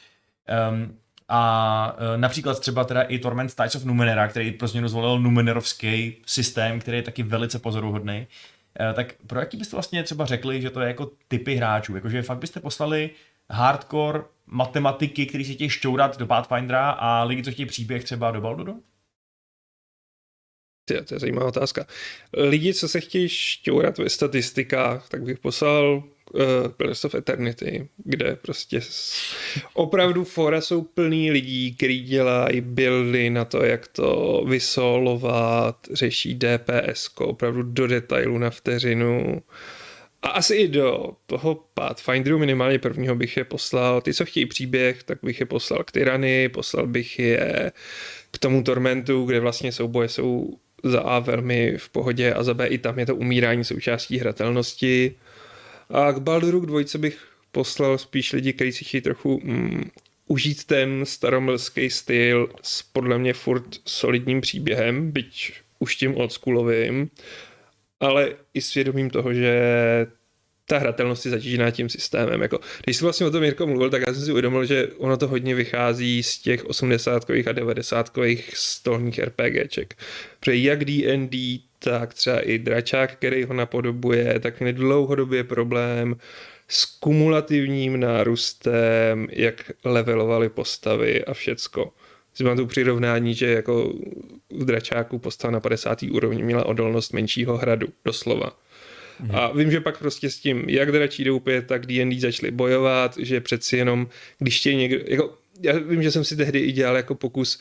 Um, 0.71 0.97
a 1.29 1.97
uh, 1.97 2.21
například 2.21 2.61
třeba 2.61 2.85
teda 2.85 3.03
i 3.03 3.19
Torment 3.19 3.55
Tides 3.55 3.75
of 3.75 3.85
Numenera, 3.85 4.29
který 4.29 4.53
pro 4.53 4.69
změnu 4.69 4.89
zvolil 4.89 5.21
Numenerovský 5.21 6.17
systém, 6.27 6.81
který 6.81 6.97
je 6.97 7.03
taky 7.03 7.23
velice 7.23 7.59
pozoruhodný. 7.59 8.27
Uh, 8.81 8.95
tak 8.95 9.15
pro 9.27 9.41
jaký 9.41 9.57
byste 9.57 9.77
vlastně 9.77 10.03
třeba 10.03 10.27
řekli, 10.27 10.63
že 10.63 10.71
to 10.71 10.81
je 10.81 10.89
jako 10.89 11.11
typy 11.29 11.55
hráčů? 11.55 11.95
Jakože 11.95 12.23
fakt 12.23 12.39
byste 12.39 12.61
poslali 12.61 13.11
hardcore 13.51 14.23
matematiky, 14.47 15.27
který 15.27 15.45
si 15.45 15.55
chtějí 15.55 15.71
šťourat 15.71 16.19
do 16.19 16.27
Pathfindera 16.27 16.91
a 16.91 17.23
lidi, 17.23 17.43
co 17.43 17.53
chtějí 17.53 17.67
příběh 17.67 18.05
třeba 18.05 18.31
do 18.31 18.41
Balduru? 18.41 18.83
Ty, 20.91 21.05
to 21.05 21.15
je 21.15 21.19
zajímavá 21.19 21.47
otázka. 21.47 21.87
Lidi, 22.37 22.75
co 22.75 22.89
se 22.89 23.01
chtějí 23.01 23.29
šťourat 23.29 23.99
ve 23.99 24.09
statistikách, 24.09 25.09
tak 25.09 25.23
bych 25.23 25.39
poslal 25.39 26.03
uh, 26.33 26.41
Pillars 26.77 27.05
of 27.05 27.15
Eternity, 27.15 27.89
kde 27.97 28.37
prostě 28.43 28.81
opravdu 29.75 30.25
fora 30.25 30.61
jsou 30.61 30.83
plný 30.83 31.31
lidí, 31.31 31.75
kteří 31.75 32.01
dělají 32.01 32.61
buildy 32.61 33.31
na 33.31 33.45
to, 33.45 33.65
jak 33.65 33.89
to 33.89 34.43
vysolovat, 34.49 35.77
řeší 35.93 36.35
DPS, 36.35 37.11
opravdu 37.17 37.63
do 37.63 37.87
detailu 37.87 38.39
na 38.39 38.51
vteřinu. 38.51 39.43
A 40.23 40.29
asi 40.29 40.55
i 40.55 40.69
do 40.69 41.11
toho 41.27 41.65
Pathfinderu 41.75 42.39
minimálně 42.39 42.79
prvního 42.79 43.15
bych 43.15 43.37
je 43.37 43.45
poslal, 43.45 44.01
ty, 44.01 44.15
co 44.15 44.25
chtějí 44.25 44.47
příběh, 44.47 45.03
tak 45.03 45.19
bych 45.23 45.41
je 45.41 45.47
poslal 45.47 45.85
k 45.85 45.93
Tyrany, 45.93 46.49
poslal 46.49 46.87
bych 46.87 47.19
je 47.19 47.73
k 48.31 48.39
tomu 48.39 48.63
Tormentu, 48.63 49.25
kde 49.25 49.41
vlastně 49.41 49.73
souboje 49.73 50.09
jsou 50.09 50.59
za 50.85 51.01
A 51.01 51.19
velmi 51.19 51.79
v 51.79 51.89
pohodě 51.89 52.35
a 52.35 52.43
za 52.43 52.55
B 52.55 52.67
i 52.67 52.79
tam 52.79 52.99
je 52.99 53.07
to 53.07 53.17
umírání 53.17 53.65
součástí 53.65 54.19
hratelnosti. 54.19 55.15
A 55.91 56.13
k 56.13 56.19
Balduru 56.19 56.61
k 56.61 56.67
dvojce 56.67 56.99
bych 56.99 57.19
poslal 57.53 57.99
spíš 57.99 58.33
lidi, 58.33 58.53
kteří 58.53 58.73
si 58.73 58.85
chtějí 58.85 59.01
trochu 59.01 59.41
mm, 59.45 59.91
užít 60.27 60.65
ten 60.65 61.07
staromilský 61.07 61.91
styl 61.91 62.49
s 62.63 62.83
podle 62.83 63.19
mě 63.19 63.33
furt 63.33 63.65
solidním 63.85 64.41
příběhem, 64.41 65.11
byť 65.11 65.53
už 65.79 65.97
tím 65.97 66.17
oldschoolovým, 66.17 67.11
ale 68.01 68.35
i 68.55 68.61
svědomím 68.61 69.11
toho, 69.11 69.35
že 69.35 69.63
ta 70.71 70.79
hratelnost 70.79 71.25
je 71.25 71.31
zatížená 71.31 71.71
tím 71.71 71.89
systémem. 71.89 72.43
Jako, 72.43 72.61
když 72.85 72.97
jsi 72.97 73.05
vlastně 73.05 73.27
o 73.27 73.31
tom 73.31 73.43
Jirko 73.43 73.67
mluvil, 73.67 73.91
tak 73.91 74.03
já 74.07 74.15
jsem 74.15 74.23
si 74.23 74.31
uvědomil, 74.31 74.65
že 74.65 74.89
ono 74.99 75.17
to 75.17 75.29
hodně 75.29 75.55
vychází 75.55 76.23
z 76.23 76.39
těch 76.39 76.65
80 76.65 77.31
a 77.47 77.53
90 77.53 78.13
stolních 78.55 79.19
RPGček. 79.19 79.95
Protože 80.41 80.57
jak 80.57 80.85
D&D, 80.85 81.61
tak 81.79 82.15
třeba 82.15 82.41
i 82.41 82.59
Dračák, 82.59 83.13
který 83.13 83.45
ho 83.45 83.55
napodobuje, 83.55 84.41
tak 84.41 84.55
dlouhodobě 84.73 85.45
problém 85.45 86.17
s 86.69 86.85
kumulativním 86.85 88.01
nárůstem, 88.01 89.29
jak 89.33 89.71
levelovaly 89.85 90.49
postavy 90.49 91.25
a 91.25 91.35
všecko. 91.35 91.93
Si 92.35 92.45
mám 92.45 92.57
tu 92.57 92.67
přirovnání, 92.67 93.35
že 93.35 93.47
jako 93.47 93.93
v 94.51 94.65
Dračáku 94.65 95.19
postava 95.19 95.53
na 95.53 95.61
50. 95.61 96.03
úrovni 96.03 96.43
měla 96.43 96.67
odolnost 96.67 97.13
menšího 97.13 97.57
hradu, 97.57 97.87
doslova 98.05 98.53
Mm. 99.23 99.31
A 99.35 99.53
vím, 99.53 99.71
že 99.71 99.81
pak 99.81 99.99
prostě 99.99 100.31
s 100.31 100.39
tím, 100.39 100.65
jak 100.69 100.93
dračí 100.93 101.25
doupě, 101.25 101.63
tak 101.63 101.87
D&D 101.87 102.21
začali 102.21 102.51
bojovat, 102.51 103.17
že 103.19 103.41
přeci 103.41 103.77
jenom, 103.77 104.09
když 104.39 104.61
tě 104.61 104.75
někdo, 104.75 104.99
jako, 105.07 105.39
já 105.63 105.79
vím, 105.79 106.03
že 106.03 106.11
jsem 106.11 106.25
si 106.25 106.37
tehdy 106.37 106.59
i 106.59 106.73
dělal 106.73 106.97
jako 106.97 107.15
pokus, 107.15 107.61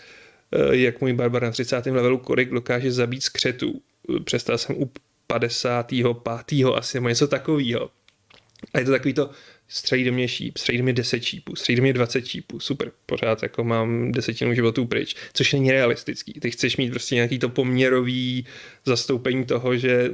eh, 0.51 0.75
jak 0.77 1.01
můj 1.01 1.13
barbar 1.13 1.43
na 1.43 1.51
30. 1.51 1.91
levelu 1.91 2.17
korik 2.17 2.49
dokáže 2.49 2.91
zabít 2.91 3.23
skřetů. 3.23 3.81
Přestal 4.23 4.57
jsem 4.57 4.75
u 4.79 4.91
55. 5.27 6.75
asi, 6.75 7.01
něco 7.01 7.27
takového. 7.27 7.89
A 8.73 8.79
je 8.79 8.85
to 8.85 8.91
takový 8.91 9.13
to, 9.13 9.29
střelí 9.69 10.03
do 10.03 10.13
mě 10.13 10.27
šíp, 10.27 10.57
střelí 10.57 10.77
do 10.77 10.83
mě 10.83 10.93
10 10.93 11.23
šípů, 11.23 11.55
střelí 11.55 11.75
do 11.75 11.81
mě 11.81 11.93
20 11.93 12.27
šípů, 12.27 12.59
super, 12.59 12.91
pořád 13.05 13.43
jako 13.43 13.63
mám 13.63 14.11
desetinu 14.11 14.53
životů 14.53 14.85
pryč, 14.85 15.15
což 15.33 15.53
není 15.53 15.71
realistický. 15.71 16.33
Ty 16.33 16.51
chceš 16.51 16.77
mít 16.77 16.89
prostě 16.89 17.15
nějaký 17.15 17.39
to 17.39 17.49
poměrový 17.49 18.45
zastoupení 18.85 19.45
toho, 19.45 19.77
že 19.77 20.11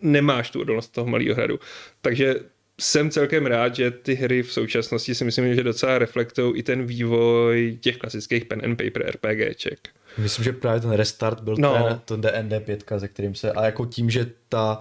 nemáš 0.00 0.50
tu 0.50 0.60
odolnost 0.60 0.88
toho 0.88 1.06
malého 1.06 1.34
hradu. 1.34 1.60
Takže 2.00 2.34
jsem 2.80 3.10
celkem 3.10 3.46
rád, 3.46 3.74
že 3.74 3.90
ty 3.90 4.14
hry 4.14 4.42
v 4.42 4.52
současnosti 4.52 5.14
si 5.14 5.24
myslím, 5.24 5.54
že 5.54 5.62
docela 5.62 5.98
reflektují 5.98 6.56
i 6.56 6.62
ten 6.62 6.86
vývoj 6.86 7.78
těch 7.80 7.96
klasických 7.96 8.44
pen 8.44 8.60
and 8.64 8.76
paper 8.76 9.10
RPGček. 9.10 9.88
Myslím, 10.18 10.44
že 10.44 10.52
právě 10.52 10.80
ten 10.80 10.90
restart 10.90 11.40
byl 11.40 11.56
no. 11.58 12.00
ten, 12.06 12.20
ten 12.20 12.48
DND 12.48 12.64
5, 12.64 12.84
ze 12.96 13.08
kterým 13.08 13.34
se, 13.34 13.52
a 13.52 13.64
jako 13.64 13.86
tím, 13.86 14.10
že 14.10 14.26
ta 14.48 14.80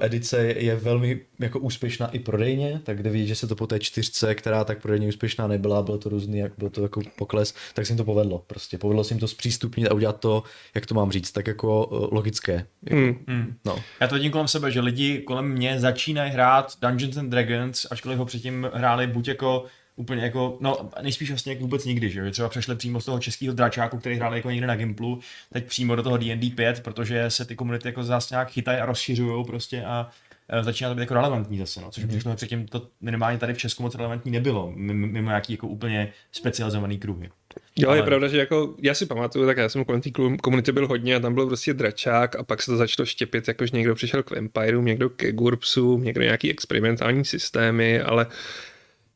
edice 0.00 0.46
je 0.46 0.76
velmi 0.76 1.20
jako 1.38 1.58
úspěšná 1.58 2.06
i 2.06 2.18
prodejně, 2.18 2.80
tak 2.84 2.96
kde 2.96 3.10
vidíš, 3.10 3.28
že 3.28 3.34
se 3.34 3.46
to 3.46 3.56
po 3.56 3.66
té 3.66 3.80
čtyřce, 3.80 4.34
která 4.34 4.64
tak 4.64 4.82
prodejně 4.82 5.08
úspěšná 5.08 5.46
nebyla, 5.46 5.82
bylo 5.82 5.98
to 5.98 6.08
různý, 6.08 6.38
jak 6.38 6.52
bylo 6.58 6.70
to 6.70 6.82
jako 6.82 7.00
pokles, 7.16 7.54
tak 7.74 7.86
se 7.86 7.92
jim 7.92 7.98
to 7.98 8.04
povedlo 8.04 8.44
prostě. 8.46 8.78
Povedlo 8.78 9.04
se 9.04 9.14
jim 9.14 9.20
to 9.20 9.28
zpřístupnit 9.28 9.88
a 9.88 9.94
udělat 9.94 10.20
to, 10.20 10.42
jak 10.74 10.86
to 10.86 10.94
mám 10.94 11.12
říct, 11.12 11.32
tak 11.32 11.46
jako 11.46 11.86
uh, 11.86 12.08
logické. 12.12 12.66
Jako, 12.82 12.96
mm. 12.96 13.24
Mm. 13.26 13.54
No. 13.64 13.78
Já 14.00 14.06
to 14.06 14.14
vidím 14.14 14.32
kolem 14.32 14.48
sebe, 14.48 14.70
že 14.70 14.80
lidi 14.80 15.18
kolem 15.18 15.48
mě 15.48 15.80
začínají 15.80 16.32
hrát 16.32 16.72
Dungeons 16.80 17.16
and 17.16 17.30
Dragons, 17.30 17.86
ačkoliv 17.90 18.18
ho 18.18 18.24
předtím 18.24 18.70
hráli 18.74 19.06
buď 19.06 19.28
jako 19.28 19.64
úplně 19.96 20.22
jako, 20.22 20.58
no 20.60 20.90
nejspíš 21.02 21.30
vlastně 21.30 21.52
jak 21.52 21.60
vůbec 21.60 21.84
nikdy, 21.84 22.10
že 22.10 22.30
třeba 22.30 22.48
přešli 22.48 22.76
přímo 22.76 23.00
z 23.00 23.04
toho 23.04 23.18
českého 23.18 23.54
dračáku, 23.54 23.98
který 23.98 24.16
hrál 24.16 24.34
jako 24.34 24.50
někde 24.50 24.66
na 24.66 24.76
Gimplu, 24.76 25.20
teď 25.52 25.66
přímo 25.66 25.96
do 25.96 26.02
toho 26.02 26.16
D&D 26.16 26.50
5, 26.50 26.82
protože 26.82 27.30
se 27.30 27.44
ty 27.44 27.56
komunity 27.56 27.88
jako 27.88 28.04
zase 28.04 28.34
nějak 28.34 28.50
chytají 28.50 28.78
a 28.78 28.86
rozšiřují 28.86 29.44
prostě 29.44 29.84
a 29.84 30.10
začíná 30.62 30.88
to 30.88 30.94
být 30.94 31.00
jako 31.00 31.14
relevantní 31.14 31.58
zase, 31.58 31.80
no, 31.80 31.90
což 31.90 32.04
mm-hmm. 32.04 32.34
předtím 32.34 32.66
to 32.66 32.88
minimálně 33.00 33.38
tady 33.38 33.54
v 33.54 33.58
Česku 33.58 33.82
moc 33.82 33.94
relevantní 33.94 34.32
nebylo, 34.32 34.72
mimo 34.76 35.28
nějaký 35.28 35.52
jako 35.52 35.66
úplně 35.66 36.12
specializovaný 36.32 36.98
kruhy. 36.98 37.30
Jo, 37.76 37.88
Ale... 37.88 37.98
je 37.98 38.02
pravda, 38.02 38.28
že 38.28 38.38
jako, 38.38 38.74
já 38.82 38.94
si 38.94 39.06
pamatuju, 39.06 39.46
tak 39.46 39.56
já 39.56 39.68
jsem 39.68 39.84
kolem 39.84 40.00
té 40.00 40.10
komunity 40.42 40.72
byl 40.72 40.88
hodně 40.88 41.16
a 41.16 41.20
tam 41.20 41.34
byl 41.34 41.46
prostě 41.46 41.74
dračák 41.74 42.36
a 42.36 42.42
pak 42.42 42.62
se 42.62 42.70
to 42.70 42.76
začalo 42.76 43.06
štěpit, 43.06 43.48
jakož 43.48 43.70
někdo 43.70 43.94
přišel 43.94 44.22
k 44.22 44.30
Vampirům, 44.30 44.84
někdo 44.84 45.10
ke 45.10 45.32
Gurpsům, 45.32 46.04
někdo 46.04 46.22
nějaký 46.22 46.50
experimentální 46.50 47.24
systémy, 47.24 48.00
ale 48.00 48.26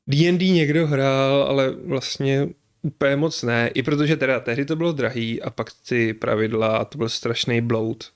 D&D 0.09 0.49
někdo 0.49 0.87
hrál, 0.87 1.43
ale 1.43 1.71
vlastně 1.87 2.49
úplně 2.83 3.17
moc 3.17 3.43
ne, 3.43 3.71
i 3.75 3.83
protože 3.83 4.17
teda 4.17 4.41
tehdy 4.41 4.65
to 4.65 4.77
bylo 4.77 4.93
drahý 4.93 5.43
a 5.43 5.51
pak 5.51 5.71
ty 5.89 6.15
pravidla, 6.15 6.85
to 6.85 6.99
byl 6.99 7.09
strašný 7.09 7.61
bloud. 7.61 8.11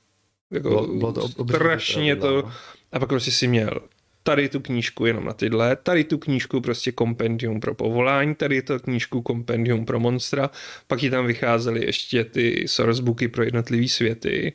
Jako 0.51 0.69
bylo, 0.69 0.87
bylo 0.87 1.13
to 1.13 1.29
strašně 1.29 2.17
pravidla, 2.17 2.43
to, 2.43 2.49
no. 2.49 2.55
a 2.93 2.99
pak 2.99 3.09
prostě 3.09 3.31
si 3.31 3.49
měl 3.49 3.81
tady 4.23 4.49
tu 4.49 4.61
knížku 4.61 5.07
jenom 5.07 5.25
na 5.25 5.33
tyhle, 5.33 5.77
tady 5.77 6.05
tu 6.05 6.19
knížku 6.19 6.61
prostě 6.61 6.93
kompendium 6.93 7.61
pro 7.61 7.75
povolání, 7.75 8.35
tady 8.35 8.63
to 8.63 8.81
knížku 8.81 9.23
kompendium 9.23 9.85
pro 9.85 10.01
monstra, 10.01 10.51
pak 10.87 11.01
ti 11.01 11.11
tam 11.11 11.27
vycházely 11.27 11.87
ještě 11.87 12.25
ty 12.25 12.65
sourcebooky 12.69 13.29
pro 13.29 13.45
jednotlivý 13.45 13.89
světy 13.89 14.53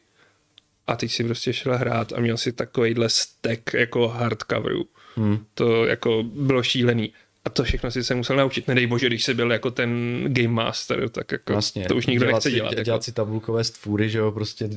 a 0.88 0.96
teď 0.96 1.12
si 1.12 1.24
prostě 1.24 1.54
šel 1.54 1.78
hrát 1.78 2.14
a 2.14 2.20
měl 2.20 2.38
si 2.38 2.52
takovejhle 2.52 3.10
stack 3.10 3.74
jako 3.74 4.08
hardcoverů. 4.08 4.86
Hmm. 5.16 5.46
To 5.54 5.86
jako 5.86 6.24
bylo 6.24 6.64
šílený. 6.64 7.14
A 7.48 7.50
to 7.50 7.64
všechno 7.64 7.92
si 7.92 8.04
se 8.04 8.16
musel 8.16 8.36
naučit. 8.36 8.68
Nedej 8.68 8.88
bože, 8.88 9.08
když 9.08 9.24
jsi 9.24 9.34
byl 9.34 9.52
jako 9.52 9.72
ten 9.72 10.22
game 10.28 10.48
master, 10.48 11.10
tak 11.10 11.32
jako 11.32 11.54
vlastně, 11.54 11.86
to 11.86 11.96
už 11.96 12.06
nikdo 12.06 12.26
nechce 12.26 12.52
dělat. 12.52 12.74
Dělat 12.74 12.88
jako. 12.88 13.02
si 13.02 13.12
tabulkové 13.12 13.64
stvůry, 13.64 14.10
že 14.10 14.18
jo, 14.18 14.32
prostě 14.32 14.70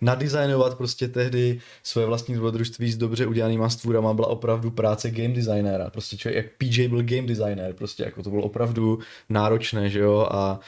nadizajnovat 0.00 0.76
prostě 0.76 1.08
tehdy 1.08 1.60
své 1.82 2.06
vlastní 2.06 2.34
dobrodružství 2.34 2.92
s 2.92 2.96
dobře 2.96 3.26
udělanýma 3.26 3.68
stvůrama 3.68 4.14
byla 4.14 4.28
opravdu 4.28 4.70
práce 4.70 5.10
game 5.10 5.34
designera. 5.34 5.90
Prostě 5.90 6.16
člověk, 6.16 6.44
jak 6.44 6.52
PJ 6.58 6.88
byl 6.88 7.02
game 7.02 7.26
designer, 7.26 7.72
prostě 7.72 8.02
jako 8.02 8.22
to 8.22 8.30
bylo 8.30 8.42
opravdu 8.42 8.98
náročné, 9.28 9.90
že 9.90 9.98
jo, 9.98 10.28
a, 10.30 10.60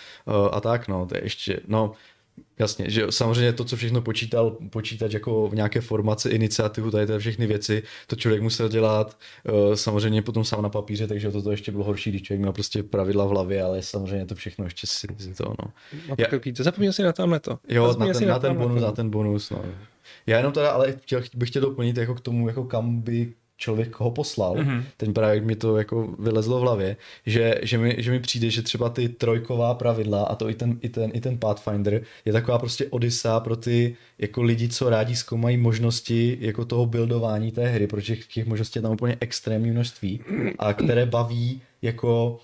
a 0.53 0.61
tak 0.61 0.88
no, 0.88 1.07
to 1.07 1.16
je 1.16 1.24
ještě, 1.24 1.61
no, 1.68 1.93
Jasně, 2.59 2.91
že 2.91 3.07
samozřejmě 3.11 3.53
to, 3.53 3.65
co 3.65 3.77
všechno 3.77 4.03
počítal, 4.03 4.57
počítat 4.71 5.13
jako 5.13 5.49
v 5.49 5.55
nějaké 5.55 5.81
formaci, 5.81 6.29
iniciativu, 6.29 6.91
tady 6.91 7.07
ty 7.07 7.19
všechny 7.19 7.47
věci, 7.47 7.83
to 8.07 8.17
člověk 8.17 8.43
musel 8.43 8.69
dělat 8.69 9.19
uh, 9.53 9.75
samozřejmě 9.75 10.23
potom 10.23 10.45
sám 10.45 10.63
na 10.63 10.69
papíře, 10.69 11.07
takže 11.07 11.31
toto 11.31 11.51
ještě 11.51 11.73
bylo 11.73 11.85
horší, 11.85 12.11
když 12.11 12.23
člověk 12.23 12.41
měl 12.41 12.53
prostě 12.53 12.83
pravidla 12.83 13.25
v 13.25 13.29
hlavě, 13.29 13.63
ale 13.63 13.83
samozřejmě 13.83 14.27
to 14.27 14.35
všechno 14.35 14.65
ještě 14.65 14.87
si, 14.87 15.07
si 15.19 15.35
to, 15.35 15.45
no. 15.45 15.73
no 16.09 16.15
Já, 16.19 16.27
zapomněl 16.65 16.93
si 16.93 17.03
na 17.03 17.13
tamhle 17.13 17.41
to. 17.41 17.59
Jo, 17.69 17.97
na 17.99 18.13
ten, 18.13 18.29
na, 18.29 18.39
ten 18.39 18.57
bonus, 18.57 18.83
na 18.83 18.93
ten 18.93 19.11
bonus, 19.11 19.51
no. 19.51 19.65
Já 20.27 20.37
jenom 20.37 20.53
teda, 20.53 20.71
ale 20.71 20.93
chtěl, 20.93 21.23
bych 21.35 21.49
chtěl 21.49 21.63
doplnit 21.63 21.97
jako 21.97 22.15
k 22.15 22.21
tomu, 22.21 22.49
jako 22.49 22.65
kam 22.65 23.01
by 23.01 23.35
člověk 23.63 24.01
ho 24.01 24.11
poslal, 24.11 24.55
mm-hmm. 24.55 24.83
ten 24.97 25.15
právě 25.15 25.41
mi 25.41 25.57
to 25.57 25.77
jako 25.77 26.15
vylezlo 26.19 26.59
v 26.59 26.63
hlavě, 26.63 26.97
že, 27.27 27.55
že, 27.63 27.79
mi, 27.79 27.95
že 27.99 28.11
mi 28.11 28.21
přijde, 28.21 28.51
že 28.51 28.63
třeba 28.63 28.89
ty 28.89 29.09
trojková 29.09 29.75
pravidla 29.75 30.23
a 30.23 30.35
to 30.35 30.51
i 30.51 30.55
ten, 30.55 30.79
i 30.83 30.89
ten, 30.89 31.11
i 31.15 31.21
ten 31.21 31.39
Pathfinder 31.39 32.03
je 32.25 32.33
taková 32.33 32.59
prostě 32.59 32.87
odisa 32.91 33.41
pro 33.41 33.57
ty 33.57 33.97
jako 34.19 34.43
lidi, 34.43 34.69
co 34.69 34.91
rádi 34.91 35.17
zkoumají 35.17 35.57
možnosti 35.57 36.39
jako 36.41 36.65
toho 36.65 36.87
buildování 36.87 37.53
té 37.53 37.69
hry, 37.69 37.87
protože 37.87 38.17
těch 38.17 38.47
možností 38.47 38.79
je 38.79 38.83
tam 38.83 38.93
úplně 38.93 39.17
extrémní 39.21 39.71
množství 39.71 40.21
a 40.59 40.73
které 40.73 41.07
baví 41.07 41.63
jako 41.83 42.41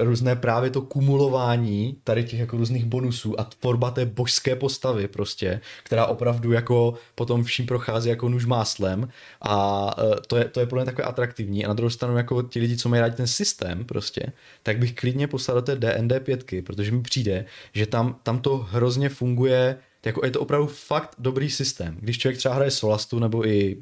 různé 0.00 0.36
právě 0.36 0.70
to 0.70 0.82
kumulování 0.82 1.96
tady 2.04 2.24
těch 2.24 2.40
jako 2.40 2.56
různých 2.56 2.84
bonusů 2.84 3.40
a 3.40 3.44
tvorba 3.44 3.90
té 3.90 4.06
božské 4.06 4.56
postavy 4.56 5.08
prostě, 5.08 5.60
která 5.84 6.06
opravdu 6.06 6.52
jako 6.52 6.94
potom 7.14 7.44
vším 7.44 7.66
prochází 7.66 8.08
jako 8.08 8.28
nůž 8.28 8.44
máslem 8.44 9.08
a 9.42 9.90
eh, 9.98 10.16
to 10.26 10.36
je, 10.36 10.44
to 10.44 10.60
je 10.60 10.66
pro 10.66 10.76
mě 10.78 10.84
takové 10.84 11.08
atraktivní 11.08 11.64
a 11.64 11.68
na 11.68 11.74
druhou 11.74 11.90
stranu 11.90 12.16
jako 12.16 12.42
ti 12.42 12.60
lidi, 12.60 12.76
co 12.76 12.88
mají 12.88 13.00
rádi 13.00 13.16
ten 13.16 13.26
systém 13.26 13.84
prostě, 13.84 14.32
tak 14.62 14.78
bych 14.78 14.94
klidně 14.94 15.26
poslal 15.26 15.54
do 15.54 15.62
té 15.62 15.76
DND 15.76 16.12
pětky, 16.22 16.62
protože 16.62 16.92
mi 16.92 17.02
přijde, 17.02 17.44
že 17.72 17.86
tam, 17.86 18.16
tam 18.22 18.38
to 18.38 18.56
hrozně 18.56 19.08
funguje 19.08 19.76
jako 20.04 20.24
je 20.24 20.30
to 20.30 20.40
opravdu 20.40 20.66
fakt 20.66 21.14
dobrý 21.18 21.50
systém. 21.50 21.98
Když 22.00 22.18
člověk 22.18 22.38
třeba 22.38 22.54
hraje 22.54 22.70
Solastu 22.70 23.18
nebo 23.18 23.48
i 23.48 23.76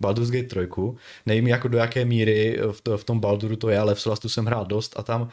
Baldur's 0.00 0.30
Gate 0.30 0.48
3. 0.48 0.68
Nevím 1.26 1.46
jako 1.46 1.68
do 1.68 1.78
jaké 1.78 2.04
míry 2.04 2.58
v, 2.72 2.80
to, 2.80 2.98
v 2.98 3.04
tom 3.04 3.20
Balduru 3.20 3.56
to 3.56 3.68
je, 3.68 3.78
ale 3.78 3.94
v 3.94 4.00
Solastu 4.00 4.28
jsem 4.28 4.46
hrál 4.46 4.66
dost 4.66 4.94
a 4.96 5.02
tam 5.02 5.28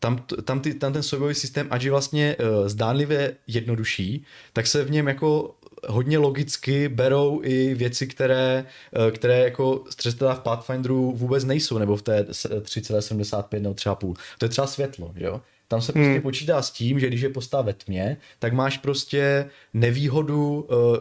tam, 0.00 0.24
tam, 0.44 0.60
ty, 0.60 0.74
tam 0.74 0.92
ten 0.92 1.02
soubojový 1.02 1.34
systém, 1.34 1.66
ať 1.70 1.82
je 1.82 1.90
vlastně 1.90 2.36
uh, 2.36 2.68
zdánlivě 2.68 3.36
jednodušší, 3.46 4.24
tak 4.52 4.66
se 4.66 4.84
v 4.84 4.90
něm 4.90 5.08
jako 5.08 5.54
hodně 5.88 6.18
logicky 6.18 6.88
berou 6.88 7.40
i 7.44 7.74
věci, 7.74 8.06
které, 8.06 8.64
uh, 8.96 9.10
které 9.10 9.38
jako 9.38 9.84
třeba 9.96 10.34
v 10.34 10.40
Pathfinderu 10.40 11.12
vůbec 11.16 11.44
nejsou, 11.44 11.78
nebo 11.78 11.96
v 11.96 12.02
té 12.02 12.22
3,75 12.22 13.60
nebo 13.60 13.74
třeba 13.74 13.94
půl. 13.94 14.14
To 14.38 14.44
je 14.44 14.48
třeba 14.48 14.66
světlo, 14.66 15.12
jo? 15.16 15.40
Tam 15.68 15.80
se 15.80 15.92
prostě 15.92 16.12
hmm. 16.12 16.22
počítá 16.22 16.62
s 16.62 16.70
tím, 16.70 17.00
že 17.00 17.06
když 17.06 17.20
je 17.20 17.28
postava 17.28 17.62
ve 17.62 17.72
tmě, 17.72 18.16
tak 18.38 18.52
máš 18.52 18.78
prostě 18.78 19.50
nevýhodu 19.74 20.60
uh, 20.60 20.96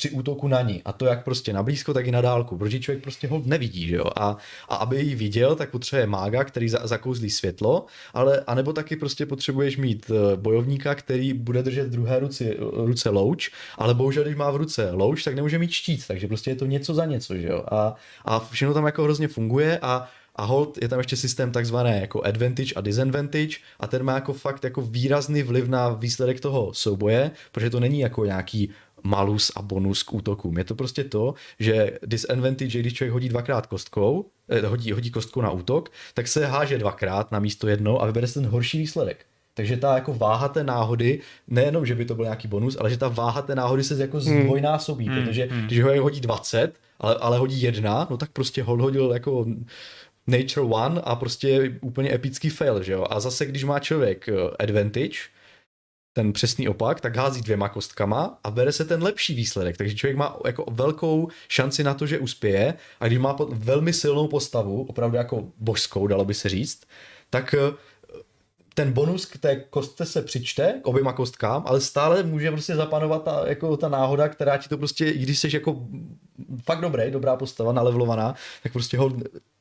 při 0.00 0.10
útoku 0.10 0.48
na 0.48 0.62
ní. 0.62 0.82
A 0.84 0.92
to 0.92 1.06
jak 1.06 1.24
prostě 1.24 1.52
na 1.52 1.62
blízko, 1.62 1.94
tak 1.94 2.06
i 2.06 2.10
na 2.10 2.20
dálku. 2.20 2.58
Protože 2.58 2.80
člověk 2.80 3.02
prostě 3.02 3.28
ho 3.28 3.42
nevidí, 3.44 3.86
že 3.86 3.96
jo. 3.96 4.04
A, 4.16 4.36
a 4.68 4.74
aby 4.74 5.02
ji 5.02 5.14
viděl, 5.14 5.56
tak 5.56 5.70
potřebuje 5.70 6.06
mága, 6.06 6.44
který 6.44 6.68
za, 6.68 6.80
zakouzlí 6.84 7.30
světlo, 7.30 7.86
ale 8.14 8.40
anebo 8.46 8.72
taky 8.72 8.96
prostě 8.96 9.26
potřebuješ 9.26 9.76
mít 9.76 10.10
uh, 10.10 10.16
bojovníka, 10.40 10.94
který 10.94 11.32
bude 11.32 11.62
držet 11.62 11.86
v 11.86 11.90
druhé 11.90 12.18
ruce, 12.18 12.44
ruce 12.72 13.10
louč, 13.10 13.50
ale 13.78 13.94
bohužel, 13.94 14.24
když 14.24 14.36
má 14.36 14.50
v 14.50 14.56
ruce 14.56 14.90
louč, 14.92 15.24
tak 15.24 15.34
nemůže 15.34 15.58
mít 15.58 15.70
štít, 15.70 16.06
takže 16.06 16.28
prostě 16.28 16.50
je 16.50 16.56
to 16.56 16.66
něco 16.66 16.94
za 16.94 17.04
něco, 17.04 17.36
že 17.36 17.48
jo. 17.48 17.64
A, 17.68 17.94
a 18.24 18.40
všechno 18.40 18.74
tam 18.74 18.86
jako 18.86 19.04
hrozně 19.04 19.28
funguje 19.28 19.78
a 19.82 20.08
a 20.36 20.44
hold 20.44 20.82
je 20.82 20.88
tam 20.88 20.98
ještě 20.98 21.16
systém 21.16 21.52
takzvané 21.52 22.00
jako 22.00 22.22
advantage 22.22 22.74
a 22.76 22.80
disadvantage 22.80 23.56
a 23.80 23.86
ten 23.86 24.02
má 24.02 24.14
jako 24.14 24.32
fakt 24.32 24.64
jako 24.64 24.82
výrazný 24.82 25.42
vliv 25.42 25.68
na 25.68 25.88
výsledek 25.88 26.40
toho 26.40 26.74
souboje, 26.74 27.30
protože 27.52 27.70
to 27.70 27.80
není 27.80 28.00
jako 28.00 28.24
nějaký 28.24 28.70
malus 29.02 29.52
a 29.56 29.62
bonus 29.62 30.02
k 30.02 30.14
útokům. 30.14 30.58
Je 30.58 30.64
to 30.64 30.74
prostě 30.74 31.04
to, 31.04 31.34
že 31.58 31.98
disadvantage, 32.06 32.80
když 32.80 32.92
člověk 32.92 33.12
hodí 33.12 33.28
dvakrát 33.28 33.66
kostkou, 33.66 34.26
eh, 34.48 34.66
hodí, 34.66 34.92
hodí 34.92 35.10
kostkou 35.10 35.40
na 35.40 35.50
útok, 35.50 35.90
tak 36.14 36.28
se 36.28 36.46
háže 36.46 36.78
dvakrát 36.78 37.32
na 37.32 37.38
místo 37.38 37.68
jednou 37.68 38.02
a 38.02 38.06
vybere 38.06 38.26
se 38.26 38.40
ten 38.40 38.50
horší 38.50 38.78
výsledek. 38.78 39.26
Takže 39.54 39.76
ta 39.76 39.94
jako 39.94 40.14
váha 40.14 40.48
té 40.48 40.64
náhody, 40.64 41.20
nejenom, 41.48 41.86
že 41.86 41.94
by 41.94 42.04
to 42.04 42.14
byl 42.14 42.24
nějaký 42.24 42.48
bonus, 42.48 42.76
ale 42.80 42.90
že 42.90 42.96
ta 42.96 43.08
váha 43.08 43.42
té 43.42 43.54
náhody 43.54 43.84
se 43.84 44.02
jako 44.02 44.20
hmm. 44.20 44.42
zdvojnásobí, 44.42 45.06
hmm. 45.08 45.24
protože 45.24 45.48
hmm. 45.50 45.66
když 45.66 45.82
ho 45.82 46.02
hodí 46.02 46.20
20, 46.20 46.72
ale, 47.00 47.14
ale 47.14 47.38
hodí 47.38 47.62
jedna, 47.62 48.06
no 48.10 48.16
tak 48.16 48.30
prostě 48.30 48.62
hol 48.62 48.82
hodil 48.82 49.10
jako 49.12 49.46
Nature 50.26 50.66
One 50.66 51.00
a 51.04 51.16
prostě 51.16 51.78
úplně 51.80 52.14
epický 52.14 52.48
fail, 52.48 52.82
že 52.82 52.92
jo. 52.92 53.06
A 53.10 53.20
zase, 53.20 53.46
když 53.46 53.64
má 53.64 53.78
člověk 53.78 54.28
eh, 54.28 54.34
advantage, 54.58 55.18
ten 56.12 56.32
přesný 56.32 56.68
opak, 56.68 57.00
tak 57.00 57.16
hází 57.16 57.40
dvěma 57.40 57.68
kostkama 57.68 58.38
a 58.44 58.50
bere 58.50 58.72
se 58.72 58.84
ten 58.84 59.02
lepší 59.02 59.34
výsledek. 59.34 59.76
Takže 59.76 59.94
člověk 59.94 60.16
má 60.16 60.36
jako 60.46 60.64
velkou 60.70 61.28
šanci 61.48 61.84
na 61.84 61.94
to, 61.94 62.06
že 62.06 62.18
uspěje 62.18 62.74
a 63.00 63.06
když 63.06 63.18
má 63.18 63.36
velmi 63.48 63.92
silnou 63.92 64.28
postavu, 64.28 64.82
opravdu 64.82 65.16
jako 65.16 65.48
božskou, 65.58 66.06
dalo 66.06 66.24
by 66.24 66.34
se 66.34 66.48
říct, 66.48 66.82
tak 67.30 67.54
eh, 67.54 67.58
ten 68.74 68.92
bonus 68.92 69.26
k 69.26 69.38
té 69.38 69.56
kostce 69.56 70.06
se 70.06 70.22
přičte, 70.22 70.80
k 70.82 70.86
oběma 70.86 71.12
kostkám, 71.12 71.62
ale 71.66 71.80
stále 71.80 72.22
může 72.22 72.50
prostě 72.50 72.76
zapanovat 72.76 73.24
ta, 73.24 73.48
jako 73.48 73.76
ta 73.76 73.88
náhoda, 73.88 74.28
která 74.28 74.56
ti 74.56 74.68
to 74.68 74.78
prostě, 74.78 75.10
i 75.10 75.18
když 75.18 75.38
jsi 75.38 75.48
jako 75.52 75.86
fakt 76.64 76.80
dobrý, 76.80 77.10
dobrá 77.10 77.36
postava, 77.36 77.72
nalevlovaná, 77.72 78.34
tak 78.62 78.72
prostě 78.72 78.98
ho 78.98 79.12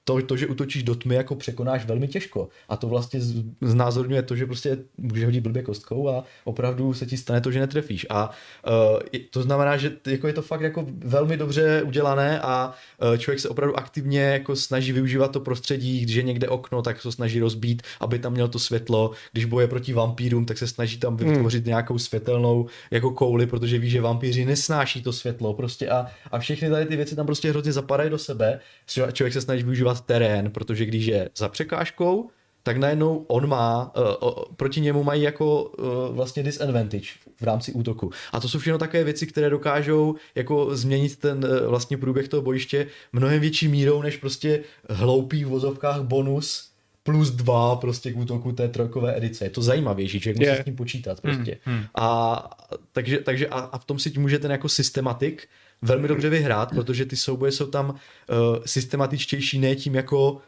to, 0.10 0.22
to, 0.22 0.38
že 0.38 0.48
utočíš 0.48 0.84
do 0.84 0.96
tmy, 0.96 1.16
jako 1.16 1.36
překonáš 1.36 1.86
velmi 1.86 2.08
těžko. 2.08 2.50
A 2.70 2.78
to 2.78 2.88
vlastně 2.88 3.20
znázorňuje 3.62 4.22
to, 4.22 4.36
že 4.36 4.46
prostě 4.46 4.78
můžeš 4.98 5.26
hodit 5.26 5.42
blbě 5.42 5.64
kostkou 5.64 6.10
a 6.10 6.24
opravdu 6.44 6.94
se 6.94 7.06
ti 7.06 7.18
stane 7.18 7.42
to, 7.42 7.52
že 7.52 7.60
netrefíš. 7.60 8.06
A 8.10 8.30
uh, 8.30 9.00
to 9.30 9.42
znamená, 9.42 9.78
že 9.78 9.92
jako 10.08 10.28
je 10.28 10.34
to 10.34 10.42
fakt 10.42 10.62
jako 10.62 10.86
velmi 10.98 11.38
dobře 11.38 11.84
udělané 11.84 12.40
a 12.40 12.74
uh, 13.12 13.18
člověk 13.18 13.40
se 13.40 13.50
opravdu 13.50 13.80
aktivně 13.80 14.22
jako 14.22 14.56
snaží 14.56 14.92
využívat 14.92 15.32
to 15.32 15.40
prostředí, 15.40 16.02
když 16.02 16.16
je 16.16 16.24
někde 16.24 16.48
okno, 16.48 16.82
tak 16.82 17.02
se 17.02 17.12
snaží 17.12 17.40
rozbít, 17.40 17.82
aby 18.00 18.20
tam 18.20 18.34
měl 18.34 18.48
to 18.48 18.60
světlo. 18.60 19.12
Když 19.32 19.46
boje 19.46 19.68
proti 19.68 19.94
vampírům, 19.94 20.46
tak 20.46 20.58
se 20.58 20.68
snaží 20.68 20.98
tam 20.98 21.18
vytvořit 21.18 21.64
hmm. 21.64 21.68
nějakou 21.68 21.98
světelnou 21.98 22.68
jako 22.92 23.12
kouli, 23.12 23.46
protože 23.46 23.80
ví, 23.80 23.90
že 23.90 24.02
vampíři 24.02 24.46
nesnáší 24.46 25.02
to 25.02 25.14
světlo 25.14 25.54
prostě 25.54 25.90
a, 25.90 26.06
a 26.32 26.40
všechny 26.40 26.70
tady 26.70 26.86
ty 26.86 26.96
věci 26.96 27.16
tam 27.16 27.26
prostě 27.26 27.50
hrozně 27.50 27.74
zapadají 27.74 28.10
do 28.10 28.18
sebe. 28.18 28.60
Člověk 29.14 29.34
se 29.34 29.42
snaží 29.42 29.64
využívat 29.64 29.99
terén, 30.02 30.52
protože 30.52 30.86
když 30.86 31.06
je 31.06 31.30
za 31.38 31.50
překážkou, 31.50 32.30
tak 32.64 32.78
najednou 32.78 33.26
on 33.28 33.48
má, 33.48 33.92
uh, 34.22 34.30
uh, 34.30 34.44
proti 34.56 34.82
němu 34.82 35.04
mají 35.04 35.22
jako 35.22 35.64
uh, 35.64 36.16
vlastně 36.16 36.44
disadvantage 36.44 37.08
v 37.40 37.44
rámci 37.44 37.74
útoku. 37.74 38.12
A 38.34 38.40
to 38.40 38.50
jsou 38.50 38.60
všechno 38.60 38.78
takové 38.78 39.04
věci, 39.04 39.28
které 39.28 39.50
dokážou 39.50 40.16
jako 40.36 40.76
změnit 40.76 41.16
ten 41.16 41.46
uh, 41.46 41.68
vlastně 41.68 41.98
průběh 41.98 42.28
toho 42.28 42.42
bojiště 42.42 42.88
mnohem 43.14 43.42
větší 43.42 43.68
mírou, 43.68 44.02
než 44.02 44.18
prostě 44.18 44.64
hloupý 44.90 45.46
v 45.46 45.48
vozovkách 45.48 46.02
bonus 46.02 46.70
plus 47.04 47.32
dva 47.32 47.76
prostě 47.76 48.12
k 48.12 48.18
útoku 48.18 48.52
té 48.52 48.68
trojkové 48.68 49.18
edice. 49.18 49.46
Je 49.46 49.50
to 49.50 49.62
zajímavější, 49.62 50.20
člověk 50.20 50.38
musí 50.38 50.46
yeah. 50.46 50.62
s 50.62 50.66
tím 50.66 50.76
počítat 50.76 51.22
prostě. 51.22 51.58
Hmm, 51.64 51.78
hmm. 51.78 51.86
A 51.96 52.50
takže, 52.92 53.18
takže 53.18 53.48
a, 53.48 53.60
a 53.60 53.78
v 53.78 53.86
tom 53.86 54.00
si 54.00 54.14
může 54.20 54.40
ten 54.40 54.52
jako 54.52 54.70
systematik 54.70 55.48
velmi 55.82 56.08
dobře 56.08 56.30
vyhrát, 56.30 56.70
protože 56.70 57.06
ty 57.06 57.16
souboje 57.16 57.52
jsou 57.52 57.68
tam 57.68 57.90
uh, 57.90 57.96
systematičtější 58.66 59.60
ne 59.60 59.76
tím 59.76 59.96
jako 59.96 60.32
uh, 60.32 60.40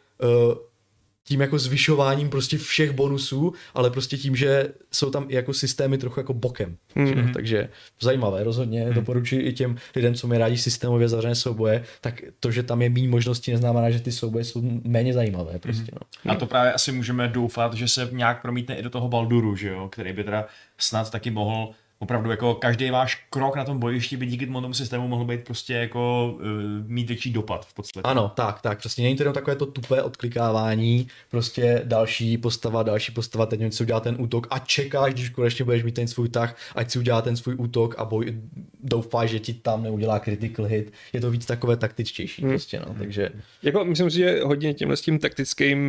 tím 1.23 1.41
jako 1.41 1.59
zvyšováním 1.59 2.29
prostě 2.29 2.57
všech 2.57 2.91
bonusů, 2.91 3.53
ale 3.73 3.89
prostě 3.89 4.17
tím, 4.17 4.35
že 4.35 4.73
jsou 4.91 5.09
tam 5.09 5.25
i 5.29 5.35
jako 5.35 5.53
systémy 5.53 5.97
trochu 5.97 6.19
jako 6.19 6.33
bokem. 6.33 6.77
Mm-hmm. 6.95 7.33
Takže 7.33 7.69
zajímavé, 8.01 8.43
rozhodně 8.43 8.85
mm. 8.85 8.93
doporučuji 8.93 9.41
i 9.41 9.53
těm 9.53 9.75
lidem, 9.95 10.13
co 10.13 10.27
mi 10.27 10.37
rádi 10.37 10.57
systémově 10.57 11.07
zavřené 11.07 11.35
souboje, 11.35 11.83
tak 12.01 12.21
to, 12.39 12.51
že 12.51 12.63
tam 12.63 12.81
je 12.81 12.89
méně 12.89 13.09
možností, 13.09 13.51
neznamená, 13.51 13.89
že 13.89 13.99
ty 13.99 14.11
souboje 14.11 14.43
jsou 14.43 14.61
méně 14.83 15.13
zajímavé. 15.13 15.59
Prostě, 15.59 15.91
no. 15.93 16.31
A 16.31 16.35
to 16.35 16.45
právě 16.45 16.73
asi 16.73 16.91
můžeme 16.91 17.27
doufat, 17.27 17.73
že 17.73 17.87
se 17.87 18.09
nějak 18.11 18.41
promítne 18.41 18.75
i 18.75 18.83
do 18.83 18.89
toho 18.89 19.09
Balduru, 19.09 19.55
že 19.55 19.69
jo? 19.69 19.89
který 19.91 20.13
by 20.13 20.23
teda 20.23 20.45
snad 20.77 21.11
taky 21.11 21.31
mohl 21.31 21.71
opravdu 22.01 22.31
jako 22.31 22.55
každý 22.55 22.89
váš 22.89 23.25
krok 23.29 23.55
na 23.55 23.65
tom 23.65 23.79
bojišti 23.79 24.17
by 24.17 24.25
díky 24.25 24.47
tomu 24.47 24.73
systému 24.73 25.07
mohl 25.07 25.25
být 25.25 25.43
prostě 25.43 25.73
jako 25.73 26.33
uh, 26.33 26.41
mít 26.87 27.07
větší 27.07 27.33
dopad 27.33 27.65
v 27.65 27.73
podstatě. 27.73 28.03
Ano, 28.03 28.31
tak, 28.35 28.61
tak, 28.61 28.77
přesně 28.77 29.03
není 29.03 29.15
to 29.15 29.23
jenom 29.23 29.33
takové 29.33 29.55
to 29.55 29.65
tupé 29.65 30.01
odklikávání, 30.01 31.07
prostě 31.31 31.81
další 31.85 32.37
postava, 32.37 32.83
další 32.83 33.11
postava, 33.11 33.45
teď 33.45 33.59
něco 33.59 33.83
udělá 33.83 33.99
ten 33.99 34.15
útok 34.19 34.47
a 34.49 34.59
čekáš, 34.59 35.13
když 35.13 35.29
konečně 35.29 35.65
budeš 35.65 35.83
mít 35.83 35.95
ten 35.95 36.07
svůj 36.07 36.29
tah, 36.29 36.55
ať 36.75 36.91
si 36.91 36.99
udělá 36.99 37.21
ten 37.21 37.35
svůj 37.37 37.55
útok 37.57 37.95
a 37.97 38.05
boj, 38.05 38.41
doufáš, 38.83 39.29
že 39.29 39.39
ti 39.39 39.53
tam 39.53 39.83
neudělá 39.83 40.19
critical 40.19 40.65
hit. 40.65 40.93
Je 41.13 41.21
to 41.21 41.31
víc 41.31 41.45
takové 41.45 41.77
taktičtější 41.77 42.41
hmm. 42.41 42.51
prostě, 42.51 42.79
no, 42.87 42.95
takže. 42.97 43.29
Jako 43.63 43.85
myslím 43.85 44.11
si, 44.11 44.17
že 44.17 44.39
hodně 44.43 44.73
tímhle 44.73 44.97
s 44.97 45.01
tím 45.01 45.19
taktickým 45.19 45.79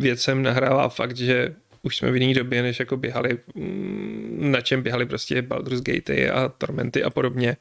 věcem 0.00 0.42
nahrává 0.42 0.88
fakt, 0.88 1.16
že 1.16 1.54
už 1.86 1.96
jsme 1.96 2.10
v 2.10 2.16
jiné 2.16 2.34
době, 2.34 2.62
než 2.62 2.80
jako 2.80 2.96
běhali, 2.96 3.38
mm, 3.54 4.38
na 4.50 4.60
čem 4.60 4.82
běhali 4.82 5.06
prostě 5.06 5.42
Baldur's 5.42 5.80
Gate 5.80 6.30
a 6.30 6.48
Tormenty 6.48 7.04
a 7.04 7.10
podobně. 7.10 7.56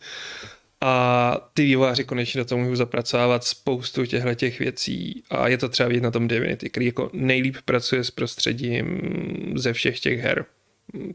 A 0.81 1.37
ty 1.53 1.63
vývojáři 1.63 2.03
konečně 2.03 2.39
do 2.41 2.45
toho 2.45 2.61
můžou 2.61 2.75
zapracovávat 2.75 3.43
spoustu 3.43 4.05
těchto 4.05 4.33
těch 4.33 4.59
věcí 4.59 5.23
a 5.29 5.47
je 5.47 5.57
to 5.57 5.69
třeba 5.69 5.89
vidět 5.89 6.03
na 6.03 6.11
tom 6.11 6.27
Divinity, 6.27 6.69
který 6.69 6.85
jako 6.85 7.09
nejlíp 7.13 7.55
pracuje 7.65 8.03
s 8.03 8.11
prostředím 8.11 9.01
ze 9.55 9.73
všech 9.73 9.99
těch 9.99 10.19
her. 10.19 10.45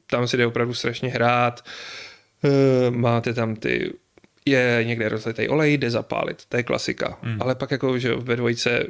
Tam 0.06 0.28
si 0.28 0.36
jde 0.36 0.46
opravdu 0.46 0.74
strašně 0.74 1.08
hrát, 1.08 1.64
eh, 2.44 2.90
máte 2.90 3.34
tam 3.34 3.56
ty 3.56 3.92
je 4.46 4.80
někde 4.84 5.08
rozletý 5.08 5.48
olej, 5.48 5.78
jde 5.78 5.90
zapálit, 5.90 6.44
to 6.48 6.56
je 6.56 6.62
klasika. 6.62 7.18
Hmm. 7.22 7.42
Ale 7.42 7.54
pak 7.54 7.70
jako, 7.70 7.98
že 7.98 8.14
ve 8.14 8.36
dvojce 8.36 8.86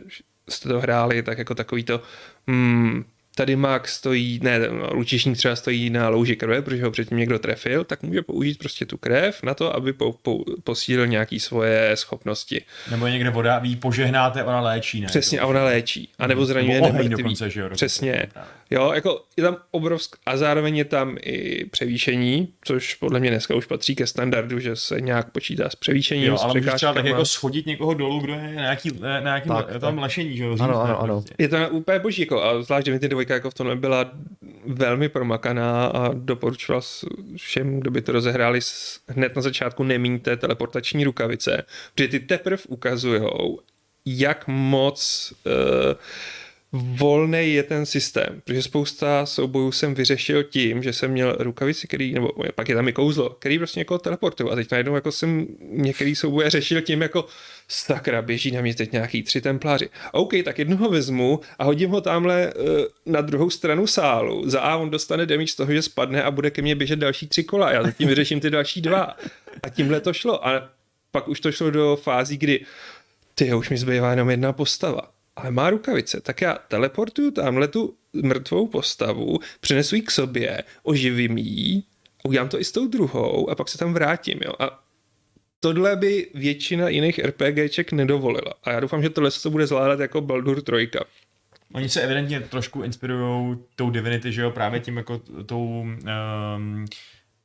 jste 0.49 0.69
to 0.69 0.81
hráli, 0.81 1.23
tak 1.23 1.39
jako 1.39 1.55
takový 1.55 1.85
to, 1.85 2.03
hmm, 2.47 3.05
tady 3.41 3.57
Max 3.57 3.95
stojí, 3.95 4.41
ne, 4.43 4.59
lučišník 4.93 5.37
třeba 5.37 5.57
stojí 5.57 5.91
na 5.91 6.09
louži 6.09 6.37
krve, 6.37 6.63
protože 6.63 6.85
ho 6.85 6.91
předtím 6.91 7.19
někdo 7.19 7.39
trefil, 7.39 7.85
tak 7.85 8.03
může 8.03 8.23
použít 8.23 8.59
prostě 8.59 8.87
tu 8.87 8.97
krev 8.97 9.43
na 9.43 9.55
to, 9.55 9.77
aby 9.77 9.93
po, 9.93 10.13
po, 10.13 10.45
posílil 10.65 11.07
nějaký 11.07 11.41
svoje 11.41 11.97
schopnosti. 11.97 12.65
Nebo 12.91 13.07
je 13.07 13.13
někde 13.13 13.31
voda, 13.31 13.59
vy 13.59 13.77
požehnáte, 13.77 14.45
ona 14.45 14.61
léčí, 14.61 15.01
ne? 15.01 15.07
Přesně, 15.07 15.41
a 15.41 15.47
ona 15.47 15.65
léčí. 15.65 16.09
A 16.19 16.27
nebo 16.27 16.47
zraňuje 16.47 16.81
nebo 16.81 17.09
dokonce, 17.09 17.51
že 17.51 17.61
jo? 17.61 17.71
Přesně. 17.71 18.27
Jo, 18.71 18.93
jako 18.95 19.25
je 19.37 19.43
tam 19.43 19.57
obrovsk... 19.71 20.17
A 20.27 20.37
zároveň 20.37 20.77
je 20.77 20.85
tam 20.85 21.17
i 21.23 21.65
převýšení, 21.65 22.49
což 22.65 22.95
podle 22.95 23.21
mě 23.21 23.31
dneska 23.31 23.55
už 23.55 23.67
patří 23.67 23.95
ke 23.95 24.07
standardu, 24.07 24.59
že 24.59 24.77
se 24.77 25.01
nějak 25.01 25.31
počítá 25.31 25.71
s 25.71 25.77
převýšením, 25.77 26.25
jo, 26.25 26.39
ale 26.43 26.55
můžeš 26.55 26.75
třeba 26.75 26.93
tak 26.93 27.05
jako 27.05 27.25
schodit 27.25 27.67
někoho 27.67 27.95
dolů, 27.95 28.21
kdo 28.21 28.33
je 28.33 28.43
na 28.43 28.49
nějaký, 28.49 28.91
na 29.01 29.21
nějakým 29.21 29.53
tak, 29.53 29.67
tam 29.67 29.81
tak. 29.81 30.03
lešení, 30.03 30.37
že 30.37 30.45
jo? 30.45 30.57
Ano, 30.61 30.83
ano, 30.83 31.01
ano. 31.01 31.25
Je 31.39 31.49
to 31.49 31.57
úplně 31.71 31.99
boží, 31.99 32.23
jako, 32.23 32.43
a 32.43 32.63
zvlášť 32.63 32.85
Divinity 32.85 33.09
2 33.09 33.23
jako 33.29 33.51
v 33.51 33.55
tomhle 33.55 33.77
byla 33.77 34.11
velmi 34.67 35.09
promakaná 35.09 35.87
a 35.87 36.11
doporučoval 36.15 36.81
všem, 37.37 37.81
kdo 37.81 37.91
by 37.91 38.03
to 38.03 38.13
rozehráli 38.13 38.61
hned 39.09 39.37
na 39.37 39.43
začátku 39.43 39.85
nemíňte 39.85 40.37
teleportační 40.37 41.05
rukavice, 41.05 41.63
protože 41.95 42.09
ty 42.09 42.21
teprve 42.21 42.63
ukazují, 42.69 43.23
jak 44.07 44.45
moc 44.49 45.33
uh, 45.47 45.53
volný 46.73 47.55
je 47.55 47.63
ten 47.63 47.87
systém, 47.87 48.41
protože 48.45 48.63
spousta 48.63 49.27
soubojů 49.27 49.73
jsem 49.73 49.95
vyřešil 49.95 50.43
tím, 50.43 50.83
že 50.83 50.93
jsem 50.93 51.11
měl 51.11 51.37
rukavici, 51.39 51.87
který, 51.87 52.13
nebo 52.13 52.33
pak 52.55 52.69
je 52.69 52.75
tam 52.75 52.89
i 52.89 52.93
kouzlo, 52.93 53.31
který 53.31 53.59
prostě 53.59 53.81
jako 53.81 53.99
teleportuju 53.99 54.51
a 54.51 54.55
teď 54.55 54.71
najednou 54.71 54.95
jako 54.95 55.13
jsem 55.13 55.47
některý 55.61 56.17
souboje 56.17 56.51
řešil 56.51 56.81
tím 56.81 57.03
jako 57.03 57.27
sakra, 57.69 58.23
běží 58.23 58.51
na 58.51 58.61
mě 58.61 58.75
teď 58.75 58.93
nějaký 58.93 59.23
tři 59.23 59.41
templáři. 59.41 59.89
OK, 60.13 60.33
tak 60.45 60.59
jednoho 60.59 60.91
vezmu 60.91 61.41
a 61.59 61.65
hodím 61.65 61.91
ho 61.91 62.01
tamhle 62.01 62.55
uh, 62.55 62.65
na 63.07 63.21
druhou 63.21 63.51
stranu 63.51 63.87
sálu. 63.87 64.51
Za 64.51 64.61
A 64.61 64.77
on 64.77 64.91
dostane 64.91 65.27
damage 65.27 65.53
z 65.53 65.55
toho, 65.55 65.73
že 65.73 65.83
spadne 65.83 66.23
a 66.23 66.31
bude 66.31 66.51
ke 66.51 66.63
mně 66.63 66.75
běžet 66.75 66.99
další 66.99 67.27
tři 67.27 67.45
kola. 67.45 67.73
Já 67.73 67.83
zatím 67.83 68.09
vyřeším 68.09 68.41
ty 68.41 68.51
další 68.51 68.81
dva. 68.81 69.17
A 69.63 69.69
tímhle 69.69 70.01
to 70.01 70.13
šlo. 70.13 70.49
A 70.49 70.69
pak 71.11 71.29
už 71.29 71.41
to 71.41 71.53
šlo 71.53 71.71
do 71.71 71.97
fází, 72.03 72.37
kdy 72.37 72.65
ty 73.35 73.55
už 73.55 73.71
mi 73.71 73.79
zbývá 73.79 74.11
jenom 74.11 74.31
jedna 74.31 74.53
postava 74.53 75.20
ale 75.41 75.51
má 75.51 75.71
rukavice, 75.71 76.21
tak 76.21 76.41
já 76.41 76.55
teleportuju 76.69 77.31
tamhle 77.31 77.69
tu 77.69 77.95
mrtvou 78.23 78.67
postavu, 78.67 79.39
přinesu 79.61 79.97
ji 79.97 80.03
k 80.03 80.11
sobě, 80.11 80.63
oživím 80.83 81.39
ji, 81.39 81.83
udělám 82.25 82.49
to 82.49 82.61
i 82.61 82.65
s 82.65 82.73
tou 82.73 82.87
druhou 82.87 83.51
a 83.51 83.55
pak 83.55 83.69
se 83.69 83.79
tam 83.79 83.95
vrátím, 83.95 84.39
jo. 84.45 84.53
A 84.59 84.83
tohle 85.61 85.97
by 85.97 86.31
většina 86.35 86.89
jiných 86.89 87.19
RPGček 87.19 87.93
nedovolila. 87.93 88.55
A 88.65 88.73
já 88.73 88.81
doufám, 88.81 89.03
že 89.03 89.11
tohle 89.11 89.31
se 89.31 89.43
to 89.43 89.51
bude 89.51 89.67
zvládat 89.67 90.01
jako 90.01 90.21
Baldur 90.21 90.63
3. 90.63 90.91
Oni 91.75 91.89
se 91.89 92.01
evidentně 92.01 92.41
trošku 92.41 92.83
inspirují 92.83 93.59
tou 93.77 93.91
Divinity, 93.91 94.33
že 94.33 94.43
jo, 94.43 94.51
právě 94.51 94.81
tím 94.81 94.97
jako 94.97 95.19
tou 95.47 95.67
um, 95.67 96.87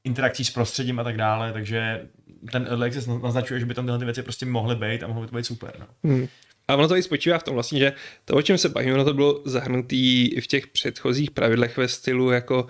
interakcí 0.03 0.45
s 0.45 0.49
prostředím 0.49 0.99
a 0.99 1.03
tak 1.03 1.17
dále, 1.17 1.53
takže 1.53 2.07
ten 2.51 2.83
Access 2.83 3.07
naznačuje, 3.07 3.59
že 3.59 3.65
by 3.65 3.73
tam 3.73 3.85
tyhle 3.85 3.99
ty 3.99 4.05
věci 4.05 4.23
prostě 4.23 4.45
mohly 4.45 4.75
být 4.75 5.03
a 5.03 5.07
mohly 5.07 5.21
by 5.21 5.27
to 5.29 5.35
být 5.35 5.45
super. 5.45 5.73
No. 5.79 5.85
Hmm. 6.03 6.27
A 6.67 6.75
ono 6.75 6.87
to 6.87 6.95
i 6.95 7.03
spočívá 7.03 7.37
v 7.37 7.43
tom 7.43 7.53
vlastně, 7.53 7.79
že 7.79 7.93
to, 8.25 8.35
o 8.35 8.41
čem 8.41 8.57
se 8.57 8.69
bavíme, 8.69 8.93
ono 8.93 9.05
to 9.05 9.13
bylo 9.13 9.41
zahrnutý 9.45 10.27
i 10.27 10.41
v 10.41 10.47
těch 10.47 10.67
předchozích 10.67 11.31
pravidlech 11.31 11.77
ve 11.77 11.87
stylu 11.87 12.31
jako 12.31 12.67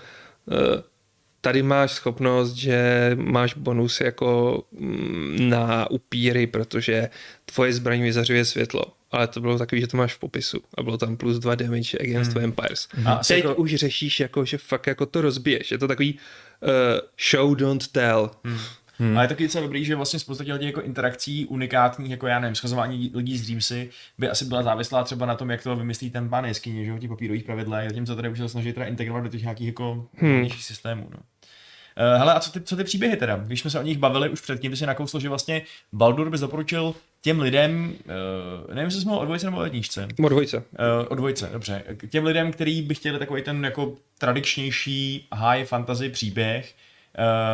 eh, 0.52 0.84
tady 1.46 1.64
máš 1.64 1.92
schopnost, 1.92 2.54
že 2.54 3.12
máš 3.16 3.54
bonus 3.54 4.02
jako 4.02 4.64
mm, 4.72 5.50
na 5.50 5.92
upíry, 5.92 6.48
protože 6.48 7.10
tvoje 7.46 7.74
zbraň 7.74 8.02
vyzařuje 8.02 8.46
světlo. 8.46 8.86
Ale 9.12 9.28
to 9.28 9.42
bylo 9.42 9.58
takový, 9.58 9.82
že 9.82 9.88
to 9.88 9.98
máš 9.98 10.14
v 10.14 10.20
popisu 10.20 10.60
a 10.78 10.84
bylo 10.84 10.98
tam 10.98 11.18
plus 11.18 11.40
dva 11.40 11.56
damage 11.56 11.98
against 11.98 12.32
hmm. 12.32 12.42
vampires. 12.42 12.88
A 13.06 13.16
teď 13.28 13.44
jako... 13.44 13.56
už 13.56 13.76
řešíš 13.76 14.20
jako, 14.20 14.46
že 14.46 14.58
fakt 14.58 14.88
jako 14.88 15.06
to 15.06 15.22
rozbiješ. 15.22 15.72
Je 15.72 15.78
to 15.78 15.88
takový 15.88 16.14
uh, 16.14 16.70
show 17.32 17.56
don't 17.56 17.88
tell. 17.88 18.32
Hmm. 18.44 18.58
Hmm. 19.00 19.18
Ale 19.18 19.24
je 19.24 19.28
taky 19.28 19.44
docela 19.44 19.62
dobrý, 19.62 19.86
že 19.86 19.96
vlastně 19.96 20.20
spousta 20.20 20.44
těch 20.44 20.62
jako 20.62 20.82
interakcí 20.82 21.46
unikátních, 21.46 22.12
jako 22.12 22.28
já 22.28 22.40
nevím, 22.40 22.56
schazování 22.56 23.12
lidí 23.14 23.38
z 23.38 23.46
Dreamsy, 23.46 23.90
by 24.18 24.30
asi 24.30 24.46
byla 24.46 24.64
závislá 24.64 25.04
třeba 25.04 25.26
na 25.26 25.36
tom, 25.36 25.50
jak 25.50 25.64
to 25.64 25.76
vymyslí 25.76 26.10
ten 26.10 26.30
pán 26.30 26.46
jeskyně, 26.46 26.86
že 26.86 26.92
jo, 26.92 26.98
těch 26.98 27.10
papírových 27.10 27.44
pravidlech, 27.44 27.90
zatímco 27.90 28.16
tady 28.16 28.30
už 28.30 28.38
se 28.38 28.50
snaží 28.50 28.74
teda 28.74 28.86
integrovat 28.86 29.24
do 29.24 29.30
těch 29.30 29.42
nějakých 29.42 29.68
jako 29.68 30.08
hmm. 30.14 30.50
systémů. 30.50 31.08
No. 31.12 31.18
Uh, 31.18 32.20
hele, 32.20 32.34
a 32.34 32.40
co 32.40 32.52
ty, 32.52 32.62
co 32.62 32.76
ty 32.76 32.84
příběhy 32.84 33.18
teda? 33.18 33.36
Když 33.36 33.62
jsme 33.62 33.70
se 33.70 33.80
o 33.80 33.84
nich 33.84 33.98
bavili 33.98 34.30
už 34.30 34.42
předtím, 34.42 34.72
ty 34.72 34.78
si 34.78 34.86
nakousl, 34.86 35.20
že 35.20 35.30
vlastně 35.30 35.62
Baldur 35.94 36.30
bys 36.30 36.42
doporučil 36.42 36.96
těm 37.22 37.40
lidem, 37.40 37.94
uh, 38.06 38.76
nevím, 38.76 38.86
jestli 38.86 39.02
jsme 39.02 39.12
o 39.12 39.26
dvojce 39.26 39.46
nebo 39.46 39.58
o 39.58 39.64
jedničce. 39.64 40.08
O 40.24 40.30
dvojce. 40.30 40.58
Uh, 40.58 40.64
o 41.10 41.16
dvojce, 41.16 41.50
dobře. 41.54 41.84
K 41.98 42.10
těm 42.10 42.26
lidem, 42.26 42.52
kteří 42.52 42.82
by 42.82 42.96
chtěli 42.96 43.20
takový 43.20 43.42
ten 43.42 43.66
jako 43.66 43.96
tradičnější 44.18 45.28
high 45.34 45.66
fantasy 45.66 46.10
příběh, 46.10 46.76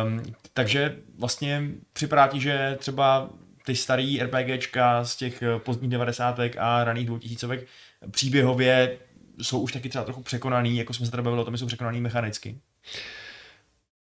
um, 0.04 0.22
takže 0.52 0.96
vlastně 1.18 1.70
připadá 1.92 2.28
ti, 2.28 2.40
že 2.40 2.76
třeba 2.78 3.30
ty 3.66 3.76
starý 3.76 4.20
RPGčka 4.22 5.04
z 5.04 5.16
těch 5.16 5.42
pozdních 5.58 5.90
90. 5.90 6.40
a 6.58 6.84
raných 6.84 7.06
2000 7.06 7.66
příběhově 8.10 8.98
jsou 9.42 9.60
už 9.60 9.72
taky 9.72 9.88
třeba 9.88 10.04
trochu 10.04 10.22
překonaný, 10.22 10.76
jako 10.76 10.92
jsme 10.92 11.06
se 11.06 11.12
tady 11.12 11.22
bavili 11.22 11.42
o 11.42 11.44
tom, 11.44 11.56
jsou 11.56 11.66
překonaný 11.66 12.00
mechanicky. 12.00 12.58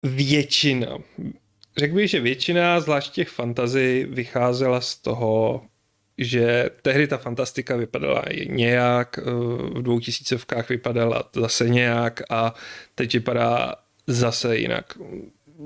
Většina. 0.04 0.98
Řekl 1.78 1.96
bych, 1.96 2.10
že 2.10 2.20
většina, 2.20 2.80
zvlášť 2.80 3.14
těch 3.14 3.30
fantazí, 3.30 4.06
vycházela 4.06 4.82
z 4.82 4.96
toho, 4.96 5.62
že 6.18 6.70
tehdy 6.82 7.08
ta 7.08 7.18
fantastika 7.18 7.76
vypadala 7.76 8.24
nějak, 8.50 9.20
eh, 9.20 9.32
v 9.80 9.82
dvou 9.82 10.00
tisícovkách 10.00 10.70
vypadala 10.70 11.24
zase 11.36 11.70
nějak 11.70 12.22
a 12.30 12.54
teď 12.96 13.14
vypadá 13.14 13.76
zase 14.08 14.58
jinak. 14.58 14.98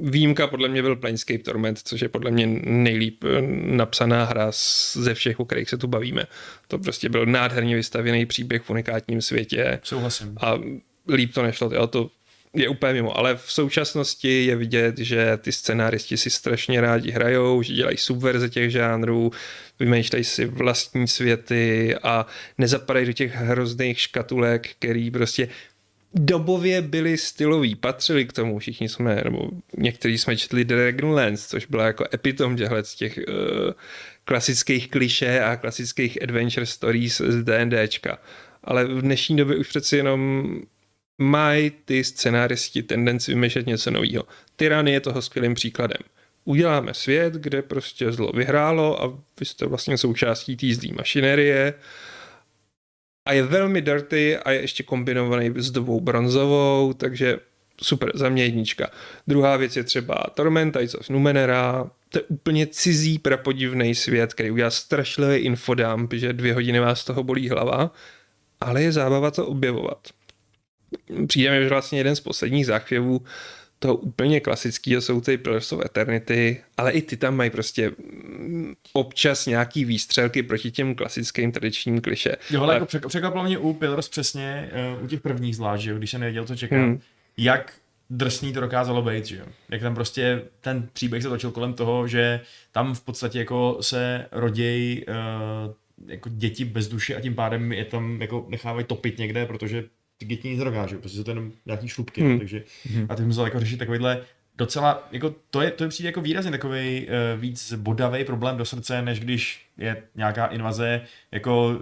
Výjimka 0.02 0.48
podle 0.48 0.68
mě 0.68 0.82
byl 0.82 0.96
Planescape 0.96 1.44
Torment, 1.44 1.80
což 1.84 2.02
je 2.02 2.10
podle 2.10 2.32
mě 2.32 2.48
nejlíp 2.64 3.24
eh, 3.24 3.42
napsaná 3.76 4.24
hra 4.26 4.52
ze 4.94 5.14
všech, 5.14 5.40
o 5.40 5.46
kterých 5.46 5.70
se 5.70 5.78
tu 5.78 5.88
bavíme. 5.88 6.24
To 6.68 6.80
prostě 6.80 7.10
byl 7.10 7.26
nádherně 7.26 7.76
vystavěný 7.76 8.26
příběh 8.26 8.62
v 8.62 8.70
unikátním 8.70 9.22
světě. 9.22 9.80
Souhlasím. 9.84 10.38
A 10.42 10.60
líp 11.08 11.34
to 11.34 11.44
nešlo, 11.44 11.72
jo, 11.74 11.88
to 11.88 12.10
je 12.56 12.70
úplně 12.70 12.94
mimo, 12.94 13.18
ale 13.18 13.36
v 13.36 13.52
současnosti 13.52 14.46
je 14.46 14.56
vidět, 14.56 14.98
že 14.98 15.38
ty 15.38 15.52
scenáristi 15.52 16.18
si 16.18 16.30
strašně 16.30 16.82
rádi 16.82 17.12
hrajou, 17.12 17.62
že 17.62 17.74
dělají 17.74 17.98
subverze 17.98 18.50
těch 18.50 18.72
žánrů, 18.72 19.32
vymýšlejí 19.80 20.24
si 20.24 20.46
vlastní 20.46 21.08
světy 21.08 21.96
a 22.04 22.26
nezapadají 22.58 23.06
do 23.06 23.14
těch 23.14 23.36
hrozných 23.36 24.00
škatulek, 24.00 24.68
který 24.80 25.12
prostě 25.12 25.48
dobově 26.16 26.82
byli 26.82 27.18
styloví, 27.18 27.76
patřili 27.76 28.26
k 28.26 28.34
tomu, 28.34 28.60
všichni 28.60 28.90
jsme, 28.90 29.22
nebo 29.24 29.50
někteří 29.78 30.18
jsme 30.18 30.38
četli 30.38 30.66
Dragonlance, 30.66 31.48
což 31.50 31.66
byla 31.66 31.86
jako 31.86 32.06
epitom 32.14 32.58
těchto 32.58 32.84
z 32.84 32.96
těch 32.96 33.18
uh, 33.18 33.34
klasických 34.26 34.90
kliše 34.90 35.42
a 35.42 35.56
klasických 35.56 36.24
adventure 36.24 36.66
stories 36.66 37.22
z 37.28 37.44
D&Dčka. 37.44 38.18
Ale 38.64 38.86
v 38.86 39.02
dnešní 39.02 39.38
době 39.38 39.56
už 39.56 39.68
přeci 39.68 39.98
jenom 39.98 40.50
mají 41.18 41.72
ty 41.86 42.04
scenáristi 42.04 42.84
tendenci 42.84 43.32
vymýšlet 43.32 43.66
něco 43.66 43.92
nového. 43.92 44.24
Tyran 44.56 44.88
je 44.88 45.00
toho 45.00 45.22
skvělým 45.22 45.54
příkladem. 45.54 46.02
Uděláme 46.46 46.94
svět, 46.94 47.34
kde 47.34 47.62
prostě 47.62 48.12
zlo 48.12 48.32
vyhrálo 48.32 49.04
a 49.04 49.08
vy 49.40 49.46
jste 49.46 49.66
vlastně 49.66 49.98
součástí 49.98 50.58
té 50.58 50.74
zlý 50.74 50.92
mašinerie 50.92 51.74
a 53.26 53.34
je 53.34 53.44
velmi 53.44 53.82
dirty 53.82 54.38
a 54.38 54.52
je 54.52 54.62
ještě 54.62 54.84
kombinovaný 54.84 55.54
s 55.56 55.72
dobou 55.72 56.00
bronzovou, 56.00 56.94
takže 56.94 57.40
super, 57.82 58.12
za 58.14 58.30
mě 58.30 58.44
jednička. 58.44 58.92
Druhá 59.28 59.58
věc 59.58 59.76
je 59.76 59.84
třeba 59.84 60.16
Torment, 60.34 60.78
Tides 60.78 60.96
of 60.96 61.10
Numenera, 61.10 61.90
to 62.10 62.20
je 62.20 62.24
úplně 62.28 62.68
cizí, 62.68 63.20
prapodivný 63.20 63.96
svět, 63.96 64.34
který 64.34 64.52
udělá 64.52 64.70
strašlivý 64.70 65.36
infodump, 65.36 66.14
že 66.14 66.34
dvě 66.34 66.54
hodiny 66.54 66.80
vás 66.80 67.02
z 67.02 67.06
toho 67.06 67.24
bolí 67.24 67.50
hlava, 67.50 67.92
ale 68.62 68.84
je 68.84 68.92
zábava 68.92 69.32
to 69.32 69.48
objevovat 69.48 70.00
přijde 71.28 71.52
mi, 71.52 71.64
že 71.64 71.70
vlastně 71.70 72.00
jeden 72.00 72.16
z 72.16 72.20
posledních 72.20 72.66
záchvěvů 72.66 73.22
toho 73.80 73.96
úplně 73.96 74.40
klasického 74.40 75.02
jsou 75.02 75.22
ty 75.22 75.38
Pillars 75.38 75.72
of 75.72 75.86
Eternity, 75.86 76.62
ale 76.78 76.92
i 76.92 77.02
ty 77.02 77.18
tam 77.18 77.36
mají 77.36 77.50
prostě 77.50 77.90
mm, 77.90 78.74
občas 78.94 79.46
nějaký 79.46 79.86
výstřelky 79.86 80.44
proti 80.44 80.72
těm 80.72 80.96
klasickým 80.96 81.52
tradičním 81.52 82.02
kliše. 82.02 82.36
Jo, 82.50 82.62
ale 82.62 82.74
jako 82.74 83.08
překvapilo 83.08 83.44
mě 83.44 83.58
u 83.58 83.74
Pillars 83.74 84.10
přesně, 84.10 84.72
uh, 84.98 85.04
u 85.04 85.08
těch 85.08 85.22
prvních 85.22 85.56
zvlášť, 85.56 85.84
že 85.84 85.92
jo, 85.92 85.98
když 85.98 86.12
jsem 86.12 86.22
nevěděl, 86.22 86.46
co 86.46 86.56
čekám, 86.56 86.80
hmm. 86.80 87.00
jak 87.38 87.74
drsný 88.10 88.54
to 88.54 88.62
dokázalo 88.62 89.02
být, 89.02 89.26
že 89.26 89.38
jo. 89.38 89.46
Jak 89.70 89.82
tam 89.82 89.96
prostě 89.96 90.42
ten 90.62 90.90
příběh 90.94 91.24
se 91.24 91.30
točil 91.30 91.52
kolem 91.52 91.74
toho, 91.74 92.08
že 92.08 92.42
tam 92.72 92.94
v 92.94 93.02
podstatě 93.02 93.40
jako 93.40 93.78
se 93.82 94.26
rodějí 94.32 95.06
uh, 95.06 95.74
jako 96.08 96.30
děti 96.30 96.66
bez 96.66 96.88
duše 96.88 97.16
a 97.16 97.22
tím 97.22 97.36
pádem 97.36 97.72
je 97.72 97.86
tam 97.86 98.22
jako 98.22 98.46
nechávají 98.50 98.86
topit 98.86 99.18
někde, 99.18 99.46
protože 99.46 99.84
ty 100.18 100.26
děti 100.26 100.50
nic 100.50 100.60
nedokážou, 100.60 100.98
protože 100.98 101.18
jsou 101.18 101.24
to 101.24 101.32
jenom 101.32 101.52
nějaký 101.66 101.88
šlubky, 101.88 102.22
hmm. 102.22 102.38
takže 102.38 102.64
hmm. 102.86 103.06
a 103.10 103.16
ty 103.16 103.24
musel 103.24 103.46
jako 103.46 103.60
řešit 103.60 103.78
takovýhle 103.78 104.22
docela, 104.58 105.08
jako 105.12 105.36
to 105.50 105.62
je, 105.62 105.72
to 105.72 105.84
je 105.84 105.90
přijde 105.90 106.10
jako 106.10 106.22
výrazně 106.22 106.52
takový 106.52 107.08
uh, 107.08 107.42
víc 107.42 107.74
bodavý 107.74 108.26
problém 108.26 108.58
do 108.58 108.66
srdce, 108.66 109.02
než 109.02 109.20
když 109.20 109.66
je 109.78 110.04
nějaká 110.16 110.46
invaze 110.46 111.02
jako 111.32 111.68
uh, 111.68 111.78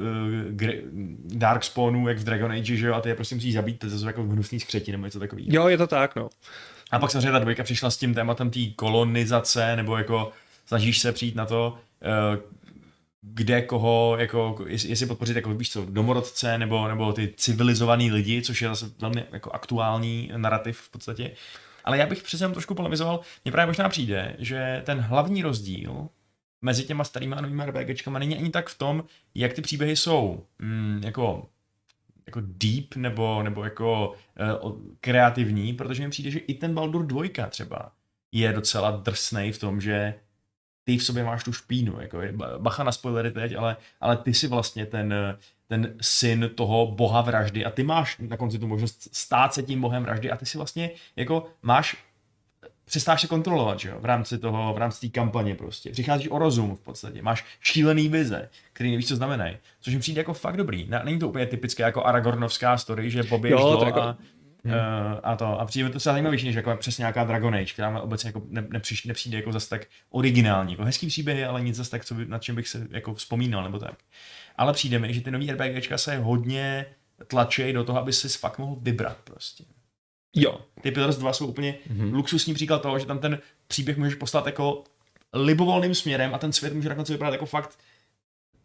gr- 0.49 0.81
Darkspawnů, 1.25 2.07
jak 2.07 2.17
v 2.17 2.23
Dragon 2.23 2.51
Age, 2.51 2.75
že 2.75 2.87
jo, 2.87 2.93
a 2.93 3.01
ty 3.01 3.09
je 3.09 3.15
prostě 3.15 3.35
musíš 3.35 3.53
zabít, 3.53 3.79
to 3.79 3.89
jsou 3.89 4.07
jako 4.07 4.23
hnusný 4.23 4.59
skřeti 4.59 4.91
nebo 4.91 5.05
něco 5.05 5.19
takového. 5.19 5.47
Jo, 5.51 5.67
je 5.67 5.77
to 5.77 5.87
tak, 5.87 6.15
no. 6.15 6.29
A 6.91 6.99
pak 6.99 7.11
samozřejmě 7.11 7.31
ta 7.31 7.39
dvojka 7.39 7.63
přišla 7.63 7.89
s 7.89 7.97
tím 7.97 8.13
tématem 8.13 8.49
té 8.49 8.59
kolonizace, 8.75 9.75
nebo 9.75 9.97
jako 9.97 10.31
snažíš 10.65 10.99
se 10.99 11.11
přijít 11.11 11.35
na 11.35 11.45
to, 11.45 11.77
uh, 12.33 12.39
kde 13.23 13.61
koho, 13.61 14.15
jako, 14.19 14.65
jestli 14.67 15.05
podpořit 15.05 15.35
jako, 15.35 15.53
víš 15.53 15.71
co, 15.71 15.85
domorodce 15.85 16.57
nebo, 16.57 16.87
nebo 16.87 17.13
ty 17.13 17.33
civilizovaný 17.37 18.11
lidi, 18.11 18.41
což 18.41 18.61
je 18.61 18.67
zase 18.67 18.91
velmi 18.99 19.23
jako 19.31 19.51
aktuální 19.51 20.31
narrativ 20.37 20.77
v 20.77 20.91
podstatě. 20.91 21.31
Ale 21.83 21.97
já 21.97 22.05
bych 22.05 22.23
přece 22.23 22.49
trošku 22.49 22.75
polemizoval, 22.75 23.19
mně 23.45 23.51
právě 23.51 23.67
možná 23.67 23.89
přijde, 23.89 24.35
že 24.39 24.81
ten 24.85 24.99
hlavní 24.99 25.41
rozdíl 25.41 26.09
mezi 26.61 26.83
těma 26.83 27.03
starými 27.03 27.35
a 27.35 27.41
novými 27.41 27.65
RPGčkama 27.65 28.19
není 28.19 28.37
ani 28.37 28.49
tak 28.49 28.69
v 28.69 28.77
tom, 28.77 29.03
jak 29.35 29.53
ty 29.53 29.61
příběhy 29.61 29.95
jsou 29.95 30.45
mm, 30.59 31.01
jako, 31.05 31.49
jako 32.25 32.39
deep 32.43 32.95
nebo, 32.95 33.43
nebo 33.43 33.63
jako 33.63 34.13
uh, 34.63 34.81
kreativní, 35.01 35.73
protože 35.73 36.03
mi 36.03 36.09
přijde, 36.09 36.31
že 36.31 36.39
i 36.39 36.53
ten 36.53 36.73
Baldur 36.73 37.05
2 37.05 37.47
třeba 37.49 37.91
je 38.31 38.53
docela 38.53 38.91
drsnej 38.91 39.51
v 39.51 39.59
tom, 39.59 39.81
že 39.81 40.13
ty 40.83 40.97
v 40.97 41.03
sobě 41.03 41.23
máš 41.23 41.43
tu 41.43 41.53
špínu, 41.53 42.01
jako 42.01 42.21
je, 42.21 42.33
bacha 42.57 42.83
na 42.83 42.91
spoilery 42.91 43.31
teď, 43.31 43.55
ale, 43.55 43.77
ale 44.01 44.17
ty 44.17 44.33
si 44.33 44.47
vlastně 44.47 44.85
ten, 44.85 45.13
ten 45.67 45.95
syn 46.01 46.49
toho 46.55 46.91
boha 46.91 47.21
vraždy 47.21 47.65
a 47.65 47.71
ty 47.71 47.83
máš 47.83 48.17
na 48.19 48.37
konci 48.37 48.59
tu 48.59 48.67
možnost 48.67 49.15
stát 49.15 49.53
se 49.53 49.63
tím 49.63 49.81
bohem 49.81 50.03
vraždy 50.03 50.31
a 50.31 50.37
ty 50.37 50.45
si 50.45 50.57
vlastně 50.57 50.91
jako 51.15 51.45
máš 51.61 51.97
přestáš 52.85 53.21
se 53.21 53.27
kontrolovat, 53.27 53.79
že 53.79 53.89
jo, 53.89 53.95
v 53.99 54.05
rámci 54.05 54.37
toho, 54.37 54.73
v 54.73 54.77
rámci 54.77 55.01
té 55.01 55.13
kampaně 55.13 55.55
prostě. 55.55 55.91
Přicházíš 55.91 56.27
o 56.31 56.39
rozum 56.39 56.75
v 56.75 56.79
podstatě, 56.79 57.21
máš 57.21 57.45
šílený 57.61 58.09
vize, 58.09 58.49
který 58.73 58.91
nevíš, 58.91 59.07
co 59.07 59.15
znamenají. 59.15 59.57
Což 59.81 59.93
mi 59.93 59.99
přijde 59.99 60.19
jako 60.21 60.33
fakt 60.33 60.57
dobrý. 60.57 60.89
Není 61.03 61.19
to 61.19 61.29
úplně 61.29 61.45
typické 61.45 61.83
jako 61.83 62.03
Aragornovská 62.03 62.77
story, 62.77 63.09
že 63.09 63.23
poběž 63.23 63.51
jo, 63.51 63.81
jako, 63.85 64.01
a, 64.01 64.17
Hmm. 64.65 64.73
Uh, 64.73 65.19
a 65.23 65.35
to. 65.35 65.59
A 65.59 65.65
přijde 65.65 65.89
to 65.89 65.99
třeba 65.99 66.13
zajímavější, 66.13 66.45
než 66.45 66.55
jako 66.55 66.75
přesně 66.75 67.01
nějaká 67.01 67.23
Dragon 67.23 67.55
Age, 67.55 67.73
která 67.73 68.01
obecně 68.01 68.27
jako 68.27 68.41
ne, 68.49 68.67
nepřiš, 68.69 69.05
nepřijde 69.05 69.37
jako 69.37 69.51
zase 69.51 69.69
tak 69.69 69.85
originální. 70.09 70.73
Jako 70.73 70.83
hezký 70.83 71.07
příběhy, 71.07 71.45
ale 71.45 71.61
nic 71.61 71.75
zase 71.75 71.91
tak, 71.91 72.05
co 72.05 72.15
by, 72.15 72.25
nad 72.25 72.43
čím 72.43 72.55
bych 72.55 72.67
se 72.67 72.87
jako 72.91 73.13
vzpomínal, 73.13 73.63
nebo 73.63 73.79
tak. 73.79 73.95
Ale 74.55 74.73
přijde 74.73 74.99
mi, 74.99 75.13
že 75.13 75.21
ty 75.21 75.31
nový 75.31 75.51
RPGčka 75.51 75.97
se 75.97 76.17
hodně 76.17 76.85
tlačí 77.27 77.73
do 77.73 77.83
toho, 77.83 77.99
aby 77.99 78.13
si 78.13 78.29
fakt 78.29 78.59
mohl 78.59 78.77
vybrat 78.81 79.17
prostě. 79.23 79.63
Jo. 80.35 80.61
Ty 80.81 80.91
Pillars 80.91 81.17
2 81.17 81.33
jsou 81.33 81.47
úplně 81.47 81.75
mm-hmm. 81.93 82.13
luxusní 82.13 82.53
příklad 82.53 82.81
toho, 82.81 82.99
že 82.99 83.05
tam 83.05 83.19
ten 83.19 83.39
příběh 83.67 83.97
můžeš 83.97 84.15
poslat 84.15 84.45
jako 84.45 84.83
libovolným 85.33 85.95
směrem 85.95 86.35
a 86.35 86.37
ten 86.37 86.53
svět 86.53 86.73
může 86.73 86.89
na 86.89 86.95
konci 86.95 87.13
vypadat 87.13 87.31
jako 87.31 87.45
fakt 87.45 87.79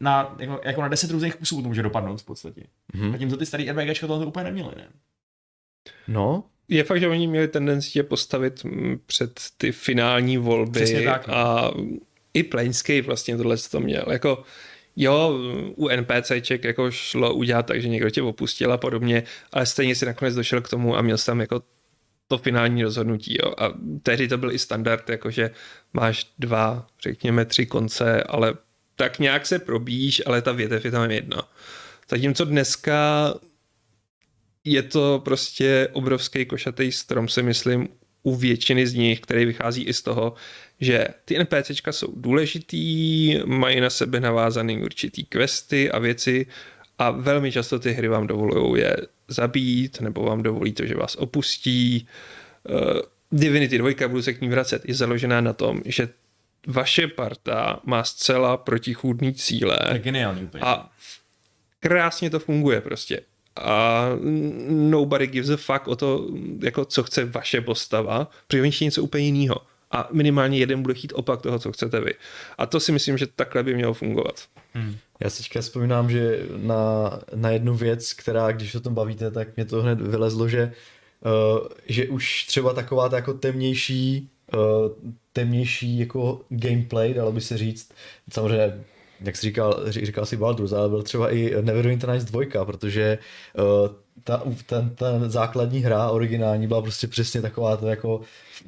na, 0.00 0.36
jako, 0.38 0.60
jako 0.64 0.82
na 0.82 0.88
deset 0.88 1.10
různých 1.10 1.36
kusů 1.36 1.62
to 1.62 1.68
může 1.68 1.82
dopadnout 1.82 2.20
v 2.20 2.24
podstatě. 2.24 2.64
Mm-hmm. 2.94 3.14
A 3.14 3.18
tím, 3.18 3.36
ty 3.36 3.46
starý 3.46 3.70
RPGčka 3.70 4.06
tohle 4.06 4.24
to 4.24 4.28
úplně 4.28 4.44
neměli, 4.44 4.72
ne? 4.76 4.88
No. 6.08 6.44
Je 6.68 6.84
fakt, 6.84 7.00
že 7.00 7.08
oni 7.08 7.26
měli 7.26 7.48
tendenci 7.48 7.98
je 7.98 8.02
postavit 8.02 8.66
před 9.06 9.40
ty 9.56 9.72
finální 9.72 10.38
volby 10.38 11.04
tak, 11.04 11.26
no. 11.26 11.34
a 11.34 11.74
i 12.34 12.42
Planescape 12.42 13.02
vlastně 13.02 13.36
tohle 13.36 13.56
to 13.70 13.80
měl. 13.80 14.04
Jako, 14.10 14.42
jo, 14.96 15.38
u 15.76 15.88
NPCček 15.88 16.64
jako 16.64 16.90
šlo 16.90 17.34
udělat 17.34 17.66
tak, 17.66 17.82
že 17.82 17.88
někdo 17.88 18.10
tě 18.10 18.22
opustil 18.22 18.72
a 18.72 18.76
podobně, 18.76 19.22
ale 19.52 19.66
stejně 19.66 19.94
si 19.94 20.06
nakonec 20.06 20.34
došel 20.34 20.60
k 20.60 20.68
tomu 20.68 20.96
a 20.96 21.02
měl 21.02 21.18
tam 21.18 21.40
jako 21.40 21.62
to 22.28 22.38
finální 22.38 22.82
rozhodnutí. 22.82 23.36
Jo. 23.42 23.52
A 23.58 23.72
tehdy 24.02 24.28
to 24.28 24.38
byl 24.38 24.52
i 24.52 24.58
standard, 24.58 25.10
jakože 25.10 25.50
máš 25.92 26.26
dva, 26.38 26.86
řekněme 27.02 27.44
tři 27.44 27.66
konce, 27.66 28.22
ale 28.22 28.54
tak 28.96 29.18
nějak 29.18 29.46
se 29.46 29.58
probíš, 29.58 30.22
ale 30.26 30.42
ta 30.42 30.52
větev 30.52 30.84
je 30.84 30.90
tam 30.90 31.10
jedna. 31.10 31.48
Zatímco 32.10 32.44
dneska 32.44 33.34
je 34.72 34.82
to 34.82 35.20
prostě 35.24 35.88
obrovský 35.92 36.46
košatý 36.46 36.92
strom, 36.92 37.28
si 37.28 37.42
myslím, 37.42 37.88
u 38.22 38.36
většiny 38.36 38.86
z 38.86 38.94
nich, 38.94 39.20
který 39.20 39.44
vychází 39.44 39.82
i 39.82 39.92
z 39.92 40.02
toho, 40.02 40.34
že 40.80 41.08
ty 41.24 41.38
NPCčka 41.38 41.92
jsou 41.92 42.12
důležitý, 42.16 43.38
mají 43.44 43.80
na 43.80 43.90
sebe 43.90 44.20
navázaný 44.20 44.82
určitý 44.82 45.24
questy 45.24 45.90
a 45.90 45.98
věci 45.98 46.46
a 46.98 47.10
velmi 47.10 47.52
často 47.52 47.78
ty 47.78 47.92
hry 47.92 48.08
vám 48.08 48.26
dovolují 48.26 48.82
je 48.82 48.96
zabít, 49.28 50.00
nebo 50.00 50.22
vám 50.22 50.42
dovolí 50.42 50.72
to, 50.72 50.86
že 50.86 50.94
vás 50.94 51.16
opustí. 51.16 52.08
Eh, 52.68 53.02
Divinity 53.32 53.78
2, 53.78 54.08
budu 54.08 54.22
se 54.22 54.32
k 54.32 54.40
ní 54.40 54.48
vracet, 54.48 54.88
je 54.88 54.94
založená 54.94 55.40
na 55.40 55.52
tom, 55.52 55.80
že 55.84 56.08
vaše 56.66 57.08
parta 57.08 57.80
má 57.84 58.04
zcela 58.04 58.56
protichůdný 58.56 59.34
cíle. 59.34 59.78
To 59.86 59.92
je 59.92 59.98
geniální 59.98 60.44
úplně. 60.44 60.64
A 60.64 60.90
krásně 61.80 62.30
to 62.30 62.38
funguje 62.38 62.80
prostě. 62.80 63.20
A 63.58 64.08
nobody 64.68 65.26
gives 65.26 65.50
a 65.50 65.56
fuck 65.56 65.88
o 65.88 65.96
to, 65.96 66.28
jako 66.62 66.84
co 66.84 67.02
chce 67.02 67.24
vaše 67.24 67.60
postava, 67.60 68.30
protože 68.46 68.62
oni 68.62 68.72
něco 68.80 69.02
úplně 69.02 69.24
jiného. 69.24 69.56
A 69.90 70.08
minimálně 70.12 70.58
jeden 70.58 70.82
bude 70.82 70.94
chtít 70.94 71.12
opak 71.16 71.42
toho, 71.42 71.58
co 71.58 71.72
chcete 71.72 72.00
vy. 72.00 72.14
A 72.58 72.66
to 72.66 72.80
si 72.80 72.92
myslím, 72.92 73.18
že 73.18 73.26
takhle 73.26 73.62
by 73.62 73.74
mělo 73.74 73.94
fungovat. 73.94 74.44
Hmm. 74.74 74.96
Já 75.20 75.30
si 75.30 75.42
teďka 75.42 75.60
vzpomínám, 75.60 76.10
že 76.10 76.46
na, 76.56 77.10
na 77.34 77.50
jednu 77.50 77.74
věc, 77.74 78.12
která, 78.12 78.52
když 78.52 78.74
o 78.74 78.80
tom 78.80 78.94
bavíte, 78.94 79.30
tak 79.30 79.56
mě 79.56 79.64
to 79.64 79.82
hned 79.82 80.00
vylezlo, 80.00 80.48
že, 80.48 80.72
uh, 81.60 81.68
že 81.86 82.08
už 82.08 82.44
třeba 82.44 82.72
taková 82.72 83.08
ta 83.08 83.16
jako 83.16 83.34
temnější, 83.34 84.28
uh, 84.54 84.60
temnější 85.32 85.98
jako 85.98 86.40
gameplay, 86.48 87.14
dalo 87.14 87.32
by 87.32 87.40
se 87.40 87.58
říct, 87.58 87.92
samozřejmě 88.32 88.84
jak 89.20 89.36
jsi 89.36 89.46
říkal, 89.46 89.82
říkal 89.86 90.26
si 90.26 90.36
Baldur's, 90.36 90.72
ale 90.72 90.88
byl 90.88 91.02
třeba 91.02 91.30
i 91.30 91.62
Neverwinter 91.62 92.10
Nights 92.10 92.30
2, 92.30 92.64
protože 92.64 93.18
uh, 93.58 93.94
ta, 94.24 94.42
ten, 94.66 94.90
ten 94.90 95.30
základní 95.30 95.80
hra 95.80 96.08
originální 96.08 96.66
byla 96.66 96.82
prostě 96.82 97.08
přesně 97.08 97.42
taková 97.42 97.76
ta, 97.76 97.90
jako, 97.90 98.20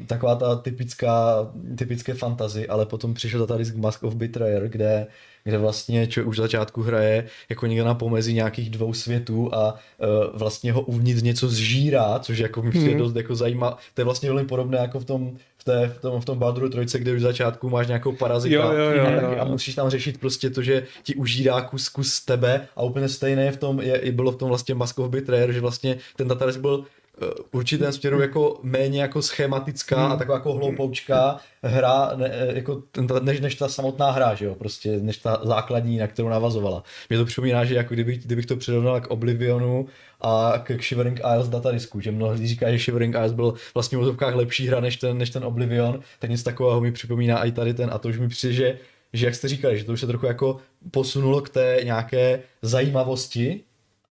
taková 0.07 0.35
ta 0.35 0.57
typická, 0.57 1.47
typické 1.79 2.15
fantazy, 2.15 2.69
ale 2.69 2.87
potom 2.87 3.15
přišel 3.15 3.47
ta 3.47 3.57
disk 3.57 3.75
Mask 3.75 4.03
of 4.03 4.15
Betrayer, 4.15 4.69
kde 4.69 5.07
kde 5.45 5.59
vlastně 5.59 6.07
člověk 6.07 6.29
už 6.29 6.39
v 6.39 6.43
začátku 6.43 6.83
hraje 6.83 7.27
jako 7.49 7.67
někde 7.67 7.85
na 7.85 7.95
pomezi 7.95 8.35
nějakých 8.35 8.71
dvou 8.71 8.93
světů 8.95 9.55
a 9.55 9.73
uh, 9.73 10.39
vlastně 10.39 10.73
ho 10.73 10.81
uvnitř 10.81 11.23
něco 11.23 11.49
zžírá, 11.49 12.19
což 12.19 12.39
jako 12.39 12.63
mi 12.63 12.71
hmm. 12.71 12.99
dost 12.99 13.17
jako 13.17 13.35
zajímá. 13.35 13.79
To 13.95 14.01
je 14.01 14.05
vlastně 14.05 14.29
velmi 14.29 14.47
podobné 14.47 14.79
jako 14.79 15.01
v 15.01 15.05
tom 15.05 15.33
v, 15.61 15.65
té, 15.65 15.93
v 15.99 16.01
tom, 16.01 16.21
v 16.21 16.25
tom 16.25 16.39
Balduru 16.39 16.69
trojce, 16.69 16.99
kde 16.99 17.13
už 17.13 17.19
v 17.19 17.23
začátku 17.23 17.71
máš 17.71 17.87
nějakou 17.87 18.13
parazita 18.13 18.55
jo, 18.55 18.73
jo, 18.73 18.91
jo, 18.91 19.39
a, 19.39 19.41
a 19.41 19.45
musíš 19.45 19.75
tam 19.75 19.91
řešit 19.91 20.21
prostě 20.21 20.51
to, 20.51 20.63
že 20.63 20.87
ti 21.03 21.15
užírá 21.15 21.61
kus, 21.61 21.89
kus 21.89 22.21
tebe 22.21 22.69
a 22.77 22.83
úplně 22.83 23.09
stejné 23.09 23.53
v 23.53 23.57
tom 23.57 23.81
je, 23.81 23.97
i 23.97 24.13
bylo 24.13 24.33
v 24.33 24.37
tom 24.37 24.49
vlastně 24.49 24.75
Mask 24.75 24.99
of 24.99 25.11
Betrayer, 25.11 25.53
že 25.53 25.61
vlastně 25.61 25.97
ten 26.17 26.29
datadisk 26.29 26.61
byl 26.61 26.85
v 27.21 27.55
určitém 27.55 27.93
směru 27.93 28.21
jako 28.21 28.61
méně 28.63 29.01
jako 29.01 29.23
schematická 29.23 30.07
a 30.09 30.17
taková 30.17 30.39
jako 30.39 30.53
hloupoučká 30.53 31.37
hra, 31.63 32.11
ne, 32.17 32.31
jako 32.55 32.83
než, 33.23 33.41
než 33.41 33.55
ta 33.55 33.69
samotná 33.69 34.11
hra, 34.11 34.35
že 34.35 34.45
jo, 34.45 34.55
prostě 34.55 34.99
než 34.99 35.17
ta 35.17 35.41
základní, 35.45 35.99
na 35.99 36.07
kterou 36.07 36.29
navazovala. 36.29 36.83
Mě 37.09 37.19
to 37.19 37.25
připomíná, 37.25 37.65
že 37.65 37.75
jako 37.75 37.95
kdybych, 37.95 38.25
kdybych 38.25 38.47
to 38.47 38.57
přirovnal 38.57 39.01
k 39.01 39.07
Oblivionu 39.07 39.87
a 40.21 40.53
k 40.65 40.83
Shivering 40.83 41.19
Isles 41.19 41.49
datadisku, 41.49 42.01
že 42.01 42.11
mnoho 42.11 42.33
lidí 42.33 42.49
říká, 42.49 42.73
že 42.73 42.79
Shivering 42.79 43.15
Isles 43.15 43.33
byl 43.33 43.55
vlastně 43.75 43.99
v 43.99 44.01
úzovkách 44.01 44.35
lepší 44.35 44.69
hra 44.69 44.81
než 44.81 44.97
ten, 44.97 45.19
než 45.19 45.31
ten 45.31 45.45
Oblivion, 45.45 46.01
tak 46.19 46.31
něco 46.31 46.45
takového 46.45 46.81
mi 46.81 46.93
připomíná 46.93 47.45
i 47.45 47.53
tady 47.53 47.75
ten 47.75 47.91
a 47.93 47.99
to 47.99 48.09
už 48.09 48.19
mi 48.19 48.29
přijde, 48.29 48.55
že 48.55 48.79
že 49.13 49.27
jak 49.27 49.35
jste 49.35 49.49
říkali, 49.49 49.79
že 49.79 49.85
to 49.85 49.93
už 49.93 50.01
se 50.01 50.07
trochu 50.07 50.27
jako 50.27 50.57
posunulo 50.91 51.41
k 51.41 51.49
té 51.49 51.81
nějaké 51.85 52.43
zajímavosti. 52.63 53.61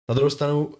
Na 0.08 0.14
druhou 0.14 0.30
stranu 0.30 0.74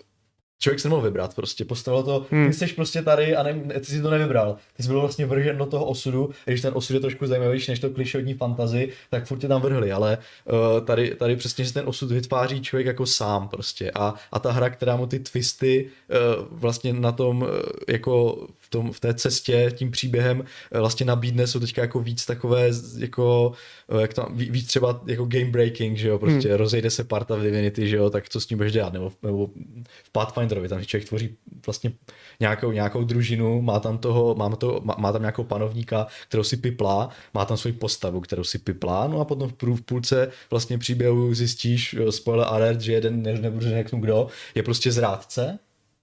člověk 0.59 0.81
se 0.81 0.89
nemohl 0.89 1.03
vybrat, 1.03 1.35
prostě 1.35 1.65
postavilo 1.65 2.03
to, 2.03 2.27
hmm. 2.31 2.47
ty 2.47 2.53
jsi 2.53 2.67
prostě 2.67 3.03
tady 3.03 3.37
a 3.37 3.43
ne, 3.43 3.55
ty 3.81 3.85
jsi 3.85 4.03
to 4.03 4.11
nevybral. 4.11 4.57
Ty 4.77 4.83
jsi 4.83 4.89
byl 4.89 5.01
vlastně 5.01 5.27
vržen 5.27 5.59
do 5.59 5.67
toho 5.67 5.85
osudu, 5.85 6.31
když 6.45 6.61
ten 6.61 6.73
osud 6.77 6.95
je 6.95 7.01
trošku 7.01 7.27
zajímavější 7.27 7.73
než 7.73 7.81
to 7.81 7.91
klišodní 7.91 8.35
fantazy, 8.35 8.89
tak 9.11 9.27
furt 9.27 9.39
tě 9.39 9.49
tam 9.49 9.61
vrhli, 9.61 9.93
ale 9.93 10.19
uh, 10.45 10.87
tady, 10.87 11.15
tady 11.15 11.37
přesně, 11.37 11.65
že 11.65 11.73
ten 11.73 11.89
osud 11.89 12.11
vytváří 12.11 12.61
člověk 12.61 12.87
jako 12.87 13.07
sám 13.07 13.49
prostě 13.49 13.91
a, 13.91 14.15
a 14.33 14.39
ta 14.39 14.53
hra, 14.53 14.71
která 14.71 14.97
mu 14.97 15.07
ty 15.07 15.19
twisty 15.19 15.91
uh, 16.11 16.47
vlastně 16.51 16.93
na 16.93 17.13
tom 17.13 17.43
uh, 17.43 17.49
jako 17.89 18.47
tom, 18.75 18.93
v 18.93 19.01
té 19.01 19.15
cestě 19.15 19.71
tím 19.75 19.91
příběhem 19.91 20.41
uh, 20.41 20.79
vlastně 20.79 21.07
nabídne, 21.07 21.47
jsou 21.47 21.61
teďka 21.61 21.83
jako 21.83 22.01
víc 22.01 22.27
takové 22.27 22.71
jako, 22.99 23.53
uh, 23.93 24.01
jak 24.01 24.15
tam, 24.15 24.37
víc 24.37 24.67
třeba 24.67 25.03
jako 25.07 25.25
game 25.25 25.51
breaking, 25.51 25.99
že 25.99 26.09
jo, 26.09 26.19
prostě 26.19 26.49
hmm. 26.49 26.57
rozejde 26.57 26.91
se 26.91 27.05
parta 27.05 27.37
v 27.37 27.43
Divinity, 27.43 27.89
že 27.89 27.97
jo, 27.97 28.11
tak 28.11 28.29
co 28.29 28.41
s 28.41 28.47
tím 28.47 28.59
budeš 28.59 28.73
dělat, 28.73 28.93
nebo, 28.93 29.13
nebo 29.23 29.47
v 30.05 30.11
Pathfinder 30.13 30.55
Alexandrovi, 30.55 30.69
tam 30.69 30.85
člověk 30.85 31.09
tvoří 31.09 31.37
vlastně 31.67 31.93
nějakou, 32.41 32.73
nějakou 32.73 33.05
družinu, 33.05 33.63
má 33.63 33.81
tam, 33.81 33.99
toho, 33.99 34.35
má, 34.35 34.57
to, 34.57 34.81
má, 34.85 34.95
má 34.99 35.13
tam 35.13 35.23
nějakou 35.23 35.45
panovníka, 35.45 36.07
kterou 36.29 36.43
si 36.43 36.57
piplá, 36.57 37.09
má 37.35 37.45
tam 37.45 37.57
svoji 37.57 37.73
postavu, 37.73 38.21
kterou 38.21 38.45
si 38.45 38.59
piplá, 38.59 39.07
no 39.09 39.21
a 39.21 39.25
potom 39.25 39.49
v 39.49 39.83
půlce 39.83 40.31
vlastně 40.51 40.79
příběhu 40.79 41.35
zjistíš, 41.35 41.97
spoiler 42.11 42.47
alert, 42.49 42.81
že 42.81 42.93
jeden, 42.93 43.23
ne, 43.23 43.33
nebudu 43.33 43.67
řeknu 43.67 44.01
kdo, 44.01 44.29
je 44.55 44.63
prostě 44.63 44.93
zrádce 44.93 45.59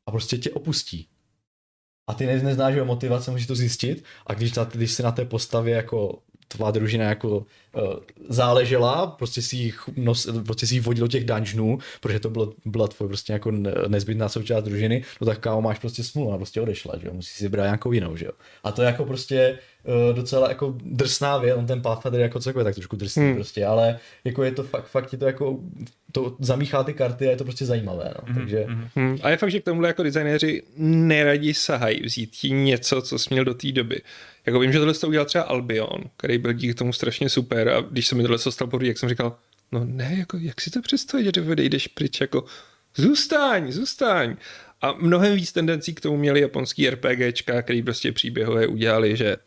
a 0.06 0.12
prostě 0.12 0.38
tě 0.38 0.52
opustí. 0.52 1.08
A 2.12 2.14
ty 2.14 2.26
neznáš 2.26 2.74
jeho 2.74 2.86
motivace, 2.86 3.32
můžeš 3.32 3.48
to 3.48 3.56
zjistit. 3.56 4.04
A 4.28 4.34
když, 4.34 4.54
na, 4.54 4.64
když 4.64 4.92
si 4.92 5.04
na 5.04 5.12
té 5.12 5.26
postavě 5.26 5.76
jako 5.76 6.20
tvá 6.48 6.72
družina 6.72 7.06
jako 7.06 7.46
záležela, 8.30 9.08
prostě 9.08 9.42
si 9.42 9.56
jich, 9.56 9.90
nos, 9.96 10.30
prostě 10.46 10.68
si 10.68 10.76
jich 10.76 10.84
vodil 10.84 11.06
do 11.06 11.08
těch 11.08 11.26
dungeonů, 11.26 11.80
protože 12.02 12.20
to 12.20 12.30
bylo, 12.30 12.54
byla 12.66 12.88
tvoje 12.88 13.08
prostě 13.08 13.34
jako 13.34 13.52
nezbytná 13.88 14.30
součást 14.30 14.64
družiny, 14.64 15.04
no 15.22 15.28
tak 15.28 15.40
kámo 15.40 15.62
máš 15.62 15.80
prostě 15.80 16.04
smůlu, 16.04 16.34
a 16.34 16.38
prostě 16.38 16.62
odešla, 16.62 16.94
že 16.98 17.08
jo, 17.08 17.14
musíš 17.14 17.34
si 17.34 17.50
brát 17.50 17.64
nějakou 17.64 17.92
jinou, 17.92 18.16
že 18.16 18.26
jo. 18.26 18.32
A 18.64 18.72
to 18.72 18.82
je 18.82 18.86
jako 18.86 19.06
prostě 19.06 19.60
uh, 19.84 20.16
docela 20.16 20.50
jako 20.50 20.78
drsná 20.82 21.38
věc, 21.38 21.58
on 21.58 21.66
ten 21.66 21.82
Pathfinder 21.82 22.22
jako 22.22 22.40
celkově 22.40 22.64
tak 22.64 22.76
trošku 22.76 22.96
drsný 22.96 23.24
hmm. 23.24 23.36
prostě, 23.36 23.66
ale 23.66 24.00
jako 24.24 24.44
je 24.44 24.52
to 24.52 24.64
fakt, 24.64 24.86
fakt 24.86 25.10
ti 25.10 25.18
to 25.18 25.26
jako 25.26 25.60
to 26.12 26.36
zamíchá 26.40 26.84
ty 26.84 26.94
karty 26.94 27.28
a 27.28 27.30
je 27.30 27.38
to 27.38 27.44
prostě 27.44 27.66
zajímavé, 27.66 28.14
no. 28.18 28.24
hmm. 28.26 28.36
takže... 28.36 28.66
Hmm. 28.96 29.18
A 29.22 29.30
je 29.30 29.38
fakt, 29.38 29.52
že 29.52 29.60
k 29.60 29.64
tomuhle 29.64 29.90
jako 29.90 30.04
designéři 30.04 30.64
neradi 30.78 31.54
sahají 31.54 32.04
vzít 32.04 32.32
ti 32.32 32.52
něco, 32.52 33.02
co 33.02 33.20
jsi 33.20 33.28
měl 33.32 33.46
do 33.46 33.54
té 33.54 33.72
doby. 33.72 34.02
Jako 34.46 34.60
vím, 34.60 34.72
že 34.72 34.80
tohle 34.80 34.94
to 34.94 35.08
udělal 35.08 35.26
třeba 35.26 35.44
Albion, 35.44 36.02
který 36.18 36.38
byl 36.38 36.54
díky 36.54 36.74
tomu 36.74 36.94
strašně 36.94 37.30
super 37.30 37.61
a 37.68 37.82
když 37.82 38.08
se 38.08 38.16
mi 38.16 38.22
tohle 38.22 38.40
stalo 38.40 38.72
poprvé, 38.72 38.88
jak 38.88 38.98
jsem 38.98 39.10
říkal, 39.10 39.38
no 39.72 39.82
ne, 39.86 40.16
jako 40.20 40.38
jak 40.38 40.62
si 40.62 40.72
to 40.72 40.82
představit, 40.82 41.26
že 41.26 41.32
ty 41.32 41.64
jdeš 41.64 41.88
pryč, 41.88 42.22
jako 42.22 42.46
zůstaň, 42.96 43.72
zůstaň. 43.72 44.36
A 44.82 44.94
mnohem 44.94 45.36
víc 45.36 45.52
tendencí 45.52 45.94
k 45.94 46.02
tomu 46.02 46.18
měli 46.18 46.42
japonský 46.42 46.90
RPGčka, 46.90 47.62
který 47.62 47.84
prostě 47.84 48.12
příběhové 48.12 48.68
udělali, 48.68 49.18
že 49.18 49.38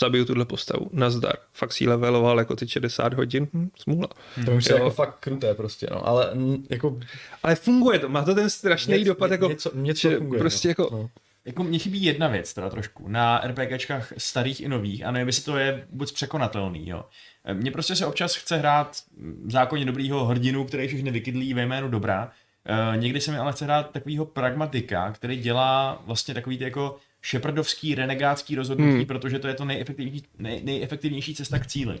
zabiju 0.00 0.24
tuhle 0.24 0.44
postavu, 0.44 0.90
nazdar. 0.92 1.36
Fakt 1.52 1.72
si 1.72 1.88
leveloval 1.88 2.38
jako 2.38 2.56
ty 2.56 2.68
60 2.68 3.14
hodin, 3.14 3.48
hm, 3.54 3.70
smůla. 3.78 4.08
To 4.44 4.52
už 4.52 4.66
je 4.66 4.74
jako 4.74 4.90
fakt 4.90 5.18
kruté 5.20 5.54
prostě, 5.54 5.86
no, 5.90 6.08
ale 6.08 6.30
m, 6.32 6.64
jako... 6.70 7.00
Ale 7.42 7.54
funguje 7.54 7.98
to, 7.98 8.08
má 8.08 8.24
to 8.24 8.34
ten 8.34 8.50
strašný 8.50 9.04
dopad, 9.04 9.30
jako, 9.30 9.48
něco, 9.48 9.70
něco 9.74 10.10
funguje, 10.10 10.38
prostě 10.40 10.68
no. 10.68 10.70
jako 10.70 10.88
no. 10.92 11.10
Jako 11.44 11.62
mně 11.62 11.78
chybí 11.78 12.02
jedna 12.02 12.28
věc 12.28 12.54
teda 12.54 12.70
trošku 12.70 13.08
na 13.08 13.38
RPGčkách 13.38 14.12
starých 14.16 14.60
i 14.60 14.68
nových 14.68 15.04
a 15.04 15.10
nevím, 15.10 15.26
jestli 15.26 15.44
to 15.44 15.58
je 15.58 15.86
vůbec 15.90 16.12
překonatelný, 16.12 16.88
jo. 16.88 17.04
Mně 17.52 17.70
prostě 17.70 17.96
se 17.96 18.06
občas 18.06 18.34
chce 18.34 18.56
hrát 18.56 18.96
v 19.44 19.50
zákoně 19.50 19.84
dobrýho 19.84 20.24
hrdinu, 20.24 20.64
který 20.64 20.88
všechny 20.88 21.10
vykydlí 21.10 21.54
ve 21.54 21.62
jménu 21.62 21.88
dobra. 21.88 22.30
E, 22.64 22.96
někdy 22.96 23.20
se 23.20 23.30
mi 23.30 23.38
ale 23.38 23.52
chce 23.52 23.64
hrát 23.64 23.90
takovýho 23.90 24.26
pragmatika, 24.26 25.12
který 25.12 25.36
dělá 25.36 26.02
vlastně 26.06 26.34
takový 26.34 26.58
ty 26.58 26.64
jako 26.64 26.96
šeprdovský, 27.22 27.94
renegátský 27.94 28.56
rozhodnutí, 28.56 28.96
hmm. 28.96 29.06
protože 29.06 29.38
to 29.38 29.48
je 29.48 29.54
to 29.54 29.64
nejefektivnější, 29.64 30.26
nej, 30.38 30.60
nejefektivnější 30.64 31.34
cesta 31.34 31.58
k 31.58 31.66
cíli. 31.66 32.00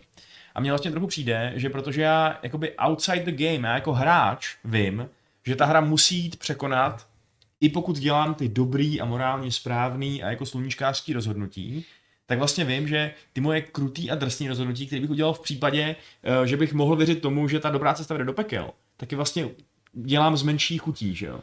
A 0.54 0.60
mně 0.60 0.70
vlastně 0.70 0.90
trochu 0.90 1.06
přijde, 1.06 1.52
že 1.56 1.70
protože 1.70 2.02
já 2.02 2.38
jakoby 2.42 2.74
outside 2.86 3.32
the 3.32 3.44
game, 3.44 3.68
já 3.68 3.74
jako 3.74 3.92
hráč 3.92 4.56
vím, 4.64 5.08
že 5.46 5.56
ta 5.56 5.64
hra 5.64 5.80
musí 5.80 6.18
jít 6.18 6.36
překonat 6.36 7.06
i 7.62 7.68
pokud 7.68 7.98
dělám 7.98 8.34
ty 8.34 8.48
dobrý 8.48 9.00
a 9.00 9.04
morálně 9.04 9.52
správný 9.52 10.22
a 10.22 10.30
jako 10.30 10.46
sluníčkářský 10.46 11.12
rozhodnutí, 11.12 11.84
tak 12.26 12.38
vlastně 12.38 12.64
vím, 12.64 12.88
že 12.88 13.14
ty 13.32 13.40
moje 13.40 13.60
krutý 13.60 14.10
a 14.10 14.14
drsný 14.14 14.48
rozhodnutí, 14.48 14.86
které 14.86 15.00
bych 15.00 15.10
udělal 15.10 15.32
v 15.32 15.40
případě, 15.40 15.96
eh, 16.22 16.46
že 16.46 16.56
bych 16.56 16.72
mohl 16.72 16.96
věřit 16.96 17.22
tomu, 17.22 17.48
že 17.48 17.60
ta 17.60 17.70
dobrá 17.70 17.94
cesta 17.94 18.14
vede 18.14 18.24
do 18.24 18.32
pekel, 18.32 18.70
tak 18.96 19.12
je 19.12 19.16
vlastně 19.16 19.48
dělám 19.92 20.36
z 20.36 20.42
menší 20.42 20.78
chutí, 20.78 21.14
že 21.14 21.26
jo. 21.26 21.40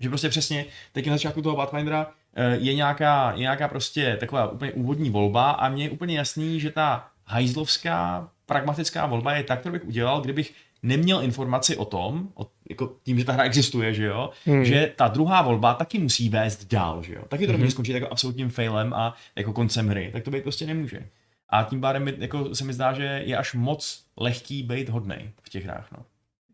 Že 0.00 0.08
prostě 0.08 0.28
přesně, 0.28 0.64
teď 0.92 1.06
na 1.06 1.12
začátku 1.12 1.42
toho 1.42 1.56
Pathfindera 1.56 2.10
eh, 2.34 2.56
je 2.56 2.74
nějaká, 2.74 3.32
je 3.32 3.40
nějaká 3.40 3.68
prostě 3.68 4.16
taková 4.20 4.50
úplně 4.50 4.72
úvodní 4.72 5.10
volba 5.10 5.50
a 5.50 5.68
mně 5.68 5.84
je 5.84 5.90
úplně 5.90 6.18
jasný, 6.18 6.60
že 6.60 6.70
ta 6.70 7.08
hajzlovská 7.24 8.30
pragmatická 8.46 9.06
volba 9.06 9.32
je 9.32 9.44
ta, 9.44 9.56
kterou 9.56 9.72
bych 9.72 9.84
udělal, 9.84 10.20
kdybych 10.20 10.54
neměl 10.84 11.22
informaci 11.22 11.76
o 11.76 11.84
tom, 11.84 12.28
o, 12.34 12.46
jako 12.70 12.92
tím, 13.02 13.18
že 13.18 13.24
ta 13.24 13.32
hra 13.32 13.44
existuje, 13.44 13.94
že 13.94 14.04
jo, 14.04 14.30
hmm. 14.44 14.64
že 14.64 14.92
ta 14.96 15.08
druhá 15.08 15.42
volba 15.42 15.74
taky 15.74 15.98
musí 15.98 16.28
vést 16.28 16.64
dál, 16.64 17.02
že 17.02 17.14
jo. 17.14 17.22
Taky 17.28 17.46
to 17.46 17.52
hmm. 17.52 17.70
skončit 17.70 17.92
jako 17.92 18.08
absolutním 18.10 18.50
failem 18.50 18.94
a 18.94 19.14
jako 19.36 19.52
koncem 19.52 19.88
hry, 19.88 20.10
tak 20.12 20.22
to 20.22 20.30
být 20.30 20.42
prostě 20.42 20.66
nemůže. 20.66 21.08
A 21.48 21.62
tím 21.62 21.80
pádem 21.80 22.08
jako 22.08 22.54
se 22.54 22.64
mi 22.64 22.72
zdá, 22.72 22.92
že 22.92 23.22
je 23.24 23.36
až 23.36 23.54
moc 23.54 24.04
lehký 24.16 24.62
být 24.62 24.88
hodnej 24.88 25.30
v 25.42 25.48
těch 25.48 25.64
hrách, 25.64 25.88
no. 25.92 26.04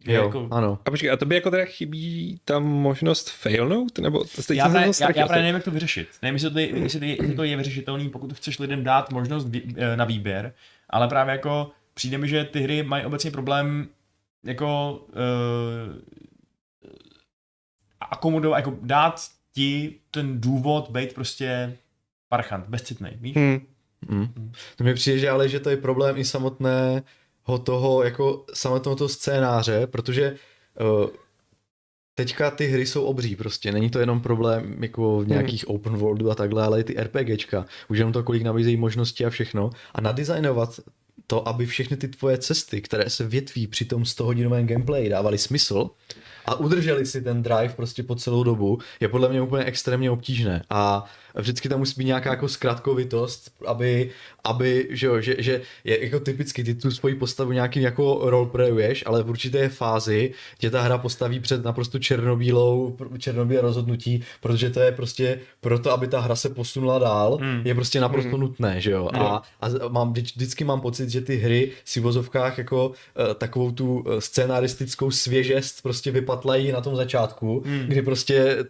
Jo, 0.07 0.25
jako... 0.25 0.49
ano. 0.51 0.79
A 0.85 0.91
počkej, 0.91 1.11
a 1.11 1.17
to 1.17 1.27
by 1.27 1.35
jako 1.35 1.51
teda 1.51 1.65
chybí 1.65 2.41
ta 2.45 2.59
možnost 2.59 3.31
failnout? 3.31 3.99
Nebo 3.99 4.25
to 4.47 4.53
já, 4.53 4.69
právě, 4.69 4.91
já, 5.01 5.09
já 5.17 5.27
právě 5.27 5.43
nevím, 5.43 5.55
jak 5.55 5.65
to 5.65 5.71
vyřešit. 5.71 6.09
Nevím, 6.23 6.35
jestli 6.35 6.51
to, 6.51 6.59
je, 6.59 6.79
jestli 6.79 6.99
to, 6.99 7.05
je, 7.05 7.11
jestli 7.11 7.35
to 7.35 7.45
je 7.45 7.57
vyřešitelný, 7.57 8.09
pokud 8.09 8.33
chceš 8.33 8.59
lidem 8.59 8.85
dát 8.85 9.13
možnost 9.13 9.49
vý, 9.49 9.75
eh, 9.77 9.97
na 9.97 10.05
výběr, 10.05 10.53
ale 10.91 11.09
právě 11.09 11.33
jako 11.33 11.71
přijde 11.95 12.19
mi, 12.19 12.29
že 12.29 12.45
ty 12.45 12.61
hry 12.61 12.83
mají 12.83 13.05
obecně 13.05 13.31
problém 13.31 13.89
jako 14.45 15.01
uh, 15.09 15.97
akomodovat, 18.01 18.59
jako 18.59 18.79
dát 18.83 19.21
ti 19.53 20.01
ten 20.11 20.41
důvod 20.41 20.91
být 20.91 21.15
prostě 21.15 21.77
parchant, 22.29 22.67
bezcitný, 22.69 23.11
víš? 23.15 23.37
Hmm. 23.37 23.61
Mm. 24.09 24.53
To 24.77 24.85
mi 24.85 24.95
přijde, 24.95 25.19
že 25.19 25.31
ale 25.31 25.49
že 25.49 25.61
to 25.61 25.71
je 25.71 25.77
problém 25.77 26.17
i 26.17 26.25
samotného 26.25 27.59
toho, 27.63 28.03
jako 28.03 28.45
samotného 28.55 28.97
toho 28.97 29.09
scénáře, 29.09 29.87
protože 29.87 30.37
uh, 30.81 31.11
teďka 32.15 32.51
ty 32.51 32.67
hry 32.67 32.87
jsou 32.87 33.05
obří 33.05 33.37
prostě, 33.37 33.73
není 33.73 33.91
to 33.91 33.99
jenom 33.99 34.21
problém 34.21 34.83
jako 34.83 35.21
v 35.21 35.29
nějakých 35.29 35.65
hmm. 35.69 35.77
open 35.77 35.97
worldu 35.97 36.31
a 36.31 36.35
takhle, 36.35 36.65
ale 36.65 36.81
i 36.81 36.85
ty 36.85 36.95
RPGčka, 37.03 37.67
už 37.89 37.99
jenom 37.99 38.13
to, 38.13 38.23
kolik 38.23 38.43
nabízejí 38.43 38.77
možnosti 38.77 39.25
a 39.25 39.31
všechno 39.31 39.71
a 39.95 40.01
nadizajnovat 40.01 40.81
to, 41.31 41.49
aby 41.49 41.67
všechny 41.67 41.97
ty 41.97 42.09
tvoje 42.09 42.39
cesty, 42.39 42.81
které 42.81 43.11
se 43.11 43.27
větví 43.27 43.67
při 43.67 43.85
tom 43.85 44.05
100 44.05 44.25
hodinovém 44.25 44.67
gameplay, 44.67 45.09
dávaly 45.09 45.39
smysl 45.39 45.91
a 46.47 46.55
udrželi 46.55 47.07
si 47.07 47.23
ten 47.23 47.43
drive 47.43 47.75
prostě 47.77 48.03
po 48.03 48.15
celou 48.15 48.45
dobu, 48.45 48.79
je 49.01 49.09
podle 49.09 49.29
mě 49.29 49.43
úplně 49.43 49.65
extrémně 49.65 50.11
obtížné 50.11 50.63
a 50.71 51.05
vždycky 51.35 51.69
tam 51.69 51.79
musí 51.79 51.95
být 51.99 52.05
nějaká 52.05 52.31
jako 52.31 52.49
zkratkovitost, 52.49 53.53
aby, 53.67 54.11
aby 54.45 54.89
že, 54.91 55.07
jo, 55.07 55.21
že, 55.21 55.37
že 55.39 55.61
je 55.85 56.05
jako 56.05 56.21
typicky, 56.21 56.65
ty 56.65 56.75
tu 56.75 56.91
svoji 56.91 57.15
postavu 57.15 57.53
nějakým 57.53 57.83
jako 57.83 58.21
roleplayuješ, 58.23 59.05
ale 59.07 59.23
v 59.23 59.31
určité 59.31 59.69
fázi 59.69 60.33
tě 60.59 60.71
ta 60.71 60.83
hra 60.83 60.99
postaví 60.99 61.41
před 61.41 61.65
naprosto 61.65 61.99
černobílou, 61.99 62.97
černobílé 63.19 63.63
rozhodnutí, 63.63 64.23
protože 64.41 64.71
to 64.71 64.81
je 64.81 64.93
prostě 64.93 65.41
proto, 65.61 65.93
aby 65.93 66.09
ta 66.09 66.21
hra 66.21 66.37
se 66.37 66.49
posunula 66.49 66.99
dál, 66.99 67.39
mm. 67.41 67.63
je 67.65 67.75
prostě 67.75 68.01
naprosto 68.01 68.37
mm. 68.37 68.41
nutné, 68.41 68.81
že 68.81 68.91
jo. 68.91 69.09
Mm. 69.13 69.21
A, 69.21 69.43
a 69.61 69.69
mám, 69.89 70.13
vždycky 70.13 70.65
mám 70.65 70.81
pocit, 70.81 71.11
že 71.11 71.21
ty 71.21 71.37
hry 71.37 71.73
si 71.85 72.01
v 72.01 72.03
vozovkách 72.03 72.59
jako 72.59 72.89
uh, 72.89 72.95
takovou 73.35 73.71
tu 73.71 73.95
uh, 73.95 74.19
scénaristickou 74.19 75.11
svěžest 75.11 75.83
prostě 75.83 76.13
vypatlají 76.31 76.73
na 76.73 76.81
tom 76.81 76.97
začátku, 76.97 77.63
mm. 77.67 77.85
kdy 77.87 78.03
prostě 78.03 78.65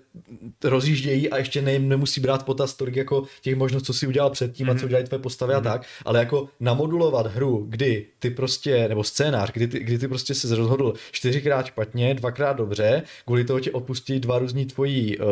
rozjíždějí 0.64 1.30
a 1.30 1.38
ještě 1.38 1.62
ne, 1.62 1.78
nemusí 1.78 2.20
brát 2.20 2.44
potaz 2.44 2.74
tolik 2.74 2.96
jako 2.96 3.24
těch 3.42 3.56
možností, 3.56 3.86
co 3.86 3.92
si 3.92 4.06
udělal 4.06 4.30
předtím 4.30 4.66
mm-hmm. 4.66 4.76
a 4.76 4.78
co 4.78 4.86
udělají 4.86 5.06
tvoje 5.06 5.22
postavy 5.22 5.54
mm-hmm. 5.54 5.58
a 5.58 5.60
tak, 5.60 5.86
ale 6.04 6.18
jako 6.18 6.48
namodulovat 6.60 7.26
hru, 7.26 7.66
kdy 7.68 8.06
ty 8.18 8.30
prostě, 8.30 8.88
nebo 8.88 9.04
scénář, 9.04 9.52
kdy 9.52 9.68
ty, 9.68 9.80
kdy 9.80 9.98
ty 9.98 10.08
prostě 10.08 10.34
se 10.34 10.56
rozhodl 10.56 10.94
čtyřikrát 11.12 11.66
špatně, 11.66 12.14
dvakrát 12.14 12.52
dobře, 12.52 13.02
kvůli 13.24 13.44
toho 13.44 13.60
tě 13.60 13.70
odpustí 13.70 14.20
dva 14.20 14.38
různí 14.38 14.66
tvoji 14.66 15.18
uh, 15.18 15.26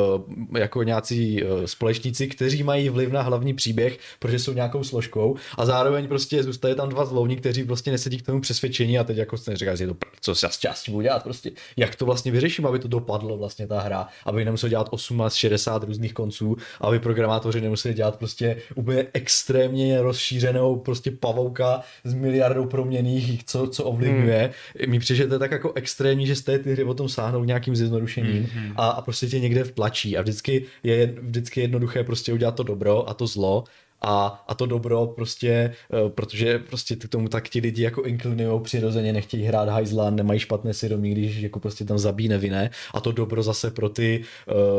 jako 0.59 0.83
nějací 0.83 1.43
uh, 1.43 1.65
společníci, 1.65 2.27
kteří 2.27 2.63
mají 2.63 2.89
vliv 2.89 3.11
na 3.11 3.23
hlavní 3.23 3.55
příběh, 3.55 3.99
protože 4.19 4.39
jsou 4.39 4.53
nějakou 4.53 4.85
složkou 4.85 5.37
a 5.57 5.67
zároveň 5.67 6.09
prostě 6.09 6.43
zůstaje 6.43 6.75
tam 6.75 6.89
dva 6.89 7.05
zlovní, 7.05 7.37
kteří 7.37 7.65
prostě 7.65 7.91
nesedí 7.91 8.19
k 8.19 8.27
tomu 8.27 8.41
přesvědčení 8.41 8.99
a 8.99 9.05
teď 9.05 9.17
jako 9.17 9.37
se 9.37 9.57
říká, 9.57 9.75
že 9.75 9.87
to 9.87 9.95
co 10.21 10.35
se 10.35 10.47
s 10.51 10.59
částí 10.59 10.93
budu 10.93 11.03
dělat 11.03 11.23
prostě, 11.23 11.51
jak 11.77 11.97
to 11.97 12.07
vlastně 12.07 12.18
vyřeším, 12.25 12.67
aby 12.67 12.79
to 12.79 12.89
dopadlo 12.89 13.37
vlastně 13.37 13.67
ta 13.67 13.81
hra, 13.81 14.07
aby 14.25 14.45
nemusel 14.45 14.69
dělat 14.69 14.89
8 14.91 15.23
až 15.23 15.35
60 15.35 15.85
různých 15.85 16.15
konců, 16.15 16.57
aby 16.81 16.99
programátoři 16.99 17.61
nemuseli 17.61 17.95
dělat 17.95 18.19
prostě 18.19 18.57
úplně 18.75 19.07
extrémně 19.13 20.03
rozšířenou 20.03 20.77
prostě 20.77 21.11
pavouka 21.11 21.81
s 22.05 22.15
miliardou 22.15 22.67
proměných, 22.67 23.45
co, 23.45 23.67
co 23.67 23.85
ovlivňuje. 23.85 24.53
Hmm. 24.81 24.91
Mi 24.91 24.99
přijde, 24.99 25.17
že 25.17 25.27
to 25.27 25.35
je 25.35 25.39
tak 25.39 25.51
jako 25.51 25.73
extrémní, 25.75 26.27
že 26.27 26.37
jste 26.37 26.59
ty 26.59 26.73
hry 26.73 26.85
o 26.85 26.95
tom 26.95 27.09
sáhnou 27.09 27.45
nějakým 27.45 27.77
zjednodušením 27.77 28.49
hmm. 28.55 28.73
a, 28.77 28.89
a 28.89 29.01
prostě 29.01 29.27
tě 29.27 29.41
někde 29.41 29.65
vtlačí 29.65 30.17
a 30.17 30.23
vždycky 30.23 30.65
je 30.83 31.07
vždycky 31.07 31.61
jednoduché 31.61 32.05
prostě 32.05 32.33
udělat 32.33 32.55
to 32.55 32.63
dobro 32.63 33.09
a 33.09 33.15
to 33.15 33.27
zlo 33.27 33.65
a, 34.01 34.45
a 34.49 34.55
to 34.55 34.67
dobro 34.67 35.07
prostě, 35.07 35.75
uh, 36.05 36.11
protože 36.11 36.59
prostě 36.59 36.97
k 36.97 37.09
tomu 37.09 37.29
tak 37.29 37.49
ti 37.49 37.61
lidi 37.61 37.83
jako 37.83 38.03
inklinují 38.03 38.61
přirozeně, 38.63 39.13
nechtějí 39.13 39.45
hrát 39.45 39.69
hajzla, 39.69 40.11
nemají 40.11 40.41
špatné 40.41 40.75
svědomí, 40.75 41.11
když 41.11 41.37
jako 41.37 41.61
prostě 41.61 41.85
tam 41.85 41.99
zabí 41.99 42.29
nevinné 42.29 42.71
a 42.95 43.01
to 43.01 43.13
dobro 43.13 43.43
zase 43.43 43.71
pro 43.71 43.89
ty, 43.89 44.25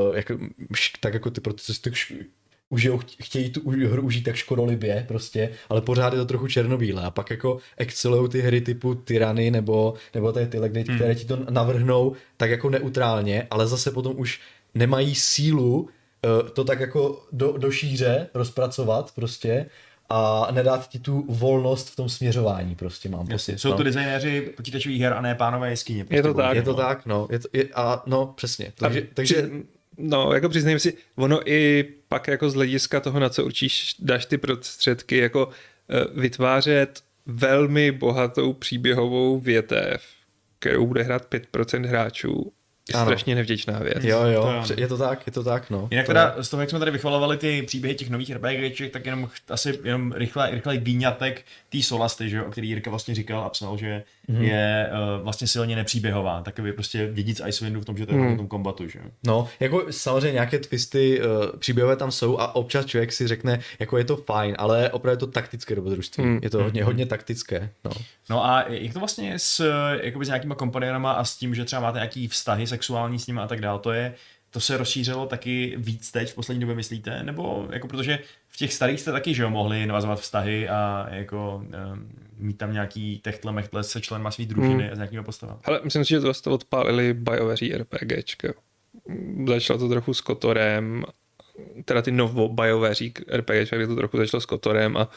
uh, 0.09 0.15
jako, 0.15 0.37
tak 0.99 1.13
jako 1.13 1.31
ty, 1.31 1.41
pro 1.41 1.53
ty, 1.53 1.61
co 1.61 1.73
si 1.73 1.79
užijou, 2.69 2.99
chtějí 3.23 3.49
tu 3.49 3.69
hru 3.69 4.01
užít 4.01 4.23
tak 4.23 4.35
škodolibě 4.35 5.05
prostě, 5.07 5.49
ale 5.69 5.81
pořád 5.81 6.13
je 6.13 6.19
to 6.19 6.25
trochu 6.25 6.47
černobílé 6.47 7.03
a 7.03 7.11
pak 7.11 7.29
jako 7.29 7.57
excelují 7.77 8.29
ty 8.29 8.41
hry 8.41 8.61
typu 8.61 8.95
Tyranny 8.95 9.51
nebo, 9.51 9.93
nebo 10.13 10.31
ty, 10.31 10.47
ty 10.47 10.57
hmm. 10.57 10.95
které 10.95 11.15
ti 11.15 11.25
to 11.25 11.37
navrhnou 11.49 12.15
tak 12.37 12.49
jako 12.49 12.69
neutrálně, 12.69 13.47
ale 13.51 13.67
zase 13.67 13.91
potom 13.91 14.13
už 14.17 14.39
nemají 14.75 15.15
sílu 15.15 15.89
Eh, 15.89 15.98
to 16.53 16.63
tak 16.63 16.79
jako 16.79 17.25
do, 17.31 17.57
do 17.57 17.71
šíře 17.71 18.27
rozpracovat 18.33 19.11
prostě 19.15 19.65
a 20.09 20.47
nedát 20.51 20.89
ti 20.89 20.99
tu 20.99 21.25
volnost 21.29 21.89
v 21.89 21.95
tom 21.95 22.09
směřování 22.09 22.75
prostě 22.75 23.09
mám 23.09 23.27
pocit. 23.27 23.59
Jsou 23.59 23.69
no. 23.69 23.77
to 23.77 23.83
designéři 23.83 24.41
počítačových 24.57 25.01
her 25.01 25.13
a 25.13 25.21
ne 25.21 25.35
pánové 25.35 25.69
jeskyně. 25.69 26.05
Prostě 26.05 26.15
je 26.15 26.23
to 26.23 26.33
tak. 26.33 26.55
Je 26.55 26.61
to 26.61 26.71
no. 26.71 26.77
tak, 26.77 27.05
no. 27.05 27.27
Je 27.31 27.39
to, 27.39 27.47
je, 27.53 27.65
a 27.75 28.03
no, 28.05 28.33
přesně. 28.35 28.73
Takže, 28.77 29.01
a, 29.01 29.05
takže 29.13 29.49
No, 30.01 30.33
jako 30.33 30.49
přiznejme 30.49 30.79
si, 30.79 30.93
ono 31.15 31.51
i 31.51 31.85
pak 32.07 32.27
jako 32.27 32.49
z 32.49 32.55
hlediska 32.55 32.99
toho, 32.99 33.19
na 33.19 33.29
co 33.29 33.45
určíš, 33.45 33.95
dáš 33.99 34.25
ty 34.25 34.37
prostředky, 34.37 35.17
jako 35.17 35.45
uh, 35.47 36.21
vytvářet 36.21 37.03
velmi 37.25 37.91
bohatou 37.91 38.53
příběhovou 38.53 39.39
větev, 39.39 40.03
kterou 40.59 40.87
bude 40.87 41.03
hrát 41.03 41.33
5% 41.53 41.85
hráčů, 41.85 42.51
je 42.89 42.95
ano. 42.95 43.05
strašně 43.05 43.35
nevděčná 43.35 43.79
věc. 43.79 44.03
Jo, 44.03 44.23
jo, 44.25 44.63
to 44.67 44.73
je, 44.73 44.79
je 44.79 44.87
to 44.87 44.97
tak, 44.97 45.27
je 45.27 45.31
to 45.31 45.43
tak, 45.43 45.69
no. 45.69 45.87
Jinak 45.91 46.05
teda 46.05 46.35
z 46.39 46.49
toho, 46.49 46.61
jak 46.61 46.69
jsme 46.69 46.79
tady 46.79 46.91
vychvalovali 46.91 47.37
ty 47.37 47.61
příběhy 47.61 47.95
těch 47.95 48.09
nových 48.09 48.31
RPGček, 48.31 48.91
tak 48.91 49.05
jenom 49.05 49.29
asi 49.49 49.79
jenom 49.83 50.11
rychle, 50.11 50.51
rychle 50.51 50.77
výňatek 50.77 51.45
té 51.69 51.81
Solasty, 51.81 52.29
že, 52.29 52.43
o 52.43 52.51
který 52.51 52.69
Jirka 52.69 52.89
vlastně 52.89 53.15
říkal 53.15 53.41
a 53.43 53.49
psal, 53.49 53.77
že 53.77 54.03
mm. 54.27 54.41
je 54.41 54.89
uh, 54.91 55.23
vlastně 55.23 55.47
silně 55.47 55.75
nepříběhová, 55.75 56.41
takový 56.41 56.71
prostě 56.71 57.09
dědic 57.13 57.41
Icewindu 57.47 57.81
v 57.81 57.85
tom, 57.85 57.97
že 57.97 58.05
to 58.05 58.13
je 58.13 58.19
mm. 58.19 58.33
v 58.33 58.37
tom 58.37 58.47
kombatu, 58.47 58.87
že 58.87 58.99
No, 59.25 59.47
jako 59.59 59.85
samozřejmě 59.89 60.31
nějaké 60.31 60.59
twisty 60.59 61.21
uh, 61.21 61.25
příběhové 61.59 61.95
tam 61.95 62.11
jsou 62.11 62.39
a 62.39 62.55
občas 62.55 62.85
člověk 62.85 63.13
si 63.13 63.27
řekne, 63.27 63.59
jako 63.79 63.97
je 63.97 64.03
to 64.03 64.17
fajn, 64.17 64.55
ale 64.57 64.89
opravdu 64.89 65.13
je 65.13 65.17
to 65.17 65.27
taktické 65.27 65.75
dobrodružství. 65.75 66.23
Mm. 66.23 66.39
Je 66.43 66.49
to 66.49 66.63
hodně, 66.63 66.83
hodně 66.83 67.05
taktické. 67.05 67.69
No. 67.85 67.91
no 68.29 68.45
a 68.45 68.65
jak 68.67 68.93
to 68.93 68.99
vlastně 68.99 69.39
s, 69.39 69.71
jakoby 70.01 70.25
s 70.25 70.27
nějakýma 70.27 70.55
kompanionama 70.55 71.11
a 71.11 71.23
s 71.23 71.37
tím, 71.37 71.55
že 71.55 71.65
třeba 71.65 71.81
máte 71.81 71.97
nějaký 71.97 72.27
vztahy 72.27 72.67
sexuální 72.79 73.19
s 73.19 73.27
nimi 73.27 73.39
a 73.39 73.47
tak 73.47 73.61
dále, 73.61 73.79
to 73.79 73.91
je 73.91 74.15
to 74.51 74.59
se 74.59 74.77
rozšířilo 74.77 75.25
taky 75.25 75.73
víc 75.77 76.11
teď 76.11 76.31
v 76.31 76.35
poslední 76.35 76.61
době, 76.61 76.75
myslíte? 76.75 77.23
Nebo 77.23 77.67
jako 77.71 77.87
protože 77.87 78.19
v 78.47 78.57
těch 78.57 78.73
starých 78.73 78.99
jste 78.99 79.11
taky, 79.11 79.33
že 79.33 79.43
jo, 79.43 79.49
mohli 79.49 79.85
navazovat 79.85 80.19
vztahy 80.19 80.69
a 80.69 81.07
jako 81.11 81.55
um, 81.55 82.11
mít 82.37 82.57
tam 82.57 82.73
nějaký 82.73 83.19
techtle 83.19 83.51
mechtle 83.51 83.83
se 83.83 84.01
členma 84.01 84.31
svý 84.31 84.45
družiny 84.45 84.83
hmm. 84.83 84.91
a 84.91 84.95
s 84.95 84.97
nějakými 84.97 85.23
postavami. 85.23 85.59
Ale 85.63 85.79
myslím 85.83 86.05
si, 86.05 86.09
že 86.09 86.19
to 86.19 86.33
jste 86.33 86.49
odpálili 86.49 87.13
bajoveří 87.13 87.73
RPGčka. 87.73 88.53
Začalo 89.47 89.79
to 89.79 89.89
trochu 89.89 90.13
s 90.13 90.21
Kotorem, 90.21 91.05
teda 91.85 92.01
ty 92.01 92.11
novo 92.11 92.49
bajoveří 92.49 93.13
RPGčka, 93.31 93.77
kde 93.77 93.87
to 93.87 93.95
trochu 93.95 94.17
začalo 94.17 94.41
s 94.41 94.45
Kotorem 94.45 94.97
a 94.97 95.09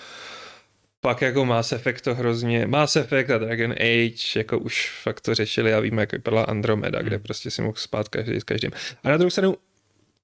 pak 1.02 1.22
jako 1.22 1.44
Mass 1.44 1.72
Effect 1.72 2.04
to 2.04 2.14
hrozně, 2.14 2.66
Mass 2.66 2.96
Effect 2.96 3.30
a 3.30 3.38
Dragon 3.38 3.72
Age, 3.72 4.38
jako 4.38 4.58
už 4.58 4.90
fakt 5.02 5.20
to 5.20 5.34
řešili 5.34 5.74
a 5.74 5.80
víme, 5.80 6.02
jak 6.02 6.12
vypadala 6.12 6.42
Andromeda, 6.42 6.98
hmm. 6.98 7.08
kde 7.08 7.18
prostě 7.18 7.50
si 7.50 7.62
mohl 7.62 7.76
spát 7.76 8.08
každý 8.08 8.36
s 8.36 8.44
každým. 8.44 8.70
A 9.04 9.08
na 9.08 9.16
druhou 9.16 9.30
stranu 9.30 9.56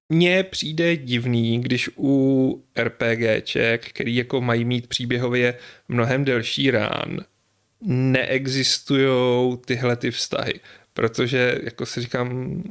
mně 0.09 0.43
přijde 0.43 0.97
divný, 0.97 1.61
když 1.61 1.89
u 1.97 2.63
RPGček, 2.79 3.89
který 3.89 4.15
jako 4.15 4.41
mají 4.41 4.65
mít 4.65 4.87
příběhově 4.87 5.57
mnohem 5.87 6.25
delší 6.25 6.71
rán, 6.71 7.19
neexistují 7.81 9.57
tyhle 9.65 9.95
ty 9.95 10.11
vztahy. 10.11 10.53
Protože, 10.93 11.59
jako 11.63 11.85
si 11.85 12.01
říkám, 12.01 12.63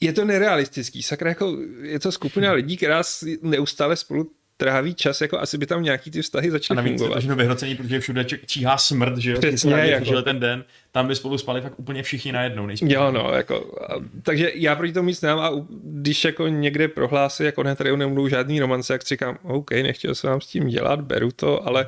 je 0.00 0.12
to 0.12 0.24
nerealistický. 0.24 1.02
Sakra, 1.02 1.28
jako 1.28 1.56
je 1.82 1.98
to 1.98 2.12
skupina 2.12 2.52
lidí, 2.52 2.76
která 2.76 3.02
neustále 3.42 3.96
spolu 3.96 4.30
tráví 4.62 4.94
čas, 4.94 5.20
jako 5.20 5.38
asi 5.38 5.58
by 5.58 5.66
tam 5.66 5.82
nějaký 5.82 6.10
ty 6.10 6.22
vztahy 6.22 6.50
začaly 6.50 6.78
a 6.78 6.82
navíc 6.82 7.00
fungovat. 7.00 7.24
A 7.30 7.34
vyhrocení, 7.34 7.74
protože 7.74 8.00
všude 8.00 8.24
číhá 8.46 8.78
smrt, 8.78 9.18
že 9.18 9.30
jo? 9.30 9.38
Přesně, 9.38 9.74
jako... 9.74 10.22
ten 10.22 10.40
den, 10.40 10.64
tam 10.92 11.08
by 11.08 11.16
spolu 11.16 11.38
spali 11.38 11.60
fakt 11.60 11.72
úplně 11.76 12.02
všichni 12.02 12.32
najednou. 12.32 12.66
Nejspíš. 12.66 12.92
Jo, 12.92 13.10
no, 13.10 13.32
jako, 13.32 13.78
a, 13.90 13.94
takže 14.22 14.52
já 14.54 14.76
proti 14.76 14.92
tomu 14.92 15.08
nic 15.08 15.20
nemám 15.20 15.40
a 15.40 15.66
když 15.84 16.24
jako 16.24 16.48
někde 16.48 16.88
prohlásí, 16.88 17.44
jako 17.44 17.62
ne, 17.62 17.76
tady 17.76 17.96
nemluví 17.96 18.30
žádný 18.30 18.60
romance, 18.60 18.92
jak 18.92 19.04
říkám, 19.04 19.38
OK, 19.42 19.70
nechtěl 19.70 20.14
jsem 20.14 20.30
vám 20.30 20.40
s 20.40 20.46
tím 20.46 20.68
dělat, 20.68 21.00
beru 21.00 21.30
to, 21.36 21.68
ale 21.68 21.86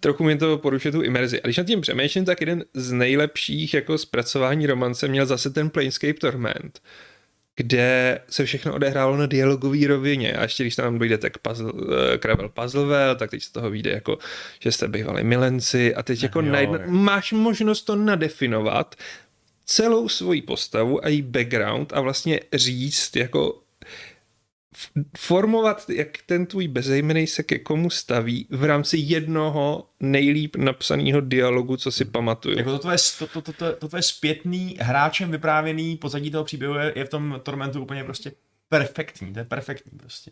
trochu 0.00 0.24
mi 0.24 0.36
to 0.36 0.58
porušuje 0.58 0.92
tu 0.92 1.02
imerzi. 1.02 1.42
A 1.42 1.46
když 1.46 1.56
nad 1.56 1.66
tím 1.66 1.80
přemýšlím, 1.80 2.24
tak 2.24 2.40
jeden 2.40 2.64
z 2.74 2.92
nejlepších 2.92 3.74
jako 3.74 3.98
zpracování 3.98 4.66
romance 4.66 5.08
měl 5.08 5.26
zase 5.26 5.50
ten 5.50 5.70
Planescape 5.70 6.14
Torment 6.14 6.80
kde 7.58 8.20
se 8.30 8.44
všechno 8.44 8.74
odehrálo 8.74 9.16
na 9.16 9.26
dialogové 9.26 9.86
rovině. 9.86 10.32
A 10.32 10.42
ještě 10.42 10.64
když 10.64 10.76
tam 10.76 10.98
dojdete 10.98 11.30
k 11.30 11.38
puzzle, 11.38 11.72
uh, 11.72 11.80
Kravel 12.18 12.48
Puzzlevel, 12.48 13.16
tak 13.16 13.30
teď 13.30 13.42
z 13.42 13.50
toho 13.50 13.70
vyjde 13.70 13.90
jako, 13.90 14.18
že 14.60 14.72
jste 14.72 14.88
bývali 14.88 15.24
milenci. 15.24 15.94
A 15.94 16.02
teď 16.02 16.22
jako 16.22 16.42
najedna, 16.42 16.78
máš 16.86 17.32
možnost 17.32 17.82
to 17.82 17.96
nadefinovat 17.96 18.94
celou 19.64 20.08
svoji 20.08 20.42
postavu 20.42 21.04
a 21.04 21.08
její 21.08 21.22
background 21.22 21.92
a 21.92 22.00
vlastně 22.00 22.40
říct 22.52 23.16
jako 23.16 23.60
formovat, 25.16 25.90
jak 25.90 26.08
ten 26.26 26.46
tvůj 26.46 26.68
bezejmenej 26.68 27.26
se 27.26 27.42
ke 27.42 27.58
komu 27.58 27.90
staví 27.90 28.46
v 28.50 28.64
rámci 28.64 28.96
jednoho 29.00 29.90
nejlíp 30.00 30.56
napsaného 30.56 31.20
dialogu, 31.20 31.76
co 31.76 31.92
si 31.92 32.04
pamatuju. 32.04 32.58
Jako 32.58 32.70
to 32.70 32.78
tvoje, 32.78 32.96
to, 33.18 33.26
to, 33.26 33.42
to, 33.42 33.52
to, 33.52 33.72
to 33.72 33.88
tvoje 33.88 34.02
zpětný, 34.02 34.76
hráčem 34.80 35.30
vyprávěný 35.30 35.96
pozadí 35.96 36.30
toho 36.30 36.44
příběhu 36.44 36.74
je, 36.74 36.92
je 36.96 37.04
v 37.04 37.08
tom 37.08 37.40
Tormentu 37.42 37.82
úplně 37.82 38.04
prostě 38.04 38.32
perfektní, 38.68 39.32
to 39.32 39.38
je 39.38 39.44
perfektní 39.44 39.98
prostě. 39.98 40.30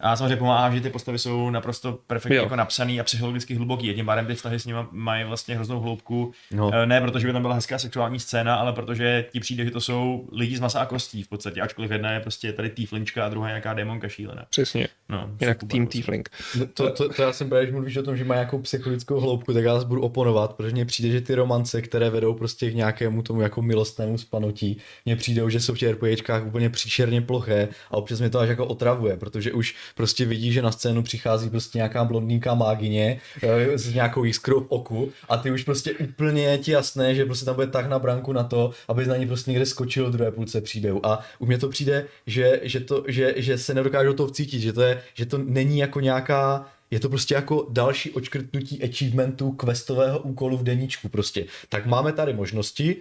A 0.00 0.16
samozřejmě 0.16 0.36
pomáhá, 0.36 0.74
že 0.74 0.80
ty 0.80 0.90
postavy 0.90 1.18
jsou 1.18 1.50
naprosto 1.50 1.98
perfektně 2.06 2.36
Jo. 2.36 2.42
jako 2.42 2.56
napsaný 2.56 3.00
a 3.00 3.04
psychologicky 3.04 3.54
hluboký. 3.54 3.94
Tím 3.94 4.06
pádem 4.06 4.26
ty 4.26 4.34
vztahy 4.34 4.60
s 4.60 4.66
nimi 4.66 4.78
mají 4.90 5.24
vlastně 5.24 5.54
hroznou 5.54 5.80
hloubku. 5.80 6.32
No. 6.50 6.70
No. 6.70 6.86
Ne 6.86 7.00
protože 7.00 7.26
by 7.26 7.32
tam 7.32 7.42
byla 7.42 7.54
hezká 7.54 7.78
sexuální 7.78 8.20
scéna, 8.20 8.54
ale 8.54 8.72
protože 8.72 9.24
ti 9.32 9.40
přijde, 9.40 9.64
že 9.64 9.70
to 9.70 9.80
jsou 9.80 10.28
lidi 10.32 10.56
z 10.56 10.60
masa 10.60 10.80
a 10.80 10.86
kostí 10.86 11.22
v 11.22 11.28
podstatě. 11.28 11.60
Ačkoliv 11.60 11.90
jedna 11.90 12.12
je 12.12 12.20
prostě 12.20 12.52
tady 12.52 12.70
týflinčka 12.70 13.26
a 13.26 13.28
druhá 13.28 13.48
je 13.48 13.52
nějaká 13.52 13.74
démonka 13.74 14.08
šílená. 14.08 14.46
Přesně. 14.50 14.88
No, 15.08 15.30
Jinak 15.40 15.58
prostě. 15.58 15.86
Tiefling. 15.86 16.28
No 16.58 16.66
To, 16.66 16.90
to, 16.90 17.08
to, 17.08 17.22
já 17.22 17.32
jsem 17.32 17.48
právě, 17.48 17.66
když 17.66 17.74
mluvíš 17.74 17.96
o 17.96 18.02
tom, 18.02 18.16
že 18.16 18.24
má 18.24 18.34
nějakou 18.34 18.58
psychologickou 18.58 19.20
hloubku, 19.20 19.52
tak 19.52 19.64
já 19.64 19.74
zase 19.74 19.86
budu 19.86 20.02
oponovat, 20.02 20.54
protože 20.54 20.72
mně 20.72 20.84
přijde, 20.84 21.10
že 21.10 21.20
ty 21.20 21.34
romance, 21.34 21.82
které 21.82 22.10
vedou 22.10 22.34
prostě 22.34 22.70
k 22.70 22.74
nějakému 22.74 23.22
tomu 23.22 23.40
jako 23.40 23.62
milostnému 23.62 24.18
spanutí, 24.18 24.78
mně 25.04 25.16
přijde, 25.16 25.50
že 25.50 25.60
jsou 25.60 25.74
v 25.74 25.78
těch 25.78 25.90
RPGčkách 25.90 26.46
úplně 26.46 26.70
příšerně 26.70 27.20
ploché 27.20 27.68
a 27.90 27.96
občas 27.96 28.20
mě 28.20 28.30
to 28.30 28.38
až 28.38 28.48
jako 28.48 28.66
otravuje, 28.66 29.16
protože 29.16 29.52
už 29.52 29.74
prostě 29.94 30.24
vidí, 30.24 30.52
že 30.52 30.62
na 30.62 30.72
scénu 30.72 31.02
přichází 31.02 31.50
prostě 31.50 31.78
nějaká 31.78 32.04
blondýnka 32.04 32.54
mágině 32.54 33.20
eh, 33.42 33.78
s 33.78 33.94
nějakou 33.94 34.24
jiskrou 34.24 34.60
v 34.60 34.66
oku 34.68 35.12
a 35.28 35.36
ty 35.36 35.50
už 35.50 35.62
prostě 35.62 35.92
úplně 35.92 36.42
je 36.42 36.58
ti 36.58 36.72
jasné, 36.72 37.14
že 37.14 37.24
prostě 37.24 37.44
tam 37.44 37.54
bude 37.54 37.66
tak 37.66 37.88
na 37.88 37.98
branku 37.98 38.32
na 38.32 38.44
to, 38.44 38.70
aby 38.88 39.06
na 39.06 39.16
ní 39.16 39.26
prostě 39.26 39.50
někde 39.50 39.66
skočil 39.66 40.10
druhé 40.10 40.30
půlce 40.30 40.60
příběhu. 40.60 41.06
A 41.06 41.20
u 41.38 41.46
mě 41.46 41.58
to 41.58 41.68
přijde, 41.68 42.06
že, 42.26 42.60
že, 42.62 42.80
to, 42.80 43.04
že, 43.08 43.34
že 43.36 43.58
se 43.58 43.74
nedokážou 43.74 44.12
to 44.12 44.26
vcítit, 44.26 44.60
že 44.60 44.72
to, 44.72 44.82
je, 44.82 45.02
že 45.14 45.26
to 45.26 45.38
není 45.38 45.78
jako 45.78 46.00
nějaká 46.00 46.66
je 46.90 47.00
to 47.00 47.08
prostě 47.08 47.34
jako 47.34 47.66
další 47.70 48.10
očkrtnutí 48.10 48.82
achievementu 48.82 49.52
questového 49.52 50.18
úkolu 50.18 50.56
v 50.56 50.62
deníčku 50.62 51.08
prostě. 51.08 51.44
Tak 51.68 51.86
máme 51.86 52.12
tady 52.12 52.32
možnosti, 52.32 52.96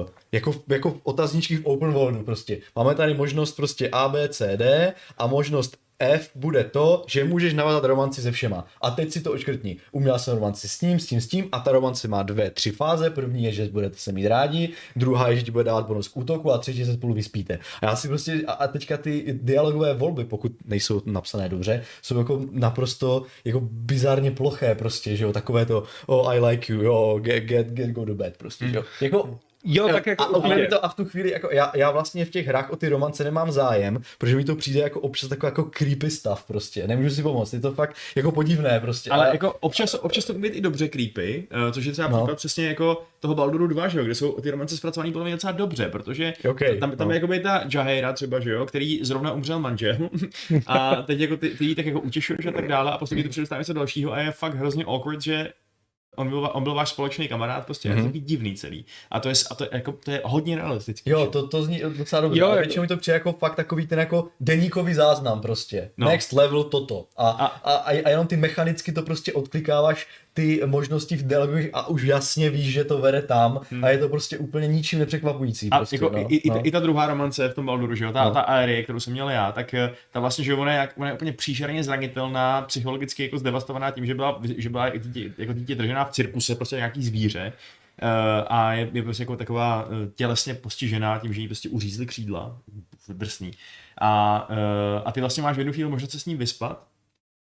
uh, 0.00 0.08
jako, 0.32 0.54
jako 0.68 1.00
otazníčky 1.02 1.56
v 1.56 1.66
open 1.66 1.92
worldu 1.92 2.22
prostě. 2.22 2.58
Máme 2.76 2.94
tady 2.94 3.14
možnost 3.14 3.52
prostě 3.52 3.88
A, 3.92 4.08
B, 4.08 4.28
C, 4.28 4.56
D 4.56 4.94
a 5.18 5.26
možnost 5.26 5.76
F 6.00 6.30
bude 6.34 6.64
to, 6.64 7.04
že 7.08 7.24
můžeš 7.24 7.54
navázat 7.54 7.84
romanci 7.84 8.22
se 8.22 8.32
všema. 8.32 8.66
A 8.80 8.90
teď 8.90 9.12
si 9.12 9.20
to 9.20 9.32
očkrtni. 9.32 9.76
Uměl 9.92 10.18
jsem 10.18 10.34
romanci 10.34 10.68
s 10.68 10.78
tím, 10.78 11.00
s 11.00 11.06
tím, 11.06 11.20
s 11.20 11.26
tím 11.26 11.48
a 11.52 11.60
ta 11.60 11.72
romance 11.72 12.08
má 12.08 12.22
dvě, 12.22 12.50
tři 12.50 12.70
fáze. 12.70 13.10
První 13.10 13.44
je, 13.44 13.52
že 13.52 13.68
budete 13.68 13.96
se 13.98 14.12
mít 14.12 14.28
rádi, 14.28 14.68
druhá 14.96 15.28
je, 15.28 15.36
že 15.36 15.42
ti 15.42 15.50
bude 15.50 15.64
dávat 15.64 15.86
bonus 15.86 16.08
k 16.08 16.16
útoku 16.16 16.52
a 16.52 16.58
třetí, 16.58 16.78
že 16.78 16.86
se 16.86 16.92
spolu 16.92 17.14
vyspíte. 17.14 17.58
A 17.82 17.86
já 17.86 17.96
si 17.96 18.08
prostě, 18.08 18.42
a, 18.46 18.52
a 18.52 18.66
teďka 18.66 18.96
ty 18.96 19.38
dialogové 19.42 19.94
volby, 19.94 20.24
pokud 20.24 20.52
nejsou 20.64 21.02
napsané 21.06 21.48
dobře, 21.48 21.82
jsou 22.02 22.18
jako 22.18 22.42
naprosto 22.50 23.22
jako 23.44 23.60
bizarně 23.60 24.30
ploché 24.30 24.74
prostě, 24.74 25.16
že 25.16 25.24
jo, 25.24 25.32
takové 25.32 25.66
to, 25.66 25.84
oh 26.06 26.34
I 26.34 26.40
like 26.40 26.72
you, 26.72 26.82
jo, 26.82 27.18
get, 27.22 27.44
get, 27.44 27.66
get 27.66 27.90
go 27.90 28.06
to 28.06 28.14
bed 28.14 28.36
prostě, 28.36 28.68
že 28.68 28.76
jo. 28.76 28.84
Jako 29.00 29.38
Jo, 29.64 29.88
tak 29.88 30.06
jako 30.06 30.44
a, 30.44 30.48
mi 30.48 30.66
to, 30.66 30.84
a 30.84 30.88
v 30.88 30.94
tu 30.94 31.04
chvíli, 31.04 31.30
jako 31.30 31.48
já, 31.52 31.72
já 31.74 31.90
vlastně 31.90 32.24
v 32.24 32.30
těch 32.30 32.46
hrách 32.46 32.70
o 32.70 32.76
ty 32.76 32.88
romance 32.88 33.24
nemám 33.24 33.52
zájem, 33.52 34.02
protože 34.18 34.36
mi 34.36 34.44
to 34.44 34.56
přijde 34.56 34.80
jako 34.80 35.00
občas 35.00 35.28
takový 35.28 35.48
jako 35.48 35.64
creepy 35.64 36.10
stav 36.10 36.44
prostě. 36.44 36.86
Nemůžu 36.88 37.10
si 37.14 37.22
pomoct, 37.22 37.52
je 37.52 37.60
to 37.60 37.72
fakt 37.72 37.96
jako 38.16 38.32
podivné 38.32 38.80
prostě. 38.80 39.10
Ale 39.10 39.28
A- 39.28 39.32
jako 39.32 39.52
občas, 39.60 39.94
občas 39.94 40.24
to 40.24 40.34
být 40.34 40.54
i 40.56 40.60
dobře 40.60 40.88
creepy, 40.88 41.46
eh, 41.50 41.72
což 41.72 41.84
je 41.84 41.92
třeba 41.92 42.08
No. 42.08 42.16
příklad 42.18 42.36
přesně 42.36 42.66
jako 42.66 43.02
toho 43.20 43.34
Balduru 43.34 43.66
2, 43.66 43.88
že 43.88 43.98
jo, 43.98 44.04
kde 44.04 44.14
jsou 44.14 44.32
ty 44.32 44.50
romance 44.50 44.76
zpracované 44.76 45.12
podle 45.12 45.24
mě 45.24 45.34
docela 45.34 45.52
dobře, 45.52 45.88
protože 45.88 46.32
OK, 46.50 46.60
tam, 46.80 46.90
tam 46.96 47.08
no. 47.08 47.14
je 47.14 47.14
jakoby 47.14 47.40
ta 47.40 47.64
Jaheira 47.74 48.12
třeba, 48.12 48.40
že 48.40 48.50
jo, 48.50 48.66
který 48.66 49.00
zrovna 49.04 49.32
umřel 49.32 49.58
manžel 49.58 49.96
a 50.66 50.96
teď 51.02 51.20
jako 51.20 51.36
ty, 51.36 51.50
ty 51.50 51.64
jí 51.64 51.74
tak 51.74 51.86
jako 51.86 52.00
utěšuješ 52.00 52.46
a 52.46 52.52
tak 52.52 52.68
dále 52.68 52.92
a 52.92 52.98
postupně 52.98 53.24
to 53.24 53.30
představíme 53.30 53.64
se 53.64 53.74
dalšího 53.74 54.12
a 54.12 54.20
je 54.20 54.30
fakt 54.30 54.54
hrozně 54.54 54.84
awkward, 54.84 55.22
že 55.22 55.52
on 56.16 56.28
byl, 56.28 56.50
on 56.54 56.62
byl 56.62 56.74
váš 56.74 56.88
společný 56.88 57.28
kamarád, 57.28 57.64
prostě 57.64 57.88
mm-hmm. 57.88 57.92
je 57.92 57.96
to 57.96 58.02
takový 58.02 58.20
divný 58.20 58.54
celý. 58.56 58.84
A 59.10 59.20
to 59.20 59.28
je, 59.28 59.34
a 59.50 59.54
to, 59.54 59.64
je, 59.64 59.70
jako, 59.72 59.92
to 60.04 60.10
je 60.10 60.22
hodně 60.24 60.56
realistický. 60.56 61.10
Jo, 61.10 61.26
to, 61.26 61.48
to 61.48 61.62
zní 61.62 61.82
docela 61.98 62.22
dobře, 62.22 62.40
Jo, 62.40 62.46
jo, 62.46 62.50
ale 62.50 62.56
jako- 62.56 62.66
většinou 62.66 62.82
mi 62.82 62.88
to 62.88 62.96
přijde 62.96 63.14
jako 63.14 63.32
fakt 63.32 63.54
takový 63.54 63.86
ten 63.86 63.98
jako 63.98 64.28
deníkový 64.40 64.94
záznam 64.94 65.40
prostě. 65.40 65.90
No. 65.96 66.04
No. 66.04 66.10
Next 66.12 66.32
level 66.32 66.64
toto. 66.64 67.06
A, 67.16 67.30
A- 67.30 67.46
a, 67.46 67.74
a, 67.74 68.02
a 68.04 68.08
jenom 68.08 68.26
ty 68.26 68.36
mechanicky 68.36 68.92
to 68.92 69.02
prostě 69.02 69.32
odklikáváš 69.32 70.06
ty 70.34 70.60
možnosti 70.66 71.16
v 71.16 71.26
dialogových 71.26 71.70
a 71.72 71.88
už 71.88 72.02
jasně 72.02 72.50
víš, 72.50 72.72
že 72.72 72.84
to 72.84 72.98
vede 72.98 73.22
tam 73.22 73.60
hmm. 73.70 73.84
a 73.84 73.88
je 73.88 73.98
to 73.98 74.08
prostě 74.08 74.38
úplně 74.38 74.68
ničím 74.68 74.98
nepřekvapující. 74.98 75.70
A 75.70 75.76
prostě, 75.76 75.96
jako 75.96 76.10
no, 76.12 76.26
i, 76.28 76.48
no. 76.48 76.54
ta, 76.54 76.60
i 76.60 76.70
ta 76.70 76.80
druhá 76.80 77.06
romance 77.06 77.48
v 77.48 77.54
tom 77.54 77.66
Balduru, 77.66 77.94
že 77.94 78.04
jo, 78.04 78.12
ta, 78.12 78.24
No. 78.24 78.30
ta 78.30 78.40
Aerie, 78.40 78.82
kterou 78.82 79.00
jsem 79.00 79.12
měl 79.12 79.30
já, 79.30 79.52
tak 79.52 79.74
eh, 79.74 79.92
ta 80.10 80.20
vlastně, 80.20 80.44
že 80.44 80.54
ona 80.54 80.72
je, 80.72 80.88
ona 80.96 81.06
je 81.08 81.14
úplně 81.14 81.32
příšerně 81.32 81.84
zranitelná, 81.84 82.62
psychologicky 82.62 83.22
jako 83.22 83.38
zdevastovaná 83.38 83.90
tím, 83.90 84.06
že 84.06 84.14
byla, 84.14 84.40
že 84.56 84.70
byla 84.70 84.84
jako 84.84 84.98
dítě, 84.98 85.32
jako 85.38 85.52
dítě 85.52 85.74
držená 85.74 86.04
v 86.04 86.10
cirkuse, 86.10 86.54
prostě 86.54 86.76
nějaký 86.76 87.04
zvíře. 87.04 87.52
Uh, 88.02 88.46
a 88.48 88.72
je, 88.72 88.90
je 88.92 89.02
prostě 89.02 89.22
jako 89.22 89.36
taková 89.36 89.88
eh, 89.88 90.10
tělesně 90.14 90.54
postižená 90.54 91.18
tím, 91.18 91.32
že 91.32 91.40
jí 91.40 91.46
prostě 91.48 91.68
uřízly 91.68 92.06
křídla, 92.06 92.58
drsný. 93.08 93.50
A, 94.00 94.36
a 95.04 95.12
ty 95.12 95.20
vlastně 95.20 95.42
máš 95.42 95.56
v 95.56 95.58
jednu 95.58 95.72
chvíli 95.72 95.90
možnost 95.90 96.10
se 96.10 96.20
s 96.20 96.26
ní 96.26 96.34
vyspat, 96.34 96.86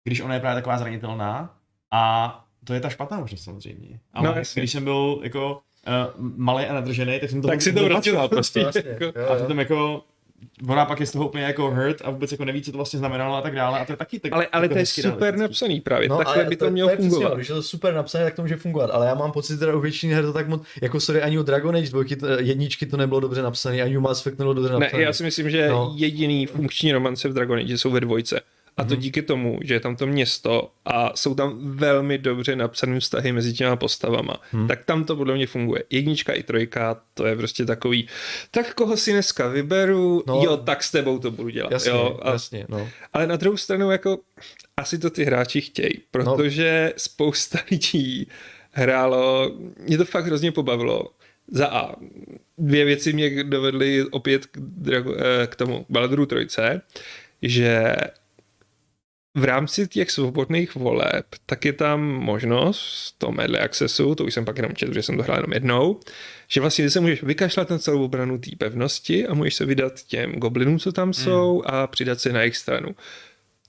když 0.05 0.21
ona 0.21 0.35
je 0.35 0.41
právě 0.41 0.55
taková 0.55 0.79
zranitelná 0.79 1.55
a 1.91 2.46
to 2.67 2.75
je 2.75 2.81
ta 2.81 2.89
špatná 2.89 3.21
možnost 3.21 3.43
samozřejmě. 3.45 4.01
Ale 4.15 4.29
No, 4.29 4.35
jasně. 4.37 4.61
když 4.61 4.73
jsem 4.73 4.85
byl 4.85 5.21
jako 5.23 5.53
uh, 5.89 6.25
malý 6.37 6.65
a 6.65 6.75
nadržený, 6.75 7.21
tak 7.21 7.31
jsem 7.31 7.43
to 7.43 7.49
Tak 7.49 7.63
si 7.63 7.73
to 7.73 7.89
rozdělal 7.89 8.29
prostě. 8.29 8.61
To 8.73 8.79
Jako- 8.79 9.05
jo, 9.05 9.27
a 9.29 9.35
potom 9.37 9.59
jako 9.59 10.03
ona 10.69 10.85
pak 10.85 11.01
je 11.01 11.07
z 11.07 11.13
toho 11.13 11.29
úplně 11.29 11.45
jako 11.45 11.71
hurt 11.71 11.97
a 12.05 12.11
vůbec 12.11 12.33
jako 12.33 12.45
neví, 12.45 12.63
co 12.63 12.73
to 12.73 12.79
vlastně 12.79 12.99
znamenalo 12.99 13.37
a 13.37 13.43
tak 13.43 13.55
dále. 13.55 13.79
A 13.81 13.85
to 13.85 13.93
je 13.93 13.97
taky 13.97 14.21
tak, 14.21 14.33
Ale, 14.33 14.47
ale 14.53 14.65
jako 14.65 14.75
to 14.75 14.79
je 14.79 14.87
super 14.87 15.11
realistický. 15.11 15.41
napsaný 15.41 15.81
právě, 15.81 16.09
No, 16.09 16.17
takhle 16.19 16.45
by 16.45 16.57
to, 16.57 16.65
to 16.65 16.71
mělo 16.71 16.91
je 16.91 16.97
přesně, 16.97 17.11
fungovat. 17.11 17.27
ono, 17.29 17.37
Když 17.37 17.49
je 17.49 17.55
to 17.55 17.63
super 17.63 17.95
napsané, 17.95 18.25
tak 18.25 18.35
to 18.35 18.43
může 18.43 18.57
fungovat, 18.57 18.91
ale 18.91 19.07
já 19.07 19.15
mám 19.15 19.33
pocit, 19.33 19.53
že 19.53 19.59
teda 19.59 19.75
u 19.77 19.81
většiny 19.81 20.15
her 20.15 20.25
to 20.25 20.33
tak 20.33 20.49
moc, 20.49 20.63
jako 20.83 21.01
sorry, 21.01 21.23
ani 21.23 21.39
u 21.39 21.43
Dragon 21.43 21.77
Age 21.77 21.91
2, 21.91 22.05
to, 22.21 22.27
jedničky 22.27 22.87
to 22.87 22.97
nebylo 22.97 23.21
dobře 23.21 23.43
napsané, 23.43 23.83
ani 23.83 23.97
u 23.97 24.01
Mass 24.01 24.21
Effect 24.21 24.39
nebylo 24.39 24.55
dobře 24.55 24.73
Ne, 24.73 24.79
napsané. 24.79 25.03
já 25.03 25.13
si 25.13 25.23
myslím, 25.23 25.51
že 25.51 25.69
no. 25.69 25.93
jediný 25.97 26.47
funkční 26.47 26.93
romance 26.93 27.29
v 27.29 27.33
Dragon 27.33 27.59
Age 27.59 27.79
jsou 27.79 27.91
ve 27.91 28.01
dvojce. 28.01 28.41
A 28.77 28.85
to 28.85 28.97
díky 28.97 29.23
tomu, 29.23 29.59
že 29.65 29.75
je 29.75 29.81
tam 29.81 29.97
to 29.97 30.07
město 30.07 30.71
a 30.85 31.17
jsou 31.17 31.35
tam 31.35 31.77
velmi 31.77 32.19
dobře 32.19 32.57
napsané 32.57 33.01
vztahy 33.01 33.33
mezi 33.33 33.53
těma 33.53 33.77
postavama, 33.77 34.41
hmm. 34.51 34.69
tak 34.69 34.85
tam 34.85 35.05
to 35.05 35.17
podle 35.17 35.35
mě 35.35 35.47
funguje. 35.47 35.85
Jednička 35.91 36.33
i 36.33 36.43
trojka, 36.43 37.01
to 37.15 37.27
je 37.27 37.37
prostě 37.37 37.65
takový, 37.65 38.09
tak 38.51 38.75
koho 38.75 38.97
si 38.97 39.13
dneska 39.13 39.49
vyberu, 39.49 40.23
No. 40.27 40.35
no, 40.35 40.43
jo, 40.43 40.57
tak 40.57 40.83
s 40.83 40.91
tebou 40.91 41.19
to 41.19 41.31
budu 41.31 41.49
dělat. 41.49 41.73
Jasně, 41.73 41.91
jo, 41.91 42.19
a, 42.23 42.33
jasně, 42.33 42.67
no. 42.69 42.89
Ale 43.13 43.27
na 43.27 43.37
druhou 43.37 43.57
stranu, 43.57 43.91
jako 43.91 44.19
asi 44.77 44.99
to 44.99 45.11
ty 45.11 45.25
hráči 45.25 45.61
chtějí, 45.61 45.93
protože 46.11 46.85
no. 46.87 46.93
spousta 46.97 47.59
lidí 47.71 48.29
hrálo, 48.71 49.51
mě 49.87 49.99
to 49.99 50.05
fakt 50.05 50.27
hrozně 50.27 50.53
pobavilo. 50.53 51.11
Za 51.49 51.67
A. 51.67 51.95
Dvě 52.59 52.85
věci 52.85 53.13
mě 53.13 53.45
dovedly 53.45 54.05
opět 54.11 54.47
k, 54.47 54.59
eh, 54.59 55.47
k 55.47 55.57
tomu 55.57 55.87
Balduru 55.89 56.27
trojce, 56.27 56.81
že 57.43 57.97
v 59.37 59.45
rámci 59.45 59.89
těch 59.89 60.11
svobodných 60.11 60.75
voleb, 60.75 61.27
tak 61.47 61.65
je 61.65 61.73
tam 61.73 62.01
možnost 62.03 63.15
v 63.15 63.19
tom 63.19 63.41
early 63.41 63.59
accessu, 63.59 64.15
to 64.15 64.25
už 64.25 64.35
jsem 64.35 64.45
pak 64.45 64.57
jenom 64.57 64.73
četl, 64.73 64.95
že 64.95 65.03
jsem 65.03 65.17
to 65.17 65.23
hrál 65.23 65.39
jenom 65.39 65.53
jednou, 65.53 66.01
že 66.49 66.61
vlastně 66.61 66.91
se 66.91 67.01
můžeš 67.01 67.23
vykašlat 67.23 67.71
na 67.71 67.79
celou 67.79 68.05
obranu 68.05 68.39
té 68.39 68.51
pevnosti 68.59 69.27
a 69.27 69.35
můžeš 69.35 69.55
se 69.55 69.65
vydat 69.65 69.93
těm 70.03 70.33
goblinům, 70.33 70.79
co 70.79 70.93
tam 70.93 71.13
jsou 71.13 71.63
a 71.67 71.87
přidat 71.87 72.21
se 72.21 72.33
na 72.33 72.41
jejich 72.41 72.57
stranu. 72.57 72.89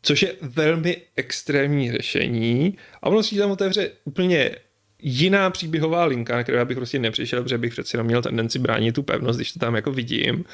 Což 0.02 0.22
je 0.22 0.34
velmi 0.42 0.98
extrémní 1.16 1.92
řešení 1.92 2.78
a 3.02 3.08
ono 3.08 3.24
si 3.24 3.36
tam 3.36 3.52
otevře 3.52 3.92
úplně 4.04 4.56
jiná 5.02 5.50
příběhová 5.50 6.06
linka, 6.06 6.36
na 6.36 6.44
kterou 6.44 6.58
já 6.58 6.66
bych 6.66 6.78
prostě 6.78 7.00
nepřišel, 7.00 7.44
protože 7.44 7.58
bych 7.58 7.72
přeci 7.72 7.96
jenom 7.96 8.08
měl 8.08 8.22
tendenci 8.22 8.60
bránit 8.60 8.96
tu 8.96 9.04
pevnost, 9.04 9.40
když 9.40 9.52
to 9.52 9.60
tam 9.60 9.76
jako 9.76 9.92
vidím. 9.92 10.46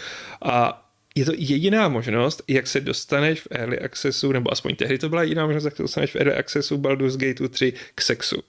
A 0.42 0.83
je 1.16 1.26
to 1.26 1.32
jediná 1.36 1.90
možnost, 1.90 2.44
jak 2.48 2.68
se 2.68 2.82
dostaneš 2.82 3.42
v 3.42 3.48
Early 3.52 3.80
Accessu, 3.80 4.32
nebo 4.32 4.52
aspoň 4.52 4.76
tehdy 4.76 4.98
to 4.98 5.10
byla 5.10 5.24
jediná 5.24 5.46
možnost, 5.46 5.66
jak 5.66 5.76
se 5.76 5.84
dostaneš 5.84 6.12
v 6.12 6.16
Early 6.16 6.34
Accessu 6.34 6.78
Baldur's 6.78 7.18
Gate 7.18 7.50
3 7.50 7.74
k 7.96 8.02
sexu. 8.02 8.44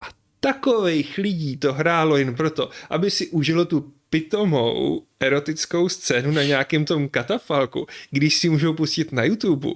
A 0.00 0.06
takových 0.40 1.18
lidí 1.18 1.56
to 1.56 1.72
hrálo 1.72 2.16
jen 2.16 2.34
proto, 2.34 2.70
aby 2.90 3.10
si 3.10 3.28
užilo 3.28 3.64
tu 3.64 3.92
pitomou 4.10 5.02
erotickou 5.20 5.88
scénu 5.88 6.30
na 6.30 6.42
nějakém 6.42 6.84
tom 6.84 7.08
katafalku, 7.08 7.86
když 8.10 8.34
si 8.34 8.48
můžou 8.48 8.74
pustit 8.74 9.12
na 9.12 9.24
YouTube. 9.24 9.68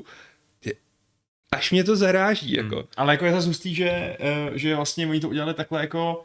Až 1.53 1.71
mě 1.71 1.85
to 1.85 1.97
zaráží, 1.97 2.53
jako. 2.53 2.77
Hmm. 2.77 2.85
Ale 2.97 3.13
jako 3.13 3.25
je 3.25 3.33
zase 3.33 3.47
hustý, 3.47 3.75
že, 3.75 3.89
eh, 4.21 4.51
že 4.55 4.77
vlastně 4.77 5.07
oni 5.07 5.21
to 5.21 5.29
udělali 5.29 5.55
takhle 5.55 5.81
jako, 5.81 6.25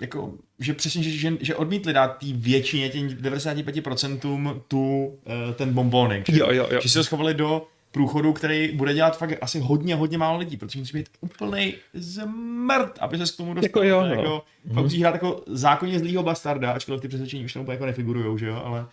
jako 0.00 0.32
že 0.58 0.74
přesně, 0.74 1.02
že, 1.02 1.10
že, 1.10 1.32
že 1.40 1.54
odmítli 1.54 1.92
dát 1.92 2.08
té 2.18 2.26
většině, 2.32 2.88
těm 2.88 3.08
95% 3.08 4.60
tu, 4.68 5.18
eh, 5.26 5.52
ten 5.54 5.72
bombonek. 5.72 6.30
Že, 6.30 6.38
Jo, 6.38 6.46
jo, 6.50 6.68
jo. 6.70 6.80
že 6.82 6.88
si 6.88 6.98
ho 6.98 7.04
schovali 7.04 7.34
do 7.34 7.66
průchodu, 7.90 8.32
který 8.32 8.72
bude 8.72 8.94
dělat 8.94 9.18
fakt 9.18 9.38
asi 9.40 9.60
hodně, 9.60 9.94
hodně 9.94 10.18
málo 10.18 10.38
lidí, 10.38 10.56
protože 10.56 10.78
musí 10.78 10.98
být 10.98 11.08
úplný 11.20 11.74
zmrt, 11.94 12.98
aby 13.00 13.18
se 13.18 13.32
k 13.32 13.36
tomu 13.36 13.54
dostal. 13.54 13.68
Jako 13.68 13.82
jo, 13.82 14.00
To 14.00 14.06
no. 14.06 14.14
jako, 14.14 14.44
fakt 14.74 14.84
musí 14.84 15.00
hrát 15.00 15.14
jako 15.14 15.42
zákonně 15.46 15.98
zlýho 15.98 16.22
bastarda, 16.22 16.72
ačkoliv 16.72 17.00
ty 17.00 17.08
přesvědčení 17.08 17.44
už 17.44 17.52
tam 17.52 17.62
úplně 17.62 17.74
jako 17.74 17.86
nefigurujou, 17.86 18.38
že 18.38 18.46
jo, 18.46 18.62
ale, 18.64 18.80
uh, 18.80 18.86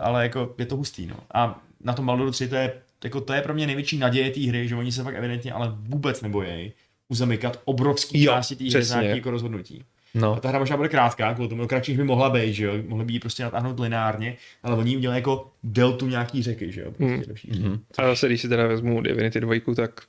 ale 0.00 0.22
jako 0.22 0.54
je 0.58 0.66
to 0.66 0.76
hustý, 0.76 1.06
no. 1.06 1.16
A 1.34 1.62
na 1.84 1.92
tom 1.92 2.06
Balduru 2.06 2.30
3 2.30 2.48
to 2.48 2.54
je, 2.54 2.72
jako 3.04 3.20
to 3.20 3.32
je 3.32 3.42
pro 3.42 3.54
mě 3.54 3.66
největší 3.66 3.98
naděje 3.98 4.30
té 4.30 4.40
hry, 4.40 4.68
že 4.68 4.76
oni 4.76 4.92
se 4.92 5.02
fakt 5.02 5.14
evidentně 5.14 5.52
ale 5.52 5.72
vůbec 5.80 6.22
nebojí 6.22 6.72
uzamykat 7.12 7.60
obrovský 7.64 8.22
Jo, 8.22 8.32
části 8.32 8.56
té 8.56 8.64
hry 8.64 8.84
za 8.84 9.00
jako 9.02 9.30
rozhodnutí. 9.30 9.84
No. 10.14 10.34
A 10.34 10.40
ta 10.40 10.48
hra 10.48 10.58
možná 10.58 10.76
bude 10.76 10.88
krátká, 10.88 11.34
kvůli 11.34 11.48
tomu 11.48 11.66
kratší 11.66 11.96
by 11.96 12.04
mohla 12.04 12.30
být, 12.30 12.54
že 12.54 12.64
jo, 12.64 12.72
mohli 12.88 13.04
by 13.04 13.12
ji 13.12 13.20
prostě 13.20 13.42
natáhnout 13.42 13.80
lineárně, 13.80 14.36
ale 14.62 14.76
oni 14.76 14.96
udělali 14.96 15.18
jako 15.18 15.50
deltu 15.62 16.06
nějaký 16.08 16.42
řeky, 16.42 16.72
že 16.72 16.80
jo, 16.80 16.90
prostě 16.90 17.14
Hmm. 17.14 17.36
šíření. 17.36 17.68
Mhm. 17.68 17.80
A 17.98 18.02
zase, 18.02 18.26
když 18.26 18.40
si 18.40 18.48
teda 18.48 18.66
vezmu 18.66 19.00
Divinity 19.00 19.40
2, 19.40 19.74
tak 19.76 20.00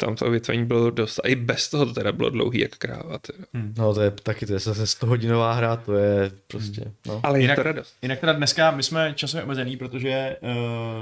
tam 0.00 0.16
to 0.16 0.30
větvení 0.30 0.64
bylo 0.64 0.90
dost. 0.90 1.18
A 1.24 1.28
i 1.28 1.34
bez 1.34 1.70
toho 1.70 1.86
to 1.86 1.92
teda 1.94 2.12
bylo 2.12 2.30
dlouhý 2.30 2.60
jak 2.60 2.70
kráva. 2.70 3.18
Teda. 3.18 3.38
No 3.78 3.94
to 3.94 4.00
je 4.02 4.10
taky, 4.10 4.46
to 4.46 4.52
je 4.52 4.58
zase 4.58 4.86
100 4.86 5.06
hodinová 5.06 5.52
hra, 5.52 5.76
to 5.76 5.94
je 5.94 6.30
prostě, 6.46 6.92
no. 7.06 7.20
Ale 7.22 7.38
Jinak- 7.38 7.50
je 7.50 7.56
to 7.56 7.62
radost. 7.62 7.94
Jinak 8.02 8.18
teda 8.20 8.32
dneska 8.32 8.70
my 8.70 8.82
jsme 8.82 9.12
časově 9.16 9.44
omezený, 9.44 9.76
protože... 9.76 10.36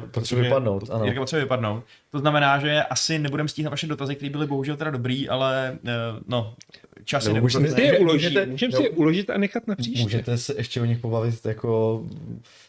Uh, 0.00 0.08
Potřebuje 0.10 0.44
vypadnout, 0.48 0.90
ano. 0.90 1.04
Jirka 1.04 1.20
potřebuje 1.20 1.44
vypadnout. 1.44 1.84
To 2.10 2.18
znamená, 2.18 2.58
že 2.58 2.82
asi 2.82 3.18
nebudeme 3.18 3.48
stíhat 3.48 3.70
vaše 3.70 3.86
dotazy, 3.86 4.14
které 4.16 4.30
byly 4.30 4.46
bohužel 4.46 4.76
teda 4.76 4.90
dobrý, 4.90 5.28
ale 5.28 5.78
uh, 5.82 5.90
no, 6.28 6.54
časy 7.04 7.32
Nebo 7.32 7.44
můžeme- 7.44 7.68
si 7.68 7.80
je 7.80 7.86
Můžete- 7.86 7.98
uložit, 8.02 8.48
můžeme 8.48 8.72
si 8.72 8.82
je 8.82 8.90
uložit 8.90 9.30
a 9.30 9.38
nechat 9.38 9.66
na 9.66 9.74
příště. 9.74 10.02
Můžete 10.02 10.38
se 10.38 10.54
ještě 10.56 10.80
o 10.80 10.84
nich 10.84 10.98
pobavit 10.98 11.46
jako 11.46 12.02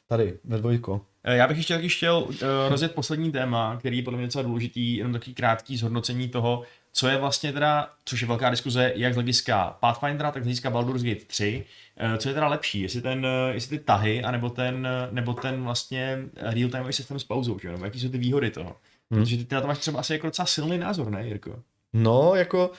tady, 0.07 0.33
ve 0.45 0.57
dvojko. 0.57 1.01
Eh, 1.27 1.37
Já 1.37 1.47
bych 1.47 1.57
ještě 1.57 1.73
taky 1.73 1.89
chtěl 1.89 2.17
uh, 2.17 2.35
rozjet 2.69 2.95
poslední 2.95 3.31
téma, 3.31 3.77
který 3.79 3.97
je 3.97 4.03
podle 4.03 4.17
mě 4.17 4.27
docela 4.27 4.43
důležitý, 4.43 4.95
jenom 4.95 5.13
takový 5.13 5.33
krátký 5.33 5.77
zhodnocení 5.77 6.29
toho, 6.29 6.63
co 6.91 7.07
je 7.07 7.17
vlastně 7.17 7.53
teda, 7.53 7.89
což 8.05 8.21
je 8.21 8.27
velká 8.27 8.49
diskuze, 8.49 8.93
jak 8.95 9.13
z 9.13 9.15
hlediska 9.15 9.77
Pathfindera, 9.79 10.31
tak 10.31 10.43
z 10.43 10.45
hlediska 10.45 10.69
Baldur's 10.69 11.03
Gate 11.03 11.25
3, 11.27 11.65
eh, 11.97 12.17
co 12.17 12.29
je 12.29 12.33
teda 12.33 12.47
lepší, 12.47 12.81
jestli, 12.81 13.01
ten, 13.01 13.27
jestli 13.51 13.77
ty 13.77 13.83
tahy, 13.83 14.23
anebo 14.23 14.49
ten, 14.49 14.87
nebo 15.11 15.33
ten 15.33 15.63
vlastně 15.63 16.19
real-timeový 16.35 16.91
systém 16.91 17.19
s 17.19 17.23
pauzou, 17.23 17.59
že? 17.59 17.67
jo? 17.67 17.71
nebo 17.71 17.85
jaký 17.85 17.99
jsou 17.99 18.09
ty 18.09 18.17
výhody 18.17 18.51
toho. 18.51 18.75
Hmm. 19.11 19.21
Protože 19.21 19.37
ty, 19.37 19.45
ty 19.45 19.55
na 19.55 19.61
to 19.61 19.67
máš 19.67 19.77
třeba 19.77 19.99
asi 19.99 20.13
jako 20.13 20.27
docela 20.27 20.45
silný 20.45 20.77
názor, 20.77 21.09
ne, 21.09 21.27
Jirko? 21.27 21.59
No, 21.93 22.35
jako 22.35 22.67
uh, 22.67 22.75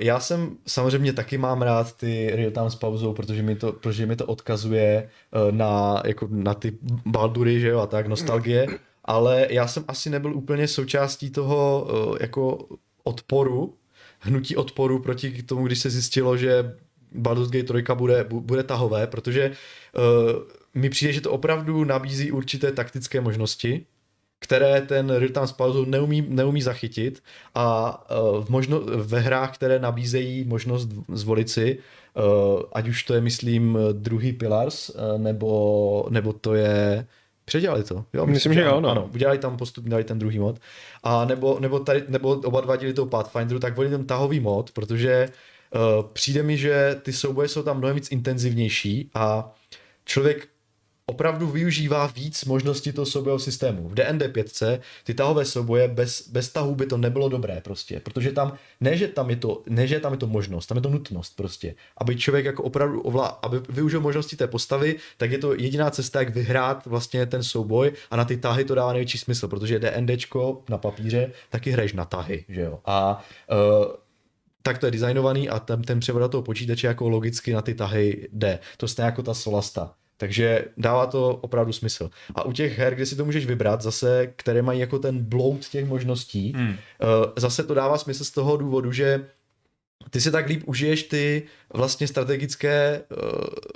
já 0.00 0.20
jsem 0.20 0.56
samozřejmě 0.66 1.12
taky 1.12 1.38
mám 1.38 1.62
rád 1.62 1.96
ty 1.96 2.30
real 2.34 2.50
time 2.50 2.70
s 2.70 2.74
pauzou, 2.74 3.12
protože 3.12 3.42
mi 3.42 3.56
to, 3.56 3.72
protože 3.72 4.06
mi 4.06 4.16
to 4.16 4.26
odkazuje 4.26 5.08
uh, 5.48 5.52
na, 5.56 6.02
jako 6.06 6.28
na 6.30 6.54
ty 6.54 6.78
Baldury, 7.06 7.60
že 7.60 7.68
jo, 7.68 7.78
a 7.78 7.86
tak, 7.86 8.06
nostalgie, 8.06 8.66
ale 9.04 9.46
já 9.50 9.66
jsem 9.66 9.84
asi 9.88 10.10
nebyl 10.10 10.36
úplně 10.36 10.68
součástí 10.68 11.30
toho 11.30 11.88
uh, 11.90 12.16
jako 12.20 12.68
odporu, 13.04 13.74
hnutí 14.20 14.56
odporu 14.56 14.98
proti 14.98 15.42
tomu, 15.42 15.66
když 15.66 15.78
se 15.78 15.90
zjistilo, 15.90 16.36
že 16.36 16.76
Baldur's 17.12 17.50
Gate 17.50 17.82
3 17.82 17.94
bude, 17.94 18.24
bu- 18.24 18.40
bude 18.40 18.62
tahové, 18.62 19.06
protože 19.06 19.48
uh, 19.48 20.42
mi 20.74 20.90
přijde, 20.90 21.12
že 21.12 21.20
to 21.20 21.30
opravdu 21.30 21.84
nabízí 21.84 22.32
určité 22.32 22.72
taktické 22.72 23.20
možnosti, 23.20 23.86
které 24.38 24.80
ten 24.80 25.10
real 25.10 25.28
time 25.28 25.46
s 25.46 25.52
pauzou 25.52 25.84
neumí, 25.84 26.26
neumí 26.28 26.62
zachytit 26.62 27.22
a 27.54 27.98
uh, 28.10 28.44
v 28.44 28.50
možno, 28.50 28.80
ve 28.80 29.20
hrách, 29.20 29.54
které 29.54 29.78
nabízejí 29.78 30.44
možnost 30.44 30.88
zvolit 31.08 31.50
si, 31.50 31.78
uh, 32.14 32.62
ať 32.72 32.88
už 32.88 33.02
to 33.02 33.14
je, 33.14 33.20
myslím, 33.20 33.78
druhý 33.92 34.32
Pillars, 34.32 34.88
uh, 34.88 35.18
nebo, 35.18 36.06
nebo 36.10 36.32
to 36.32 36.54
je 36.54 37.06
Předělali 37.48 37.84
to. 37.84 38.04
Jo, 38.12 38.26
Myslím, 38.26 38.54
že 38.54 38.62
jo, 38.62 38.80
no. 38.80 38.88
Ano, 38.88 39.10
udělali 39.14 39.38
tam 39.38 39.56
postup, 39.56 39.84
dali 39.84 40.04
ten 40.04 40.18
druhý 40.18 40.38
mod. 40.38 40.58
A 41.02 41.24
nebo, 41.24 41.60
nebo, 41.60 41.78
tady, 41.80 42.04
nebo 42.08 42.28
oba 42.28 42.60
dva 42.60 42.76
díly 42.76 42.92
toho 42.92 43.06
Pathfinderu, 43.06 43.60
tak 43.60 43.76
volili 43.76 43.96
ten 43.96 44.06
tahový 44.06 44.40
mod, 44.40 44.70
protože 44.70 45.28
uh, 45.74 46.06
přijde 46.12 46.42
mi, 46.42 46.56
že 46.56 47.00
ty 47.02 47.12
souboje 47.12 47.48
jsou 47.48 47.62
tam 47.62 47.78
mnohem 47.78 47.94
víc 47.94 48.12
intenzivnější 48.12 49.10
a 49.14 49.54
člověk 50.04 50.48
opravdu 51.08 51.46
využívá 51.46 52.06
víc 52.06 52.44
možností 52.44 52.92
toho 52.92 53.06
soubojového 53.06 53.38
systému. 53.38 53.88
V 53.88 53.94
D&D 53.94 54.28
5 54.28 54.62
ty 55.04 55.14
tahové 55.14 55.44
souboje 55.44 55.88
bez, 55.88 56.28
bez 56.28 56.48
tahů 56.48 56.74
by 56.74 56.86
to 56.86 56.96
nebylo 56.96 57.28
dobré 57.28 57.60
prostě, 57.64 58.00
protože 58.00 58.32
tam, 58.32 58.52
ne 58.80 58.96
že 58.96 59.08
tam 59.08 59.30
je 59.30 59.36
to, 59.36 59.62
ne 59.66 59.86
že 59.86 60.00
tam 60.00 60.12
je 60.12 60.18
to 60.18 60.26
možnost, 60.26 60.66
tam 60.66 60.76
je 60.78 60.82
to 60.82 60.90
nutnost 60.90 61.36
prostě, 61.36 61.74
aby 61.96 62.16
člověk 62.16 62.46
jako 62.46 62.62
opravdu 62.62 63.00
ovlá, 63.00 63.26
aby 63.26 63.60
využil 63.68 64.00
možnosti 64.00 64.36
té 64.36 64.46
postavy, 64.46 64.96
tak 65.16 65.30
je 65.30 65.38
to 65.38 65.54
jediná 65.54 65.90
cesta, 65.90 66.18
jak 66.18 66.34
vyhrát 66.34 66.86
vlastně 66.86 67.26
ten 67.26 67.42
souboj 67.42 67.92
a 68.10 68.16
na 68.16 68.24
ty 68.24 68.36
tahy 68.36 68.64
to 68.64 68.74
dává 68.74 68.92
největší 68.92 69.18
smysl, 69.18 69.48
protože 69.48 69.78
D&Dčko 69.78 70.62
na 70.68 70.78
papíře 70.78 71.32
taky 71.50 71.70
hraješ 71.70 71.92
na 71.92 72.04
tahy, 72.04 72.44
že 72.48 72.60
jo. 72.60 72.78
A 72.84 73.24
uh, 73.50 73.92
tak 74.62 74.78
to 74.78 74.86
je 74.86 74.92
designovaný 74.92 75.48
a 75.48 75.58
ten, 75.58 75.82
ten 75.82 76.00
převod 76.00 76.30
toho 76.30 76.42
počítače 76.42 76.86
jako 76.86 77.08
logicky 77.08 77.52
na 77.52 77.62
ty 77.62 77.74
tahy 77.74 78.28
jde. 78.32 78.58
To 78.76 78.88
stejně 78.88 79.06
jako 79.06 79.22
ta 79.22 79.34
Solasta. 79.34 79.94
Takže 80.20 80.64
dává 80.76 81.06
to 81.06 81.36
opravdu 81.36 81.72
smysl. 81.72 82.10
A 82.34 82.42
u 82.44 82.52
těch 82.52 82.78
her, 82.78 82.94
kde 82.94 83.06
si 83.06 83.16
to 83.16 83.24
můžeš 83.24 83.46
vybrat, 83.46 83.82
zase, 83.82 84.32
které 84.36 84.62
mají 84.62 84.80
jako 84.80 84.98
ten 84.98 85.18
bloud 85.18 85.68
těch 85.68 85.86
možností, 85.86 86.54
uh, 86.54 87.32
zase 87.36 87.64
to 87.64 87.74
dává 87.74 87.98
smysl 87.98 88.24
z 88.24 88.30
toho 88.30 88.56
důvodu, 88.56 88.92
že 88.92 89.26
ty 90.10 90.20
si 90.20 90.30
tak 90.30 90.48
líp 90.48 90.62
užiješ 90.66 91.02
ty 91.02 91.42
vlastně 91.74 92.08
strategické 92.08 93.02
uh, 93.10 93.18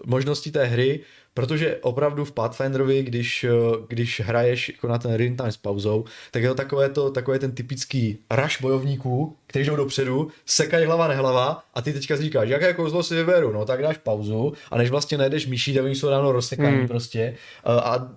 možnosti 0.06 0.50
té 0.50 0.64
hry, 0.64 1.00
protože 1.34 1.78
opravdu 1.82 2.24
v 2.24 2.32
Pathfinderovi, 2.32 3.02
když, 3.02 3.44
uh, 3.44 3.76
když 3.88 4.20
hraješ 4.20 4.68
jako 4.68 4.88
na 4.88 4.98
ten 4.98 5.14
real 5.14 5.36
time 5.36 5.52
s 5.52 5.56
pauzou, 5.56 6.04
tak 6.30 6.42
je 6.42 6.48
to 6.48 6.54
takové, 6.54 6.88
to, 6.88 7.10
takové 7.10 7.38
ten 7.38 7.52
typický 7.52 8.18
rush 8.30 8.60
bojovníků, 8.60 9.36
kteří 9.46 9.70
jdou 9.70 9.76
dopředu, 9.76 10.28
sekají 10.46 10.86
hlava 10.86 11.08
nehlava 11.08 11.64
a 11.74 11.82
ty 11.82 11.92
teďka 11.92 12.16
říkáš, 12.16 12.48
jaké 12.48 12.74
kouzlo 12.74 13.02
si 13.02 13.14
vyberu, 13.14 13.52
no 13.52 13.64
tak 13.64 13.82
dáš 13.82 13.96
pauzu 13.96 14.52
a 14.70 14.78
než 14.78 14.90
vlastně 14.90 15.18
najdeš 15.18 15.46
myší, 15.46 15.74
tak 15.74 15.84
oni 15.84 15.94
jsou 15.94 16.08
dávno 16.08 16.32
rozsekaný 16.32 16.72
Hmm. 16.72 16.88
prostě 16.88 17.34
uh, 17.66 17.72
a 17.72 18.14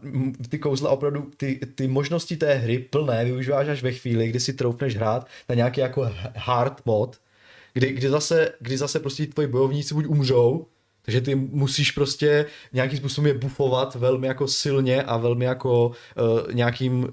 ty 0.50 0.60
kouzla 0.60 0.90
opravdu, 0.90 1.32
ty, 1.38 1.60
ty 1.76 1.88
možnosti 1.88 2.38
té 2.38 2.54
hry 2.54 2.80
plné 2.80 3.26
využíváš 3.26 3.68
až 3.68 3.84
ve 3.84 3.92
chvíli, 3.92 4.28
kdy 4.28 4.40
si 4.40 4.54
troufneš 4.54 4.96
hrát 4.96 5.28
na 5.50 5.56
nějaký 5.56 5.82
jako 5.82 6.12
hard 6.36 6.82
mod, 6.86 7.18
kdy, 7.76 7.92
kdy, 7.92 8.10
zase, 8.10 8.52
kdy 8.60 8.78
zase 8.78 9.00
prostě 9.00 9.28
tvoji 9.28 9.48
bojovníci 9.48 9.94
buď 9.94 10.06
umřou, 10.06 10.68
takže 11.02 11.22
ty 11.22 11.36
musíš 11.36 11.92
prostě 11.92 12.46
nějakým 12.74 13.00
způsobem 13.00 13.28
je 13.28 13.34
bufovat 13.34 13.96
velmi 13.96 14.28
jako 14.28 14.48
silně 14.48 15.04
a 15.04 15.18
velmi 15.18 15.46
jako 15.46 15.88
uh, 15.88 16.54
nějakým 16.54 17.08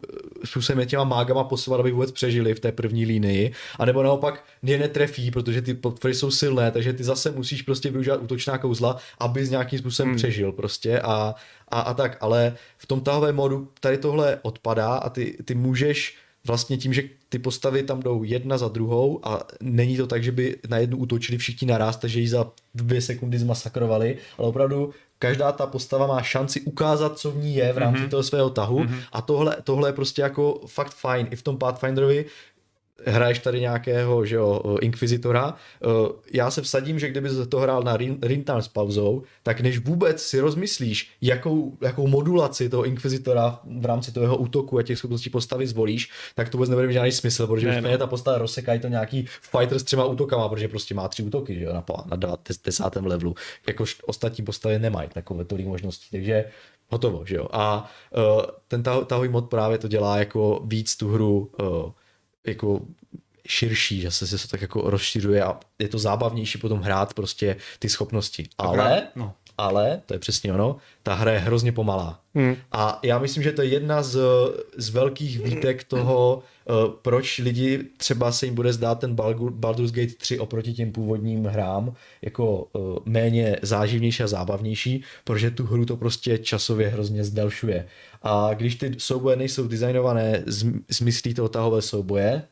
způsobem 0.45 0.81
je 0.81 0.87
těma 0.87 1.05
mágama 1.05 1.45
posouvat, 1.45 1.81
aby 1.81 1.91
vůbec 1.91 2.13
přežili 2.13 2.55
v 2.55 2.61
té 2.61 2.73
první 2.73 3.07
línii, 3.07 3.53
a 3.79 3.85
nebo 3.85 4.03
naopak 4.03 4.45
je 4.63 4.79
netrefí, 4.79 5.31
protože 5.31 5.63
ty 5.63 5.75
potvory 5.75 6.15
jsou 6.15 6.31
silné, 6.31 6.71
takže 6.71 6.93
ty 6.93 7.05
zase 7.05 7.31
musíš 7.31 7.63
prostě 7.63 7.91
využívat 7.91 8.23
útočná 8.23 8.59
kouzla, 8.59 8.97
abys 9.19 9.51
nějakým 9.51 9.79
způsobem 9.79 10.09
hmm. 10.09 10.17
přežil 10.17 10.53
prostě. 10.53 11.01
A, 11.01 11.35
a, 11.69 11.81
a 11.81 11.95
tak, 11.95 12.17
ale 12.21 12.57
v 12.79 12.87
tom 12.87 13.01
tahovém 13.01 13.35
modu 13.35 13.69
tady 13.81 13.99
tohle 13.99 14.39
odpadá 14.43 14.95
a 14.95 15.11
ty, 15.11 15.39
ty 15.45 15.55
můžeš 15.55 16.17
vlastně 16.47 16.77
tím, 16.77 16.93
že 16.93 17.03
ty 17.29 17.39
postavy 17.39 17.83
tam 17.83 18.01
jdou 18.01 18.23
jedna 18.23 18.59
za 18.59 18.69
druhou 18.69 19.21
a 19.23 19.43
není 19.61 19.97
to 19.97 20.07
tak, 20.07 20.23
že 20.23 20.33
by 20.33 20.57
na 20.69 20.79
jednu 20.79 20.99
útočili 20.99 21.39
všichni 21.39 21.67
naraz, 21.67 21.97
takže 21.97 22.21
ji 22.21 22.29
za 22.29 22.51
dvě 22.75 23.01
sekundy 23.01 23.39
zmasakrovali, 23.39 24.19
ale 24.39 24.49
opravdu 24.49 24.95
každá 25.19 25.53
ta 25.53 25.67
postava 25.67 26.07
má 26.07 26.23
šanci 26.23 26.61
ukázat, 26.61 27.19
co 27.19 27.31
v 27.31 27.37
ní 27.37 27.55
je 27.55 27.73
v 27.73 27.79
rámci 27.79 28.03
mm-hmm. 28.03 28.09
toho 28.09 28.23
svého 28.23 28.51
tahu 28.51 28.79
mm-hmm. 28.79 29.01
a 29.13 29.23
tohle, 29.23 29.57
tohle 29.65 29.89
je 29.89 29.93
prostě 29.93 30.23
jako 30.23 30.61
fakt 30.67 30.95
fajn. 30.95 31.29
I 31.31 31.37
v 31.37 31.43
tom 31.43 31.59
Pathfinderovi 31.59 32.25
hraješ 33.07 33.39
tady 33.39 33.61
nějakého, 33.61 34.25
že 34.25 34.37
jo, 34.37 34.77
Inquisitora. 34.81 35.55
Já 36.33 36.51
se 36.51 36.63
vsadím, 36.63 36.99
že 36.99 37.09
kdyby 37.09 37.29
to 37.49 37.59
hrál 37.59 37.83
na 37.83 37.97
Rintime 37.97 38.63
s 38.63 38.69
pauzou, 38.69 39.23
tak 39.43 39.61
než 39.61 39.79
vůbec 39.79 40.23
si 40.23 40.41
rozmyslíš, 40.41 41.11
jakou, 41.21 41.79
jakou 41.81 42.07
modulaci 42.07 42.69
toho 42.69 42.85
Inquisitora 42.85 43.61
v 43.81 43.87
rámci 43.87 44.13
toho 44.13 44.25
jeho 44.25 44.37
útoku 44.37 44.79
a 44.79 44.83
těch 44.83 44.99
schopností 44.99 45.31
postavy 45.31 45.67
zvolíš, 45.67 46.11
tak 46.35 46.49
to 46.49 46.59
vůbec 46.59 46.71
nebude 46.71 46.87
mít 46.87 46.93
žádný 46.93 47.13
smysl, 47.13 47.47
protože 47.47 47.69
ne, 47.69 47.81
ne. 47.81 47.99
ta 47.99 48.07
postava 48.07 48.39
rozsekají 48.39 48.81
to 48.81 48.89
nějaký 48.89 49.27
fighter 49.41 49.79
s 49.79 49.83
třema 49.83 50.05
útokama, 50.05 50.49
protože 50.49 50.69
prostě 50.69 50.95
má 50.95 51.09
tři 51.09 51.23
útoky, 51.23 51.55
že 51.55 51.65
jo, 51.65 51.73
na, 51.73 51.85
na 52.07 52.17
20. 52.17 52.97
levelu. 52.97 53.35
Jakož 53.67 53.97
ostatní 54.07 54.45
postavy 54.45 54.79
nemají 54.79 55.09
takové 55.09 55.45
tolik 55.45 55.67
možností, 55.67 56.07
takže 56.11 56.45
hotovo, 56.89 57.25
že 57.27 57.37
jo. 57.37 57.49
A 57.53 57.91
uh, 58.17 58.43
ten 58.69 58.83
tahový 58.83 59.29
mod 59.29 59.51
právě 59.51 59.79
to 59.79 59.89
dělá 59.89 60.19
jako 60.19 60.63
víc 60.65 60.97
tu 60.97 61.09
hru 61.09 61.51
uh, 61.61 61.93
jako 62.47 62.81
širší, 63.49 64.01
že 64.01 64.11
se, 64.11 64.27
se 64.27 64.39
to 64.39 64.49
tak 64.49 64.63
jako 64.63 64.91
rozšiřuje 64.91 65.45
a 65.45 65.61
je 65.79 65.89
to 65.89 65.99
zábavnější 65.99 66.59
potom 66.59 66.81
hrát 66.81 67.15
prostě 67.15 67.57
ty 67.79 67.89
schopnosti. 67.89 68.49
Ale, 68.59 69.09
no. 69.17 69.35
Ale, 69.63 70.01
to 70.07 70.15
je 70.15 70.19
přesně 70.19 70.53
ono, 70.53 70.77
ta 71.03 71.15
hra 71.15 71.33
je 71.33 71.39
hrozně 71.39 71.73
pomalá. 71.73 72.21
Hmm. 72.35 72.57
A 72.73 73.01
já 73.03 73.19
myslím, 73.19 73.43
že 73.43 73.53
to 73.53 73.63
je 73.63 73.69
jedna 73.69 74.03
z, 74.03 74.19
z 74.77 74.89
velkých 74.91 75.41
výtek 75.41 75.85
toho, 75.85 76.43
uh, 76.69 76.75
proč 77.03 77.39
lidi 77.39 77.85
třeba 77.97 78.33
se 78.33 78.47
jim 78.47 78.55
bude 78.55 78.73
zdát 78.73 79.01
ten 79.01 79.15
Baldur's 79.51 79.93
Gate 79.93 80.13
3 80.19 80.39
oproti 80.39 80.73
těm 80.73 80.93
původním 80.93 81.45
hrám 81.45 81.95
jako 82.23 82.63
uh, 82.73 82.99
méně 83.05 83.57
záživnější 83.63 84.23
a 84.23 84.27
zábavnější, 84.27 85.03
protože 85.25 85.51
tu 85.51 85.65
hru 85.67 85.85
to 85.85 85.97
prostě 85.97 86.39
časově 86.39 86.89
hrozně 86.89 87.25
zdelšuje. 87.25 87.87
A 88.23 88.55
když 88.55 88.77
ty 88.77 88.95
souboje 88.99 89.37
nejsou 89.37 89.69
designované 89.69 90.43
z, 90.47 90.67
z 90.91 91.01
myslí 91.01 91.35
toho 91.35 91.49
tahové 91.49 91.83
souboje, 91.83 92.43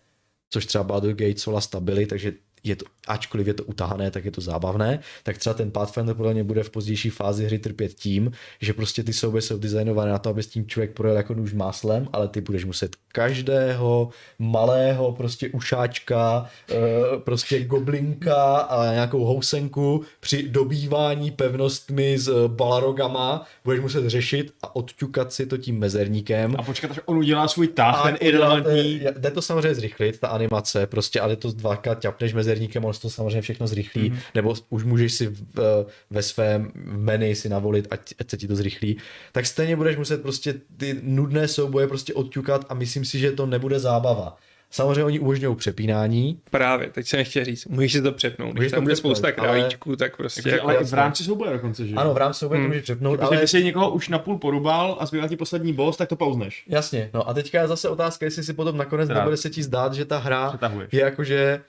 což 0.51 0.67
třeba 0.67 0.85
Baldur's 0.85 1.17
Gate 1.17 1.39
Solasta 1.39 1.81
byly, 1.81 2.07
takže 2.07 2.33
je 2.65 2.77
to, 2.77 2.85
ačkoliv 3.09 3.47
je 3.47 3.55
to 3.55 3.65
utahané, 3.65 4.11
tak 4.11 4.25
je 4.25 4.31
to 4.31 4.41
zábavné, 4.41 4.99
tak 5.23 5.39
třeba 5.39 5.55
ten 5.55 5.71
Pathfinder 5.71 6.15
podle 6.15 6.33
mě 6.33 6.45
bude 6.45 6.63
v 6.63 6.71
pozdější 6.71 7.11
fázi 7.11 7.45
hry 7.45 7.59
trpět 7.59 7.95
tím, 7.95 8.33
že 8.61 8.73
prostě 8.73 9.03
ty 9.03 9.13
souboje 9.13 9.43
jsou 9.43 9.59
designované 9.59 10.11
na 10.11 10.19
to, 10.19 10.31
aby 10.31 10.43
s 10.43 10.47
tím 10.47 10.67
člověk 10.67 10.93
projel 10.93 11.17
jako 11.17 11.35
nůž 11.35 11.53
máslem, 11.53 12.09
ale 12.13 12.29
ty 12.29 12.41
budeš 12.41 12.65
muset 12.65 12.97
každého 13.13 14.11
malého 14.39 15.13
prostě 15.13 15.49
ušáčka, 15.49 16.47
eh, 16.71 16.75
prostě 17.19 17.65
goblinka 17.65 18.57
a 18.57 18.93
nějakou 18.93 19.25
housenku 19.25 20.05
při 20.21 20.49
dobývání 20.49 21.31
pevnostmi 21.31 22.19
s 22.19 22.29
eh, 22.29 22.49
balarogama 22.49 23.47
budeš 23.65 23.81
muset 23.81 24.09
řešit 24.09 24.53
a 24.63 24.77
odťukat 24.77 25.33
si 25.33 25.47
to 25.47 25.57
tím 25.59 25.79
mezerníkem. 25.79 26.55
A 26.59 26.63
počkat, 26.63 26.91
až 26.91 27.01
on 27.05 27.19
udělá 27.19 27.49
svůj 27.49 27.69
tah, 27.69 28.03
ten 28.03 28.17
irrelevantní. 28.21 29.01
Jde 29.19 29.31
to 29.31 29.43
samozřejmě 29.43 29.75
zrychlit, 29.75 30.21
ta 30.21 30.29
animace, 30.29 30.87
prostě, 30.87 31.21
ale 31.21 31.37
to 31.37 31.53
dvakrát 31.53 32.01
ťapneš 32.01 32.35
mezerníkem, 32.51 32.85
on 32.85 32.93
to 33.03 33.11
samozřejmě 33.11 33.41
všechno 33.43 33.67
zrychlí, 33.67 34.03
Mhm. 34.09 34.13
mm. 34.17 34.21
nebo 34.35 34.55
už 34.71 34.85
můžeš 34.85 35.13
si 35.13 35.27
v, 35.27 35.87
ve 36.11 36.23
svém 36.23 36.71
menu 36.75 37.35
si 37.35 37.49
navolit, 37.49 37.87
ať, 37.91 38.15
ať 38.21 38.31
se 38.31 38.37
ti 38.37 38.49
to 38.49 38.57
zrychlí, 38.57 38.97
tak 39.33 39.47
stejně 39.47 39.77
budeš 39.77 39.97
muset 39.97 40.23
prostě 40.23 40.55
ty 40.77 40.97
nudné 41.03 41.49
souboje 41.49 41.87
prostě 41.87 42.15
odťukat 42.15 42.65
a 42.69 42.75
myslím 42.75 43.05
si, 43.05 43.19
že 43.19 43.33
to 43.33 43.47
nebude 43.47 43.79
zábava. 43.81 44.37
Samozřejmě 44.73 45.05
oni 45.05 45.19
umožňují 45.19 45.57
přepínání, 45.57 46.39
Právě, 46.51 46.91
teď 46.91 47.07
jsem 47.07 47.25
chtěl 47.25 47.45
říct, 47.45 47.67
můžeš 47.67 47.93
si 47.93 48.03
to 48.03 48.13
přepnout. 48.13 48.49
Když 48.53 48.59
Můžeš 48.59 48.71
tam 48.71 48.79
to 48.81 48.83
bude 48.83 48.97
spousta 48.97 49.27
ale- 49.27 49.33
krajíčků, 49.33 49.97
tak 49.97 50.17
prostě... 50.17 50.43
Takže, 50.43 50.57
jako- 50.57 50.69
ale 50.69 50.85
v 50.85 50.93
rámci 50.93 51.25
souboje 51.25 51.53
dokonce, 51.53 51.87
že? 51.87 51.95
ano, 51.95 52.15
v 52.15 52.17
rámci 52.17 52.39
souboje 52.39 52.59
Hmm. 52.59 52.67
to 52.67 52.69
můžeš 52.69 52.83
přepnout, 52.83 53.19
Ale... 53.21 53.29
ale 53.29 53.37
Když 53.37 53.51
jsi 53.51 53.65
někoho 53.65 53.91
už 53.91 54.09
napůl 54.09 54.39
porubal 54.39 54.97
a 55.01 55.07
zbývá 55.07 55.29
ti 55.29 55.37
poslední 55.37 55.73
boss, 55.73 55.97
tak 55.97 56.09
to 56.09 56.17
pauzneš. 56.17 56.65
jasně, 56.69 57.11
no 57.15 57.29
a 57.29 57.35
teďka 57.35 57.61
je 57.63 57.69
zase 57.69 57.89
otázka, 57.89 58.25
jestli 58.27 58.45
si 58.45 58.53
potom 58.53 58.77
nakonec 58.77 59.09
Teda. 59.09 59.21
nebude 59.21 59.37
se 59.37 59.51
ti 59.51 59.63
zdát, 59.63 59.95
že 59.95 60.05
ta 60.05 60.19
hra 60.19 60.49
Přetahuješ. 60.49 60.93
je 60.93 61.01
jakože 61.01 61.61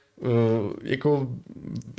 jako 0.84 1.28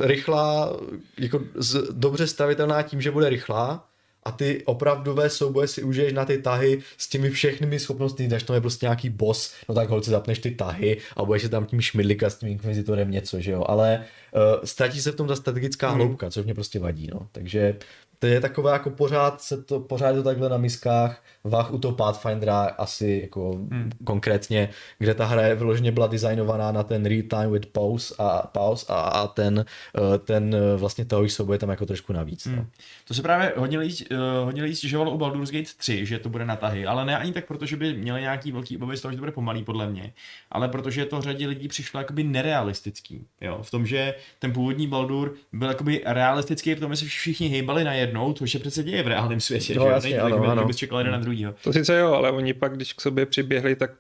rychlá, 0.01 0.77
jako 1.19 1.41
z, 1.55 1.89
dobře 1.93 2.27
stavitelná 2.27 2.83
tím, 2.83 3.01
že 3.01 3.11
bude 3.11 3.29
rychlá 3.29 3.89
a 4.25 4.33
ty 4.33 4.63
opravdové 4.65 5.31
souboje 5.31 5.69
si 5.69 5.83
užiješ 5.83 6.13
na 6.13 6.25
ty 6.25 6.39
tahy 6.39 6.83
s 6.99 7.09
těmi 7.09 7.31
všechnými 7.31 7.79
schopnostmi, 7.79 8.29
než 8.29 8.43
to 8.43 8.55
je 8.55 8.61
prostě 8.61 8.87
nějaký 8.87 9.11
boss, 9.11 9.55
no 9.69 9.75
tak 9.75 9.89
holce 9.89 10.11
zapneš 10.11 10.39
ty 10.39 10.51
tahy 10.51 10.97
a 11.17 11.25
budeš 11.25 11.43
si 11.43 11.49
tam 11.49 11.67
tím 11.67 11.81
šmidlika 11.81 12.31
s 12.31 12.39
tím 12.39 12.49
inkvizitorem 12.49 13.11
něco, 13.11 13.41
že 13.41 13.51
jo, 13.51 13.65
ale 13.69 14.05
uh, 14.35 14.65
ztratí 14.65 15.01
se 15.01 15.13
v 15.13 15.17
tom 15.17 15.29
ta 15.29 15.37
strategická 15.37 15.89
Hmm. 15.89 16.01
hloubka, 16.01 16.31
což 16.31 16.45
mě 16.45 16.55
prostě 16.55 16.79
vadí, 16.79 17.09
no, 17.15 17.29
takže 17.33 17.77
to 18.23 18.27
je 18.27 18.41
takové 18.41 18.73
jako 18.73 18.91
pořád 18.91 19.41
se 19.41 19.63
to, 19.63 19.81
pořád 19.81 20.09
je 20.09 20.15
to 20.15 20.23
takhle 20.23 20.49
na 20.49 20.57
miskách, 20.57 21.23
vah 21.45 21.73
u 21.73 21.79
toho 21.79 21.95
Pathfindera 21.95 22.63
asi 22.63 23.21
jako 23.23 23.51
hmm. 23.51 23.91
konkrétně, 24.05 24.69
kde 24.99 25.15
ta 25.15 25.27
hra 25.27 25.43
je 25.43 25.55
vyloženě 25.55 25.93
byla 25.93 26.07
designovaná 26.07 26.73
na 26.73 26.83
ten 26.83 27.07
real 27.07 27.23
time 27.29 27.53
with 27.53 27.67
pause 27.67 28.15
a, 28.19 28.47
pause 28.47 28.87
a, 28.89 28.95
a 28.95 29.27
ten, 29.27 29.65
eh, 29.97 30.19
ten 30.19 30.55
eh, 30.55 30.77
vlastně 30.77 31.05
toho 31.05 31.29
souboj 31.29 31.55
je 31.55 31.59
tam 31.59 31.71
jako 31.71 31.87
trošku 31.87 32.13
navíc. 32.13 32.47
No. 32.47 32.67
To 33.09 33.15
se 33.15 33.23
právě 33.23 33.53
hodně 33.57 33.79
lidí, 33.79 34.05
uh, 34.11 34.45
hodně 34.45 34.63
lidí 34.63 34.77
stěžovalo 34.77 35.11
u 35.11 35.19
Baldur's 35.19 35.51
Gate 35.51 35.71
3, 35.77 36.07
že 36.07 36.19
to 36.19 36.29
bude 36.29 36.45
na 36.45 36.57
tahy, 36.57 36.87
ale 36.87 37.05
ne 37.05 37.19
ani 37.19 37.33
tak, 37.33 37.47
protože 37.47 37.77
by 37.77 37.95
měli 37.95 38.21
nějaký 38.21 38.53
velký 38.53 38.77
obavy 38.77 38.97
z 38.97 39.01
toho, 39.01 39.13
že 39.13 39.17
to 39.17 39.21
bude 39.21 39.33
pomalý 39.33 39.65
podle 39.65 39.91
mě, 39.91 40.13
ale 40.51 40.69
protože 40.69 41.05
to 41.05 41.21
řadě 41.21 41.47
lidí 41.47 41.69
přišlo 41.69 42.01
jakoby 42.01 42.25
nerealistický, 42.25 43.27
jo, 43.41 43.59
v 43.63 43.71
tom, 43.71 43.87
že 43.87 44.15
ten 44.39 44.53
původní 44.53 44.87
Baldur 44.87 45.35
byl 45.53 45.69
jakoby 45.69 46.03
realistický 46.07 46.75
v 46.75 46.81
tom, 46.81 46.91
že 46.91 46.97
se 46.97 47.05
všichni 47.05 47.49
hejbali 47.49 47.85
najednou, 48.13 48.33
což 48.33 48.53
se 48.53 48.59
přece 48.59 48.83
děje 48.83 49.03
v 49.03 49.07
reálném 49.07 49.41
světě, 49.41 49.75
No, 49.75 49.83
že 49.83 49.89
jo, 49.89 49.95
jasně, 49.95 50.17
to 50.17 50.25
ano, 50.25 50.37
tak, 50.37 50.45
že 50.45 50.51
ano. 50.51 50.65
bys 50.67 50.77
čekal 50.77 50.99
jeden 50.99 51.13
na 51.13 51.19
druhýho. 51.19 51.55
To 51.65 51.73
sice 51.73 51.99
jo, 51.99 52.13
ale 52.13 52.31
oni 52.31 52.55
pak, 52.55 52.77
když 52.77 52.93
k 52.93 53.01
sobě 53.01 53.27
přiběhli, 53.27 53.77
tak 53.77 53.91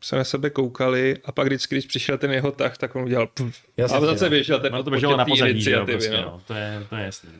se 0.00 0.16
na 0.16 0.24
sebe 0.24 0.50
koukali 0.50 1.16
a 1.24 1.32
pak 1.32 1.46
vždycky, 1.46 1.74
když 1.74 1.86
přišel 1.86 2.18
ten 2.18 2.32
jeho 2.32 2.52
tah, 2.52 2.78
tak 2.78 2.96
on 2.96 3.02
udělal 3.02 3.26
puf. 3.26 3.56
Jasně, 3.76 3.96
a 3.96 4.00
zase 4.00 4.30
běžel 4.30 4.60
ten 4.60 4.72
No 4.72 4.82
to 4.82 4.90
běželo 4.90 5.16
na 5.16 5.24
pozadí, 5.24 5.70
jo, 5.70 5.86
prostě, 5.86 6.10
no. 6.10 6.22
no. 6.22 6.40
To 6.46 6.54
je, 6.54 6.82
to 6.88 6.96
je 6.96 7.04
jasný. 7.04 7.30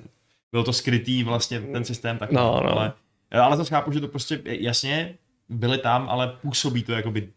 Byl 0.52 0.64
to 0.64 0.72
skrytý 0.72 1.22
vlastně 1.22 1.60
ten 1.60 1.84
systém 1.84 2.18
tak. 2.18 2.32
No, 2.32 2.60
no. 2.64 2.70
Ale, 2.72 2.92
ale 3.30 3.56
zase 3.56 3.70
chápu, 3.70 3.92
že 3.92 4.00
to 4.00 4.08
prostě 4.08 4.40
jasně 4.44 5.14
byli 5.48 5.78
tam, 5.78 6.08
ale 6.08 6.32
působí 6.42 6.82
to 6.82 6.92
jakoby 6.92 7.28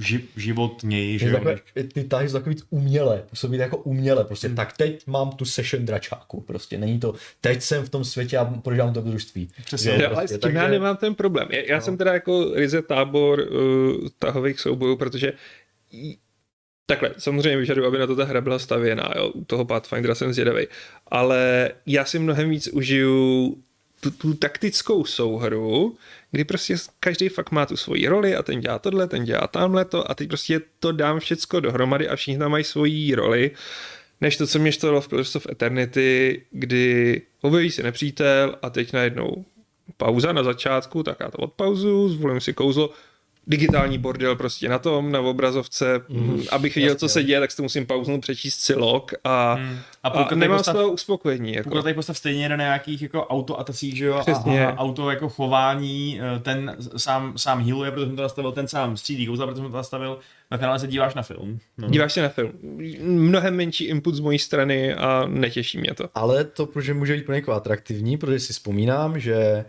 ži, 0.00 0.24
životněji, 0.36 1.18
že 1.18 1.28
Že 1.28 1.32
jo. 1.34 1.56
ty 1.94 2.04
tahy 2.04 2.28
jsou 2.28 2.32
takový 2.38 2.54
víc 2.54 2.64
umělé, 2.70 3.24
působí 3.30 3.58
jako 3.58 3.76
uměle, 3.76 4.24
prostě 4.24 4.46
Hmm. 4.46 4.56
tak 4.56 4.76
teď 4.76 5.06
mám 5.06 5.30
tu 5.32 5.44
session 5.44 5.84
dračáku, 5.84 6.40
prostě 6.40 6.78
není 6.78 7.00
to, 7.00 7.14
teď 7.40 7.62
jsem 7.62 7.84
v 7.84 7.88
tom 7.88 8.04
světě 8.04 8.38
a 8.38 8.44
prožívám 8.44 8.92
to 8.94 9.00
družství. 9.00 9.48
Přesně. 9.64 9.90
Jo, 9.90 9.96
Jo, 10.00 10.06
ale 10.06 10.14
prostě, 10.16 10.34
s 10.36 10.40
tím 10.40 10.56
já 10.56 10.62
takže- 10.62 10.70
nemám 10.70 10.96
ten 10.96 11.14
problém. 11.14 11.48
Já, 11.50 11.60
já 11.60 11.76
No. 11.76 11.82
jsem 11.82 11.96
teda 11.96 12.12
jako 12.12 12.54
ryze 12.54 12.82
tábor 12.82 13.40
uh, 13.40 14.08
tahových 14.18 14.60
soubojů, 14.60 14.96
protože 14.96 15.32
takhle, 16.86 17.10
samozřejmě 17.18 17.56
vyžaduju, 17.58 17.86
aby 17.86 17.98
na 17.98 18.06
to 18.06 18.16
ta 18.16 18.24
hra 18.24 18.40
byla 18.40 18.58
stavěná, 18.58 19.12
jo, 19.16 19.28
u 19.34 19.44
toho 19.44 19.64
Pathfindera 19.64 20.14
jsem 20.14 20.32
zvědavý, 20.32 20.66
ale 21.06 21.70
já 21.86 22.04
si 22.04 22.18
mnohem 22.18 22.50
víc 22.50 22.68
užiju 22.68 23.56
tu, 24.02 24.10
tu 24.10 24.34
taktickou 24.34 25.04
souhru, 25.04 25.96
kdy 26.30 26.44
prostě 26.44 26.76
každý 27.00 27.28
fakt 27.28 27.50
má 27.50 27.66
tu 27.66 27.76
svoji 27.76 28.08
roli 28.08 28.36
a 28.36 28.42
ten 28.42 28.60
dělá 28.60 28.78
tohle, 28.78 29.08
ten 29.08 29.24
dělá 29.24 29.46
tamhle 29.46 29.84
to 29.84 30.10
a 30.10 30.14
teď 30.14 30.28
prostě 30.28 30.60
to 30.78 30.92
dám 30.92 31.20
všecko 31.20 31.60
dohromady 31.60 32.08
a 32.08 32.16
všichni 32.16 32.38
tam 32.38 32.50
mají 32.50 32.64
svoji 32.64 33.14
roli, 33.14 33.50
než 34.20 34.36
to, 34.36 34.46
co 34.46 34.58
mě 34.58 34.72
štvalo 34.72 35.00
v 35.00 35.08
Pillars 35.08 35.36
of 35.36 35.46
Eternity, 35.50 36.42
kdy 36.50 37.22
objeví 37.40 37.70
se 37.70 37.82
nepřítel 37.82 38.58
a 38.62 38.70
teď 38.70 38.92
najednou 38.92 39.44
pauza 39.96 40.32
na 40.32 40.42
začátku, 40.42 41.02
tak 41.02 41.16
já 41.20 41.30
to 41.30 41.38
odpauzu, 41.38 42.08
zvolím 42.08 42.40
si 42.40 42.52
kouzlo, 42.52 42.90
digitální 43.46 43.98
bordel 43.98 44.36
prostě 44.36 44.68
na 44.68 44.78
tom, 44.78 45.12
na 45.12 45.20
obrazovce, 45.20 46.00
mm, 46.08 46.42
abych 46.50 46.74
viděl, 46.74 46.94
co 46.94 47.08
se 47.08 47.22
děje, 47.24 47.40
tak 47.40 47.50
si 47.50 47.56
to 47.56 47.62
musím 47.62 47.86
pauznout, 47.86 48.20
přečíst 48.20 48.60
si 48.60 48.74
log 48.74 49.12
a, 49.24 49.56
Mm. 49.60 49.78
a, 50.02 50.08
a 50.08 50.34
nemám 50.34 50.58
z 50.58 50.60
postav- 50.60 50.72
toho 50.76 50.90
uspokojení. 50.92 51.52
Jako. 51.54 51.68
Pokud 51.70 51.82
tady 51.82 51.94
postav 51.94 52.16
stejně 52.16 52.48
jde 52.48 52.56
na 52.56 52.64
nějakých 52.64 53.02
jako 53.02 53.26
autoatacích, 53.26 53.96
že 53.96 54.04
jo, 54.04 54.18
Přesně. 54.20 54.66
a, 54.66 54.70
a, 54.70 54.76
auto 54.76 55.10
jako 55.10 55.28
chování, 55.28 56.20
eh, 56.36 56.38
ten 56.40 56.76
sám, 56.96 57.32
sám 57.38 57.64
healuje, 57.64 57.90
protože 57.90 58.06
jsem 58.06 58.16
to 58.16 58.22
nastavil, 58.22 58.52
ten 58.52 58.68
sám 58.68 58.96
střídí 58.96 59.26
kouzla, 59.26 59.46
protože 59.46 59.62
jsem 59.62 59.70
to 59.70 59.76
nastavil, 59.76 60.18
na 60.50 60.58
finále 60.58 60.78
se 60.78 60.86
díváš 60.86 61.14
na 61.14 61.22
film. 61.22 61.58
No. 61.78 61.88
Díváš 61.88 62.12
se 62.12 62.22
na 62.22 62.28
film. 62.28 62.52
Mnohem 63.00 63.56
menší 63.56 63.84
input 63.84 64.14
z 64.14 64.20
mojí 64.20 64.38
strany 64.38 64.94
a 64.94 65.24
netěší 65.28 65.78
mě 65.78 65.94
to. 65.94 66.08
Ale 66.14 66.44
to 66.44 66.66
protože 66.66 66.94
může 66.94 67.14
být 67.16 67.26
pro 67.26 67.34
někoho 67.34 67.56
atraktivní, 67.56 68.16
protože 68.16 68.40
si 68.40 68.52
vzpomínám, 68.52 69.20
že 69.20 69.64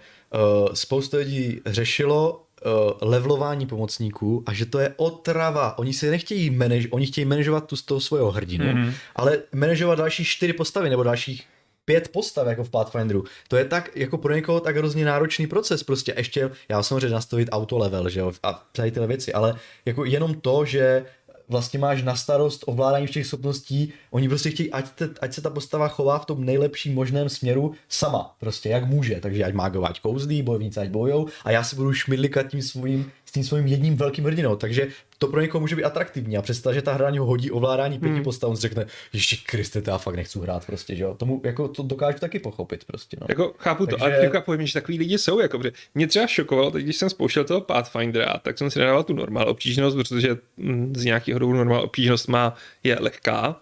uh, 0.65 0.73
spousta 0.73 1.17
lidí 1.17 1.59
řešilo 1.65 2.43
uh, 2.65 2.91
levelování 3.01 3.65
pomocníků 3.65 4.43
a 4.45 4.53
že 4.53 4.65
to 4.65 4.79
je 4.79 4.93
otrava. 4.97 5.77
Oni 5.77 5.93
si 5.93 6.09
nechtějí 6.09 6.49
manaž, 6.49 6.87
oni 6.89 7.05
chtějí 7.05 7.25
manažovat 7.25 7.67
tu 7.67 7.75
z 7.75 7.81
toho 7.81 7.99
svého 8.01 8.31
hrdinu, 8.31 8.65
Mhm. 8.65 8.75
mm-hmm. 8.83 8.93
ale 9.15 9.37
manažovat 9.55 9.95
další 9.95 10.25
čtyři 10.25 10.53
postavy 10.53 10.89
nebo 10.89 11.03
dalších 11.03 11.43
pět 11.85 12.07
postav 12.07 12.47
jako 12.47 12.63
v 12.63 12.69
Pathfinderu. 12.69 13.23
To 13.47 13.57
je 13.57 13.65
tak 13.65 13.89
jako 13.95 14.17
pro 14.17 14.33
někoho 14.33 14.59
tak 14.59 14.77
hrozně 14.77 15.05
náročný 15.05 15.47
proces. 15.47 15.83
Prostě 15.83 16.13
ještě, 16.17 16.51
já 16.69 16.83
samozřejmě 16.83 17.09
nastavit 17.09 17.49
auto 17.51 17.77
level, 17.77 18.09
že 18.09 18.19
jo, 18.19 18.31
a 18.43 18.65
tady 18.71 18.91
tyhle 18.91 19.07
věci, 19.07 19.33
ale 19.33 19.55
jako 19.85 20.05
jenom 20.05 20.33
to, 20.33 20.65
že 20.65 21.05
vlastně 21.49 21.79
máš 21.79 22.03
na 22.03 22.15
starost 22.15 22.63
ovládání 22.67 23.07
všech 23.07 23.27
schopností, 23.27 23.93
oni 24.11 24.29
prostě 24.29 24.49
chtějí, 24.49 24.71
ať, 24.71 24.89
te, 24.91 25.09
ať 25.21 25.33
se 25.33 25.41
ta 25.41 25.49
postava 25.49 25.87
chová 25.87 26.19
v 26.19 26.25
tom 26.25 26.45
nejlepším 26.45 26.95
možném 26.95 27.29
směru 27.29 27.73
sama, 27.89 28.35
prostě 28.39 28.69
jak 28.69 28.85
může, 28.85 29.19
takže 29.19 29.43
ať 29.43 29.53
mágové, 29.53 29.87
ať 29.89 29.99
kouzlí, 29.99 30.41
bojovníci 30.41 30.79
ať 30.79 30.89
bojou 30.89 31.27
a 31.45 31.51
já 31.51 31.63
si 31.63 31.75
budu 31.75 31.93
šmidlikat 31.93 32.47
tím 32.47 32.61
svým, 32.61 33.11
tím 33.33 33.43
svým 33.43 33.67
jedním 33.67 33.95
velkým 33.95 34.25
hrdinou, 34.25 34.55
takže 34.55 34.87
to 35.17 35.27
pro 35.27 35.41
někoho 35.41 35.61
může 35.61 35.75
být 35.75 35.83
atraktivní 35.83 36.37
a 36.37 36.41
představ, 36.41 36.73
že 36.73 36.81
ta 36.81 36.93
hra 36.93 37.09
něho 37.09 37.25
hodí 37.25 37.51
ovládání 37.51 37.99
pěti 37.99 38.13
hmm. 38.13 38.23
postav, 38.23 38.49
on 38.49 38.55
si 38.55 38.61
řekne, 38.61 38.85
ještě 39.13 39.35
Kriste, 39.45 39.81
to 39.81 39.89
já 39.89 39.97
fakt 39.97 40.15
nechci 40.15 40.39
hrát 40.39 40.65
prostě, 40.65 40.95
že 40.95 41.03
jo, 41.03 41.13
tomu 41.13 41.41
jako 41.43 41.67
to 41.67 41.83
dokážu 41.83 42.19
taky 42.19 42.39
pochopit 42.39 42.85
prostě, 42.85 43.17
no. 43.21 43.27
Jako 43.29 43.53
chápu 43.57 43.85
to, 43.85 43.91
Takže- 43.91 44.05
ale 44.05 44.17
překvapuje 44.17 44.67
že 44.67 44.73
takový 44.73 44.97
lidi 44.97 45.17
jsou, 45.17 45.39
jako, 45.39 45.59
mě 45.95 46.07
třeba 46.07 46.27
šokovalo, 46.27 46.71
teď 46.71 46.83
když 46.83 46.95
jsem 46.95 47.09
spouštěl 47.09 47.43
toho 47.43 47.61
Pathfindera, 47.61 48.37
tak 48.37 48.57
jsem 48.57 48.71
si 48.71 48.79
nedával 48.79 49.03
tu 49.03 49.13
normál 49.13 49.49
obtížnost, 49.49 49.97
protože 49.97 50.37
mm, 50.57 50.93
z 50.95 51.03
nějakého 51.03 51.39
důvodu 51.39 51.57
normál 51.57 51.81
obtížnost 51.81 52.27
má, 52.27 52.55
je 52.83 52.97
lehká, 52.99 53.61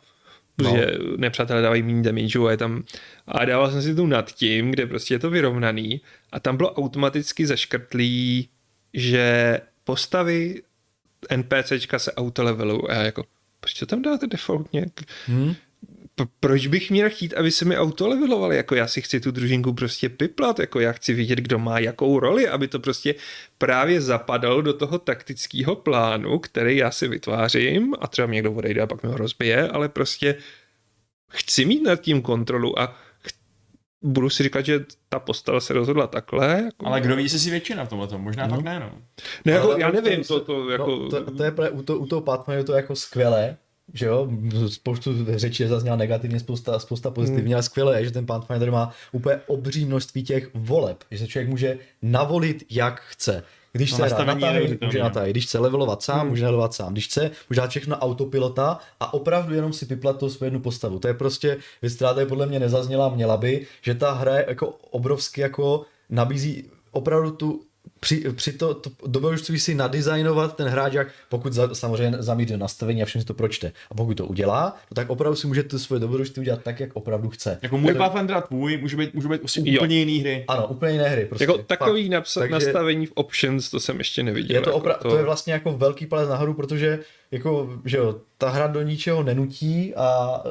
protože 0.56 0.92
no. 1.00 1.18
nepřátelé 1.18 1.62
dávají 1.62 1.84
méně 1.84 2.02
damage 2.02 2.40
a 2.40 2.52
je 2.52 2.58
tam 2.58 2.84
a 3.28 3.46
dával 3.46 3.72
jsem 3.72 3.82
si 3.82 3.96
tu 3.96 4.06
nad 4.06 4.32
tím, 4.32 4.72
kde 4.72 4.88
prostě 4.88 5.14
je 5.14 5.20
to 5.20 5.30
vyrovnaný 5.30 6.02
a 6.32 6.40
tam 6.40 6.58
bylo 6.58 6.74
automaticky 6.74 7.48
zaškrtlý, 7.48 8.50
že 8.94 9.60
postavy 9.84 10.62
NPCčka 11.36 12.00
se 12.00 12.14
autolevelují 12.14 12.82
a 12.90 12.94
já 12.94 13.02
jako, 13.04 13.26
proč 13.60 13.74
to 13.74 13.86
tam 13.86 14.02
dáte 14.02 14.28
defaultně? 14.28 14.86
Hmm? 15.26 15.56
Proč 16.40 16.68
bych 16.68 16.92
měl 16.92 17.10
chtít, 17.10 17.34
aby 17.34 17.52
se 17.52 17.66
mi 17.66 17.78
auto 17.78 18.08
levelovali? 18.08 18.58
Jako 18.58 18.76
já 18.76 18.88
si 18.88 19.02
chci 19.02 19.20
tu 19.20 19.32
družinku 19.32 19.74
prostě 19.74 20.10
piplat, 20.10 20.60
jako 20.60 20.80
já 20.80 20.92
chci 20.92 21.14
vidět, 21.14 21.40
kdo 21.40 21.60
má 21.60 21.80
jakou 21.80 22.20
roli, 22.20 22.50
aby 22.50 22.68
to 22.68 22.80
prostě 22.80 23.16
právě 23.58 24.02
zapadalo 24.02 24.62
do 24.62 24.74
toho 24.74 25.00
taktického 25.00 25.76
plánu, 25.76 26.40
který 26.40 26.78
já 26.78 26.92
si 26.92 27.08
vytvářím 27.08 27.96
a 28.00 28.08
třeba 28.08 28.28
mě 28.28 28.36
někdo 28.36 28.54
odejde 28.54 28.82
a 28.82 28.88
pak 28.88 29.04
mi 29.04 29.10
ho 29.10 29.18
rozbije, 29.18 29.68
ale 29.68 29.90
prostě 29.90 30.36
chci 31.32 31.66
mít 31.66 31.84
nad 31.84 32.02
tím 32.02 32.22
kontrolu 32.22 32.80
a 32.80 32.98
budu 34.02 34.30
si 34.30 34.44
říkat, 34.44 34.66
že 34.66 34.80
ta 35.10 35.20
postava 35.20 35.60
se 35.60 35.74
rozhodla 35.74 36.08
takhle. 36.08 36.62
Jako... 36.66 36.88
Ale 36.88 37.02
kdo 37.02 37.16
ví, 37.16 37.24
jestli 37.24 37.40
si 37.40 37.50
většina 37.50 37.86
v 37.86 37.90
tomhle 37.90 38.08
tom, 38.08 38.22
možná 38.22 38.48
No. 38.48 38.56
fakt 38.56 38.64
ne, 38.66 38.80
no. 38.80 38.92
ne, 39.46 39.52
jako, 39.52 39.68
Ale 39.72 39.82
já 39.82 39.92
to- 39.92 40.02
nevím, 40.02 40.24
to- 40.24 40.40
to, 40.40 40.46
to, 40.46 40.70
jako... 40.70 40.86
no, 40.96 41.10
to, 41.10 41.32
to, 41.32 41.44
je 41.44 41.52
právě 41.52 41.72
u, 41.72 41.84
to, 41.84 41.98
u 41.98 42.06
toho 42.06 42.22
Pathfinderu 42.22 42.66
to 42.66 42.74
je 42.74 42.78
jako 42.78 42.96
skvělé, 42.96 43.58
že 43.94 44.06
jo, 44.06 44.28
spoustu 44.68 45.12
řečí 45.36 45.68
zazněla 45.68 45.96
negativně, 45.96 46.40
spousta, 46.40 46.80
spousta 46.80 47.12
pozitivně, 47.12 47.46
hmm. 47.46 47.54
ale 47.54 47.64
skvělé 47.64 48.00
je, 48.00 48.06
že 48.06 48.12
ten 48.12 48.26
Pathfinder 48.26 48.72
má 48.72 48.92
úplně 49.12 49.36
obří 49.48 49.86
množství 49.86 50.24
těch 50.24 50.50
voleb, 50.54 51.04
že 51.12 51.18
se 51.18 51.28
člověk 51.28 51.50
může 51.50 51.78
navolit, 52.02 52.64
jak 52.70 53.02
chce. 53.02 53.44
Když 53.74 53.92
No, 53.92 53.98
chce 53.98 54.06
hrát 54.06 54.28
na 54.28 54.36
tahy, 54.36 54.54
neuvěřitelné. 54.54 54.88
může 54.88 55.00
na 55.04 55.10
tahy. 55.10 55.32
Když 55.32 55.46
chce 55.46 55.60
levelovat 55.60 56.04
sám, 56.04 56.20
Hmm. 56.20 56.30
může 56.30 56.46
levelovat 56.46 56.74
sám. 56.74 56.94
Když 56.94 57.06
chce, 57.08 57.32
může 57.50 57.62
dát 57.62 57.70
všechno 57.70 57.98
autopilota 57.98 58.80
a 59.00 59.14
opravdu 59.14 59.56
jenom 59.56 59.74
si 59.74 59.86
vyplat 59.86 60.18
tu 60.18 60.30
svou 60.30 60.46
jednu 60.46 60.60
postavu. 60.60 61.00
To 61.00 61.08
je 61.08 61.14
prostě 61.14 61.58
věc, 61.82 61.94
která 61.96 62.14
tady 62.14 62.26
podle 62.26 62.46
mě 62.46 62.60
nezazněla, 62.60 63.10
měla 63.10 63.38
by, 63.38 63.66
že 63.82 63.96
ta 63.96 64.12
hra 64.12 64.36
je 64.38 64.46
jako 64.50 64.68
obrovsky 64.92 65.42
jako 65.42 65.82
nabízí 66.10 66.70
opravdu 66.92 67.32
tu 67.32 67.62
při, 68.00 68.24
při 68.36 68.54
to, 68.54 68.74
to 68.74 68.90
dobrodružství 69.08 69.60
si 69.60 69.76
nadizajnovat 69.76 70.56
ten 70.56 70.68
hráč, 70.68 70.94
jak 70.94 71.08
pokud 71.30 71.54
za, 71.54 71.76
samozřejmě 71.76 72.18
zamíří 72.20 72.52
do 72.52 72.58
nastavení 72.58 73.02
a 73.04 73.06
všechno 73.06 73.22
si 73.22 73.28
to 73.28 73.34
pročte. 73.34 73.72
A 73.92 73.96
pokud 73.96 74.14
to 74.18 74.26
udělá, 74.26 74.76
no 74.92 74.96
tak 74.96 75.10
opravdu 75.10 75.36
si 75.36 75.48
může 75.48 75.64
to 75.64 75.80
svoje 75.80 76.00
dobrodružství 76.00 76.42
udělat 76.42 76.64
tak, 76.64 76.80
jak 76.80 76.90
opravdu 76.94 77.30
chce. 77.30 77.60
Jako 77.62 77.78
můj 77.78 77.94
Pathfinder 77.94 78.36
a 78.38 78.42
tvůj 78.42 78.78
může 78.78 78.98
být, 78.98 79.14
může 79.14 79.28
být 79.28 79.42
Jo. 79.64 79.80
úplně 79.82 80.00
jiný 80.00 80.20
hry. 80.20 80.46
Ano, 80.48 80.68
úplně 80.68 80.92
jiné 80.92 81.10
hry. 81.10 81.26
Prostě, 81.26 81.44
Jako 81.44 81.58
takový 81.58 82.10
napsa- 82.10 82.40
Takže- 82.40 82.54
nastavení 82.54 83.06
v 83.06 83.12
options, 83.16 83.70
to 83.70 83.80
jsem 83.80 83.98
ještě 83.98 84.24
neviděl. 84.24 84.56
Je 84.58 84.62
to, 84.62 84.70
jako 84.70 84.80
opra- 84.80 84.98
to... 84.98 85.10
to 85.10 85.18
je 85.18 85.24
vlastně 85.24 85.54
jako 85.54 85.74
velký 85.74 86.06
palec 86.06 86.30
nahoru, 86.30 86.54
protože 86.54 87.00
jako, 87.32 87.80
že 87.86 87.98
jo, 87.98 88.16
ta 88.38 88.50
hra 88.50 88.68
do 88.68 88.82
ničeho 88.82 89.24
nenutí 89.24 89.96
a, 89.96 90.42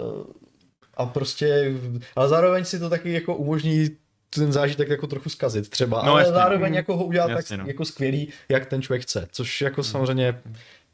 a 0.95 1.07
prostě, 1.07 1.75
ale 2.17 2.29
zároveň 2.29 2.65
si 2.65 2.79
to 2.79 2.91
taky 2.91 3.13
jako 3.13 3.37
umožní 3.37 3.89
ten 4.31 4.53
zážitek 4.53 4.89
jako 4.89 5.07
trochu 5.07 5.29
zkazit 5.29 5.71
třeba, 5.71 6.03
No, 6.03 6.13
ale 6.13 6.21
jasně. 6.21 6.35
zároveň 6.35 6.75
jako 6.75 6.97
ho 6.97 7.05
udělat 7.05 7.31
Jasně, 7.31 7.57
tak 7.57 7.65
no. 7.67 7.71
jako 7.71 7.85
skvělý, 7.85 8.29
jak 8.49 8.67
ten 8.67 8.83
člověk 8.83 9.03
chce, 9.03 9.29
což 9.33 9.61
jako 9.61 9.83
samozřejmě 9.83 10.39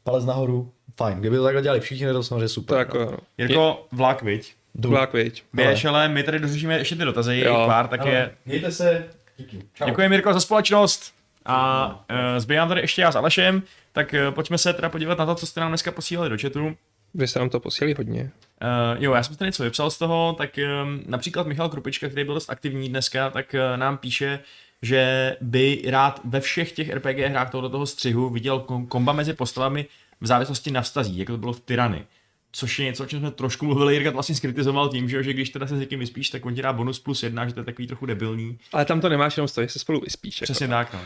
palec 0.03 0.25
nahoru, 0.25 0.71
fajn. 0.97 1.19
Kdyby 1.19 1.37
to 1.37 1.43
takhle 1.43 1.61
dělali 1.61 1.79
všichni, 1.79 2.07
to 2.07 2.23
samozřejmě 2.23 2.47
super. 2.47 2.75
To 2.75 2.79
jako, 2.79 2.97
no. 2.99 3.11
no. 3.11 3.17
Jako 3.37 3.87
vlak, 3.91 4.21
viď? 4.21 4.53
Jdu. 4.75 4.89
Vlak, 4.89 5.13
viď. 5.13 5.43
Běž, 5.53 5.85
ale 5.85 6.09
my 6.09 6.23
tady 6.23 6.39
dořešíme 6.39 6.77
ještě 6.77 6.95
ty 6.95 7.05
dotazy, 7.05 7.35
je 7.35 7.45
Jo. 7.45 7.63
pár, 7.67 7.87
tak 7.87 8.01
Ale 8.01 8.11
je... 8.11 8.31
Mějte 8.45 8.71
se. 8.71 9.03
Díky. 9.37 9.61
Čau. 9.73 9.85
Děkuji 9.85 10.09
Mirko 10.09 10.33
za 10.33 10.39
společnost. 10.39 11.13
A 11.45 11.87
uh, 12.09 12.39
zbývám 12.39 12.67
tady 12.69 12.81
ještě 12.81 13.01
já 13.01 13.11
s 13.11 13.15
Alešem, 13.15 13.63
tak 13.93 14.15
uh, 14.27 14.33
pojďme 14.33 14.57
se 14.57 14.73
teda 14.73 14.89
podívat 14.89 15.17
na 15.17 15.25
to, 15.25 15.35
co 15.35 15.47
jste 15.47 15.59
nám 15.59 15.69
dneska 15.69 15.91
posílali 15.91 16.29
do 16.29 16.37
chatu. 16.41 16.75
Vy 17.17 17.27
jste 17.27 17.39
nám 17.39 17.49
to 17.49 17.59
posílali 17.59 17.93
hodně. 17.97 18.21
Uh, 18.21 19.03
jo, 19.03 19.13
já 19.13 19.23
jsem 19.23 19.35
tady 19.35 19.47
něco 19.47 19.63
vypsal 19.63 19.91
z 19.91 19.97
toho, 19.97 20.35
tak 20.37 20.49
um, 20.83 21.01
například 21.05 21.47
Michal 21.47 21.69
Krupička, 21.69 22.07
který 22.07 22.23
byl 22.23 22.33
dost 22.33 22.49
aktivní 22.49 22.89
dneska, 22.89 23.29
tak 23.29 23.53
uh, 23.53 23.77
nám 23.77 23.97
píše, 23.97 24.39
že 24.81 25.35
by 25.41 25.81
rád 25.87 26.21
ve 26.25 26.39
všech 26.39 26.71
těch 26.71 26.93
RPG 26.93 27.17
hrách 27.17 27.51
tohoto 27.51 27.69
toho 27.69 27.85
střihu 27.85 28.29
viděl 28.29 28.59
kom- 28.59 28.87
komba 28.87 29.13
mezi 29.13 29.33
postavami 29.33 29.85
v 30.21 30.27
závislosti 30.27 30.71
na 30.71 30.81
vztazích, 30.81 31.17
jako 31.17 31.31
to 31.31 31.37
bylo 31.37 31.53
v 31.53 31.59
Tyrany. 31.59 32.05
Což 32.51 32.79
je 32.79 32.85
něco, 32.85 33.03
o 33.03 33.05
čem 33.05 33.19
jsme 33.19 33.31
trošku 33.31 33.65
mluvili, 33.65 33.93
Jirka 33.93 34.11
vlastně 34.11 34.35
skritizoval 34.35 34.89
tím, 34.89 35.09
že, 35.09 35.23
že 35.23 35.33
když 35.33 35.49
teda 35.49 35.67
se 35.67 35.77
s 35.77 35.79
někým 35.79 35.99
vyspíš, 35.99 36.29
tak 36.29 36.45
on 36.45 36.55
ti 36.55 36.61
dá 36.61 36.73
bonus 36.73 36.99
plus 36.99 37.23
jedna, 37.23 37.47
že 37.47 37.53
to 37.53 37.59
je 37.59 37.63
takový 37.63 37.87
trochu 37.87 38.05
debilní. 38.05 38.59
Ale 38.73 38.85
tam 38.85 39.01
to 39.01 39.09
nemáš 39.09 39.37
jenom 39.37 39.47
z 39.47 39.53
toho, 39.53 39.65
že 39.65 39.73
se 39.73 39.79
spolu 39.79 39.99
vyspíš. 39.99 40.39
Přesně 40.41 40.63
Jako. 40.63 40.73
tak, 40.73 40.93
no. 40.93 40.99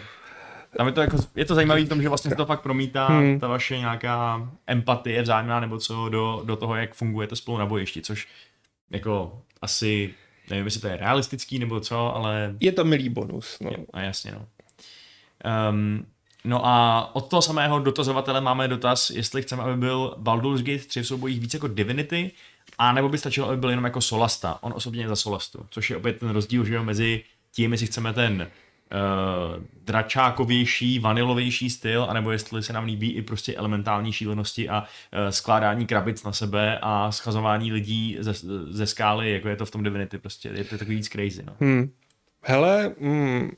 Tam 0.77 0.88
je 0.88 0.93
to, 0.93 1.02
jako, 1.02 1.18
je 1.35 1.45
to 1.45 1.56
zajímavé 1.56 1.81
v 1.81 1.89
tom, 1.89 2.02
že 2.02 2.10
vlastně 2.10 2.30
se 2.31 2.35
to 2.38 2.45
fakt 2.45 2.61
promítá 2.61 3.07
Hmm. 3.07 3.39
ta 3.39 3.48
vaše 3.48 3.77
nějaká 3.77 4.49
empatie 4.68 5.22
vzájemná 5.22 5.60
nebo 5.60 5.77
co 5.77 6.10
do, 6.10 6.41
do 6.45 6.56
toho, 6.56 6.76
jak 6.76 6.93
fungujete 6.93 7.35
spolu 7.35 7.57
na 7.57 7.65
bojišti, 7.65 8.02
což 8.02 8.27
jako 8.89 9.41
asi, 9.61 10.14
nevím, 10.49 10.65
jestli 10.65 10.81
to 10.81 10.88
je 10.88 10.98
realistický 10.98 11.60
nebo 11.60 11.80
co, 11.80 12.15
ale 12.15 12.56
Je 12.60 12.72
to 12.72 12.84
milý 12.84 13.10
bonus. 13.10 13.57
No. 13.61 13.72
A 13.93 14.02
jasně, 14.02 14.31
no. 14.31 14.45
Um, 15.69 16.06
no 16.43 16.65
a 16.65 17.10
od 17.15 17.30
toho 17.30 17.41
samého 17.41 17.80
dotazovatele 17.80 18.41
máme 18.41 18.68
dotaz, 18.68 19.10
jestli 19.10 19.41
chceme, 19.41 19.64
aby 19.64 19.77
byl 19.77 20.15
Baldur's 20.18 20.61
Gate 20.61 20.84
3 20.88 21.02
v 21.02 21.07
soubojích 21.07 21.39
víc 21.39 21.53
jako 21.53 21.68
Divinity, 21.68 22.31
a 22.77 22.93
nebo 22.93 23.10
by 23.10 23.18
stačilo, 23.18 23.48
aby 23.48 23.57
byl 23.57 23.69
jenom 23.69 23.85
jako 23.85 24.02
Solasta. 24.02 24.57
On 24.61 24.73
osobně 24.76 25.03
je 25.03 25.07
za 25.07 25.15
Solastu, 25.15 25.65
což 25.69 25.89
je 25.89 25.98
opět 25.98 26.19
ten 26.19 26.30
rozdíl, 26.30 26.65
že 26.65 26.73
jo, 26.76 26.84
mezi 26.84 27.23
tím, 27.52 27.72
jestli 27.72 27.88
chceme 27.88 28.14
ten 28.14 28.48
uh, 28.91 29.63
dračákovější, 29.85 30.99
vanilovější 30.99 31.69
styl, 31.69 32.05
anebo 32.09 32.31
jestli 32.31 32.63
se 32.63 32.73
nám 32.73 32.85
líbí 32.85 33.11
i 33.11 33.22
prostě 33.22 33.55
elementální 33.55 34.11
šílenosti 34.13 34.69
a 34.69 34.81
uh, 34.81 34.88
skládání 35.30 35.88
krabic 35.88 36.23
na 36.23 36.34
sebe 36.34 36.80
a 36.81 37.11
schazování 37.11 37.72
lidí 37.72 38.18
ze, 38.19 38.34
ze 38.69 38.88
skály, 38.88 39.31
jako 39.31 39.49
je 39.49 39.55
to 39.55 39.65
v 39.65 39.72
tom 39.72 39.84
Divinity, 39.84 40.18
prostě 40.18 40.49
je 40.53 40.63
to 40.63 40.77
takový 40.77 40.95
víc 40.95 41.07
crazy, 41.07 41.43
no. 41.43 41.55
Hmm. 41.59 41.91
Hele, 42.43 42.95
hmm, 42.99 43.51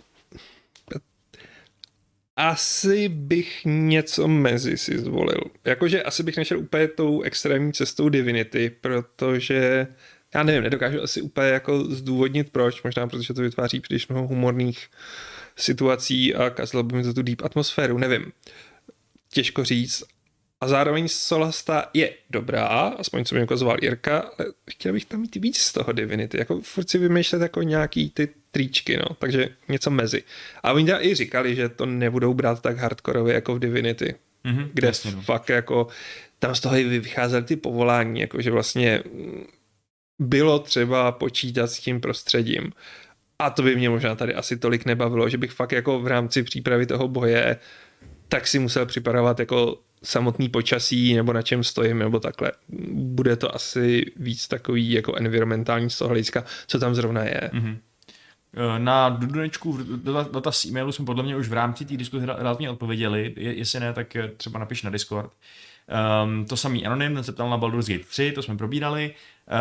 asi 2.35 3.09
bych 3.09 3.61
něco 3.65 4.27
mezi 4.27 4.77
si 4.77 4.99
zvolil. 4.99 5.41
Jakože 5.65 6.03
asi 6.03 6.23
bych 6.23 6.37
nešel 6.37 6.59
úplně 6.59 6.87
tou 6.87 7.21
extrémní 7.21 7.73
cestou 7.73 8.09
Divinity, 8.09 8.71
protože 8.81 9.87
já 10.35 10.43
nevím, 10.43 10.63
nedokážu 10.63 11.01
asi 11.01 11.21
úplně 11.21 11.47
jako 11.47 11.83
zdůvodnit 11.83 12.49
proč, 12.49 12.83
možná 12.83 13.07
protože 13.07 13.33
to 13.33 13.41
vytváří 13.41 13.79
příliš 13.79 14.07
mnoho 14.07 14.27
humorných 14.27 14.87
situací 15.55 16.35
a 16.35 16.49
kazilo 16.49 16.83
by 16.83 16.95
mi 16.95 17.03
to 17.03 17.13
tu 17.13 17.21
deep 17.21 17.41
atmosféru, 17.45 17.97
nevím. 17.97 18.31
Těžko 19.29 19.63
říct. 19.63 20.03
A 20.61 20.67
zároveň 20.67 21.07
Solasta 21.07 21.85
je 21.93 22.13
dobrá, 22.29 22.67
aspoň 22.99 23.25
co 23.25 23.35
mi 23.35 23.43
ukazoval 23.43 23.77
Jirka, 23.81 24.19
ale 24.19 24.47
chtěl 24.69 24.93
bych 24.93 25.05
tam 25.05 25.19
mít 25.21 25.35
víc 25.35 25.57
z 25.57 25.73
toho 25.73 25.91
Divinity, 25.91 26.37
jako 26.39 26.61
furt 26.61 26.89
si 26.89 26.97
vymýšlet 26.97 27.41
jako 27.41 27.61
nějaký 27.63 28.09
ty 28.09 28.29
tričky, 28.51 28.97
no, 28.97 29.05
takže 29.19 29.49
něco 29.69 29.89
mezi. 29.91 30.23
A 30.63 30.73
oni 30.73 30.85
teda 30.85 31.01
i 31.03 31.15
říkali, 31.15 31.55
že 31.55 31.69
to 31.69 31.85
nebudou 31.85 32.33
brát 32.33 32.61
tak 32.61 32.77
hardkorově 32.77 33.33
jako 33.35 33.55
v 33.55 33.59
Divinity, 33.59 34.15
Mhm, 34.43 34.69
kde 34.73 34.87
jasně, 34.87 35.11
no. 35.11 35.21
fakt 35.21 35.49
jako 35.49 35.87
tam 36.39 36.55
z 36.55 36.59
toho 36.59 36.75
i 36.75 36.99
vycházely 36.99 37.43
ty 37.43 37.55
povolání, 37.55 38.19
jako 38.19 38.41
že 38.41 38.51
vlastně 38.51 39.03
bylo 40.19 40.59
třeba 40.59 41.11
počítat 41.11 41.67
s 41.67 41.79
tím 41.79 42.01
prostředím. 42.01 42.71
A 43.39 43.49
to 43.49 43.61
by 43.61 43.75
mě 43.75 43.89
možná 43.89 44.15
tady 44.15 44.33
asi 44.33 44.57
tolik 44.57 44.85
nebavilo, 44.85 45.29
že 45.29 45.37
bych 45.37 45.51
fakt 45.51 45.71
jako 45.71 45.99
v 45.99 46.07
rámci 46.07 46.43
přípravy 46.43 46.85
toho 46.85 47.07
boje 47.07 47.57
tak 48.27 48.47
si 48.47 48.59
musel 48.59 48.85
připravovat 48.85 49.39
jako 49.39 49.79
samotný 50.03 50.49
počasí, 50.49 51.13
nebo 51.13 51.33
na 51.33 51.41
čem 51.41 51.63
stojím, 51.63 51.99
nebo 51.99 52.19
takhle. 52.19 52.51
Bude 52.93 53.35
to 53.35 53.55
asi 53.55 54.05
víc 54.15 54.47
takový 54.47 54.91
jako 54.91 55.15
environmentální 55.15 55.89
z 55.89 55.97
toho 55.97 56.09
hlediska, 56.09 56.43
co 56.67 56.79
tam 56.79 56.95
zrovna 56.95 57.23
je. 57.23 57.49
Mhm. 57.53 57.77
Eh, 58.75 58.79
Na 58.79 59.09
Dudunečku 59.09 59.73
v 59.73 59.81
dota- 60.03 60.31
dotaz 60.31 60.65
e-mailu 60.65 60.91
jsme 60.91 61.05
podle 61.05 61.23
mě 61.23 61.37
už 61.37 61.47
v 61.49 61.53
rámci 61.53 61.85
té 61.85 61.97
diskuze 61.97 62.25
rel- 62.25 62.37
relativně 62.37 62.69
odpověděli. 62.69 63.33
Je, 63.37 63.53
jestli 63.53 63.79
ne, 63.79 63.93
tak 63.93 64.15
eh, 64.15 64.31
třeba 64.37 64.59
napiš 64.59 64.83
na 64.83 64.89
Discord. 64.89 65.31
Um, 66.23 66.45
to 66.45 66.57
samý 66.57 66.85
Anonym, 66.85 67.13
ten 67.15 67.23
se 67.23 67.31
ptal 67.31 67.49
na 67.49 67.57
Baldur's 67.57 67.87
Gate 67.87 68.03
3, 68.03 68.31
to 68.31 68.41
jsme 68.43 68.57
probírali. 68.57 69.13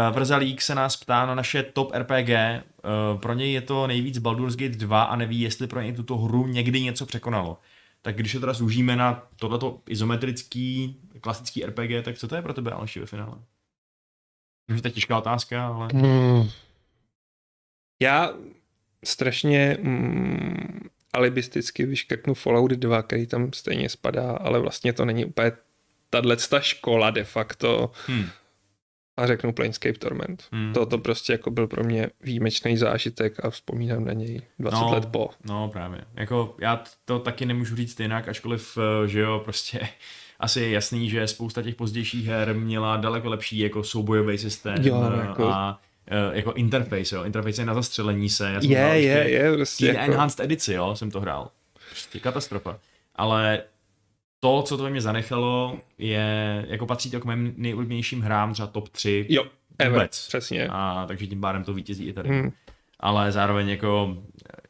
Uh, 0.09 0.15
Vrzalík 0.15 0.63
se 0.63 0.75
nás 0.75 0.97
ptá 0.97 1.27
na 1.27 1.35
naše 1.35 1.63
top 1.63 1.93
RPG. 1.95 2.29
Uh, 2.29 3.21
pro 3.21 3.35
něj 3.35 3.53
je 3.53 3.61
to 3.61 3.87
nejvíc 3.87 4.19
Baldur's 4.19 4.57
Gate 4.57 4.77
2 4.77 5.03
a 5.03 5.17
neví, 5.17 5.41
jestli 5.41 5.67
pro 5.67 5.81
něj 5.81 5.93
tuto 5.93 6.19
hru 6.19 6.47
někdy 6.47 6.81
něco 6.81 7.07
překonalo. 7.07 7.59
Tak 8.03 8.17
když 8.17 8.33
se 8.33 8.41
teda 8.41 8.53
zúžíme 8.53 8.97
na 8.97 9.23
tohleto 9.37 9.81
izometrický, 9.89 10.97
klasický 11.21 11.65
RPG, 11.65 12.05
tak 12.05 12.19
co 12.19 12.29
to 12.29 12.37
je 12.37 12.43
pro 12.43 12.55
tebe, 12.55 12.71
Aleši, 12.71 13.01
ve 13.01 13.07
finále? 13.07 13.35
Vím, 14.69 14.77
že 14.77 14.83
to 14.83 14.89
je 14.89 14.93
těžká 14.93 15.19
otázka, 15.19 15.67
ale... 15.67 15.89
Hmm. 15.95 16.49
Já 18.03 18.35
strašně 19.05 19.79
mm, 19.83 20.81
alibisticky 21.13 21.87
vyškrtnu 21.87 22.35
Fallout 22.35 22.71
2, 22.71 23.03
který 23.03 23.27
tam 23.27 23.53
stejně 23.53 23.89
spadá, 23.89 24.31
ale 24.31 24.59
vlastně 24.59 24.93
to 24.93 25.05
není 25.05 25.25
úplně 25.25 25.53
tahle 26.13 26.37
ta 26.37 26.61
škola 26.61 27.11
de 27.11 27.25
facto 27.25 27.91
Hmm. 28.07 28.27
a 29.17 29.27
řeknu 29.27 29.53
Planescape 29.53 29.99
Torment. 29.99 30.45
Hmm. 30.53 30.73
To, 30.73 30.87
to 30.87 30.99
prostě 30.99 31.33
jako 31.33 31.51
byl 31.51 31.67
pro 31.67 31.85
mě 31.85 32.11
výjimečný 32.21 32.77
zážitek 32.77 33.45
a 33.45 33.51
vzpomínám 33.51 34.05
na 34.05 34.13
něj 34.13 34.43
20 34.59 34.77
No. 34.77 34.91
let 34.93 35.07
po. 35.07 35.31
No 35.45 35.69
právě. 35.69 36.01
Jako 36.15 36.57
já 36.61 36.85
to 37.05 37.19
taky 37.19 37.47
nemůžu 37.47 37.77
říct 37.77 38.01
jinak, 38.01 38.29
ačkoliv, 38.29 38.79
eh, 39.05 39.09
že 39.09 39.21
jo, 39.21 39.41
prostě 39.45 39.89
asi 40.41 40.61
je 40.61 40.71
jasný, 40.71 41.11
že 41.11 41.27
spousta 41.27 41.63
těch 41.63 41.75
pozdějších 41.75 42.27
her 42.27 42.55
měla 42.55 42.97
daleko 42.97 43.29
lepší 43.29 43.59
jako 43.59 43.85
soubojový 43.85 44.39
systém 44.39 44.77
Jo, 44.81 45.11
eh, 45.15 45.27
jako- 45.27 45.49
a 45.49 45.81
eh, 46.07 46.37
jako 46.37 46.53
interface, 46.53 47.15
jo, 47.17 47.25
interface 47.25 47.63
je 47.63 47.67
na 47.67 47.75
zastřelení 47.75 48.29
se. 48.29 48.53
Já 48.53 48.61
jsem 48.61 48.71
Je, 48.71 48.79
je, 48.79 49.31
je, 49.31 49.53
prostě 49.53 49.87
jako, 49.87 50.01
Enhanced 50.13 50.41
edici, 50.41 50.73
jo, 50.73 50.97
jsem 50.97 51.11
to 51.11 51.21
hrál. 51.21 51.51
Prostě 51.91 52.21
katastrofa. 52.21 52.79
Ale 53.17 53.63
to, 54.45 54.63
co 54.63 54.77
to 54.77 54.83
ve 54.83 54.91
mě 54.91 55.01
zanechalo, 55.01 55.79
je, 55.99 56.67
jako 56.69 56.87
patří 56.87 57.11
to 57.11 57.21
k 57.21 57.25
mým 57.25 57.55
nejoblíbenějším 57.57 58.21
hrám, 58.21 58.53
třeba 58.53 58.67
top 58.67 58.89
3. 58.89 59.27
jo, 59.29 59.45
ever, 59.79 59.93
Vůbec. 59.93 60.29
přesně. 60.29 60.69
A 60.71 61.05
takže 61.09 61.27
tím 61.27 61.41
pádem 61.41 61.65
to 61.65 61.75
vítězí 61.75 62.07
i 62.07 62.13
tady 62.13 62.29
Hmm. 62.29 62.51
ale 63.01 63.33
zároveň 63.33 63.69
jako 63.69 64.17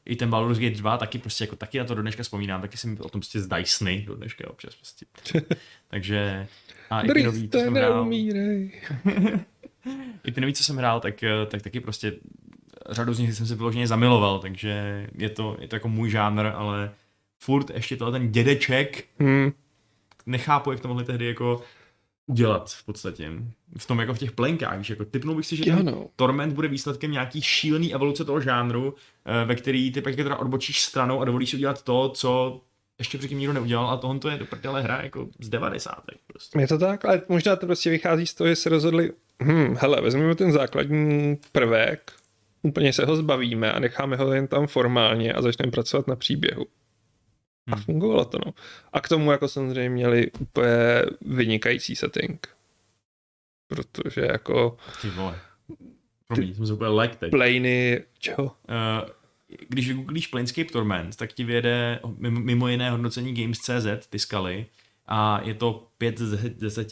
i 0.07 0.17
ten 0.17 0.31
Baldur's 0.31 0.59
Gate 0.59 0.75
2 0.77 0.99
taky 0.99 1.19
prostě 1.19 1.45
jako 1.45 1.57
taky 1.57 1.79
na 1.79 1.85
to 1.85 1.95
do 1.95 2.03
dneška 2.03 2.23
vzpomínám, 2.23 2.61
taky 2.61 2.77
jsem 2.77 2.97
o 3.01 3.09
tom 3.09 3.21
prostě 3.21 3.41
z 3.41 3.49
Dysony 3.49 4.03
do 4.07 4.15
dneška 4.15 4.51
občas 4.51 4.75
prostě. 4.75 5.07
Takže 5.89 6.47
a 6.91 7.01
i 7.01 7.09
ty 7.09 7.23
nový, 7.23 7.49
co 7.49 7.59
jsem 7.59 7.75
hrál, 7.75 8.09
i 10.25 10.33
ty 10.33 10.41
nový, 10.41 10.55
co 10.55 10.65
jsem 10.65 10.77
hrál, 10.77 11.01
tak, 11.01 11.15
tak 11.49 11.63
taky 11.63 11.81
prostě 11.81 12.13
řadu 12.91 13.15
z 13.15 13.19
nich 13.19 13.35
jsem 13.35 13.47
se 13.47 13.55
vyloženě 13.55 13.87
zamiloval, 13.87 14.39
takže 14.39 15.07
je 15.19 15.29
to, 15.29 15.57
je 15.61 15.69
to 15.69 15.77
jako 15.77 15.89
můj 15.89 16.11
žánr, 16.11 16.47
ale 16.47 16.91
furt 17.43 17.71
ještě 17.71 17.97
tohle 17.97 18.13
ten 18.13 18.33
dědeček, 18.33 19.05
Hmm. 19.19 19.53
nechápu, 20.27 20.71
jak 20.73 20.81
to 20.81 20.89
mohli 20.89 21.05
tehdy 21.05 21.27
jako 21.27 21.63
udělat 22.27 22.71
v 22.71 22.85
podstatě. 22.85 23.31
V 23.79 23.87
tom 23.87 24.01
jako 24.01 24.15
v 24.15 24.19
těch 24.19 24.33
plenkách, 24.33 24.81
že 24.83 24.93
jako 24.93 25.05
typnul 25.05 25.35
bych 25.37 25.47
si, 25.47 25.57
že 25.57 25.65
ten. 25.65 25.95
Torment 26.17 26.53
bude 26.55 26.69
výsledkem 26.69 27.13
nějaký 27.13 27.43
šílený 27.43 27.95
evoluce 27.95 28.25
toho 28.25 28.41
žánru, 28.41 28.95
eh, 29.25 29.45
ve 29.45 29.55
který 29.55 29.93
ty 29.93 30.01
pak 30.01 30.17
teda 30.17 30.37
odbočíš 30.37 30.83
stranou 30.83 31.21
a 31.21 31.25
dovolíš 31.25 31.51
si 31.51 31.57
udělat 31.57 31.83
to, 31.83 32.09
co 32.09 32.61
ještě 32.99 33.19
předtím 33.19 33.39
nikdo 33.39 33.53
neudělal 33.53 33.91
a 33.91 33.97
tohle 33.97 34.19
to 34.19 34.29
je 34.29 34.37
do 34.39 34.47
prdele 34.47 34.83
hra 34.83 35.03
jako 35.03 35.29
z 35.41 35.49
90. 35.49 35.95
Prostě. 36.27 36.61
Je 36.61 36.69
to 36.69 36.79
tak, 36.79 37.05
ale 37.05 37.23
možná 37.29 37.57
to 37.57 37.67
prostě 37.67 37.91
vychází 37.91 38.27
z 38.27 38.35
toho, 38.35 38.49
že 38.49 38.57
se 38.57 38.69
rozhodli, 38.69 39.13
hm, 39.43 39.77
hele, 39.79 40.01
vezmeme 40.01 40.35
ten 40.35 40.53
základní 40.53 41.39
prvek, 41.53 42.13
úplně 42.63 42.93
se 42.93 43.05
ho 43.05 43.17
zbavíme 43.17 43.73
a 43.73 43.79
necháme 43.79 44.17
ho 44.17 44.33
jen 44.33 44.47
tam 44.47 44.67
formálně 44.67 45.33
a 45.33 45.43
začneme 45.43 45.73
pracovat 45.73 46.07
na 46.09 46.17
příběhu. 46.17 46.67
A 47.71 47.75
Hmm. 47.75 47.85
fungovalo 47.85 48.25
to, 48.25 48.39
no. 48.47 48.55
A 48.93 49.01
k 49.01 49.09
tomu 49.09 49.33
jako 49.33 49.49
samozřejmě 49.49 49.91
měli 49.91 50.31
úplně 50.33 51.03
vynikající 51.21 51.97
setting. 51.97 52.47
Protože 53.69 54.21
jako 54.21 54.77
Ty 55.03 55.11
vole. 55.11 55.39
Promiň, 56.27 56.55
jsem 56.55 56.67
se 56.67 56.73
úplně 56.73 56.89
lek 56.91 57.17
teď. 57.17 57.31
plany, 57.31 58.05
čeho? 58.19 58.45
Uh, 58.45 59.09
když 59.69 59.89
vygooglíš 59.89 60.27
Planescape 60.27 60.73
Torment, 60.73 61.17
tak 61.17 61.33
ti 61.33 61.45
vyjede 61.45 62.01
mimo, 62.19 62.41
mimo 62.41 62.69
jiné 62.69 62.91
hodnocení 62.91 63.35
Games.cz, 63.35 64.07
ty 64.07 64.19
skaly, 64.19 64.67
a 65.07 65.41
je 65.45 65.55
to 65.55 65.89
5 65.99 66.19
z 66.19 66.51
10. 66.51 66.89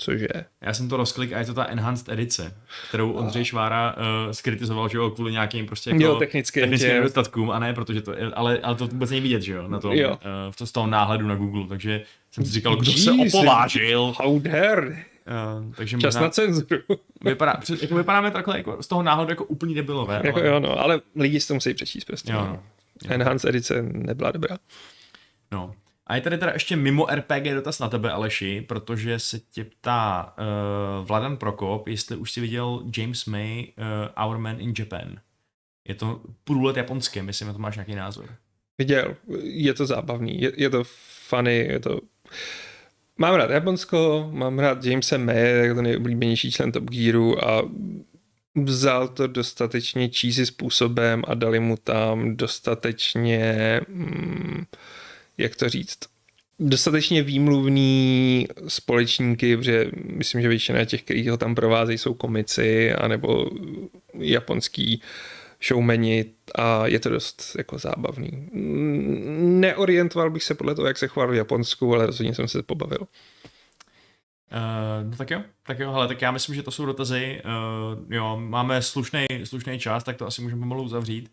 Cože? 0.00 0.28
Já 0.60 0.74
jsem 0.74 0.88
to 0.88 0.96
rozklik 0.96 1.32
a 1.32 1.38
je 1.38 1.44
to 1.44 1.54
ta 1.54 1.64
Enhanced 1.64 2.08
edice, 2.08 2.54
kterou 2.88 3.12
Ondřej 3.12 3.44
Švára 3.44 3.94
uh, 3.96 4.32
skritizoval, 4.32 4.88
že 4.88 4.98
jo, 4.98 5.10
kvůli 5.10 5.32
nějakým 5.32 5.66
prostě 5.66 5.90
jako 5.90 6.02
Jo, 6.02 6.14
technickým 6.14 6.62
technickým 6.62 6.94
nedostatkům, 6.94 7.50
a 7.50 7.58
ne, 7.58 7.74
protože 7.74 8.02
to, 8.02 8.14
ale, 8.34 8.58
ale 8.58 8.74
to 8.76 8.86
vůbec 8.86 9.10
není 9.10 9.22
vidět, 9.22 9.42
že 9.42 9.52
jo, 9.52 9.68
na 9.68 9.80
tom, 9.80 9.92
Jo. 9.92 10.10
uh, 10.10 10.16
v 10.50 10.56
to, 10.56 10.66
z 10.66 10.72
toho 10.72 10.86
náhledu 10.86 11.26
na 11.26 11.34
Google, 11.34 11.66
takže 11.68 12.02
jsem 12.30 12.44
si 12.44 12.52
říkal, 12.52 12.76
kdo 12.76 12.92
se 12.92 13.10
opovážil. 13.12 14.14
How 14.16 14.38
dare? 14.38 14.86
Uh, 14.88 15.74
takže 15.74 15.98
Čas 15.98 16.14
možná, 16.14 16.20
na 16.20 16.30
cenzuru. 16.30 16.78
vypadá, 17.24 17.54
před, 17.60 17.82
jako 17.82 17.94
vypadáme 17.94 18.30
takhle 18.30 18.56
jako 18.56 18.82
z 18.82 18.86
toho 18.86 19.02
náhledu 19.02 19.32
jako 19.32 19.44
úplný 19.44 19.74
debilové. 19.74 20.20
jako 20.24 20.38
ale, 20.38 20.48
jo, 20.48 20.60
no, 20.60 20.78
ale 20.80 21.00
lidi 21.16 21.40
si 21.40 21.48
to 21.48 21.54
musí 21.54 21.74
přečíst 21.74 22.04
prostě. 22.04 22.32
Jo, 22.32 22.38
no. 22.38 22.46
no. 22.46 22.62
Enhanced 23.14 23.48
edice 23.48 23.82
nebyla 23.82 24.30
dobrá. 24.30 24.58
No. 25.52 25.74
A 26.10 26.14
je 26.14 26.20
tady 26.20 26.38
teda 26.38 26.52
ještě 26.52 26.76
mimo 26.76 27.06
RPG 27.06 27.54
dotaz 27.54 27.78
na 27.78 27.88
tebe, 27.88 28.10
Aleši, 28.10 28.64
protože 28.68 29.18
se 29.18 29.38
tě 29.38 29.64
ptá 29.64 30.34
uh, 30.38 31.06
Vladan 31.06 31.36
Prokop, 31.36 31.88
jestli 31.88 32.16
už 32.16 32.32
si 32.32 32.40
viděl 32.40 32.82
James 32.96 33.24
May, 33.24 33.66
uh, 34.16 34.26
Our 34.26 34.38
Man 34.38 34.60
in 34.60 34.74
Japan. 34.78 35.16
Je 35.88 35.94
to 35.94 36.20
průlet 36.44 36.76
japonské, 36.76 37.22
myslím, 37.22 37.48
na 37.48 37.52
to 37.52 37.58
máš 37.58 37.76
nějaký 37.76 37.94
názor. 37.94 38.26
Viděl, 38.78 39.16
je 39.42 39.74
to 39.74 39.86
zábavný, 39.86 40.40
je, 40.40 40.52
je 40.56 40.70
to 40.70 40.84
funny, 41.28 41.56
je 41.56 41.80
to... 41.80 42.00
Mám 43.18 43.34
rád 43.34 43.50
Japonsko, 43.50 44.30
mám 44.32 44.58
rád 44.58 44.84
Jamesa 44.84 45.18
May, 45.18 45.58
jako 45.58 45.74
ten 45.74 45.84
nejoblíbenější 45.84 46.50
člen 46.50 46.72
Top 46.72 46.84
Gearu 46.84 47.44
a 47.48 47.62
vzal 48.54 49.08
to 49.08 49.26
dostatečně 49.26 50.08
cheesy 50.08 50.46
způsobem 50.46 51.22
a 51.26 51.34
dali 51.34 51.60
mu 51.60 51.76
tam 51.76 52.36
dostatečně, 52.36 53.80
mm, 53.88 54.64
jak 55.40 55.56
to 55.56 55.68
říct, 55.68 55.98
dostatečně 56.58 57.22
výmluvný 57.22 58.48
společníky, 58.68 59.56
protože 59.56 59.90
myslím, 59.94 60.42
že 60.42 60.48
většina 60.48 60.84
těch, 60.84 61.02
kteří 61.02 61.28
ho 61.28 61.36
tam 61.36 61.54
provázejí, 61.54 61.98
jsou 61.98 62.14
komici 62.14 62.92
anebo 62.92 63.50
japonský 64.18 65.02
showmani 65.68 66.24
a 66.54 66.86
je 66.86 67.00
to 67.00 67.08
dost 67.08 67.54
jako 67.58 67.78
zábavný. 67.78 68.48
Neorientoval 69.60 70.30
bych 70.30 70.42
se 70.42 70.54
podle 70.54 70.74
toho, 70.74 70.88
jak 70.88 70.98
se 70.98 71.08
choval 71.08 71.30
v 71.30 71.34
Japonsku, 71.34 71.94
ale 71.94 72.06
rozhodně 72.06 72.34
jsem 72.34 72.48
se 72.48 72.62
pobavil. 72.62 72.98
Uh, 73.00 73.06
no 75.10 75.16
tak 75.16 75.30
jo, 75.30 75.42
tak 75.66 75.78
jo, 75.78 75.92
hele, 75.92 76.08
tak 76.08 76.22
já 76.22 76.30
myslím, 76.30 76.54
že 76.54 76.62
to 76.62 76.70
jsou 76.70 76.86
dotazy. 76.86 77.42
Uh, 77.44 78.14
jo, 78.14 78.36
máme 78.40 78.82
slušný, 78.82 79.26
slušný 79.44 79.78
čas, 79.78 80.04
tak 80.04 80.16
to 80.16 80.26
asi 80.26 80.42
můžeme 80.42 80.60
pomalu 80.60 80.82
uzavřít. 80.82 81.30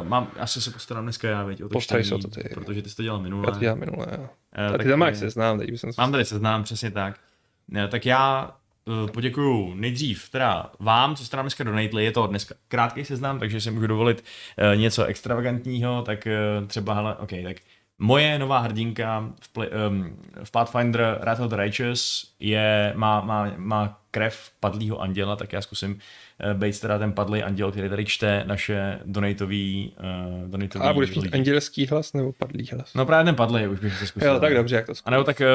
Uh, 0.00 0.08
mám, 0.08 0.30
asi 0.38 0.62
se 0.62 0.70
postarám 0.70 1.04
dneska 1.04 1.28
já, 1.28 1.44
veď, 1.44 1.62
o 1.62 1.68
to 1.68 1.72
Postarej 1.72 2.04
se 2.04 2.14
o 2.14 2.18
to 2.18 2.28
ty. 2.28 2.48
protože 2.54 2.82
ty 2.82 2.90
jsi 2.90 2.96
to 2.96 3.02
dělal 3.02 3.20
minule. 3.20 3.46
Já 3.48 3.52
to 3.52 3.58
dělám 3.58 3.78
minule. 3.78 4.06
jo. 4.18 4.28
Eh, 4.52 4.66
A 4.66 4.70
tak, 4.70 4.82
ty 4.82 4.88
tam 4.88 4.98
máš 4.98 5.12
eh, 5.12 5.16
seznám, 5.16 5.58
teď 5.58 5.72
už 5.72 5.80
jsem 5.80 5.90
Mám 5.98 6.12
tady 6.12 6.24
seznám, 6.24 6.62
přesně 6.64 6.90
tak. 6.90 7.20
Ne, 7.68 7.88
tak 7.88 8.06
já 8.06 8.50
uh, 8.84 9.10
poděkuju 9.10 9.74
nejdřív 9.74 10.30
teda 10.30 10.70
vám, 10.80 11.16
co 11.16 11.24
jste 11.24 11.36
nám 11.36 11.44
dneska 11.44 11.64
donatili, 11.64 12.04
je 12.04 12.12
to 12.12 12.26
dneska 12.26 12.54
krátký 12.68 13.04
seznam, 13.04 13.38
takže 13.38 13.60
si 13.60 13.70
můžu 13.70 13.86
dovolit 13.86 14.24
uh, 14.72 14.80
něco 14.80 15.04
extravagantního, 15.04 16.02
tak 16.02 16.28
uh, 16.60 16.66
třeba, 16.66 16.94
hele, 16.94 17.16
ok, 17.16 17.30
tak 17.44 17.56
moje 18.00 18.38
nová 18.38 18.58
hrdinka 18.58 19.32
v, 19.40 19.48
play, 19.52 19.68
um, 19.88 20.16
v 20.44 20.50
Pathfinder 20.50 21.18
Wrath 21.20 21.40
of 21.40 21.50
the 21.50 21.56
Righteous 21.56 22.30
je, 22.40 22.92
má, 22.96 23.20
má, 23.20 23.52
má 23.56 24.00
krev 24.10 24.50
padlýho 24.60 25.00
anděla, 25.00 25.36
tak 25.36 25.52
já 25.52 25.62
zkusím 25.62 25.98
uh, 26.44 26.52
být 26.54 26.80
teda 26.80 26.98
ten 26.98 27.12
padlý 27.12 27.42
anděl, 27.42 27.70
který 27.70 27.88
tady 27.88 28.06
čte 28.06 28.44
naše 28.46 28.98
donatový, 29.04 29.92
uh, 30.42 30.50
donatový 30.50 30.84
A 30.84 30.92
budeš 30.92 31.14
mít 31.14 31.34
andělský 31.34 31.86
hlas 31.86 32.12
nebo 32.12 32.32
padlý 32.32 32.68
hlas? 32.72 32.94
No 32.94 33.06
právě 33.06 33.24
ten 33.24 33.34
padlý, 33.34 33.66
už 33.66 33.80
bych 33.80 33.98
to 33.98 34.06
zkusil. 34.06 34.32
Jo, 34.32 34.40
tak 34.40 34.54
dobře, 34.54 34.76
jak 34.76 34.86
to 34.86 34.92
A 35.04 35.10
nebo 35.10 35.24
tak 35.24 35.40
eh, 35.40 35.46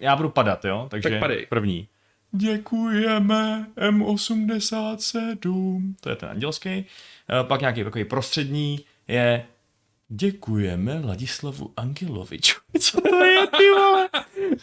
já 0.00 0.16
budu 0.16 0.28
padat, 0.28 0.64
jo? 0.64 0.86
Takže 0.90 1.10
Tak 1.10 1.18
padej. 1.18 1.46
první. 1.48 1.88
Děkujeme 2.32 3.66
M87. 3.76 5.94
To 6.00 6.10
je 6.10 6.16
ten 6.16 6.28
andělský. 6.28 6.70
Eh, 6.70 6.84
Pak 7.42 7.60
nějaký 7.60 7.84
takový 7.84 8.04
prostřední 8.04 8.80
je 9.08 9.44
Děkujeme 10.08 11.00
Ladislavu 11.04 11.72
Angeloviču. 11.76 12.60
Co 12.80 13.00
to 13.00 13.24
je, 13.24 13.46
ty 13.46 13.70
vole? 13.70 14.08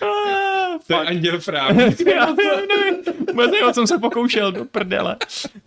Ah, 0.01 0.77
To 0.87 0.93
je 0.93 0.99
anděl 1.07 1.41
právě. 1.41 1.85
Já 2.15 2.25
nevím, 2.25 3.63
o 3.63 3.67
co 3.67 3.73
jsem 3.73 3.87
se 3.87 3.97
pokoušel, 3.99 4.51
do 4.51 4.65
prdele. 4.65 5.17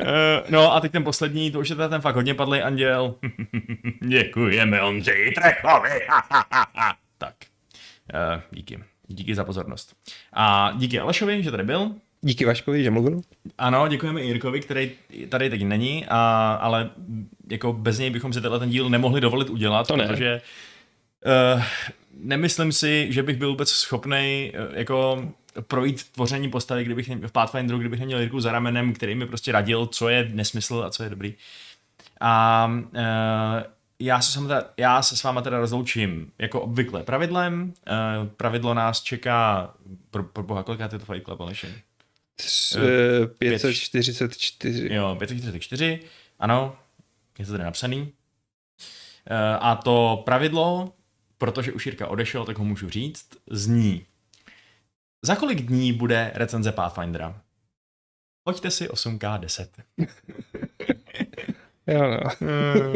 Uh, 0.01 0.07
no 0.51 0.73
a 0.75 0.81
teď 0.81 0.93
ten 0.93 1.05
poslední, 1.05 1.51
to 1.51 1.61
už 1.61 1.69
je 1.69 1.77
ten 1.77 2.01
fakt 2.01 2.15
hodně 2.15 2.35
padlý 2.35 2.63
anděl. 2.63 3.15
Děkujeme 4.09 4.83
Ondřeji 4.83 5.33
Trechovi. 5.33 5.91
tak, 7.19 7.35
uh, 8.15 8.43
díky. 8.51 8.85
Díky 9.09 9.35
za 9.35 9.45
pozornost. 9.45 9.97
A 10.33 10.73
díky 10.77 11.01
Alešovi, 11.01 11.43
že 11.43 11.51
tady 11.51 11.63
byl. 11.63 11.95
Díky 12.27 12.45
Vaškovi, 12.45 12.83
že 12.83 12.91
mluvil. 12.91 13.21
Ano, 13.59 13.89
děkujeme 13.89 14.23
Jirkovi, 14.23 14.61
který 14.61 14.93
tady 15.29 15.51
teď 15.51 15.65
není, 15.65 16.07
a, 16.09 16.53
ale 16.61 16.91
jako 17.51 17.73
bez 17.73 17.99
něj 17.99 18.11
bychom 18.11 18.33
si 18.33 18.41
tenhle 18.41 18.59
ten 18.59 18.71
díl 18.71 18.89
nemohli 18.89 19.21
dovolit 19.21 19.51
udělat, 19.51 19.87
To 19.87 19.97
ne. 19.97 20.07
protože 20.07 20.41
uh, 21.55 21.63
nemyslím 22.21 22.73
si, 22.73 23.07
že 23.11 23.23
bych 23.23 23.37
byl 23.37 23.51
vůbec 23.51 23.71
schopný 23.71 24.53
uh, 24.71 24.79
jako 24.79 25.29
projít 25.61 26.13
tvoření 26.13 26.51
postavy, 26.51 26.85
kdybych 26.85 27.09
ne, 27.09 27.29
v 27.29 27.33
Pathfinderu, 27.33 27.79
kdybych 27.79 28.01
neměl 28.01 28.21
Jirku 28.21 28.41
za 28.41 28.53
ramenem, 28.53 28.93
který 28.93 29.15
mi 29.15 29.27
prostě 29.27 29.53
radil, 29.53 29.87
co 29.87 30.09
je 30.09 30.31
nesmysl 30.33 30.83
a 30.87 30.91
co 30.91 31.03
je 31.03 31.11
dobrý. 31.11 31.35
A 32.21 32.67
uh, 32.67 33.01
já 34.01 34.21
se, 34.21 34.33
sam 34.33 34.51
já 34.77 35.03
se 35.03 35.17
s 35.17 35.23
váma 35.23 35.43
teda 35.43 35.59
rozloučím 35.59 36.31
jako 36.39 36.61
obvykle 36.61 37.03
pravidlem. 37.03 37.73
Uh, 38.23 38.29
pravidlo 38.29 38.75
nás 38.75 39.03
čeká, 39.03 39.71
pro, 40.11 40.23
pro 40.25 40.43
boha, 40.43 40.63
kolikrát 40.63 40.93
je 40.93 40.99
to 40.99 41.05
Fight 41.05 41.25
Club, 41.25 41.41
Aleši? 41.41 41.67
S, 42.41 42.77
Eh, 42.77 42.81
eh, 43.23 43.27
544. 43.27 44.95
Jo, 44.95 45.17
544, 45.19 46.01
ano, 46.39 46.77
je 47.39 47.47
to 47.47 47.53
tady 47.53 47.65
napsaný. 47.65 48.13
Eh, 49.31 49.57
A 49.61 49.75
to 49.77 50.23
pravidlo, 50.25 50.93
protože 51.39 51.73
už 51.73 51.87
Jirka 51.87 52.07
odešel, 52.07 52.45
tak 52.45 52.59
ho 52.59 52.65
můžu 52.65 52.91
říct, 52.91 53.29
zní. 53.51 54.07
Za 55.25 55.37
kolik 55.37 55.61
dní 55.61 55.93
bude 55.93 56.31
recenze 56.35 56.73
Pathfindera? 56.73 57.41
Hoďte 58.49 58.71
si 58.71 58.89
8K10. 58.89 59.69
Jo, 61.89 62.01
no. 62.41 62.95